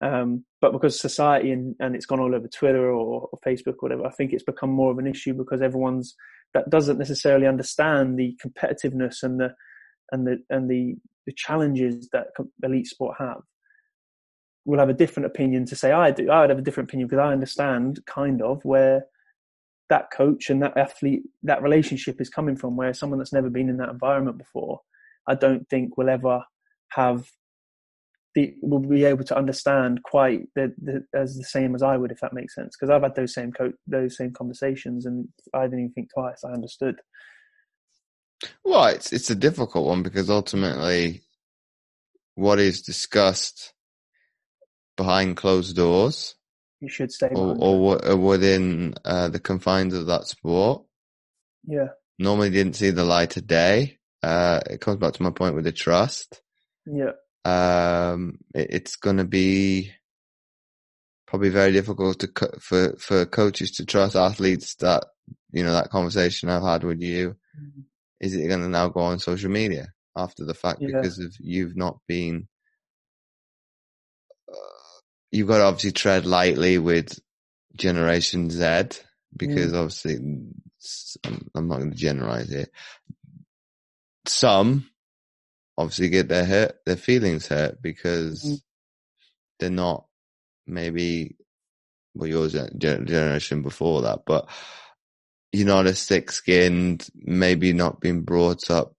Um, 0.00 0.44
but 0.60 0.72
because 0.72 1.00
society 1.00 1.50
and, 1.50 1.74
and 1.80 1.96
it's 1.96 2.06
gone 2.06 2.20
all 2.20 2.34
over 2.34 2.46
Twitter 2.46 2.88
or, 2.90 3.28
or, 3.32 3.38
Facebook 3.44 3.74
or 3.74 3.88
whatever, 3.88 4.06
I 4.06 4.10
think 4.10 4.32
it's 4.32 4.44
become 4.44 4.70
more 4.70 4.92
of 4.92 4.98
an 4.98 5.08
issue 5.08 5.34
because 5.34 5.60
everyone's 5.60 6.14
that 6.54 6.70
doesn't 6.70 6.98
necessarily 6.98 7.46
understand 7.46 8.18
the 8.18 8.36
competitiveness 8.44 9.22
and 9.22 9.40
the 9.40 9.54
and 10.12 10.26
the 10.26 10.38
and 10.50 10.70
the, 10.70 10.96
the 11.26 11.32
challenges 11.32 12.08
that 12.12 12.28
elite 12.62 12.86
sport 12.86 13.16
have. 13.18 13.40
Will 14.64 14.78
have 14.78 14.88
a 14.88 14.94
different 14.94 15.26
opinion 15.26 15.64
to 15.66 15.76
say 15.76 15.92
I 15.92 16.10
do. 16.10 16.30
I 16.30 16.42
would 16.42 16.50
have 16.50 16.58
a 16.58 16.62
different 16.62 16.90
opinion 16.90 17.08
because 17.08 17.22
I 17.22 17.32
understand 17.32 18.00
kind 18.06 18.42
of 18.42 18.64
where 18.64 19.06
that 19.88 20.10
coach 20.10 20.50
and 20.50 20.62
that 20.62 20.76
athlete 20.76 21.22
that 21.42 21.62
relationship 21.62 22.20
is 22.20 22.28
coming 22.28 22.54
from. 22.54 22.76
Where 22.76 22.92
someone 22.92 23.18
that's 23.18 23.32
never 23.32 23.50
been 23.50 23.68
in 23.68 23.78
that 23.78 23.88
environment 23.88 24.38
before 24.38 24.80
I 25.26 25.34
don't 25.34 25.68
think 25.68 25.96
will 25.96 26.08
ever 26.08 26.42
have 26.90 27.30
the 28.38 28.54
will 28.62 28.80
be 28.80 29.04
able 29.04 29.24
to 29.24 29.36
understand 29.36 30.02
quite 30.02 30.48
the, 30.54 30.72
the, 30.80 31.04
as 31.14 31.36
the 31.36 31.44
same 31.44 31.74
as 31.74 31.82
I 31.82 31.96
would, 31.96 32.12
if 32.12 32.20
that 32.20 32.32
makes 32.32 32.54
sense. 32.54 32.76
Because 32.76 32.90
I've 32.90 33.02
had 33.02 33.14
those 33.14 33.34
same 33.34 33.52
co- 33.52 33.72
those 33.86 34.16
same 34.16 34.32
conversations, 34.32 35.06
and 35.06 35.28
I 35.52 35.64
didn't 35.64 35.80
even 35.80 35.92
think 35.92 36.10
twice. 36.12 36.44
I 36.44 36.52
understood. 36.52 36.96
Well, 38.64 38.86
it's 38.86 39.12
it's 39.12 39.30
a 39.30 39.34
difficult 39.34 39.86
one 39.86 40.02
because 40.02 40.30
ultimately, 40.30 41.22
what 42.34 42.58
is 42.58 42.82
discussed 42.82 43.74
behind 44.96 45.36
closed 45.36 45.76
doors, 45.76 46.34
you 46.80 46.88
should 46.88 47.12
stay, 47.12 47.28
or, 47.28 47.56
or, 47.58 48.06
or 48.06 48.16
within 48.16 48.94
uh, 49.04 49.28
the 49.28 49.40
confines 49.40 49.94
of 49.94 50.06
that 50.06 50.26
sport. 50.26 50.84
Yeah, 51.66 51.88
normally 52.18 52.50
didn't 52.50 52.76
see 52.76 52.90
the 52.90 53.04
light 53.04 53.36
of 53.36 53.46
day. 53.46 53.98
Uh, 54.22 54.60
it 54.68 54.80
comes 54.80 54.98
back 54.98 55.14
to 55.14 55.22
my 55.22 55.30
point 55.30 55.54
with 55.54 55.64
the 55.64 55.72
trust. 55.72 56.42
Yeah. 56.86 57.12
Um, 57.48 58.38
it, 58.54 58.68
it's 58.70 58.96
going 58.96 59.18
to 59.18 59.24
be 59.24 59.92
probably 61.26 61.50
very 61.50 61.72
difficult 61.72 62.20
to 62.20 62.30
for 62.60 62.96
for 62.98 63.26
coaches 63.26 63.72
to 63.72 63.86
trust 63.86 64.16
athletes 64.16 64.74
that 64.76 65.04
you 65.52 65.62
know 65.62 65.72
that 65.72 65.90
conversation 65.90 66.48
I've 66.48 66.62
had 66.62 66.84
with 66.84 67.00
you. 67.02 67.36
Mm-hmm. 67.58 67.80
Is 68.20 68.34
it 68.34 68.48
going 68.48 68.62
to 68.62 68.68
now 68.68 68.88
go 68.88 69.00
on 69.00 69.18
social 69.18 69.50
media 69.50 69.88
after 70.16 70.44
the 70.44 70.54
fact 70.54 70.80
yeah. 70.80 70.88
because 70.88 71.18
of 71.18 71.34
you've 71.38 71.76
not 71.76 71.98
been? 72.06 72.48
Uh, 74.50 74.56
you've 75.30 75.48
got 75.48 75.58
to 75.58 75.64
obviously 75.64 75.92
tread 75.92 76.26
lightly 76.26 76.78
with 76.78 77.18
Generation 77.76 78.50
Z 78.50 79.00
because 79.36 79.72
mm. 79.72 79.76
obviously 79.76 80.16
I'm 81.54 81.68
not 81.68 81.78
going 81.78 81.90
to 81.90 81.96
generalize 81.96 82.50
it 82.50 82.70
some 84.28 84.88
obviously 85.78 86.08
get 86.08 86.28
their 86.28 86.44
hurt, 86.44 86.76
their 86.84 86.96
feelings 86.96 87.46
hurt 87.46 87.80
because 87.80 88.42
mm. 88.44 88.60
they're 89.58 89.70
not 89.70 90.04
maybe 90.66 91.36
well 92.14 92.28
your 92.28 92.48
generation 92.48 93.62
before 93.62 94.02
that, 94.02 94.20
but 94.26 94.48
you're 95.52 95.66
not 95.66 95.86
as 95.86 96.04
thick 96.04 96.30
skinned, 96.30 97.08
maybe 97.14 97.72
not 97.72 98.00
being 98.00 98.22
brought 98.22 98.70
up 98.70 98.92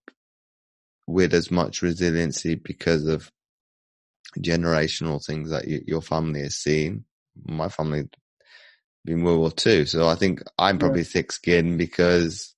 with 1.06 1.34
as 1.34 1.52
much 1.52 1.82
resiliency 1.82 2.56
because 2.56 3.06
of 3.06 3.30
generational 4.40 5.24
things 5.24 5.52
that 5.52 5.68
you, 5.68 5.82
your 5.86 6.02
family 6.02 6.42
has 6.42 6.56
seen. 6.56 7.04
My 7.46 7.68
family 7.68 8.06
been 9.06 9.24
World 9.24 9.40
War 9.40 9.52
Two. 9.52 9.86
So 9.86 10.08
I 10.08 10.16
think 10.16 10.42
I'm 10.58 10.80
probably 10.80 11.02
yeah. 11.02 11.08
thick 11.08 11.32
skinned 11.32 11.78
because 11.78 12.56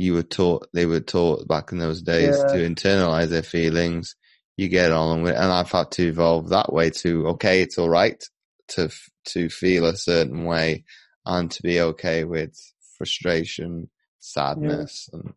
you 0.00 0.14
were 0.14 0.22
taught, 0.22 0.66
they 0.72 0.86
were 0.86 1.00
taught 1.00 1.46
back 1.46 1.72
in 1.72 1.78
those 1.78 2.00
days 2.00 2.36
yeah. 2.38 2.52
to 2.54 2.58
internalize 2.68 3.28
their 3.28 3.42
feelings. 3.42 4.16
You 4.56 4.68
get 4.68 4.92
on 4.92 5.22
with, 5.22 5.34
and 5.34 5.52
I've 5.52 5.70
had 5.70 5.90
to 5.92 6.08
evolve 6.08 6.48
that 6.48 6.72
way 6.72 6.88
to, 6.90 7.28
okay, 7.28 7.60
it's 7.60 7.76
all 7.76 7.90
right 7.90 8.22
to, 8.68 8.90
to 9.26 9.50
feel 9.50 9.84
a 9.84 9.96
certain 9.96 10.44
way 10.44 10.84
and 11.26 11.50
to 11.50 11.62
be 11.62 11.80
okay 11.80 12.24
with 12.24 12.54
frustration, 12.96 13.90
sadness, 14.20 15.10
yeah. 15.12 15.20
and 15.20 15.34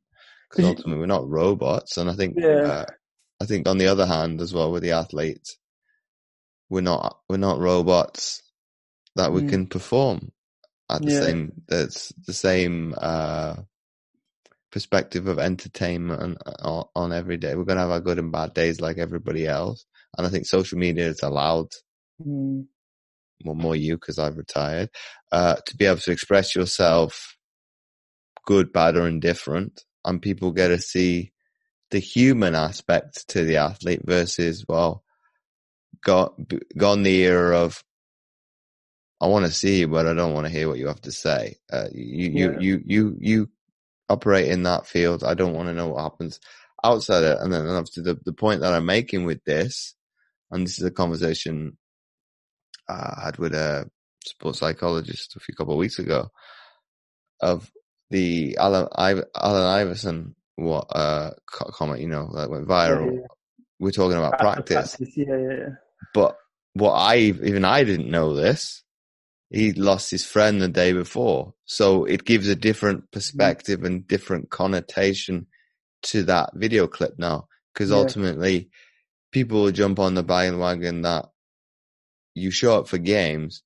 because 0.50 0.66
ultimately 0.66 1.00
we're 1.00 1.08
not 1.08 1.28
robots. 1.28 1.98
And 1.98 2.10
I 2.10 2.14
think, 2.14 2.36
yeah. 2.38 2.48
uh, 2.48 2.86
I 3.42 3.46
think 3.46 3.68
on 3.68 3.78
the 3.78 3.88
other 3.88 4.06
hand 4.06 4.40
as 4.40 4.54
well 4.54 4.72
with 4.72 4.84
the 4.84 4.92
athletes, 4.92 5.58
we're 6.70 6.82
not 6.82 7.20
we're 7.28 7.38
not 7.38 7.60
robots 7.60 8.42
that 9.16 9.34
we 9.34 9.42
mm. 9.42 9.50
can 9.50 9.68
perform 9.68 10.32
at 10.90 11.02
the 11.02 11.12
yeah. 11.12 11.22
same 11.22 11.52
that's 11.68 12.14
the 12.26 12.34
same 12.34 12.96
uh, 12.98 13.56
perspective 14.74 15.28
of 15.28 15.38
entertainment 15.38 16.20
on, 16.20 16.38
uh, 16.46 16.84
on 16.96 17.14
every 17.14 17.38
day. 17.38 17.54
We're 17.54 17.64
gonna 17.64 17.82
have 17.82 17.92
our 17.92 18.02
good 18.02 18.18
and 18.18 18.32
bad 18.32 18.56
days 18.56 18.82
like 18.82 18.98
everybody 18.98 19.46
else, 19.46 19.86
and 20.18 20.26
I 20.26 20.30
think 20.32 20.48
social 20.48 20.80
media 20.80 21.06
has 21.06 21.22
allowed. 21.22 21.68
Mm. 22.20 22.66
Well, 23.46 23.56
more 23.56 23.76
you 23.76 23.96
because 23.96 24.18
I've 24.18 24.38
retired, 24.38 24.90
uh, 25.32 25.58
to 25.66 25.78
be 25.78 25.86
able 25.86 25.98
to 25.98 26.12
express 26.12 26.56
yourself, 26.56 27.38
good, 28.46 28.74
bad, 28.74 28.96
or 28.98 29.08
indifferent, 29.08 29.84
and 30.06 30.22
people 30.22 30.52
get 30.52 30.70
to 30.70 30.80
see 30.80 31.34
the 31.92 32.00
human 32.00 32.56
aspect 32.56 33.28
to 33.30 33.44
the 33.44 33.58
athlete 33.58 34.02
versus 34.04 34.66
well, 34.68 35.04
got 36.04 36.34
gone 36.76 37.04
the 37.04 37.24
era 37.24 37.60
of 37.60 37.84
I 39.22 39.28
want 39.28 39.46
to 39.46 39.52
see 39.52 39.82
you, 39.82 39.88
but 39.88 40.08
I 40.08 40.14
don't 40.14 40.34
want 40.34 40.48
to 40.48 40.52
hear 40.52 40.68
what 40.68 40.80
you 40.80 40.88
have 40.88 41.02
to 41.02 41.12
say. 41.12 41.58
Uh, 41.72 41.88
you, 41.94 42.30
yeah. 42.30 42.60
you, 42.60 42.60
you, 42.60 42.84
you, 42.86 43.18
you 43.20 43.50
operate 44.14 44.48
in 44.48 44.64
that 44.64 44.88
field. 44.88 45.24
I 45.24 45.34
don't 45.34 45.54
want 45.54 45.68
to 45.68 45.74
know 45.74 45.90
what 45.90 46.04
happens 46.04 46.40
outside 46.84 47.24
it. 47.24 47.38
And 47.40 47.52
then 47.52 47.68
obviously 47.68 48.04
the, 48.04 48.20
the 48.24 48.34
point 48.34 48.62
that 48.62 48.74
I'm 48.74 48.86
making 48.86 49.26
with 49.26 49.44
this, 49.44 49.96
and 50.52 50.66
this 50.66 50.78
is 50.80 50.86
a 50.86 50.92
conversation 50.92 51.78
I 52.88 53.22
had 53.26 53.38
with 53.38 53.54
a 53.54 53.90
sports 54.26 54.60
psychologist 54.60 55.36
a 55.36 55.40
few 55.40 55.56
couple 55.56 55.74
of 55.74 55.80
weeks 55.80 56.00
ago 56.00 56.30
of 57.42 57.72
the 58.10 58.58
Alan, 58.58 58.88
Allen 58.98 59.64
Iverson 59.64 60.36
what 60.56 60.86
uh 60.96 61.32
comment, 61.50 62.02
you 62.02 62.08
know, 62.08 62.32
that 62.36 62.50
went 62.50 62.68
viral. 62.68 63.08
Yeah, 63.08 63.22
yeah. 63.22 63.28
We're 63.80 63.92
talking 63.92 64.18
about 64.18 64.38
practice. 64.38 64.96
practice. 64.96 65.18
Yeah, 65.18 65.36
yeah, 65.38 65.58
yeah. 65.58 65.70
But 66.14 66.38
what 66.74 66.94
I 66.94 67.18
even 67.18 67.66
I 67.66 67.84
didn't 67.84 68.10
know 68.10 68.34
this. 68.34 68.84
He 69.54 69.72
lost 69.72 70.10
his 70.10 70.26
friend 70.26 70.60
the 70.60 70.68
day 70.68 70.94
before, 70.94 71.54
so 71.66 72.06
it 72.06 72.26
gives 72.26 72.48
a 72.48 72.56
different 72.56 73.12
perspective 73.12 73.82
mm. 73.82 73.86
and 73.86 74.08
different 74.08 74.50
connotation 74.50 75.46
to 76.04 76.24
that 76.24 76.50
video 76.56 76.88
clip 76.88 77.20
now. 77.20 77.48
Because 77.72 77.92
yeah. 77.92 77.98
ultimately, 77.98 78.70
people 79.32 79.62
will 79.62 79.72
jump 79.72 80.00
on 80.00 80.16
the 80.16 80.24
bandwagon 80.24 81.04
that 81.04 81.28
you 82.34 82.50
show 82.50 82.80
up 82.80 82.88
for 82.88 82.98
games, 82.98 83.62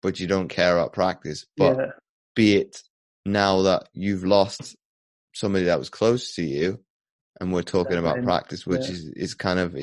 but 0.00 0.20
you 0.20 0.28
don't 0.28 0.48
care 0.48 0.78
about 0.78 0.92
practice. 0.92 1.44
But 1.56 1.76
yeah. 1.76 1.90
be 2.36 2.56
it 2.56 2.82
now 3.24 3.62
that 3.62 3.88
you've 3.92 4.24
lost 4.24 4.76
somebody 5.34 5.64
that 5.64 5.78
was 5.78 5.90
close 5.90 6.36
to 6.36 6.44
you, 6.44 6.78
and 7.40 7.52
we're 7.52 7.62
talking 7.62 7.96
about 7.96 8.22
practice, 8.22 8.64
which 8.64 8.86
yeah. 8.86 8.92
is 8.92 9.04
is 9.16 9.34
kind 9.34 9.58
of 9.58 9.76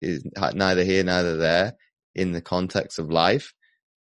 is 0.00 0.24
neither 0.54 0.84
here 0.84 1.04
neither 1.04 1.36
there 1.36 1.74
in 2.14 2.32
the 2.32 2.40
context 2.40 2.98
of 2.98 3.10
life. 3.10 3.52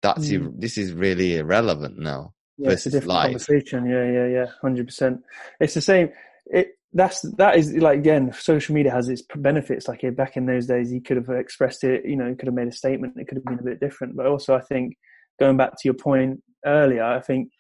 That's 0.03 0.29
mm. 0.29 0.61
this 0.61 0.77
is 0.77 0.93
really 0.93 1.37
irrelevant 1.37 1.99
now. 1.99 2.35
Yeah, 2.59 2.71
it's 2.71 2.87
a 2.87 2.91
different 2.91 3.09
life. 3.09 3.25
conversation. 3.27 3.87
Yeah, 3.87 4.11
yeah, 4.11 4.27
yeah, 4.27 4.47
hundred 4.61 4.87
percent. 4.87 5.23
It's 5.61 5.75
the 5.75 5.81
same. 5.81 6.11
It 6.47 6.73
that's 6.93 7.23
that 7.39 7.57
is 7.57 7.73
like 7.75 7.99
again, 7.99 8.33
social 8.33 8.75
media 8.75 8.93
has 8.93 9.09
its 9.09 9.23
benefits. 9.37 9.89
Like 9.89 10.03
back 10.17 10.37
in 10.37 10.47
those 10.47 10.67
days, 10.67 10.91
he 10.91 11.01
could 11.01 11.17
have 11.17 11.29
expressed 11.31 11.85
it. 11.85 12.05
You 12.05 12.17
know, 12.17 12.29
he 12.29 12.35
could 12.35 12.49
have 12.49 12.55
made 12.55 12.69
a 12.69 12.73
statement. 12.73 13.15
It 13.17 13.29
could 13.29 13.39
have 13.39 13.45
been 13.45 13.61
a 13.61 13.63
bit 13.63 13.81
different. 13.81 14.17
But 14.17 14.27
also, 14.27 14.55
I 14.55 14.61
think 14.61 14.97
going 15.39 15.57
back 15.57 15.71
to 15.71 15.81
your 15.85 15.95
point 15.95 16.43
earlier, 16.67 17.05
I 17.05 17.21
think 17.21 17.51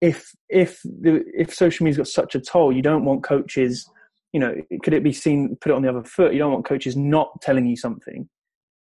if 0.00 0.32
if 0.48 0.80
the, 0.82 1.24
if 1.34 1.54
social 1.54 1.84
media's 1.84 1.98
got 1.98 2.08
such 2.08 2.34
a 2.34 2.40
toll, 2.40 2.72
you 2.72 2.82
don't 2.82 3.04
want 3.04 3.22
coaches 3.22 3.88
you 4.32 4.40
know, 4.40 4.52
could 4.82 4.92
it 4.92 5.04
be 5.04 5.12
seen, 5.12 5.56
put 5.60 5.70
it 5.70 5.76
on 5.76 5.82
the 5.82 5.88
other 5.88 6.02
foot? 6.02 6.32
You 6.32 6.40
don't 6.40 6.50
want 6.50 6.64
coaches 6.64 6.96
not 6.96 7.40
telling 7.40 7.66
you 7.66 7.76
something 7.76 8.28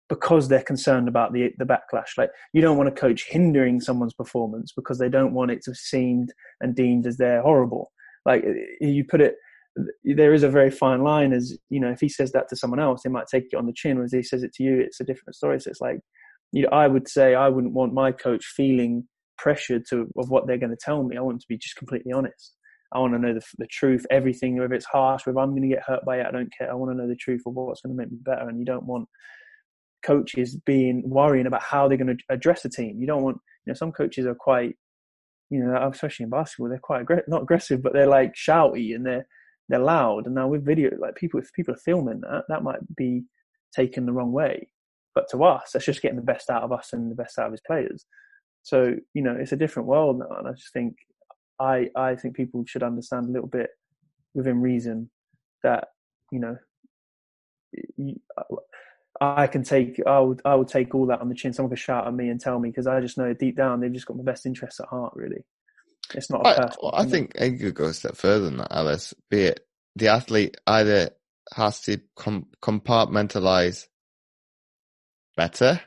because 0.10 0.47
they're 0.47 0.64
concerned 0.64 1.08
about 1.08 1.34
the 1.34 1.51
the 1.58 1.66
backlash. 1.66 2.18
Like 2.18 2.30
you 2.53 2.62
don't 2.62 2.78
want 2.78 2.89
a 2.89 2.93
coach 2.93 3.26
hindering 3.28 3.82
someone's 3.82 4.14
performance 4.14 4.72
because 4.76 4.99
they 4.99 5.10
don't 5.10 5.34
want 5.34 5.51
it 5.51 5.62
to 5.64 5.72
be 5.72 5.76
seen 5.76 6.28
and 6.62 6.76
deemed 6.76 7.05
as 7.05 7.18
they're 7.18 7.41
horrible. 7.41 7.91
Like 8.26 8.43
eh, 8.43 8.88
you 8.88 9.03
put 9.03 9.22
it, 9.22 9.36
there 10.03 10.34
is 10.34 10.43
a 10.43 10.49
very 10.49 10.72
fine 10.72 11.03
line. 11.03 11.34
As 11.34 11.58
you 11.70 11.80
know, 11.80 11.91
if 11.91 11.99
he 11.99 12.10
says 12.10 12.32
that 12.32 12.47
to 12.49 12.55
someone 12.55 12.80
else, 12.80 13.03
they 13.03 13.10
might 13.10 13.28
take 13.28 13.45
it 13.51 13.55
on 13.55 13.66
the 13.66 13.74
chin. 13.74 13.97
Whereas 13.97 14.14
he 14.14 14.24
says 14.24 14.43
it 14.43 14.53
to 14.55 14.64
you, 14.64 14.80
it's 14.80 14.99
a 14.99 15.05
different 15.05 15.36
story. 15.36 15.60
So 15.60 15.72
it's 15.72 15.82
like, 15.82 15.99
you 16.51 16.64
know, 16.64 16.70
I 16.72 16.88
would 16.88 17.08
say 17.08 17.36
I 17.36 17.49
wouldn't 17.49 17.74
want 17.74 17.93
my 17.93 18.12
coach 18.12 18.45
feeling 18.45 19.08
pressured 19.38 19.84
to 19.89 20.08
of 20.18 20.30
what 20.30 20.47
they're 20.47 20.58
going 20.58 20.72
to 20.72 20.78
tell 20.80 21.03
me. 21.03 21.18
I 21.18 21.22
want 21.22 21.41
to 21.41 21.47
be 21.47 21.58
just 21.58 21.76
completely 21.76 22.12
honest. 22.12 22.53
I 22.93 22.99
want 22.99 23.14
to 23.14 23.20
know 23.20 23.34
the, 23.34 23.41
the 23.58 23.68
truth, 23.68 24.05
everything, 24.10 24.58
whether 24.58 24.74
it's 24.74 24.86
harsh, 24.86 25.26
whether 25.26 25.39
I'm 25.39 25.49
going 25.49 25.64
to 25.64 25.76
get 25.76 25.84
hurt 25.86 26.05
by 26.05 26.20
it, 26.20 26.26
I 26.26 26.32
don't 26.32 26.51
care. 26.58 26.72
I 26.72 26.74
want 26.74 26.91
to 26.91 26.97
know 26.97 27.08
the 27.08 27.18
truth 27.18 27.41
of 27.45 27.53
what's 27.53 27.82
going 27.82 27.95
to 27.95 28.01
make 28.01 28.12
me 28.12 28.18
better. 28.22 28.47
And 28.47 28.60
you 28.60 28.66
don't 28.66 28.86
want 28.86 29.10
coaches 30.08 30.55
being 30.66 31.03
worrying 31.05 31.47
about 31.47 31.62
how 31.62 31.88
they're 31.88 31.97
going 31.97 32.16
to 32.16 32.24
address 32.30 32.64
a 32.66 32.70
team. 32.70 32.99
You 32.99 33.08
don't 33.08 33.24
want, 33.24 33.38
you 33.66 33.72
know, 33.72 33.76
some 33.76 33.91
coaches 33.91 34.26
are 34.26 34.36
quite, 34.36 34.76
you 35.49 35.60
know, 35.60 35.89
especially 35.91 36.24
in 36.24 36.30
basketball, 36.30 36.70
they're 36.70 36.80
quite 36.80 37.01
aggressive, 37.01 37.28
not 37.28 37.43
aggressive, 37.43 37.84
but 37.84 37.93
they're 37.93 38.08
like 38.08 38.34
shouty 38.34 38.95
and 38.95 39.05
they're, 39.05 39.28
they're 39.70 39.80
loud. 39.80 40.26
And 40.26 40.36
now 40.36 40.47
with 40.47 40.66
video, 40.66 40.91
like 40.97 41.16
people, 41.16 41.39
if 41.39 41.51
people 41.53 41.74
are 41.74 41.84
filming 41.86 42.22
that, 42.22 42.45
that 42.47 42.64
might 42.64 42.80
be 42.95 43.26
taken 43.76 44.05
the 44.05 44.14
wrong 44.14 44.32
way. 44.32 44.70
But 45.14 45.26
to 45.32 45.43
us, 45.43 45.72
that's 45.74 45.86
just 45.86 46.01
getting 46.01 46.18
the 46.18 46.24
best 46.24 46.49
out 46.49 46.64
of 46.64 46.72
us 46.72 46.93
and 46.93 47.12
the 47.12 47.16
best 47.16 47.38
out 47.38 47.47
of 47.47 47.51
his 47.51 47.62
players. 47.68 48.05
So, 48.64 48.95
you 49.14 49.22
know, 49.22 49.36
it's 49.38 49.51
a 49.51 49.58
different 49.58 49.88
world 49.88 50.20
now. 50.20 50.38
And 50.38 50.47
I 50.47 50.51
just 50.51 50.72
think 50.74 50.95
I 51.60 51.89
I 51.95 52.16
think 52.16 52.36
people 52.36 52.64
should 52.68 52.84
understand 52.84 53.28
a 53.28 53.32
little 53.32 53.47
bit 53.47 53.70
within 54.34 54.62
reason 54.62 55.10
that 55.64 55.88
you 56.32 56.39
know 56.39 56.58
I 59.20 59.47
can 59.47 59.63
take 59.63 59.99
I 60.05 60.20
would 60.20 60.41
I 60.45 60.55
would 60.55 60.68
take 60.68 60.93
all 60.93 61.07
that 61.07 61.22
on 61.22 61.30
the 61.30 61.36
chin. 61.36 61.53
Someone 61.53 61.72
could 61.72 61.80
shout 61.80 62.07
at 62.07 62.13
me 62.13 62.30
and 62.30 62.39
tell 62.39 62.59
me 62.59 62.70
because 62.70 62.88
I 62.88 63.01
just 63.01 63.18
know 63.18 63.34
deep 63.34 63.57
down 63.57 63.80
they've 63.80 63.93
just 63.93 64.05
got 64.05 64.18
my 64.18 64.24
best 64.24 64.45
interests 64.45 64.80
at 64.80 64.88
heart. 64.88 65.13
Really, 65.15 65.43
it's 66.13 66.30
not. 66.30 66.45
I, 66.45 66.70
well, 66.82 66.93
I 66.93 67.05
think 67.05 67.39
I 67.39 67.49
could 67.51 67.74
go 67.74 67.86
a 67.86 67.93
step 67.93 68.15
further 68.15 68.45
than 68.45 68.57
that, 68.57 68.72
Ellis. 68.72 69.13
Be 69.30 69.43
it 69.43 69.65
the 69.95 70.09
athlete 70.09 70.57
either 70.68 71.09
has 71.53 71.82
to 71.82 71.99
com- 72.15 72.47
compartmentalize 72.61 73.88
better 75.36 75.82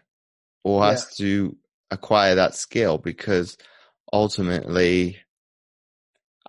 or 0.64 0.84
has 0.84 1.06
yeah. 1.18 1.24
to 1.24 1.56
acquire 1.90 2.36
that 2.36 2.54
skill 2.54 2.98
because 2.98 3.56
ultimately 4.12 5.18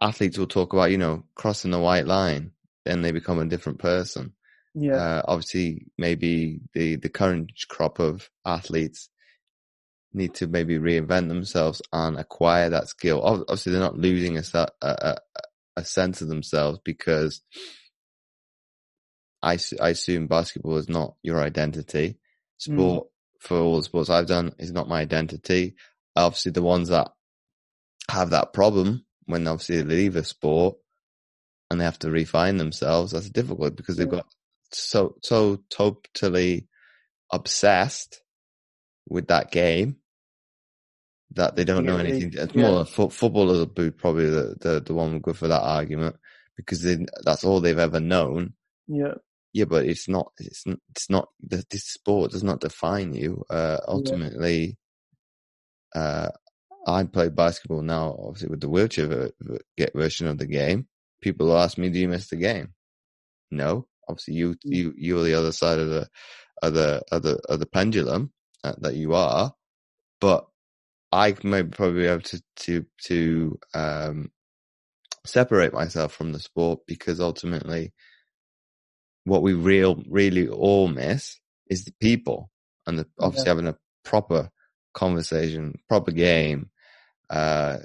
athletes 0.02 0.38
will 0.38 0.48
talk 0.48 0.74
about, 0.74 0.92
you 0.92 0.98
know, 0.98 1.24
crossing 1.36 1.72
the 1.72 1.80
white 1.80 2.08
line, 2.08 2.52
then 2.86 3.02
they 3.02 3.12
become 3.12 3.40
a 3.40 3.46
different 3.46 3.80
person. 3.80 4.34
Yeah. 4.74 4.96
Uh, 4.96 5.22
obviously, 5.28 5.88
maybe 5.98 6.62
the, 6.74 6.96
the 6.96 7.10
current 7.10 7.52
crop 7.68 8.00
of 8.00 8.30
athletes 8.46 9.10
need 10.14 10.34
to 10.36 10.48
maybe 10.48 10.78
reinvent 10.78 11.28
themselves 11.28 11.82
and 11.92 12.18
acquire 12.18 12.70
that 12.70 12.88
skill. 12.88 13.22
Obviously, 13.24 13.72
they're 13.72 13.82
not 13.82 13.98
losing 13.98 14.38
a, 14.38 14.44
a, 14.82 15.18
a 15.76 15.86
sense 15.86 16.22
of 16.22 16.28
themselves 16.28 16.80
because 16.84 17.42
I, 19.42 19.58
I 19.82 19.90
assume 19.90 20.28
basketball 20.28 20.78
is 20.78 20.90
not 20.90 21.16
your 21.24 21.42
identity. 21.42 22.18
Sport, 22.58 23.06
mm. 23.06 23.08
for 23.40 23.58
all 23.58 23.78
the 23.78 23.84
sports 23.84 24.10
I've 24.10 24.28
done, 24.28 24.54
is 24.60 24.72
not 24.72 24.90
my 24.90 25.02
identity. 25.02 25.76
Obviously, 26.16 26.52
the 26.52 26.62
ones 26.62 26.90
that 26.90 27.10
have 28.10 28.32
that 28.32 28.54
problem 28.54 29.06
when 29.26 29.48
obviously 29.48 29.82
they 29.82 29.96
leave 29.96 30.16
a 30.16 30.24
sport 30.24 30.76
and 31.70 31.80
they 31.80 31.86
have 31.86 32.00
to 32.00 32.12
refine 32.12 32.58
themselves, 32.58 33.14
that's 33.14 33.30
difficult 33.30 33.76
because 33.76 33.96
they've 33.96 34.10
got 34.10 34.26
so 34.74 35.16
so 35.22 35.64
totally 35.70 36.68
obsessed 37.32 38.22
with 39.08 39.28
that 39.28 39.52
game 39.52 39.98
that 41.34 41.56
they 41.56 41.64
don't 41.64 41.86
yeah, 41.86 41.92
know 41.92 41.98
anything. 41.98 42.32
It's 42.34 42.54
yeah. 42.56 42.70
more 42.70 42.86
fo- 42.86 43.10
footballers 43.10 43.60
will 43.60 43.66
be 43.68 43.92
probably 43.92 44.30
the, 44.30 44.56
the, 44.60 44.82
the 44.82 44.94
one 44.94 45.20
good 45.20 45.38
for 45.38 45.48
that 45.48 45.62
argument 45.62 46.18
because 46.58 46.82
they, 46.82 47.06
that's 47.24 47.44
all 47.44 47.62
they've 47.62 47.78
ever 47.78 48.00
known. 48.00 48.54
Yeah. 48.88 49.16
Yeah, 49.54 49.66
but 49.66 49.86
it's 49.86 50.08
not. 50.08 50.32
It's 50.40 50.66
not. 50.66 50.80
it's 50.92 51.10
not. 51.10 51.28
The, 51.46 51.64
this 51.70 51.84
sport 51.84 52.32
does 52.32 52.44
not 52.44 52.62
define 52.62 53.14
you. 53.14 53.44
Uh, 53.50 53.80
ultimately, 53.86 54.78
yeah. 55.94 56.02
uh, 56.02 56.30
I 56.88 57.04
play 57.04 57.28
basketball 57.28 57.82
now, 57.82 58.16
obviously 58.18 58.48
with 58.48 58.62
the 58.62 58.70
wheelchair 58.70 59.32
version 59.94 60.28
of 60.28 60.38
the 60.38 60.46
game. 60.46 60.88
People 61.22 61.58
ask 61.58 61.78
me, 61.78 61.90
"Do 61.90 62.00
you 62.00 62.08
miss 62.08 62.30
the 62.30 62.38
game?" 62.38 62.74
No, 63.52 63.88
obviously 64.08 64.36
you 64.36 64.52
mm. 64.52 64.58
you 64.64 64.93
you're 64.97 65.24
the 65.24 65.36
other 65.36 65.52
side 65.52 65.80
of 65.80 65.89
the 65.89 66.08
of 66.62 66.74
the 66.74 67.02
of 67.12 67.22
the 67.24 67.39
of 67.49 67.60
the 67.60 67.66
pendulum 67.66 68.32
uh, 68.64 68.74
that 68.80 68.95
you 68.95 69.14
are, 69.14 69.54
but 70.20 70.47
I 71.12 71.36
may 71.43 71.64
probably 71.64 72.02
be 72.02 72.08
able 72.08 72.22
to 72.22 72.41
to 72.58 72.86
to 73.06 73.60
um, 73.74 74.32
separate 75.26 75.74
myself 75.74 76.14
from 76.14 76.32
the 76.32 76.39
sport 76.39 76.82
because 76.88 77.20
ultimately, 77.20 77.93
what 79.26 79.41
we 79.41 79.54
real 79.54 80.04
really 80.10 80.47
all 80.47 80.88
miss 80.88 81.39
is 81.70 81.86
the 81.86 81.93
people 81.99 82.49
and 82.88 82.99
the, 82.99 83.08
obviously 83.20 83.45
yeah. 83.45 83.49
having 83.49 83.68
a 83.68 83.78
proper 84.04 84.49
conversation, 84.93 85.80
proper 85.88 86.12
game, 86.12 86.70
uh, 87.30 87.78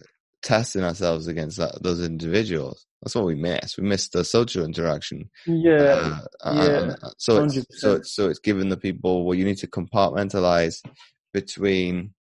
testing 0.46 0.84
ourselves 0.84 1.26
against 1.26 1.56
that, 1.56 1.82
those 1.82 2.00
individuals. 2.00 2.86
That's 3.02 3.16
what 3.16 3.24
we 3.24 3.34
miss. 3.34 3.76
We 3.76 3.82
miss 3.82 4.08
the 4.08 4.22
social 4.22 4.64
interaction. 4.64 5.28
Yeah. 5.44 6.20
Uh, 6.40 6.94
yeah. 7.00 7.08
so 7.18 7.42
it's, 7.42 7.80
so 7.80 7.96
it's, 7.96 8.14
so 8.14 8.30
it's 8.30 8.38
given 8.38 8.68
the 8.68 8.76
people, 8.76 9.24
well, 9.24 9.34
you 9.34 9.44
need 9.44 9.58
to 9.58 9.66
compartmentalize 9.66 10.82
between 11.32 12.14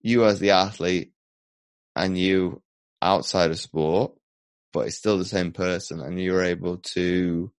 you 0.00 0.24
as 0.24 0.40
the 0.40 0.50
athlete 0.50 1.12
and 1.94 2.18
you 2.18 2.62
outside 3.00 3.52
of 3.52 3.60
sport, 3.60 4.12
but 4.72 4.88
it's 4.88 4.96
still 4.96 5.18
the 5.18 5.24
same 5.24 5.52
person 5.52 6.00
and 6.00 6.20
you're 6.20 6.42
able 6.42 6.78
to 6.78 7.52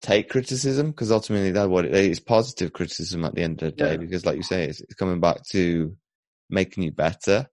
take 0.00 0.30
criticism 0.30 0.92
because 0.92 1.10
ultimately 1.10 1.50
that's 1.50 1.68
what 1.68 1.86
it 1.86 1.94
is 1.94 2.20
positive 2.20 2.72
criticism 2.72 3.24
at 3.24 3.34
the 3.34 3.42
end 3.42 3.60
of 3.62 3.70
the 3.70 3.84
day 3.84 3.90
yeah. 3.92 3.96
because 3.96 4.24
like 4.24 4.36
you 4.36 4.42
say 4.42 4.64
it's, 4.64 4.80
it's, 4.82 4.94
coming 4.94 5.18
back 5.18 5.42
to 5.50 5.96
making 6.50 6.84
you 6.84 6.92
better 6.92 7.48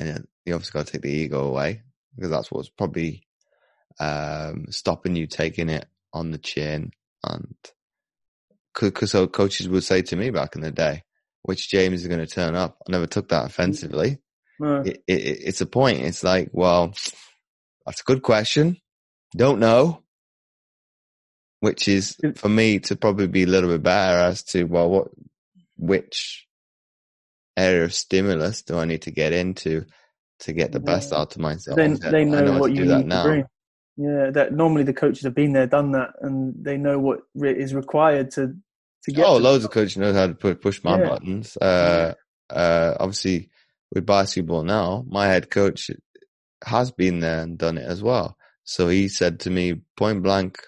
and 0.00 0.26
you 0.44 0.54
obviously 0.54 0.78
got 0.78 0.86
to 0.86 0.92
take 0.92 1.02
the 1.02 1.10
ego 1.10 1.44
away 1.44 1.82
because 2.14 2.30
that's 2.30 2.50
what's 2.50 2.68
probably 2.70 3.26
um, 3.98 4.66
stopping 4.70 5.16
you 5.16 5.26
taking 5.26 5.68
it 5.68 5.86
on 6.12 6.30
the 6.30 6.38
chin 6.38 6.92
and 7.24 7.54
because 8.74 9.10
so 9.10 9.26
coaches 9.26 9.68
would 9.68 9.84
say 9.84 10.00
to 10.02 10.16
me 10.16 10.30
back 10.30 10.56
in 10.56 10.62
the 10.62 10.70
day 10.70 11.02
which 11.42 11.70
James 11.70 12.02
is 12.02 12.06
going 12.06 12.20
to 12.20 12.26
turn 12.26 12.54
up? 12.54 12.76
I 12.86 12.92
never 12.92 13.06
took 13.06 13.28
that 13.30 13.46
offensively. 13.46 14.18
It, 14.84 15.02
it, 15.06 15.12
it's 15.12 15.60
a 15.60 15.66
point. 15.66 16.00
It's 16.00 16.22
like 16.22 16.50
well 16.52 16.92
that's 17.86 18.00
a 18.00 18.04
good 18.04 18.22
question. 18.22 18.76
Don't 19.36 19.58
know. 19.58 20.02
Which 21.60 21.88
is 21.88 22.16
for 22.36 22.48
me 22.48 22.78
to 22.80 22.96
probably 22.96 23.26
be 23.26 23.44
a 23.44 23.46
little 23.46 23.70
bit 23.70 23.82
better 23.82 24.18
as 24.18 24.42
to 24.44 24.64
well 24.64 24.90
what 24.90 25.08
which 25.76 26.46
area 27.56 27.84
of 27.84 27.94
stimulus 27.94 28.62
do 28.62 28.78
I 28.78 28.84
need 28.84 29.02
to 29.02 29.10
get 29.10 29.32
into 29.32 29.84
to 30.40 30.52
get 30.52 30.72
the 30.72 30.78
yeah. 30.80 30.84
best 30.84 31.12
out 31.12 31.34
of 31.34 31.40
myself? 31.40 31.76
Then 31.76 31.94
they 31.94 32.24
know, 32.24 32.44
know 32.44 32.58
what 32.58 32.72
you 32.72 32.84
need 32.84 33.10
to 33.10 33.22
bring. 33.22 33.44
Yeah, 33.96 34.30
that 34.30 34.52
normally 34.52 34.84
the 34.84 34.94
coaches 34.94 35.24
have 35.24 35.34
been 35.34 35.52
there, 35.52 35.66
done 35.66 35.92
that, 35.92 36.10
and 36.20 36.54
they 36.64 36.78
know 36.78 36.98
what 36.98 37.20
is 37.34 37.74
required 37.74 38.30
to 38.32 38.54
to 39.04 39.12
get. 39.12 39.26
Oh, 39.26 39.38
to 39.38 39.44
loads 39.44 39.64
of 39.64 39.70
coaches 39.70 39.96
know 39.96 40.14
how 40.14 40.28
to 40.28 40.54
push 40.54 40.82
my 40.82 40.98
yeah. 40.98 41.08
buttons. 41.08 41.56
Uh, 41.56 42.14
uh, 42.48 42.94
obviously, 42.98 43.50
with 43.92 44.06
basketball 44.06 44.62
now, 44.62 45.04
my 45.06 45.26
head 45.26 45.50
coach 45.50 45.90
has 46.64 46.90
been 46.90 47.20
there 47.20 47.42
and 47.42 47.58
done 47.58 47.78
it 47.78 47.84
as 47.84 48.02
well. 48.02 48.36
So 48.64 48.88
he 48.88 49.08
said 49.08 49.40
to 49.40 49.50
me 49.50 49.82
point 49.96 50.22
blank, 50.22 50.60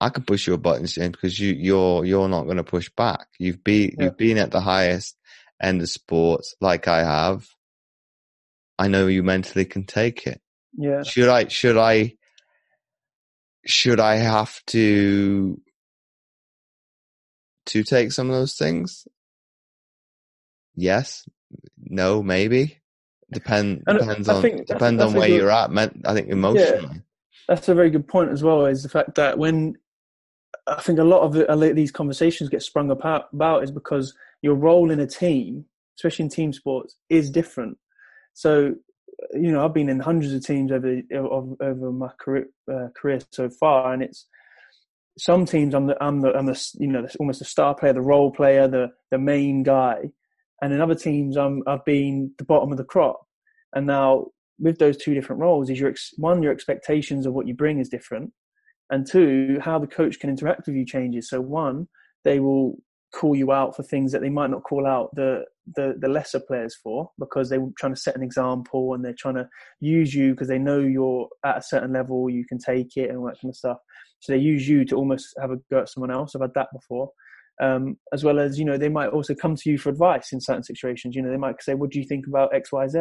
I 0.00 0.10
can 0.10 0.24
push 0.24 0.46
your 0.46 0.58
buttons, 0.58 0.94
James, 0.94 1.12
because 1.12 1.38
you 1.38 1.52
you're 1.52 2.04
you're 2.04 2.28
not 2.28 2.44
going 2.44 2.58
to 2.58 2.64
push 2.64 2.90
back. 2.96 3.26
You've 3.38 3.64
been 3.64 3.94
yeah. 3.98 4.04
you've 4.04 4.16
been 4.16 4.38
at 4.38 4.50
the 4.50 4.60
highest 4.60 5.16
end 5.64 5.80
of 5.82 5.88
sports, 5.88 6.54
like 6.60 6.86
I 6.88 7.02
have. 7.02 7.48
I 8.78 8.88
know 8.88 9.06
you 9.06 9.22
mentally 9.22 9.64
can 9.64 9.84
take 9.84 10.26
it. 10.26 10.40
Yeah. 10.76 11.02
Should 11.02 11.28
I? 11.28 11.48
Should 11.48 11.76
I? 11.76 12.14
Should 13.66 14.00
I 14.00 14.16
have 14.16 14.60
to 14.66 15.60
to 17.66 17.82
take 17.82 18.12
some 18.12 18.28
of 18.28 18.36
those 18.36 18.56
things? 18.56 19.06
Yes. 20.74 21.26
No. 21.78 22.22
Maybe. 22.22 22.78
Depend 23.32 23.84
depends 23.86 24.28
on 24.28 24.42
depends 24.42 25.02
on 25.02 25.14
where 25.14 25.26
good, 25.26 25.36
you're 25.36 25.50
at. 25.50 25.70
I 26.04 26.14
think 26.14 26.28
emotionally. 26.28 26.82
Yeah, 26.82 27.00
that's 27.48 27.68
a 27.68 27.74
very 27.74 27.90
good 27.90 28.06
point 28.06 28.30
as 28.30 28.42
well. 28.42 28.66
Is 28.66 28.82
the 28.82 28.88
fact 28.88 29.14
that 29.14 29.38
when 29.38 29.76
I 30.66 30.80
think 30.80 30.98
a 30.98 31.04
lot 31.04 31.22
of 31.22 31.32
the, 31.32 31.72
these 31.74 31.90
conversations 31.90 32.50
get 32.50 32.62
sprung 32.62 32.90
about, 32.90 33.28
about 33.32 33.64
is 33.64 33.70
because 33.70 34.14
your 34.44 34.54
role 34.54 34.90
in 34.90 35.00
a 35.00 35.06
team, 35.06 35.64
especially 35.96 36.24
in 36.24 36.28
team 36.28 36.52
sports, 36.52 36.96
is 37.08 37.30
different. 37.30 37.78
So, 38.34 38.74
you 39.32 39.50
know, 39.50 39.64
I've 39.64 39.72
been 39.72 39.88
in 39.88 40.00
hundreds 40.00 40.34
of 40.34 40.44
teams 40.44 40.70
over 40.70 41.00
over 41.62 41.90
my 41.90 42.10
career 42.20 42.48
uh, 42.70 42.88
career 42.94 43.20
so 43.30 43.48
far, 43.48 43.94
and 43.94 44.02
it's 44.02 44.26
some 45.18 45.46
teams 45.46 45.74
I'm 45.74 45.86
the 45.86 45.96
I'm 46.04 46.20
the 46.20 46.36
I'm 46.36 46.44
the 46.44 46.70
you 46.78 46.88
know 46.88 47.06
almost 47.18 47.38
the 47.38 47.46
star 47.46 47.74
player, 47.74 47.94
the 47.94 48.02
role 48.02 48.30
player, 48.30 48.68
the 48.68 48.88
the 49.10 49.18
main 49.18 49.62
guy, 49.62 50.10
and 50.60 50.74
in 50.74 50.80
other 50.82 50.94
teams 50.94 51.38
I'm 51.38 51.62
I've 51.66 51.84
been 51.86 52.32
the 52.36 52.44
bottom 52.44 52.70
of 52.70 52.76
the 52.76 52.84
crop, 52.84 53.26
and 53.72 53.86
now 53.86 54.26
with 54.58 54.78
those 54.78 54.98
two 54.98 55.14
different 55.14 55.40
roles 55.40 55.70
is 55.70 55.80
your 55.80 55.94
one 56.18 56.42
your 56.42 56.52
expectations 56.52 57.24
of 57.24 57.32
what 57.32 57.46
you 57.48 57.54
bring 57.54 57.78
is 57.78 57.88
different 57.88 58.30
and 58.90 59.06
two, 59.06 59.58
how 59.60 59.78
the 59.78 59.86
coach 59.86 60.20
can 60.20 60.30
interact 60.30 60.66
with 60.66 60.76
you 60.76 60.84
changes. 60.84 61.28
So 61.28 61.40
one, 61.40 61.88
they 62.24 62.40
will 62.40 62.76
call 63.14 63.36
you 63.36 63.52
out 63.52 63.76
for 63.76 63.82
things 63.82 64.12
that 64.12 64.20
they 64.20 64.30
might 64.30 64.50
not 64.50 64.64
call 64.64 64.86
out 64.86 65.14
the 65.14 65.44
the, 65.76 65.94
the 65.98 66.08
lesser 66.08 66.40
players 66.40 66.76
for 66.82 67.10
because 67.18 67.48
they're 67.48 67.66
trying 67.78 67.94
to 67.94 68.00
set 68.00 68.16
an 68.16 68.22
example 68.22 68.92
and 68.92 69.02
they're 69.02 69.14
trying 69.18 69.36
to 69.36 69.48
use 69.80 70.14
you 70.14 70.32
because 70.32 70.48
they 70.48 70.58
know 70.58 70.80
you're 70.80 71.26
at 71.44 71.58
a 71.58 71.62
certain 71.62 71.92
level, 71.92 72.28
you 72.28 72.44
can 72.46 72.58
take 72.58 72.96
it 72.96 73.08
and 73.08 73.18
all 73.18 73.26
that 73.26 73.40
kind 73.40 73.50
of 73.50 73.56
stuff. 73.56 73.78
So 74.20 74.32
they 74.32 74.38
use 74.38 74.68
you 74.68 74.84
to 74.86 74.96
almost 74.96 75.34
have 75.40 75.50
a 75.50 75.56
go 75.70 75.80
at 75.80 75.88
someone 75.88 76.10
else. 76.10 76.34
I've 76.34 76.42
had 76.42 76.54
that 76.54 76.68
before. 76.72 77.10
Um, 77.62 77.96
as 78.12 78.24
well 78.24 78.40
as, 78.40 78.58
you 78.58 78.64
know, 78.64 78.76
they 78.76 78.88
might 78.88 79.08
also 79.08 79.34
come 79.34 79.54
to 79.54 79.70
you 79.70 79.78
for 79.78 79.88
advice 79.88 80.32
in 80.32 80.40
certain 80.40 80.64
situations. 80.64 81.14
You 81.14 81.22
know, 81.22 81.30
they 81.30 81.36
might 81.36 81.62
say, 81.62 81.74
what 81.74 81.90
do 81.90 82.00
you 82.00 82.06
think 82.06 82.26
about 82.26 82.54
X, 82.54 82.72
Y, 82.72 82.88
Z? 82.88 82.98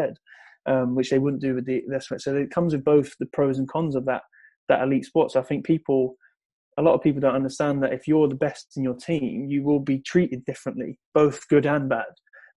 Um, 0.66 0.96
which 0.96 1.10
they 1.10 1.20
wouldn't 1.20 1.42
do 1.42 1.56
with 1.56 1.66
the, 1.66 1.82
this. 1.90 2.08
So 2.20 2.36
it 2.36 2.52
comes 2.52 2.74
with 2.74 2.86
both 2.86 3.14
the 3.20 3.26
pros 3.26 3.58
and 3.60 3.68
cons 3.68 3.96
of 3.96 4.06
that 4.06 4.22
that 4.70 4.82
elite 4.82 5.04
sport. 5.04 5.32
So 5.32 5.42
I 5.42 5.44
think 5.44 5.66
people, 5.66 6.16
a 6.78 6.82
lot 6.82 6.94
of 6.94 7.02
people 7.02 7.22
don't 7.22 7.36
understand 7.36 7.84
that 7.84 7.94
if 7.94 8.08
you're 8.08 8.28
the 8.28 8.36
best 8.36 8.78
in 8.78 8.84
your 8.84 8.96
team, 8.96 9.48
you 9.48 9.64
will 9.64 9.80
be 9.80 10.00
treated 10.00 10.46
differently, 10.46 11.00
both 11.14 11.48
good 11.48 11.66
and 11.66 11.90
bad, 11.90 12.06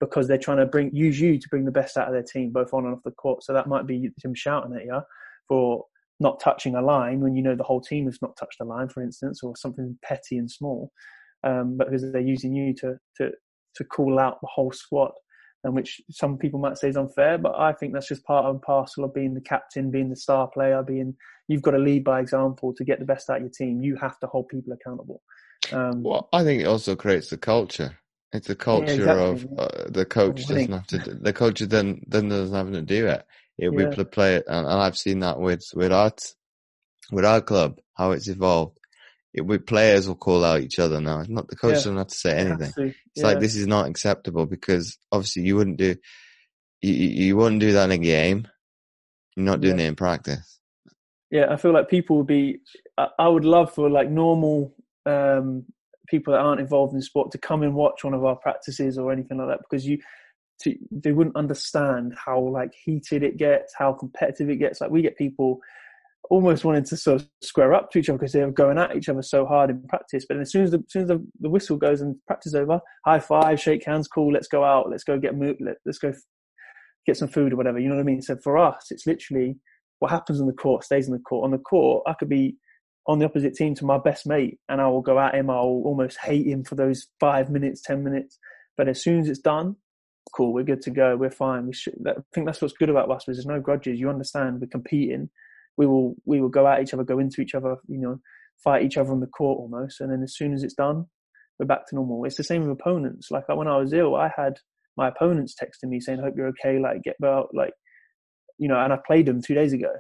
because 0.01 0.29
they're 0.29 0.39
trying 0.39 0.59
to 0.59 0.67
bring 0.67 0.95
use 0.95 1.21
you 1.21 1.39
to 1.39 1.49
bring 1.49 1.65
the 1.65 1.71
best 1.71 1.97
out 1.97 2.09
of 2.09 2.15
their 2.15 2.23
team, 2.23 2.51
both 2.51 2.73
on 2.73 2.85
and 2.85 2.95
off 2.95 3.03
the 3.05 3.11
court. 3.13 3.43
So 3.43 3.53
that 3.53 3.67
might 3.67 3.87
be 3.87 4.11
them 4.23 4.35
shouting 4.35 4.77
at 4.77 4.85
you 4.85 5.01
for 5.49 5.85
not 6.19 6.41
touching 6.41 6.75
a 6.75 6.83
line 6.83 7.21
when 7.21 7.35
you 7.35 7.43
know 7.43 7.55
the 7.55 7.63
whole 7.63 7.81
team 7.81 8.07
has 8.07 8.19
not 8.23 8.37
touched 8.37 8.61
a 8.61 8.65
line, 8.65 8.89
for 8.89 9.03
instance, 9.03 9.43
or 9.43 9.55
something 9.57 9.99
petty 10.03 10.39
and 10.39 10.51
small, 10.51 10.91
um, 11.45 11.77
but 11.77 11.91
because 11.91 12.11
they're 12.11 12.21
using 12.21 12.55
you 12.55 12.75
to 12.75 12.97
to 13.19 13.31
to 13.75 13.85
call 13.85 14.19
out 14.19 14.41
the 14.41 14.49
whole 14.51 14.73
squad 14.73 15.13
and 15.67 15.75
which 15.75 16.01
some 16.11 16.39
people 16.39 16.61
might 16.61 16.79
say 16.79 16.89
is 16.89 16.97
unfair, 16.97 17.39
but 17.39 17.59
I 17.59 17.73
think 17.73 17.93
that's 17.93 18.07
just 18.07 18.25
part 18.25 18.47
and 18.47 18.63
parcel 18.63 19.03
of 19.03 19.13
being 19.13 19.35
the 19.35 19.41
captain, 19.41 19.91
being 19.91 20.09
the 20.09 20.17
star 20.17 20.47
player, 20.47 20.81
being 20.83 21.17
you've 21.49 21.63
got 21.63 21.73
to 21.73 21.79
lead 21.79 22.05
by 22.05 22.21
example 22.21 22.73
to 22.75 22.85
get 22.85 23.01
the 23.01 23.05
best 23.05 23.29
out 23.29 23.39
of 23.39 23.43
your 23.43 23.51
team. 23.51 23.83
You 23.83 23.97
have 23.97 24.17
to 24.21 24.29
hold 24.29 24.49
people 24.49 24.73
accountable. 24.73 25.23
Um, 25.73 26.05
well, 26.05 26.29
I 26.33 26.45
think 26.45 26.63
it 26.63 26.67
also 26.67 26.95
creates 26.95 27.31
the 27.31 27.37
culture. 27.37 27.99
It's 28.33 28.49
a 28.49 28.55
culture 28.55 28.87
yeah, 28.87 28.93
exactly. 28.93 29.25
of 29.25 29.59
uh, 29.59 29.85
the 29.89 30.05
coach 30.05 30.47
doesn't 30.47 30.71
have 30.71 30.87
to. 30.87 30.99
The 30.99 31.33
coach 31.33 31.59
then 31.59 32.01
then 32.07 32.29
doesn't 32.29 32.55
have 32.55 32.73
to 32.73 32.83
do 32.83 33.09
it. 33.09 33.27
It 33.59 33.71
will 33.71 33.93
yeah. 33.93 34.05
play 34.05 34.37
it, 34.37 34.45
and, 34.47 34.67
and 34.67 34.81
I've 34.81 34.97
seen 34.97 35.19
that 35.21 35.41
with 35.41 35.65
with 35.75 35.91
our 35.93 36.13
with 37.11 37.25
our 37.25 37.41
club 37.41 37.81
how 37.95 38.13
it's 38.13 38.29
evolved 38.29 38.79
it, 39.37 39.43
with 39.43 39.67
players 39.67 40.09
will 40.09 40.17
call 40.17 40.45
out 40.45 40.61
each 40.61 40.79
other 40.79 41.01
now. 41.01 41.21
It's 41.21 41.29
not 41.29 41.49
the 41.49 41.57
coach 41.57 41.71
yeah. 41.71 41.77
doesn't 41.77 41.97
have 41.97 42.07
to 42.09 42.15
say 42.15 42.37
anything. 42.37 42.73
To. 42.73 42.95
It's 43.15 43.23
like 43.23 43.41
this 43.41 43.55
is 43.55 43.67
not 43.67 43.89
acceptable 43.89 44.47
because 44.47 44.99
obviously 45.13 45.43
you 45.43 45.57
wouldn't 45.57 45.77
do 45.77 45.97
you, 46.83 46.93
you 46.93 47.37
wouldn't 47.37 47.61
do 47.61 47.73
that 47.73 47.85
in 47.85 47.93
a 47.93 47.99
game. 47.99 48.49
You're 49.37 49.47
not 49.47 49.61
doing 49.61 49.79
yeah. 49.79 49.87
it 49.87 49.89
in 49.89 49.97
practice. 49.97 50.59
Yeah, 51.31 51.47
I 51.51 51.57
feel 51.57 51.73
like 51.73 51.89
people 51.89 52.19
would 52.19 52.27
be. 52.27 52.61
I 53.19 53.29
would 53.29 53.45
love 53.45 53.75
for 53.75 53.91
like 53.91 54.09
normal 54.09 54.75
um, 55.05 55.65
people 56.09 56.33
that 56.33 56.41
aren't 56.41 56.61
involved 56.61 56.95
in 56.95 57.03
sport 57.03 57.33
to 57.33 57.39
come 57.39 57.63
and 57.63 57.75
watch 57.75 58.05
one 58.05 58.15
of 58.15 58.25
our 58.25 58.37
practices 58.37 58.97
or 58.97 59.13
anything 59.13 59.39
like 59.39 59.49
that 59.49 59.61
because 59.69 59.87
you 59.87 59.99
to, 60.63 60.75
they 60.91 61.13
wouldn't 61.13 61.37
understand 61.37 62.15
how 62.17 62.41
like 62.41 62.73
heated 62.75 63.23
it 63.23 63.37
gets, 63.37 63.75
how 63.77 63.93
competitive 63.93 64.49
it 64.49 64.57
gets. 64.57 64.81
Like 64.81 64.91
we 64.91 65.03
get 65.03 65.19
people 65.19 65.61
almost 66.31 66.65
wanted 66.65 66.87
to 66.87 66.97
sort 66.97 67.21
of 67.21 67.29
square 67.43 67.75
up 67.75 67.91
to 67.91 67.99
each 67.99 68.09
other 68.09 68.19
because 68.19 68.33
they 68.33 68.45
were 68.45 68.51
going 68.51 68.79
at 68.79 68.97
each 68.97 69.09
other 69.09 69.23
so 69.23 69.47
hard 69.47 69.71
in 69.71 69.83
practice. 69.89 70.25
But 70.29 70.39
as 70.39 70.51
soon 70.51 70.65
as 70.65 70.71
the, 70.71 70.79
as 70.79 70.93
soon 70.93 71.03
as 71.03 71.09
the, 71.09 71.27
the 71.41 71.51
whistle 71.51 71.77
goes 71.77 72.01
and 72.01 72.17
practice 72.27 72.55
over, 72.55 72.81
high 73.05 73.21
five, 73.21 73.61
shake 73.61 73.85
hands, 73.85 74.09
cool, 74.09 74.33
let's 74.33 74.49
go 74.49 74.65
out, 74.65 74.91
let's 74.91 75.05
go 75.05 75.19
get 75.19 75.37
moved, 75.37 75.61
let, 75.61 75.77
let's 75.85 75.99
go 75.99 76.13
get 77.07 77.17
some 77.17 77.29
food 77.29 77.53
or 77.53 77.57
whatever. 77.57 77.79
You 77.79 77.89
know 77.89 77.95
what 77.95 78.03
I 78.03 78.05
mean? 78.05 78.23
So 78.23 78.37
for 78.43 78.59
us, 78.59 78.87
it's 78.91 79.07
literally 79.07 79.57
what 79.99 80.11
happens 80.11 80.41
on 80.41 80.47
the 80.47 80.53
court 80.53 80.85
stays 80.85 81.07
in 81.07 81.13
the 81.13 81.21
court. 81.21 81.45
On 81.45 81.51
the 81.51 81.59
court, 81.59 82.03
I 82.07 82.15
could 82.15 82.29
be 82.29 82.57
on 83.07 83.19
the 83.19 83.25
opposite 83.25 83.55
team 83.55 83.75
to 83.77 83.85
my 83.85 83.99
best 83.99 84.27
mate 84.27 84.59
and 84.69 84.81
I 84.81 84.89
will 84.89 85.03
go 85.03 85.19
at 85.19 85.35
him. 85.35 85.49
I'll 85.49 85.83
almost 85.85 86.19
hate 86.19 86.47
him 86.47 86.65
for 86.65 86.75
those 86.75 87.07
five 87.21 87.51
minutes, 87.51 87.83
10 87.83 88.03
minutes. 88.03 88.39
But 88.77 88.89
as 88.89 89.01
soon 89.01 89.21
as 89.21 89.29
it's 89.29 89.39
done, 89.39 89.77
cool, 90.35 90.53
we're 90.53 90.65
good 90.65 90.83
to 90.83 90.91
go. 90.91 91.17
We're 91.17 91.31
fine. 91.31 91.67
We 91.67 91.73
should, 91.73 91.95
I 92.07 92.15
think 92.35 92.47
that's 92.47 92.61
what's 92.61 92.75
good 92.75 92.91
about 92.91 93.11
us. 93.11 93.25
There's 93.27 93.47
no 93.47 93.61
grudges. 93.61 94.01
You 94.01 94.11
understand 94.11 94.61
we're 94.61 94.67
competing 94.67 95.31
we 95.77 95.87
will 95.87 96.15
we 96.25 96.41
will 96.41 96.49
go 96.49 96.67
at 96.67 96.83
each 96.83 96.95
other, 96.95 97.05
go 97.05 97.19
into 97.19 97.41
each 97.41 97.55
other, 97.55 97.77
you 97.87 97.99
know, 97.99 98.19
fight 98.63 98.85
each 98.85 98.97
other 98.97 99.13
on 99.13 99.21
the 99.21 99.27
court 99.27 99.59
almost. 99.59 100.01
And 100.01 100.11
then 100.11 100.23
as 100.23 100.37
soon 100.37 100.53
as 100.53 100.63
it's 100.63 100.75
done, 100.75 101.07
we're 101.59 101.67
back 101.67 101.87
to 101.89 101.95
normal. 101.95 102.25
It's 102.25 102.37
the 102.37 102.45
same 102.45 102.63
with 102.63 102.79
opponents. 102.79 103.31
Like 103.31 103.49
when 103.49 103.69
I 103.69 103.77
was 103.77 103.93
ill, 103.93 104.17
I 104.17 104.31
had 104.37 104.59
my 104.97 105.09
opponents 105.09 105.55
texting 105.55 105.89
me 105.89 106.01
saying, 106.01 106.21
I 106.21 106.25
"Hope 106.25 106.35
you're 106.37 106.49
okay." 106.49 106.79
Like 106.79 107.03
get 107.03 107.17
well. 107.21 107.49
Like 107.53 107.73
you 108.59 108.69
know, 108.69 108.79
and 108.79 108.93
I 108.93 108.99
played 109.07 109.27
them 109.27 109.43
two 109.43 109.55
days 109.55 109.73
ago. 109.73 109.93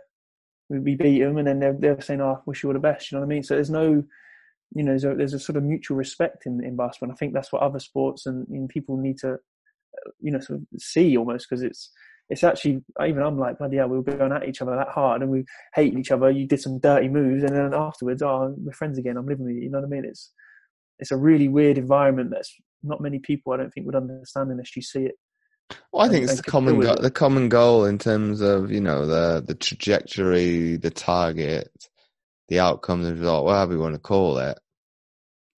We 0.69 0.97
beat 0.97 1.20
them, 1.20 1.39
and 1.39 1.47
then 1.47 1.61
they're 1.61 1.77
they're 1.78 2.01
saying, 2.01 2.20
"Oh, 2.20 2.43
wish 2.47 2.62
you 2.62 2.69
all 2.69 2.74
the 2.74 2.81
best." 2.81 3.11
You 3.11 3.16
know 3.16 3.20
what 3.20 3.27
I 3.27 3.35
mean? 3.35 3.43
So 3.43 3.55
there's 3.55 3.70
no, 3.70 4.03
you 4.74 4.82
know, 4.82 4.93
there's 4.93 5.05
a, 5.05 5.15
there's 5.15 5.35
a 5.35 5.39
sort 5.39 5.57
of 5.57 5.62
mutual 5.62 5.97
respect 5.97 6.47
in 6.47 6.65
in 6.65 6.77
basketball. 6.77 7.11
And 7.11 7.16
I 7.16 7.19
think 7.19 7.35
that's 7.35 7.53
what 7.53 7.62
other 7.62 7.78
sports 7.78 8.27
and, 8.27 8.47
and 8.48 8.69
people 8.69 8.97
need 8.97 9.19
to, 9.19 9.35
uh, 9.35 10.11
you 10.20 10.32
know, 10.32 10.40
sort 10.40 10.61
of 10.61 10.66
see 10.81 11.16
almost 11.16 11.47
because 11.48 11.62
it's 11.62 11.90
it's 12.28 12.43
actually 12.43 12.82
even 13.05 13.23
I'm 13.23 13.39
like 13.39 13.59
bloody 13.59 13.77
hell, 13.77 13.89
we 13.89 13.98
were 13.98 14.03
going 14.03 14.32
at 14.32 14.48
each 14.48 14.61
other 14.61 14.74
that 14.77 14.89
hard 14.89 15.23
and 15.23 15.31
we 15.31 15.44
hated 15.74 15.98
each 15.98 16.11
other. 16.11 16.31
You 16.31 16.47
did 16.47 16.61
some 16.61 16.78
dirty 16.78 17.09
moves, 17.09 17.44
and 17.44 17.55
then 17.55 17.73
afterwards, 17.73 18.23
oh, 18.23 18.55
we're 18.59 18.73
friends 18.73 18.98
again. 18.98 19.16
I'm 19.16 19.27
living 19.27 19.47
with 19.47 19.55
you. 19.55 19.62
You 19.62 19.70
know 19.70 19.78
what 19.78 19.86
I 19.86 19.90
mean? 19.90 20.05
It's 20.05 20.32
it's 20.98 21.12
a 21.12 21.16
really 21.16 21.48
weird 21.48 21.78
environment 21.78 22.31
that's 22.32 22.55
not 22.82 23.01
many 23.01 23.19
people 23.19 23.53
I 23.53 23.59
don't 23.59 23.70
think 23.70 23.86
would 23.86 23.94
understand 23.94 24.51
unless 24.51 24.74
you 24.74 24.82
see 24.82 25.05
it. 25.05 25.15
Well, 25.93 26.05
I 26.05 26.09
think 26.09 26.23
and, 26.23 26.31
it's 26.31 26.40
the 26.40 26.51
common 26.51 26.81
go- 26.81 26.97
the 26.97 27.11
common 27.11 27.48
goal 27.48 27.85
in 27.85 27.98
terms 27.98 28.40
of 28.40 28.73
you 28.73 28.81
know 28.81 29.07
the 29.07 29.44
the 29.47 29.55
trajectory, 29.55 30.77
the 30.77 30.90
target, 30.90 31.70
the 32.48 32.59
outcome, 32.59 33.05
the 33.05 33.15
result, 33.15 33.44
whatever 33.44 33.74
you 33.74 33.81
want 33.81 33.94
to 33.94 34.01
call 34.01 34.39
it. 34.39 34.59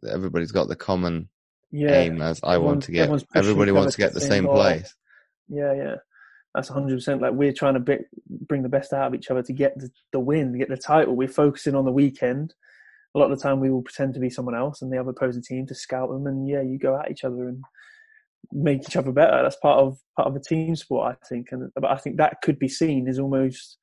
Everybody's 0.07 0.53
got 0.53 0.69
the 0.69 0.77
common 0.77 1.29
yeah. 1.73 1.93
aim 1.93 2.21
as 2.21 2.41
I 2.43 2.59
want 2.59 2.85
to 2.85 2.93
get. 2.93 3.11
Everybody 3.35 3.73
wants 3.73 3.95
to 3.95 4.03
get 4.03 4.13
the 4.13 4.21
same 4.21 4.47
place. 4.47 4.95
Yeah, 5.49 5.73
yeah 5.73 5.95
that's 6.55 6.71
100% 6.71 7.21
like 7.21 7.33
we're 7.33 7.53
trying 7.53 7.75
to 7.75 7.81
be, 7.81 7.99
bring 8.29 8.63
the 8.63 8.69
best 8.69 8.93
out 8.93 9.09
of 9.09 9.15
each 9.15 9.31
other 9.31 9.43
to 9.43 9.53
get 9.53 9.79
the, 9.79 9.91
the 10.13 10.21
win, 10.21 10.57
get 10.59 10.69
the 10.69 10.77
title. 10.77 11.15
We're 11.15 11.29
focusing 11.29 11.75
on 11.75 11.85
the 11.85 11.93
weekend. 11.93 12.55
A 13.15 13.19
lot 13.19 13.31
of 13.31 13.39
the 13.39 13.43
time 13.43 13.61
we 13.61 13.71
will 13.71 13.83
pretend 13.83 14.15
to 14.15 14.21
be 14.21 14.31
someone 14.31 14.55
else 14.55 14.83
and 14.83 14.93
the 14.93 14.99
other 14.99 15.11
opposing 15.11 15.43
team 15.43 15.67
to 15.67 15.75
scout 15.75 16.09
them. 16.11 16.27
And 16.27 16.49
yeah, 16.49 16.63
you 16.63 16.79
go 16.79 16.99
at 16.99 17.11
each 17.11 17.25
other 17.25 17.49
and 17.49 17.63
make 18.53 18.83
each 18.83 18.97
other 18.97 19.13
better. 19.13 19.43
That's 19.43 19.57
part 19.57 19.79
of 19.79 19.99
part 20.17 20.29
of 20.29 20.37
a 20.37 20.41
team 20.41 20.77
sport, 20.77 21.17
I 21.17 21.27
think. 21.27 21.49
And 21.51 21.71
but 21.75 21.91
I 21.91 21.97
think 21.97 22.17
that 22.17 22.41
could 22.43 22.59
be 22.59 22.69
seen 22.69 23.09
as 23.09 23.19
almost 23.19 23.79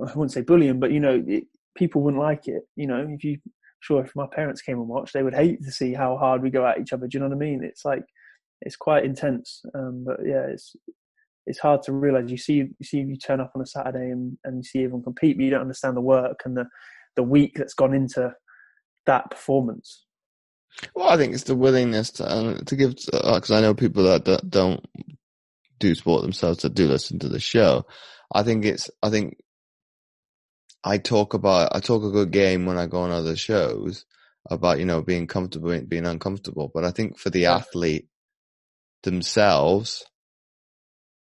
I 0.00 0.12
wouldn't 0.12 0.32
say 0.32 0.42
bullying, 0.42 0.80
but 0.80 0.92
you 0.92 1.00
know, 1.00 1.22
it, 1.26 1.44
people 1.76 2.02
wouldn't 2.02 2.22
like 2.22 2.48
it. 2.48 2.62
You 2.76 2.86
know, 2.86 3.06
if 3.08 3.24
you 3.24 3.38
sure 3.80 4.04
if 4.04 4.14
my 4.16 4.26
parents 4.26 4.62
came 4.62 4.78
and 4.78 4.88
watched, 4.88 5.14
they 5.14 5.22
would 5.22 5.34
hate 5.34 5.62
to 5.62 5.70
see 5.70 5.94
how 5.94 6.16
hard 6.16 6.42
we 6.42 6.50
go 6.50 6.66
at 6.66 6.80
each 6.80 6.92
other. 6.92 7.06
Do 7.06 7.16
you 7.16 7.20
know 7.20 7.28
what 7.28 7.36
I 7.36 7.38
mean? 7.38 7.62
It's 7.62 7.84
like 7.84 8.04
it's 8.60 8.76
quite 8.76 9.04
intense. 9.04 9.62
Um, 9.74 10.04
but 10.06 10.18
yeah, 10.24 10.46
it's 10.48 10.74
it's 11.48 11.58
hard 11.58 11.82
to 11.84 11.92
realize. 11.92 12.30
You 12.30 12.36
see, 12.36 12.54
you 12.54 12.84
see, 12.84 12.98
you 12.98 13.16
turn 13.16 13.40
up 13.40 13.52
on 13.54 13.62
a 13.62 13.66
Saturday 13.66 14.10
and, 14.10 14.36
and 14.44 14.58
you 14.58 14.62
see 14.62 14.84
everyone 14.84 15.02
compete, 15.02 15.36
but 15.36 15.44
you 15.44 15.50
don't 15.50 15.62
understand 15.62 15.96
the 15.96 16.02
work 16.02 16.42
and 16.44 16.56
the 16.56 16.66
the 17.16 17.22
week 17.22 17.54
that's 17.56 17.74
gone 17.74 17.94
into 17.94 18.32
that 19.06 19.30
performance. 19.30 20.04
Well, 20.94 21.08
I 21.08 21.16
think 21.16 21.34
it's 21.34 21.44
the 21.44 21.56
willingness 21.56 22.12
to 22.12 22.26
uh, 22.26 22.58
to 22.66 22.76
give 22.76 22.94
because 22.94 23.50
uh, 23.50 23.56
I 23.56 23.60
know 23.60 23.74
people 23.74 24.04
that, 24.04 24.24
that 24.26 24.48
don't 24.48 24.84
do 25.78 25.94
sport 25.94 26.22
themselves 26.22 26.62
that 26.62 26.74
do 26.74 26.86
listen 26.86 27.18
to 27.20 27.28
the 27.28 27.40
show. 27.40 27.86
I 28.32 28.42
think 28.42 28.64
it's 28.64 28.90
I 29.02 29.10
think 29.10 29.38
I 30.84 30.98
talk 30.98 31.34
about 31.34 31.74
I 31.74 31.80
talk 31.80 32.04
a 32.04 32.10
good 32.10 32.30
game 32.30 32.66
when 32.66 32.78
I 32.78 32.86
go 32.86 33.00
on 33.00 33.10
other 33.10 33.36
shows 33.36 34.04
about 34.48 34.78
you 34.78 34.84
know 34.84 35.02
being 35.02 35.26
comfortable 35.26 35.80
being 35.80 36.06
uncomfortable, 36.06 36.70
but 36.72 36.84
I 36.84 36.90
think 36.90 37.18
for 37.18 37.30
the 37.30 37.46
athlete 37.46 38.06
themselves 39.02 40.04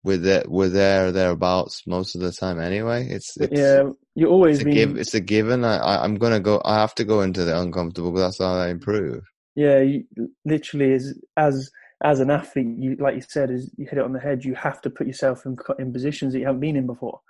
we're 0.04 0.18
there, 0.18 0.44
we're 0.48 0.70
there 0.70 1.12
thereabouts 1.12 1.84
most 1.86 2.16
of 2.16 2.22
the 2.22 2.32
time 2.32 2.60
anyway. 2.60 3.08
It's, 3.08 3.38
it's 3.38 3.60
yeah, 3.60 3.84
you 4.16 4.28
always 4.28 4.60
it's 4.60 4.68
a, 4.68 4.72
give, 4.72 4.98
it's 4.98 5.14
a 5.14 5.20
given. 5.20 5.64
I, 5.64 5.78
I 5.78 6.06
am 6.06 6.16
gonna 6.16 6.40
go. 6.40 6.62
I 6.66 6.80
have 6.80 6.96
to 6.96 7.04
go 7.04 7.22
into 7.22 7.44
the 7.44 7.60
uncomfortable, 7.60 8.12
but 8.12 8.20
that's 8.20 8.40
how 8.40 8.54
I 8.54 8.70
improve. 8.70 9.24
Yeah, 9.56 9.80
you, 9.80 10.06
literally, 10.46 10.94
as 10.94 11.20
as 11.38 11.72
as 12.04 12.20
an 12.20 12.32
athlete, 12.32 12.78
you 12.78 12.96
like 12.96 13.16
you 13.16 13.22
said, 13.22 13.52
is 13.52 13.72
you 13.78 13.86
hit 13.86 14.00
it 14.00 14.06
on 14.06 14.14
the 14.14 14.20
head. 14.20 14.44
You 14.44 14.56
have 14.56 14.82
to 14.82 14.90
put 14.90 15.08
yourself 15.08 15.46
in 15.46 15.58
in 15.78 15.94
positions 15.94 16.34
that 16.34 16.40
you 16.40 16.46
haven't 16.46 16.62
been 16.62 16.76
in 16.76 16.88
before, 16.88 17.22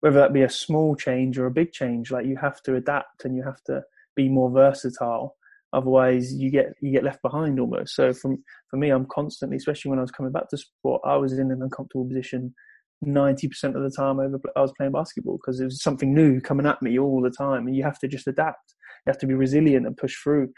whether 0.00 0.18
that 0.20 0.32
be 0.32 0.42
a 0.42 0.50
small 0.50 0.96
change 0.96 1.38
or 1.38 1.46
a 1.46 1.50
big 1.50 1.72
change. 1.72 2.10
Like 2.10 2.26
you 2.26 2.36
have 2.36 2.62
to 2.62 2.76
adapt 2.76 3.24
and 3.24 3.36
you 3.36 3.42
have 3.42 3.62
to 3.64 3.84
be 4.16 4.28
more 4.28 4.50
versatile 4.50 5.36
Otherwise, 5.74 6.32
you 6.32 6.50
get 6.50 6.66
you 6.80 6.92
get 6.92 7.04
left 7.04 7.20
behind 7.22 7.58
almost. 7.58 7.94
So 7.94 8.12
from 8.12 8.42
for 8.70 8.76
me, 8.76 8.90
I'm 8.90 9.06
constantly, 9.06 9.56
especially 9.56 9.90
when 9.90 9.98
I 9.98 10.02
was 10.02 10.10
coming 10.10 10.32
back 10.32 10.48
to 10.50 10.56
sport, 10.56 11.02
I 11.04 11.16
was 11.16 11.32
in 11.32 11.50
an 11.50 11.62
uncomfortable 11.62 12.06
position 12.06 12.54
ninety 13.02 13.48
percent 13.48 13.76
of 13.76 13.82
the 13.82 13.90
time 13.90 14.18
over 14.20 14.38
I 14.56 14.60
was 14.60 14.72
playing 14.76 14.92
basketball 14.92 15.38
because 15.38 15.60
it 15.60 15.64
was 15.64 15.82
something 15.82 16.14
new 16.14 16.40
coming 16.40 16.66
at 16.66 16.80
me 16.80 16.98
all 16.98 17.20
the 17.20 17.30
time, 17.30 17.66
and 17.66 17.76
you 17.76 17.82
have 17.82 17.98
to 18.00 18.08
just 18.08 18.26
adapt. 18.26 18.74
You 19.06 19.10
have 19.10 19.18
to 19.18 19.26
be 19.26 19.34
resilient 19.34 19.86
and 19.86 19.96
push 19.96 20.14
through. 20.22 20.50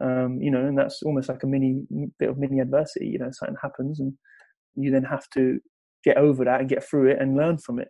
Um, 0.00 0.38
you 0.40 0.50
know, 0.50 0.64
and 0.66 0.76
that's 0.76 1.02
almost 1.02 1.28
like 1.28 1.42
a 1.42 1.46
mini 1.46 1.82
bit 2.18 2.28
of 2.28 2.38
mini 2.38 2.60
adversity. 2.60 3.06
You 3.06 3.18
know, 3.18 3.30
something 3.32 3.56
happens, 3.62 4.00
and 4.00 4.12
you 4.74 4.90
then 4.90 5.04
have 5.04 5.28
to 5.34 5.58
get 6.04 6.16
over 6.16 6.44
that 6.44 6.60
and 6.60 6.68
get 6.68 6.84
through 6.84 7.10
it 7.10 7.18
and 7.20 7.36
learn 7.36 7.58
from 7.58 7.78
it. 7.78 7.88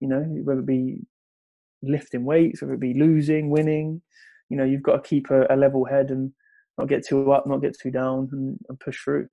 You 0.00 0.08
know, 0.08 0.20
whether 0.44 0.60
it 0.60 0.66
be 0.66 0.98
lifting 1.82 2.24
weights, 2.24 2.62
whether 2.62 2.74
it 2.74 2.80
be 2.80 2.94
losing, 2.94 3.50
winning, 3.50 4.02
you 4.50 4.56
know 4.56 4.64
you've 4.64 4.82
got 4.82 5.02
to 5.02 5.08
keep 5.08 5.30
a, 5.30 5.46
a 5.48 5.56
level 5.56 5.84
head 5.86 6.10
and 6.10 6.32
not 6.76 6.88
get 6.88 7.06
too 7.06 7.32
up, 7.32 7.46
not 7.46 7.62
get 7.62 7.78
too 7.78 7.90
down, 7.90 8.28
and, 8.32 8.58
and 8.68 8.80
push 8.80 9.02
through. 9.02 9.28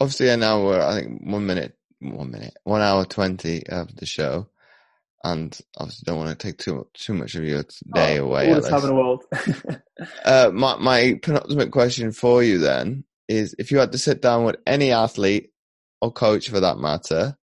Obviously, 0.00 0.34
now 0.36 0.64
we're 0.64 0.80
I 0.80 1.00
think 1.00 1.20
one 1.22 1.46
minute, 1.46 1.76
one 2.00 2.30
minute, 2.30 2.56
one 2.64 2.80
hour 2.80 3.04
twenty 3.04 3.66
of 3.68 3.94
the 3.94 4.06
show, 4.06 4.48
and 5.22 5.56
obviously 5.76 6.04
don't 6.06 6.18
want 6.18 6.38
to 6.38 6.46
take 6.46 6.58
too 6.58 6.88
too 6.94 7.14
much 7.14 7.34
of 7.34 7.44
your 7.44 7.64
day 7.94 8.18
oh, 8.18 8.24
away. 8.24 8.48
All 8.48 8.60
the 8.60 8.68
time 8.68 8.80
in 8.80 8.86
the 8.86 8.94
world. 8.94 9.24
uh, 10.24 10.50
my 10.52 10.76
my 10.76 11.20
penultimate 11.22 11.70
question 11.70 12.10
for 12.12 12.42
you 12.42 12.58
then 12.58 13.04
is: 13.28 13.54
if 13.58 13.70
you 13.70 13.78
had 13.78 13.92
to 13.92 13.98
sit 13.98 14.22
down 14.22 14.44
with 14.44 14.56
any 14.66 14.92
athlete 14.92 15.50
or 16.00 16.10
coach 16.10 16.48
for 16.48 16.60
that 16.60 16.78
matter, 16.78 17.36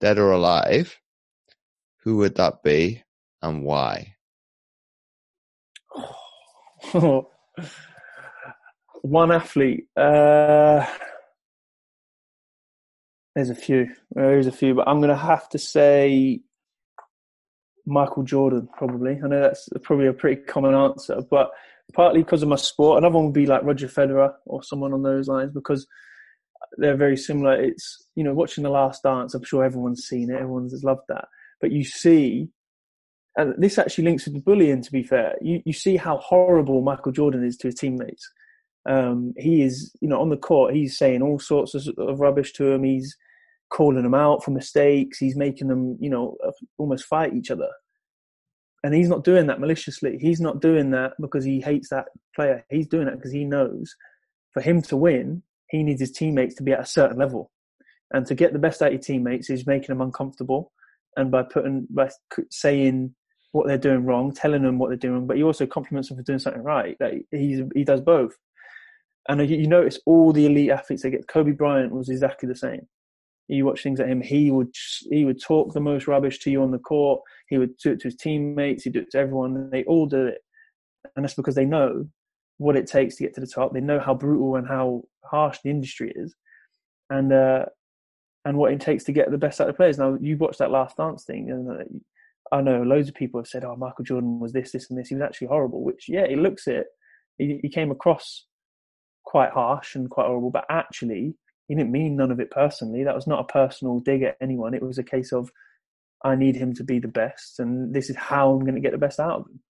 dead 0.00 0.18
or 0.18 0.32
alive, 0.32 0.98
who 2.02 2.18
would 2.18 2.36
that 2.36 2.62
be 2.62 3.02
and 3.40 3.64
why? 3.64 4.13
One 9.02 9.32
athlete. 9.32 9.86
Uh, 9.96 10.86
there's 13.34 13.50
a 13.50 13.54
few. 13.54 13.88
There's 14.12 14.46
a 14.46 14.52
few, 14.52 14.74
but 14.74 14.88
I'm 14.88 14.98
going 14.98 15.10
to 15.10 15.16
have 15.16 15.48
to 15.50 15.58
say 15.58 16.40
Michael 17.86 18.22
Jordan, 18.22 18.68
probably. 18.76 19.20
I 19.22 19.28
know 19.28 19.40
that's 19.40 19.68
probably 19.82 20.06
a 20.06 20.12
pretty 20.12 20.42
common 20.42 20.74
answer, 20.74 21.20
but 21.30 21.50
partly 21.92 22.22
because 22.22 22.42
of 22.42 22.48
my 22.48 22.56
sport. 22.56 22.98
Another 22.98 23.16
one 23.16 23.26
would 23.26 23.34
be 23.34 23.46
like 23.46 23.62
Roger 23.62 23.88
Federer 23.88 24.32
or 24.46 24.62
someone 24.62 24.92
on 24.92 25.02
those 25.02 25.28
lines 25.28 25.52
because 25.52 25.86
they're 26.78 26.96
very 26.96 27.16
similar. 27.16 27.60
It's, 27.60 28.06
you 28.14 28.24
know, 28.24 28.32
watching 28.32 28.64
The 28.64 28.70
Last 28.70 29.02
Dance, 29.02 29.34
I'm 29.34 29.44
sure 29.44 29.64
everyone's 29.64 30.04
seen 30.04 30.30
it, 30.30 30.40
everyone's 30.40 30.82
loved 30.82 31.02
that. 31.08 31.26
But 31.60 31.72
you 31.72 31.84
see 31.84 32.48
and 33.36 33.54
this 33.58 33.78
actually 33.78 34.04
links 34.04 34.24
with 34.24 34.34
the 34.34 34.40
bullying. 34.40 34.82
To 34.82 34.92
be 34.92 35.02
fair, 35.02 35.36
you 35.40 35.62
you 35.64 35.72
see 35.72 35.96
how 35.96 36.18
horrible 36.18 36.82
Michael 36.82 37.12
Jordan 37.12 37.44
is 37.44 37.56
to 37.58 37.68
his 37.68 37.74
teammates. 37.74 38.30
Um, 38.86 39.32
he 39.36 39.62
is, 39.62 39.94
you 40.00 40.08
know, 40.08 40.20
on 40.20 40.28
the 40.28 40.36
court, 40.36 40.74
he's 40.74 40.98
saying 40.98 41.22
all 41.22 41.38
sorts 41.38 41.74
of, 41.74 41.86
of 41.98 42.20
rubbish 42.20 42.52
to 42.54 42.64
them. 42.64 42.84
He's 42.84 43.16
calling 43.70 44.02
them 44.02 44.14
out 44.14 44.44
for 44.44 44.50
mistakes. 44.50 45.18
He's 45.18 45.36
making 45.36 45.68
them, 45.68 45.96
you 46.00 46.10
know, 46.10 46.36
almost 46.76 47.06
fight 47.06 47.34
each 47.34 47.50
other. 47.50 47.68
And 48.82 48.94
he's 48.94 49.08
not 49.08 49.24
doing 49.24 49.46
that 49.46 49.60
maliciously. 49.60 50.18
He's 50.20 50.40
not 50.42 50.60
doing 50.60 50.90
that 50.90 51.12
because 51.18 51.44
he 51.44 51.62
hates 51.62 51.88
that 51.88 52.04
player. 52.36 52.64
He's 52.68 52.86
doing 52.86 53.06
that 53.06 53.16
because 53.16 53.32
he 53.32 53.46
knows 53.46 53.94
for 54.54 54.60
him 54.60 54.80
to 54.82 54.96
win, 54.96 55.42
he 55.68 55.82
needs 55.82 56.00
his 56.00 56.12
teammates 56.12 56.54
to 56.54 56.62
be 56.62 56.72
at 56.72 56.80
a 56.80 56.86
certain 56.86 57.18
level. 57.18 57.50
And 58.12 58.24
to 58.26 58.34
get 58.34 58.52
the 58.52 58.58
best 58.58 58.80
out 58.80 58.88
of 58.88 58.92
your 58.92 59.02
teammates 59.02 59.50
is 59.50 59.66
making 59.66 59.88
them 59.88 60.00
uncomfortable. 60.00 60.72
And 61.16 61.30
by 61.30 61.42
putting, 61.42 61.86
by 61.90 62.10
saying 62.50 63.14
what 63.54 63.68
they're 63.68 63.78
doing 63.78 64.04
wrong, 64.04 64.32
telling 64.32 64.62
them 64.62 64.78
what 64.78 64.88
they're 64.88 64.96
doing 64.96 65.28
but 65.28 65.36
he 65.36 65.42
also 65.44 65.64
compliments 65.64 66.08
them 66.08 66.18
for 66.18 66.24
doing 66.24 66.40
something 66.40 66.62
right. 66.62 66.96
Like 66.98 67.24
he's 67.30 67.60
he 67.72 67.84
does 67.84 68.00
both. 68.00 68.36
And 69.28 69.48
you 69.48 69.68
notice 69.68 70.00
all 70.06 70.32
the 70.32 70.46
elite 70.46 70.70
athletes 70.70 71.04
they 71.04 71.10
get. 71.10 71.28
Kobe 71.28 71.52
Bryant 71.52 71.94
was 71.94 72.08
exactly 72.08 72.48
the 72.48 72.56
same. 72.56 72.88
You 73.46 73.64
watch 73.64 73.82
things 73.82 74.00
at 74.00 74.08
him. 74.08 74.20
He 74.20 74.50
would 74.50 74.74
he 75.08 75.24
would 75.24 75.40
talk 75.40 75.72
the 75.72 75.80
most 75.80 76.08
rubbish 76.08 76.40
to 76.40 76.50
you 76.50 76.62
on 76.62 76.72
the 76.72 76.78
court. 76.78 77.22
He 77.48 77.56
would 77.56 77.76
do 77.76 77.92
it 77.92 78.00
to 78.00 78.08
his 78.08 78.16
teammates. 78.16 78.82
He'd 78.82 78.94
do 78.94 79.00
it 79.00 79.12
to 79.12 79.18
everyone. 79.18 79.70
They 79.70 79.84
all 79.84 80.06
do 80.06 80.26
it, 80.26 80.38
and 81.14 81.24
that's 81.24 81.34
because 81.34 81.54
they 81.54 81.64
know 81.64 82.08
what 82.58 82.76
it 82.76 82.88
takes 82.88 83.14
to 83.16 83.22
get 83.22 83.34
to 83.36 83.40
the 83.40 83.46
top. 83.46 83.72
They 83.72 83.80
know 83.80 84.00
how 84.00 84.14
brutal 84.14 84.56
and 84.56 84.66
how 84.66 85.04
harsh 85.24 85.58
the 85.62 85.70
industry 85.70 86.12
is, 86.16 86.34
and 87.08 87.32
uh, 87.32 87.66
and 88.44 88.58
what 88.58 88.72
it 88.72 88.80
takes 88.80 89.04
to 89.04 89.12
get 89.12 89.30
the 89.30 89.38
best 89.38 89.60
out 89.60 89.68
of 89.68 89.76
players. 89.76 89.96
Now 89.96 90.18
you 90.20 90.36
watched 90.36 90.58
that 90.58 90.72
Last 90.72 90.96
Dance 90.96 91.22
thing, 91.22 91.50
and 91.52 91.70
uh, 91.70 91.84
I 92.54 92.60
know 92.60 92.82
loads 92.82 93.08
of 93.08 93.14
people 93.14 93.40
have 93.40 93.48
said, 93.48 93.64
"Oh, 93.64 93.76
Michael 93.76 94.04
Jordan 94.04 94.38
was 94.38 94.52
this, 94.52 94.70
this, 94.72 94.88
and 94.88 94.98
this." 94.98 95.08
He 95.08 95.16
was 95.16 95.22
actually 95.22 95.48
horrible. 95.48 95.82
Which, 95.82 96.06
yeah, 96.08 96.26
he 96.28 96.36
looks 96.36 96.66
it. 96.68 96.86
He, 97.36 97.58
he 97.62 97.68
came 97.68 97.90
across 97.90 98.46
quite 99.24 99.50
harsh 99.50 99.96
and 99.96 100.08
quite 100.08 100.26
horrible, 100.26 100.50
but 100.50 100.64
actually, 100.70 101.34
he 101.66 101.74
didn't 101.74 101.90
mean 101.90 102.16
none 102.16 102.30
of 102.30 102.38
it 102.38 102.52
personally. 102.52 103.02
That 103.02 103.16
was 103.16 103.26
not 103.26 103.40
a 103.40 103.52
personal 103.52 103.98
dig 103.98 104.22
at 104.22 104.36
anyone. 104.40 104.74
It 104.74 104.82
was 104.82 104.98
a 104.98 105.02
case 105.02 105.32
of, 105.32 105.50
I 106.24 106.36
need 106.36 106.54
him 106.54 106.74
to 106.74 106.84
be 106.84 107.00
the 107.00 107.08
best, 107.08 107.58
and 107.58 107.92
this 107.92 108.08
is 108.08 108.16
how 108.16 108.52
I'm 108.52 108.60
going 108.60 108.76
to 108.76 108.80
get 108.80 108.92
the 108.92 108.98
best 108.98 109.18
out 109.18 109.40
of 109.40 109.46
him. 109.46 109.60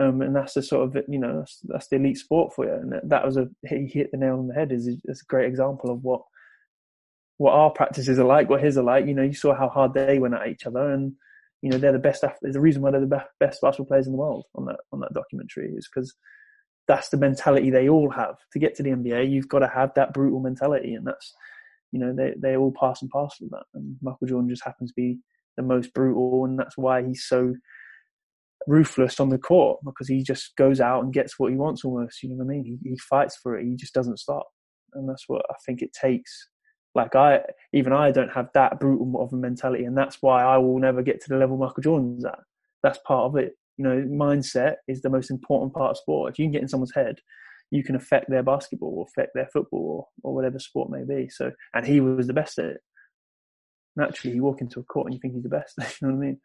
Um, 0.00 0.22
and 0.22 0.34
that's 0.34 0.54
the 0.54 0.62
sort 0.62 0.84
of 0.86 1.04
you 1.08 1.18
know 1.18 1.40
that's, 1.40 1.58
that's 1.64 1.88
the 1.88 1.96
elite 1.96 2.18
sport 2.18 2.54
for 2.54 2.66
you, 2.66 2.74
and 2.74 3.10
that, 3.10 3.26
was 3.26 3.36
a 3.36 3.48
he 3.66 3.86
hit 3.86 4.10
the 4.12 4.16
nail 4.16 4.38
on 4.38 4.46
the 4.46 4.54
head. 4.54 4.72
is 4.72 4.86
is 4.86 5.22
a 5.22 5.26
great 5.28 5.48
example 5.48 5.90
of 5.90 6.02
what 6.02 6.22
what 7.36 7.52
our 7.52 7.70
practices 7.70 8.18
are 8.18 8.24
like, 8.24 8.48
what 8.48 8.62
his 8.62 8.78
are 8.78 8.84
like. 8.84 9.06
You 9.06 9.14
know, 9.14 9.22
you 9.22 9.34
saw 9.34 9.54
how 9.54 9.68
hard 9.68 9.92
they 9.92 10.18
went 10.18 10.34
at 10.34 10.46
each 10.46 10.64
other, 10.66 10.92
and 10.92 11.14
you 11.62 11.70
know 11.70 11.78
they're 11.78 11.92
the 11.92 11.98
best. 11.98 12.24
There's 12.42 12.56
a 12.56 12.60
reason 12.60 12.82
why 12.82 12.90
they're 12.90 13.00
the 13.00 13.24
best, 13.38 13.60
basketball 13.60 13.86
players 13.86 14.06
in 14.06 14.12
the 14.12 14.18
world 14.18 14.44
on 14.54 14.66
that 14.66 14.80
on 14.92 15.00
that 15.00 15.14
documentary 15.14 15.72
is 15.76 15.88
because 15.92 16.14
that's 16.88 17.08
the 17.08 17.16
mentality 17.16 17.70
they 17.70 17.88
all 17.88 18.10
have. 18.10 18.34
To 18.52 18.58
get 18.58 18.74
to 18.76 18.82
the 18.82 18.90
NBA, 18.90 19.30
you've 19.30 19.48
got 19.48 19.60
to 19.60 19.68
have 19.68 19.92
that 19.94 20.12
brutal 20.12 20.40
mentality, 20.40 20.94
and 20.94 21.06
that's 21.06 21.32
you 21.92 22.00
know 22.00 22.12
they 22.14 22.34
they 22.36 22.56
all 22.56 22.74
pass 22.78 23.00
and 23.00 23.10
parcel 23.10 23.46
of 23.46 23.50
that. 23.50 23.64
And 23.74 23.96
Michael 24.02 24.26
Jordan 24.26 24.50
just 24.50 24.64
happens 24.64 24.90
to 24.90 24.94
be 24.96 25.18
the 25.56 25.62
most 25.62 25.94
brutal, 25.94 26.44
and 26.44 26.58
that's 26.58 26.76
why 26.76 27.04
he's 27.04 27.24
so 27.24 27.54
ruthless 28.66 29.18
on 29.20 29.28
the 29.28 29.38
court 29.38 29.80
because 29.84 30.08
he 30.08 30.22
just 30.22 30.54
goes 30.56 30.80
out 30.80 31.02
and 31.02 31.12
gets 31.12 31.38
what 31.38 31.50
he 31.50 31.56
wants 31.56 31.84
almost. 31.84 32.22
You 32.22 32.30
know 32.30 32.36
what 32.36 32.44
I 32.44 32.56
mean? 32.56 32.78
He, 32.82 32.90
he 32.90 32.98
fights 32.98 33.36
for 33.40 33.58
it. 33.58 33.64
He 33.64 33.76
just 33.76 33.94
doesn't 33.94 34.18
stop, 34.18 34.46
and 34.94 35.08
that's 35.08 35.24
what 35.28 35.42
I 35.48 35.54
think 35.64 35.80
it 35.80 35.92
takes. 35.92 36.48
Like 36.94 37.16
I, 37.16 37.40
even 37.72 37.92
I 37.92 38.10
don't 38.10 38.32
have 38.32 38.50
that 38.54 38.78
brutal 38.78 39.22
of 39.22 39.32
a 39.32 39.36
mentality, 39.36 39.84
and 39.84 39.96
that's 39.96 40.18
why 40.20 40.42
I 40.42 40.58
will 40.58 40.78
never 40.78 41.02
get 41.02 41.20
to 41.22 41.28
the 41.28 41.36
level 41.36 41.56
Michael 41.56 41.82
Jordan's 41.82 42.24
at. 42.24 42.38
That's 42.82 42.98
part 43.06 43.26
of 43.26 43.36
it. 43.36 43.54
You 43.78 43.84
know, 43.84 44.02
mindset 44.02 44.76
is 44.86 45.00
the 45.00 45.08
most 45.08 45.30
important 45.30 45.72
part 45.72 45.92
of 45.92 45.96
sport. 45.96 46.32
If 46.32 46.38
you 46.38 46.44
can 46.44 46.52
get 46.52 46.62
in 46.62 46.68
someone's 46.68 46.94
head, 46.94 47.16
you 47.70 47.82
can 47.82 47.96
affect 47.96 48.28
their 48.28 48.42
basketball 48.42 48.94
or 48.98 49.06
affect 49.08 49.32
their 49.34 49.48
football 49.50 50.10
or, 50.22 50.30
or 50.30 50.34
whatever 50.34 50.58
sport 50.58 50.90
may 50.90 51.04
be. 51.04 51.30
So, 51.30 51.52
and 51.72 51.86
he 51.86 52.00
was 52.00 52.26
the 52.26 52.34
best 52.34 52.58
at 52.58 52.66
it. 52.66 52.80
Naturally, 53.96 54.36
you 54.36 54.42
walk 54.42 54.60
into 54.60 54.80
a 54.80 54.84
court 54.84 55.06
and 55.06 55.14
you 55.14 55.20
think 55.20 55.34
he's 55.34 55.42
the 55.42 55.48
best. 55.48 55.74
you 55.78 56.08
know 56.08 56.14
what 56.14 56.22
I 56.22 56.26
mean? 56.26 56.40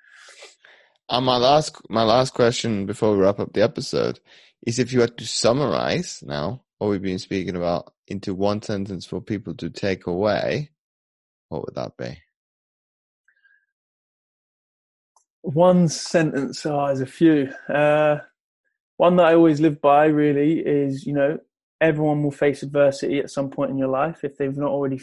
And 1.10 1.26
my 1.26 1.38
last, 1.38 1.78
my 1.90 2.04
last 2.04 2.34
question 2.34 2.86
before 2.86 3.14
we 3.14 3.24
wrap 3.24 3.40
up 3.40 3.52
the 3.54 3.62
episode 3.62 4.22
is 4.66 4.80
if 4.80 4.94
you 4.94 5.02
had 5.02 5.18
to 5.18 5.28
summarize 5.28 6.24
now 6.26 6.64
what 6.78 6.90
we've 6.90 7.02
been 7.02 7.20
speaking 7.20 7.56
about 7.56 7.94
into 8.08 8.34
one 8.34 8.62
sentence 8.62 9.06
for 9.06 9.22
people 9.22 9.54
to 9.56 9.70
take 9.70 10.08
away, 10.08 10.70
what 11.50 11.66
would 11.66 11.76
that 11.76 11.98
be? 11.98 12.18
One 15.42 15.88
sentence, 15.88 16.66
oh, 16.66 16.88
there's 16.88 17.02
a 17.02 17.06
few. 17.06 17.52
Uh, 17.70 18.20
one 18.98 19.16
that 19.16 19.28
I 19.28 19.36
always 19.36 19.60
live 19.60 19.82
by 19.82 20.06
really 20.06 20.60
is, 20.60 21.06
you 21.06 21.14
know, 21.14 21.40
everyone 21.80 22.24
will 22.24 22.32
face 22.32 22.64
adversity 22.64 23.20
at 23.20 23.30
some 23.30 23.50
point 23.50 23.72
in 23.72 23.78
your 23.78 23.88
life 23.88 24.24
if 24.24 24.38
they've 24.38 24.58
not 24.58 24.72
already 24.72 25.00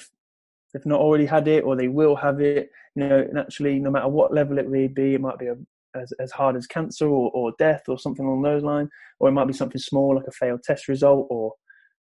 they've 0.72 0.86
not 0.86 1.01
already 1.01 1.24
had 1.24 1.46
it 1.46 1.62
or 1.62 1.76
they 1.76 1.86
will 1.86 2.16
have 2.16 2.40
it 2.40 2.68
you 2.96 3.06
know 3.06 3.24
naturally 3.32 3.78
no 3.78 3.92
matter 3.92 4.09
what 4.09 4.34
level 4.34 4.59
it 4.59 4.68
may 4.68 4.88
be 4.88 5.14
it 5.14 5.20
might 5.20 5.38
be 5.38 5.46
a, 5.46 5.55
as, 5.94 6.12
as 6.12 6.32
hard 6.32 6.56
as 6.56 6.66
cancer 6.66 7.06
or, 7.06 7.30
or 7.32 7.52
death 7.59 7.84
or 7.88 7.98
something 7.98 8.24
along 8.24 8.42
those 8.42 8.62
lines, 8.62 8.90
or 9.18 9.28
it 9.28 9.32
might 9.32 9.46
be 9.46 9.52
something 9.52 9.80
small 9.80 10.14
like 10.16 10.26
a 10.26 10.32
failed 10.32 10.62
test 10.62 10.88
result 10.88 11.26
or 11.30 11.52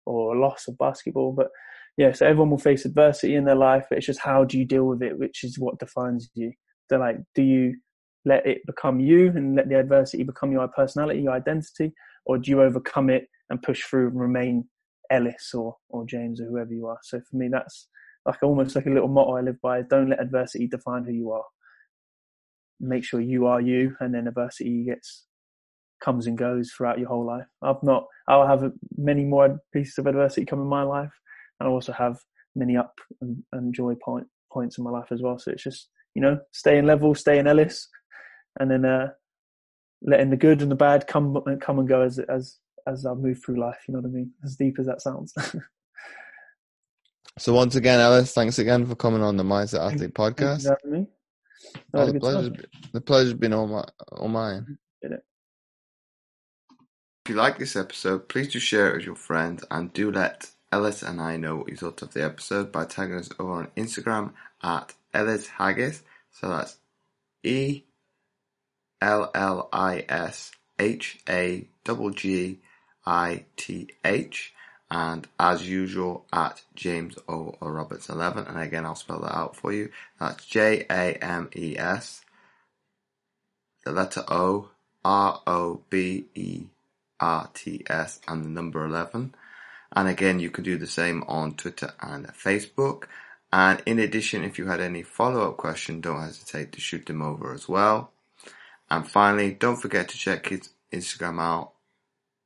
or 0.05 0.35
a 0.35 0.39
loss 0.39 0.67
of 0.67 0.77
basketball. 0.77 1.33
But 1.33 1.47
yeah, 1.97 2.11
so 2.13 2.25
everyone 2.25 2.51
will 2.51 2.57
face 2.57 2.85
adversity 2.85 3.35
in 3.35 3.45
their 3.45 3.55
life, 3.55 3.85
but 3.89 3.97
it's 3.97 4.07
just 4.07 4.19
how 4.19 4.43
do 4.45 4.57
you 4.57 4.65
deal 4.65 4.85
with 4.85 5.01
it, 5.01 5.17
which 5.17 5.43
is 5.43 5.59
what 5.59 5.79
defines 5.79 6.29
you. 6.33 6.53
So 6.89 6.97
like, 6.97 7.17
do 7.35 7.43
you 7.43 7.75
let 8.25 8.45
it 8.45 8.65
become 8.65 8.99
you 8.99 9.27
and 9.27 9.55
let 9.55 9.69
the 9.69 9.79
adversity 9.79 10.23
become 10.23 10.51
your 10.51 10.67
personality, 10.69 11.21
your 11.21 11.33
identity, 11.33 11.93
or 12.25 12.37
do 12.37 12.51
you 12.51 12.61
overcome 12.61 13.09
it 13.09 13.27
and 13.49 13.61
push 13.61 13.83
through 13.83 14.07
and 14.09 14.19
remain 14.19 14.65
Ellis 15.11 15.51
or 15.53 15.75
or 15.89 16.05
James 16.05 16.41
or 16.41 16.45
whoever 16.45 16.73
you 16.73 16.87
are? 16.87 16.99
So 17.03 17.19
for 17.29 17.37
me, 17.37 17.49
that's 17.51 17.87
like 18.25 18.43
almost 18.43 18.75
like 18.75 18.85
a 18.85 18.89
little 18.89 19.07
motto 19.07 19.37
I 19.37 19.41
live 19.41 19.61
by: 19.61 19.81
don't 19.81 20.09
let 20.09 20.21
adversity 20.21 20.67
define 20.67 21.05
who 21.05 21.13
you 21.13 21.31
are 21.31 21.43
make 22.79 23.03
sure 23.03 23.19
you 23.19 23.45
are 23.45 23.61
you, 23.61 23.95
and 23.99 24.13
then 24.13 24.27
adversity 24.27 24.83
gets 24.85 25.25
comes 25.99 26.27
and 26.27 26.37
goes 26.37 26.71
throughout 26.71 26.99
your 26.99 27.09
whole 27.09 27.25
life. 27.25 27.45
I've 27.61 27.81
not. 27.83 28.05
I'll 28.27 28.47
have 28.47 28.71
many 28.97 29.23
more 29.23 29.59
pieces 29.73 29.97
of 29.97 30.07
adversity 30.07 30.45
come 30.45 30.61
in 30.61 30.67
my 30.67 30.83
life, 30.83 31.11
and 31.59 31.67
I 31.67 31.71
also 31.71 31.91
have 31.93 32.19
many 32.55 32.77
up 32.77 32.99
and, 33.21 33.43
and 33.53 33.73
joy 33.73 33.95
point, 33.95 34.27
points 34.51 34.77
in 34.77 34.83
my 34.83 34.89
life 34.89 35.11
as 35.11 35.21
well. 35.21 35.39
So 35.39 35.51
it's 35.51 35.63
just 35.63 35.89
you 36.15 36.21
know 36.21 36.39
staying 36.51 36.85
level, 36.85 37.15
staying 37.15 37.47
Ellis, 37.47 37.87
and 38.59 38.69
then 38.69 38.85
uh, 38.85 39.09
letting 40.01 40.29
the 40.29 40.37
good 40.37 40.61
and 40.61 40.71
the 40.71 40.75
bad 40.75 41.07
come 41.07 41.37
come 41.61 41.79
and 41.79 41.87
go 41.87 42.01
as 42.01 42.19
as 42.19 42.57
as 42.87 43.05
I 43.05 43.13
move 43.13 43.41
through 43.43 43.59
life. 43.59 43.79
You 43.87 43.93
know 43.93 44.01
what 44.01 44.09
I 44.09 44.11
mean? 44.11 44.31
As 44.43 44.55
deep 44.55 44.79
as 44.79 44.85
that 44.85 45.01
sounds. 45.01 45.33
so 47.37 47.53
once 47.53 47.75
again, 47.75 47.99
Ellis, 47.99 48.33
thanks 48.33 48.59
again 48.59 48.85
for 48.85 48.95
coming 48.95 49.21
on 49.21 49.37
the 49.37 49.43
Mindset 49.43 49.93
Athlete 49.93 50.13
podcast. 50.13 50.65
Oh, 51.93 52.05
the, 52.05 52.19
pleasure, 52.19 52.53
the 52.93 53.01
pleasure's 53.01 53.33
been 53.33 53.53
all, 53.53 53.67
my, 53.67 53.83
all 54.13 54.29
mine. 54.29 54.77
If 55.01 55.19
you 57.29 57.35
like 57.35 57.59
this 57.59 57.75
episode, 57.75 58.27
please 58.27 58.51
do 58.51 58.59
share 58.59 58.89
it 58.89 58.95
with 58.97 59.05
your 59.05 59.15
friends 59.15 59.63
and 59.69 59.93
do 59.93 60.11
let 60.11 60.49
Ellis 60.71 61.03
and 61.03 61.21
I 61.21 61.37
know 61.37 61.57
what 61.57 61.69
you 61.69 61.75
thought 61.75 62.01
of 62.01 62.13
the 62.13 62.23
episode 62.23 62.71
by 62.71 62.85
tagging 62.85 63.17
us 63.17 63.29
over 63.39 63.51
on 63.51 63.71
Instagram 63.77 64.33
at 64.63 64.93
Ellis 65.13 65.47
Haggith. 65.47 66.03
So 66.31 66.49
that's 66.49 66.77
E 67.43 67.83
L 68.99 69.29
L 69.35 69.69
I 69.71 70.05
S 70.09 70.51
H 70.79 71.19
A 71.29 71.67
G 71.85 72.11
G 72.15 72.59
I 73.05 73.45
T 73.55 73.89
H 74.03 74.53
and 74.89 75.27
as 75.39 75.69
usual 75.69 76.25
at 76.33 76.63
James 76.75 77.15
O 77.27 77.55
or 77.61 77.71
Roberts 77.71 78.09
11 78.09 78.47
and 78.47 78.59
again 78.59 78.85
I'll 78.85 78.95
spell 78.95 79.19
that 79.19 79.35
out 79.35 79.55
for 79.55 79.71
you 79.71 79.91
that's 80.19 80.45
J 80.45 80.85
A 80.89 81.13
M 81.23 81.49
E 81.55 81.77
S 81.77 82.21
the 83.85 83.91
letter 83.91 84.23
O 84.27 84.69
R 85.05 85.41
O 85.45 85.81
B 85.89 86.25
E 86.33 86.65
R 87.19 87.49
T 87.53 87.83
S 87.87 88.19
and 88.27 88.43
the 88.43 88.49
number 88.49 88.85
11 88.85 89.35
and 89.93 90.07
again 90.07 90.39
you 90.39 90.49
can 90.49 90.63
do 90.63 90.77
the 90.77 90.87
same 90.87 91.23
on 91.27 91.53
Twitter 91.53 91.93
and 92.01 92.27
Facebook 92.27 93.05
and 93.51 93.81
in 93.85 93.99
addition 93.99 94.43
if 94.43 94.57
you 94.57 94.67
had 94.67 94.79
any 94.79 95.03
follow-up 95.03 95.57
question 95.57 96.01
don't 96.01 96.21
hesitate 96.21 96.71
to 96.71 96.81
shoot 96.81 97.05
them 97.05 97.21
over 97.21 97.53
as 97.53 97.67
well 97.67 98.11
and 98.89 99.07
finally 99.07 99.51
don't 99.51 99.81
forget 99.81 100.09
to 100.09 100.17
check 100.17 100.47
his 100.47 100.69
Instagram 100.91 101.41
out 101.41 101.71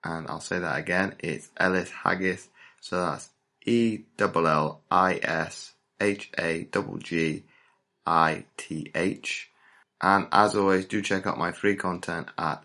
and 0.03 0.27
I'll 0.27 0.41
say 0.41 0.59
that 0.59 0.77
again. 0.77 1.15
It's 1.19 1.49
Ellis 1.57 1.89
Haggith. 1.89 2.49
So 2.81 2.97
that's 2.97 3.29
E 3.65 3.99
L 4.19 4.47
L 4.47 4.81
I 4.91 5.19
S 5.23 5.73
H 5.99 6.29
A 6.37 6.67
G 6.71 6.81
G 6.99 7.43
I 8.05 8.45
T 8.57 8.91
H. 8.93 9.49
And 10.01 10.27
as 10.31 10.55
always, 10.55 10.85
do 10.85 11.01
check 11.01 11.25
out 11.25 11.37
my 11.37 11.53
free 11.53 11.75
content 11.75 12.27
at 12.37 12.63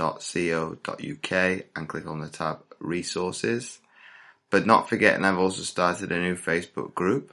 fitamputee.co.uk 0.00 1.64
and 1.76 1.88
click 1.88 2.06
on 2.06 2.20
the 2.20 2.28
tab 2.28 2.60
resources. 2.78 3.78
But 4.50 4.66
not 4.66 4.88
forgetting, 4.88 5.24
I've 5.24 5.38
also 5.38 5.62
started 5.62 6.10
a 6.10 6.18
new 6.18 6.34
Facebook 6.34 6.94
group 6.94 7.32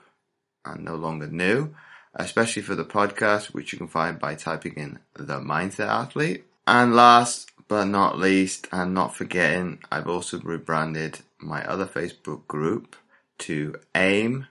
and 0.63 0.83
no 0.83 0.95
longer 0.95 1.27
new, 1.27 1.73
especially 2.13 2.61
for 2.61 2.75
the 2.75 2.85
podcast, 2.85 3.53
which 3.53 3.71
you 3.71 3.77
can 3.77 3.87
find 3.87 4.19
by 4.19 4.35
typing 4.35 4.73
in 4.73 4.99
the 5.15 5.39
mindset 5.39 5.87
athlete. 5.87 6.45
And 6.67 6.95
last 6.95 7.49
but 7.67 7.85
not 7.85 8.17
least, 8.17 8.67
and 8.71 8.93
not 8.93 9.15
forgetting, 9.15 9.79
I've 9.91 10.07
also 10.07 10.39
rebranded 10.39 11.19
my 11.39 11.65
other 11.65 11.85
Facebook 11.85 12.47
group 12.47 12.95
to 13.39 13.75
AIM 13.93 14.47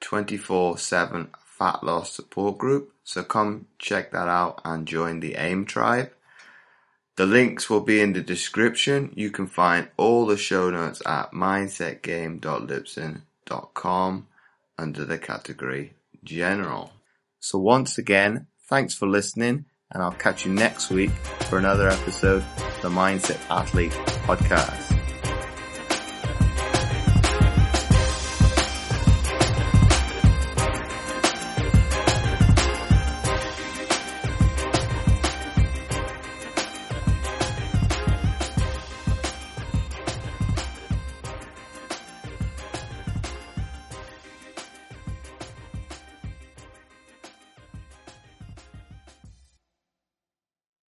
24 0.00 0.78
7 0.78 1.28
Fat 1.44 1.82
Loss 1.82 2.12
Support 2.12 2.58
Group. 2.58 2.92
So 3.04 3.22
come 3.22 3.66
check 3.78 4.12
that 4.12 4.28
out 4.28 4.60
and 4.64 4.86
join 4.86 5.20
the 5.20 5.34
AIM 5.34 5.66
tribe. 5.66 6.12
The 7.16 7.26
links 7.26 7.68
will 7.70 7.80
be 7.80 8.00
in 8.00 8.12
the 8.12 8.20
description. 8.20 9.12
You 9.14 9.30
can 9.30 9.46
find 9.46 9.88
all 9.96 10.26
the 10.26 10.36
show 10.36 10.68
notes 10.70 11.00
at 11.06 11.30
mindsetgame.libsyn.com 11.32 14.26
under 14.78 15.04
the 15.04 15.18
category 15.18 15.94
General. 16.22 16.92
So 17.40 17.58
once 17.58 17.98
again, 17.98 18.46
thanks 18.68 18.94
for 18.94 19.06
listening 19.06 19.64
and 19.92 20.02
I'll 20.02 20.12
catch 20.12 20.44
you 20.44 20.52
next 20.52 20.90
week 20.90 21.10
for 21.48 21.58
another 21.58 21.88
episode 21.88 22.42
of 22.42 22.82
the 22.82 22.88
Mindset 22.88 23.38
Athlete 23.50 23.92
Podcast. 24.26 24.95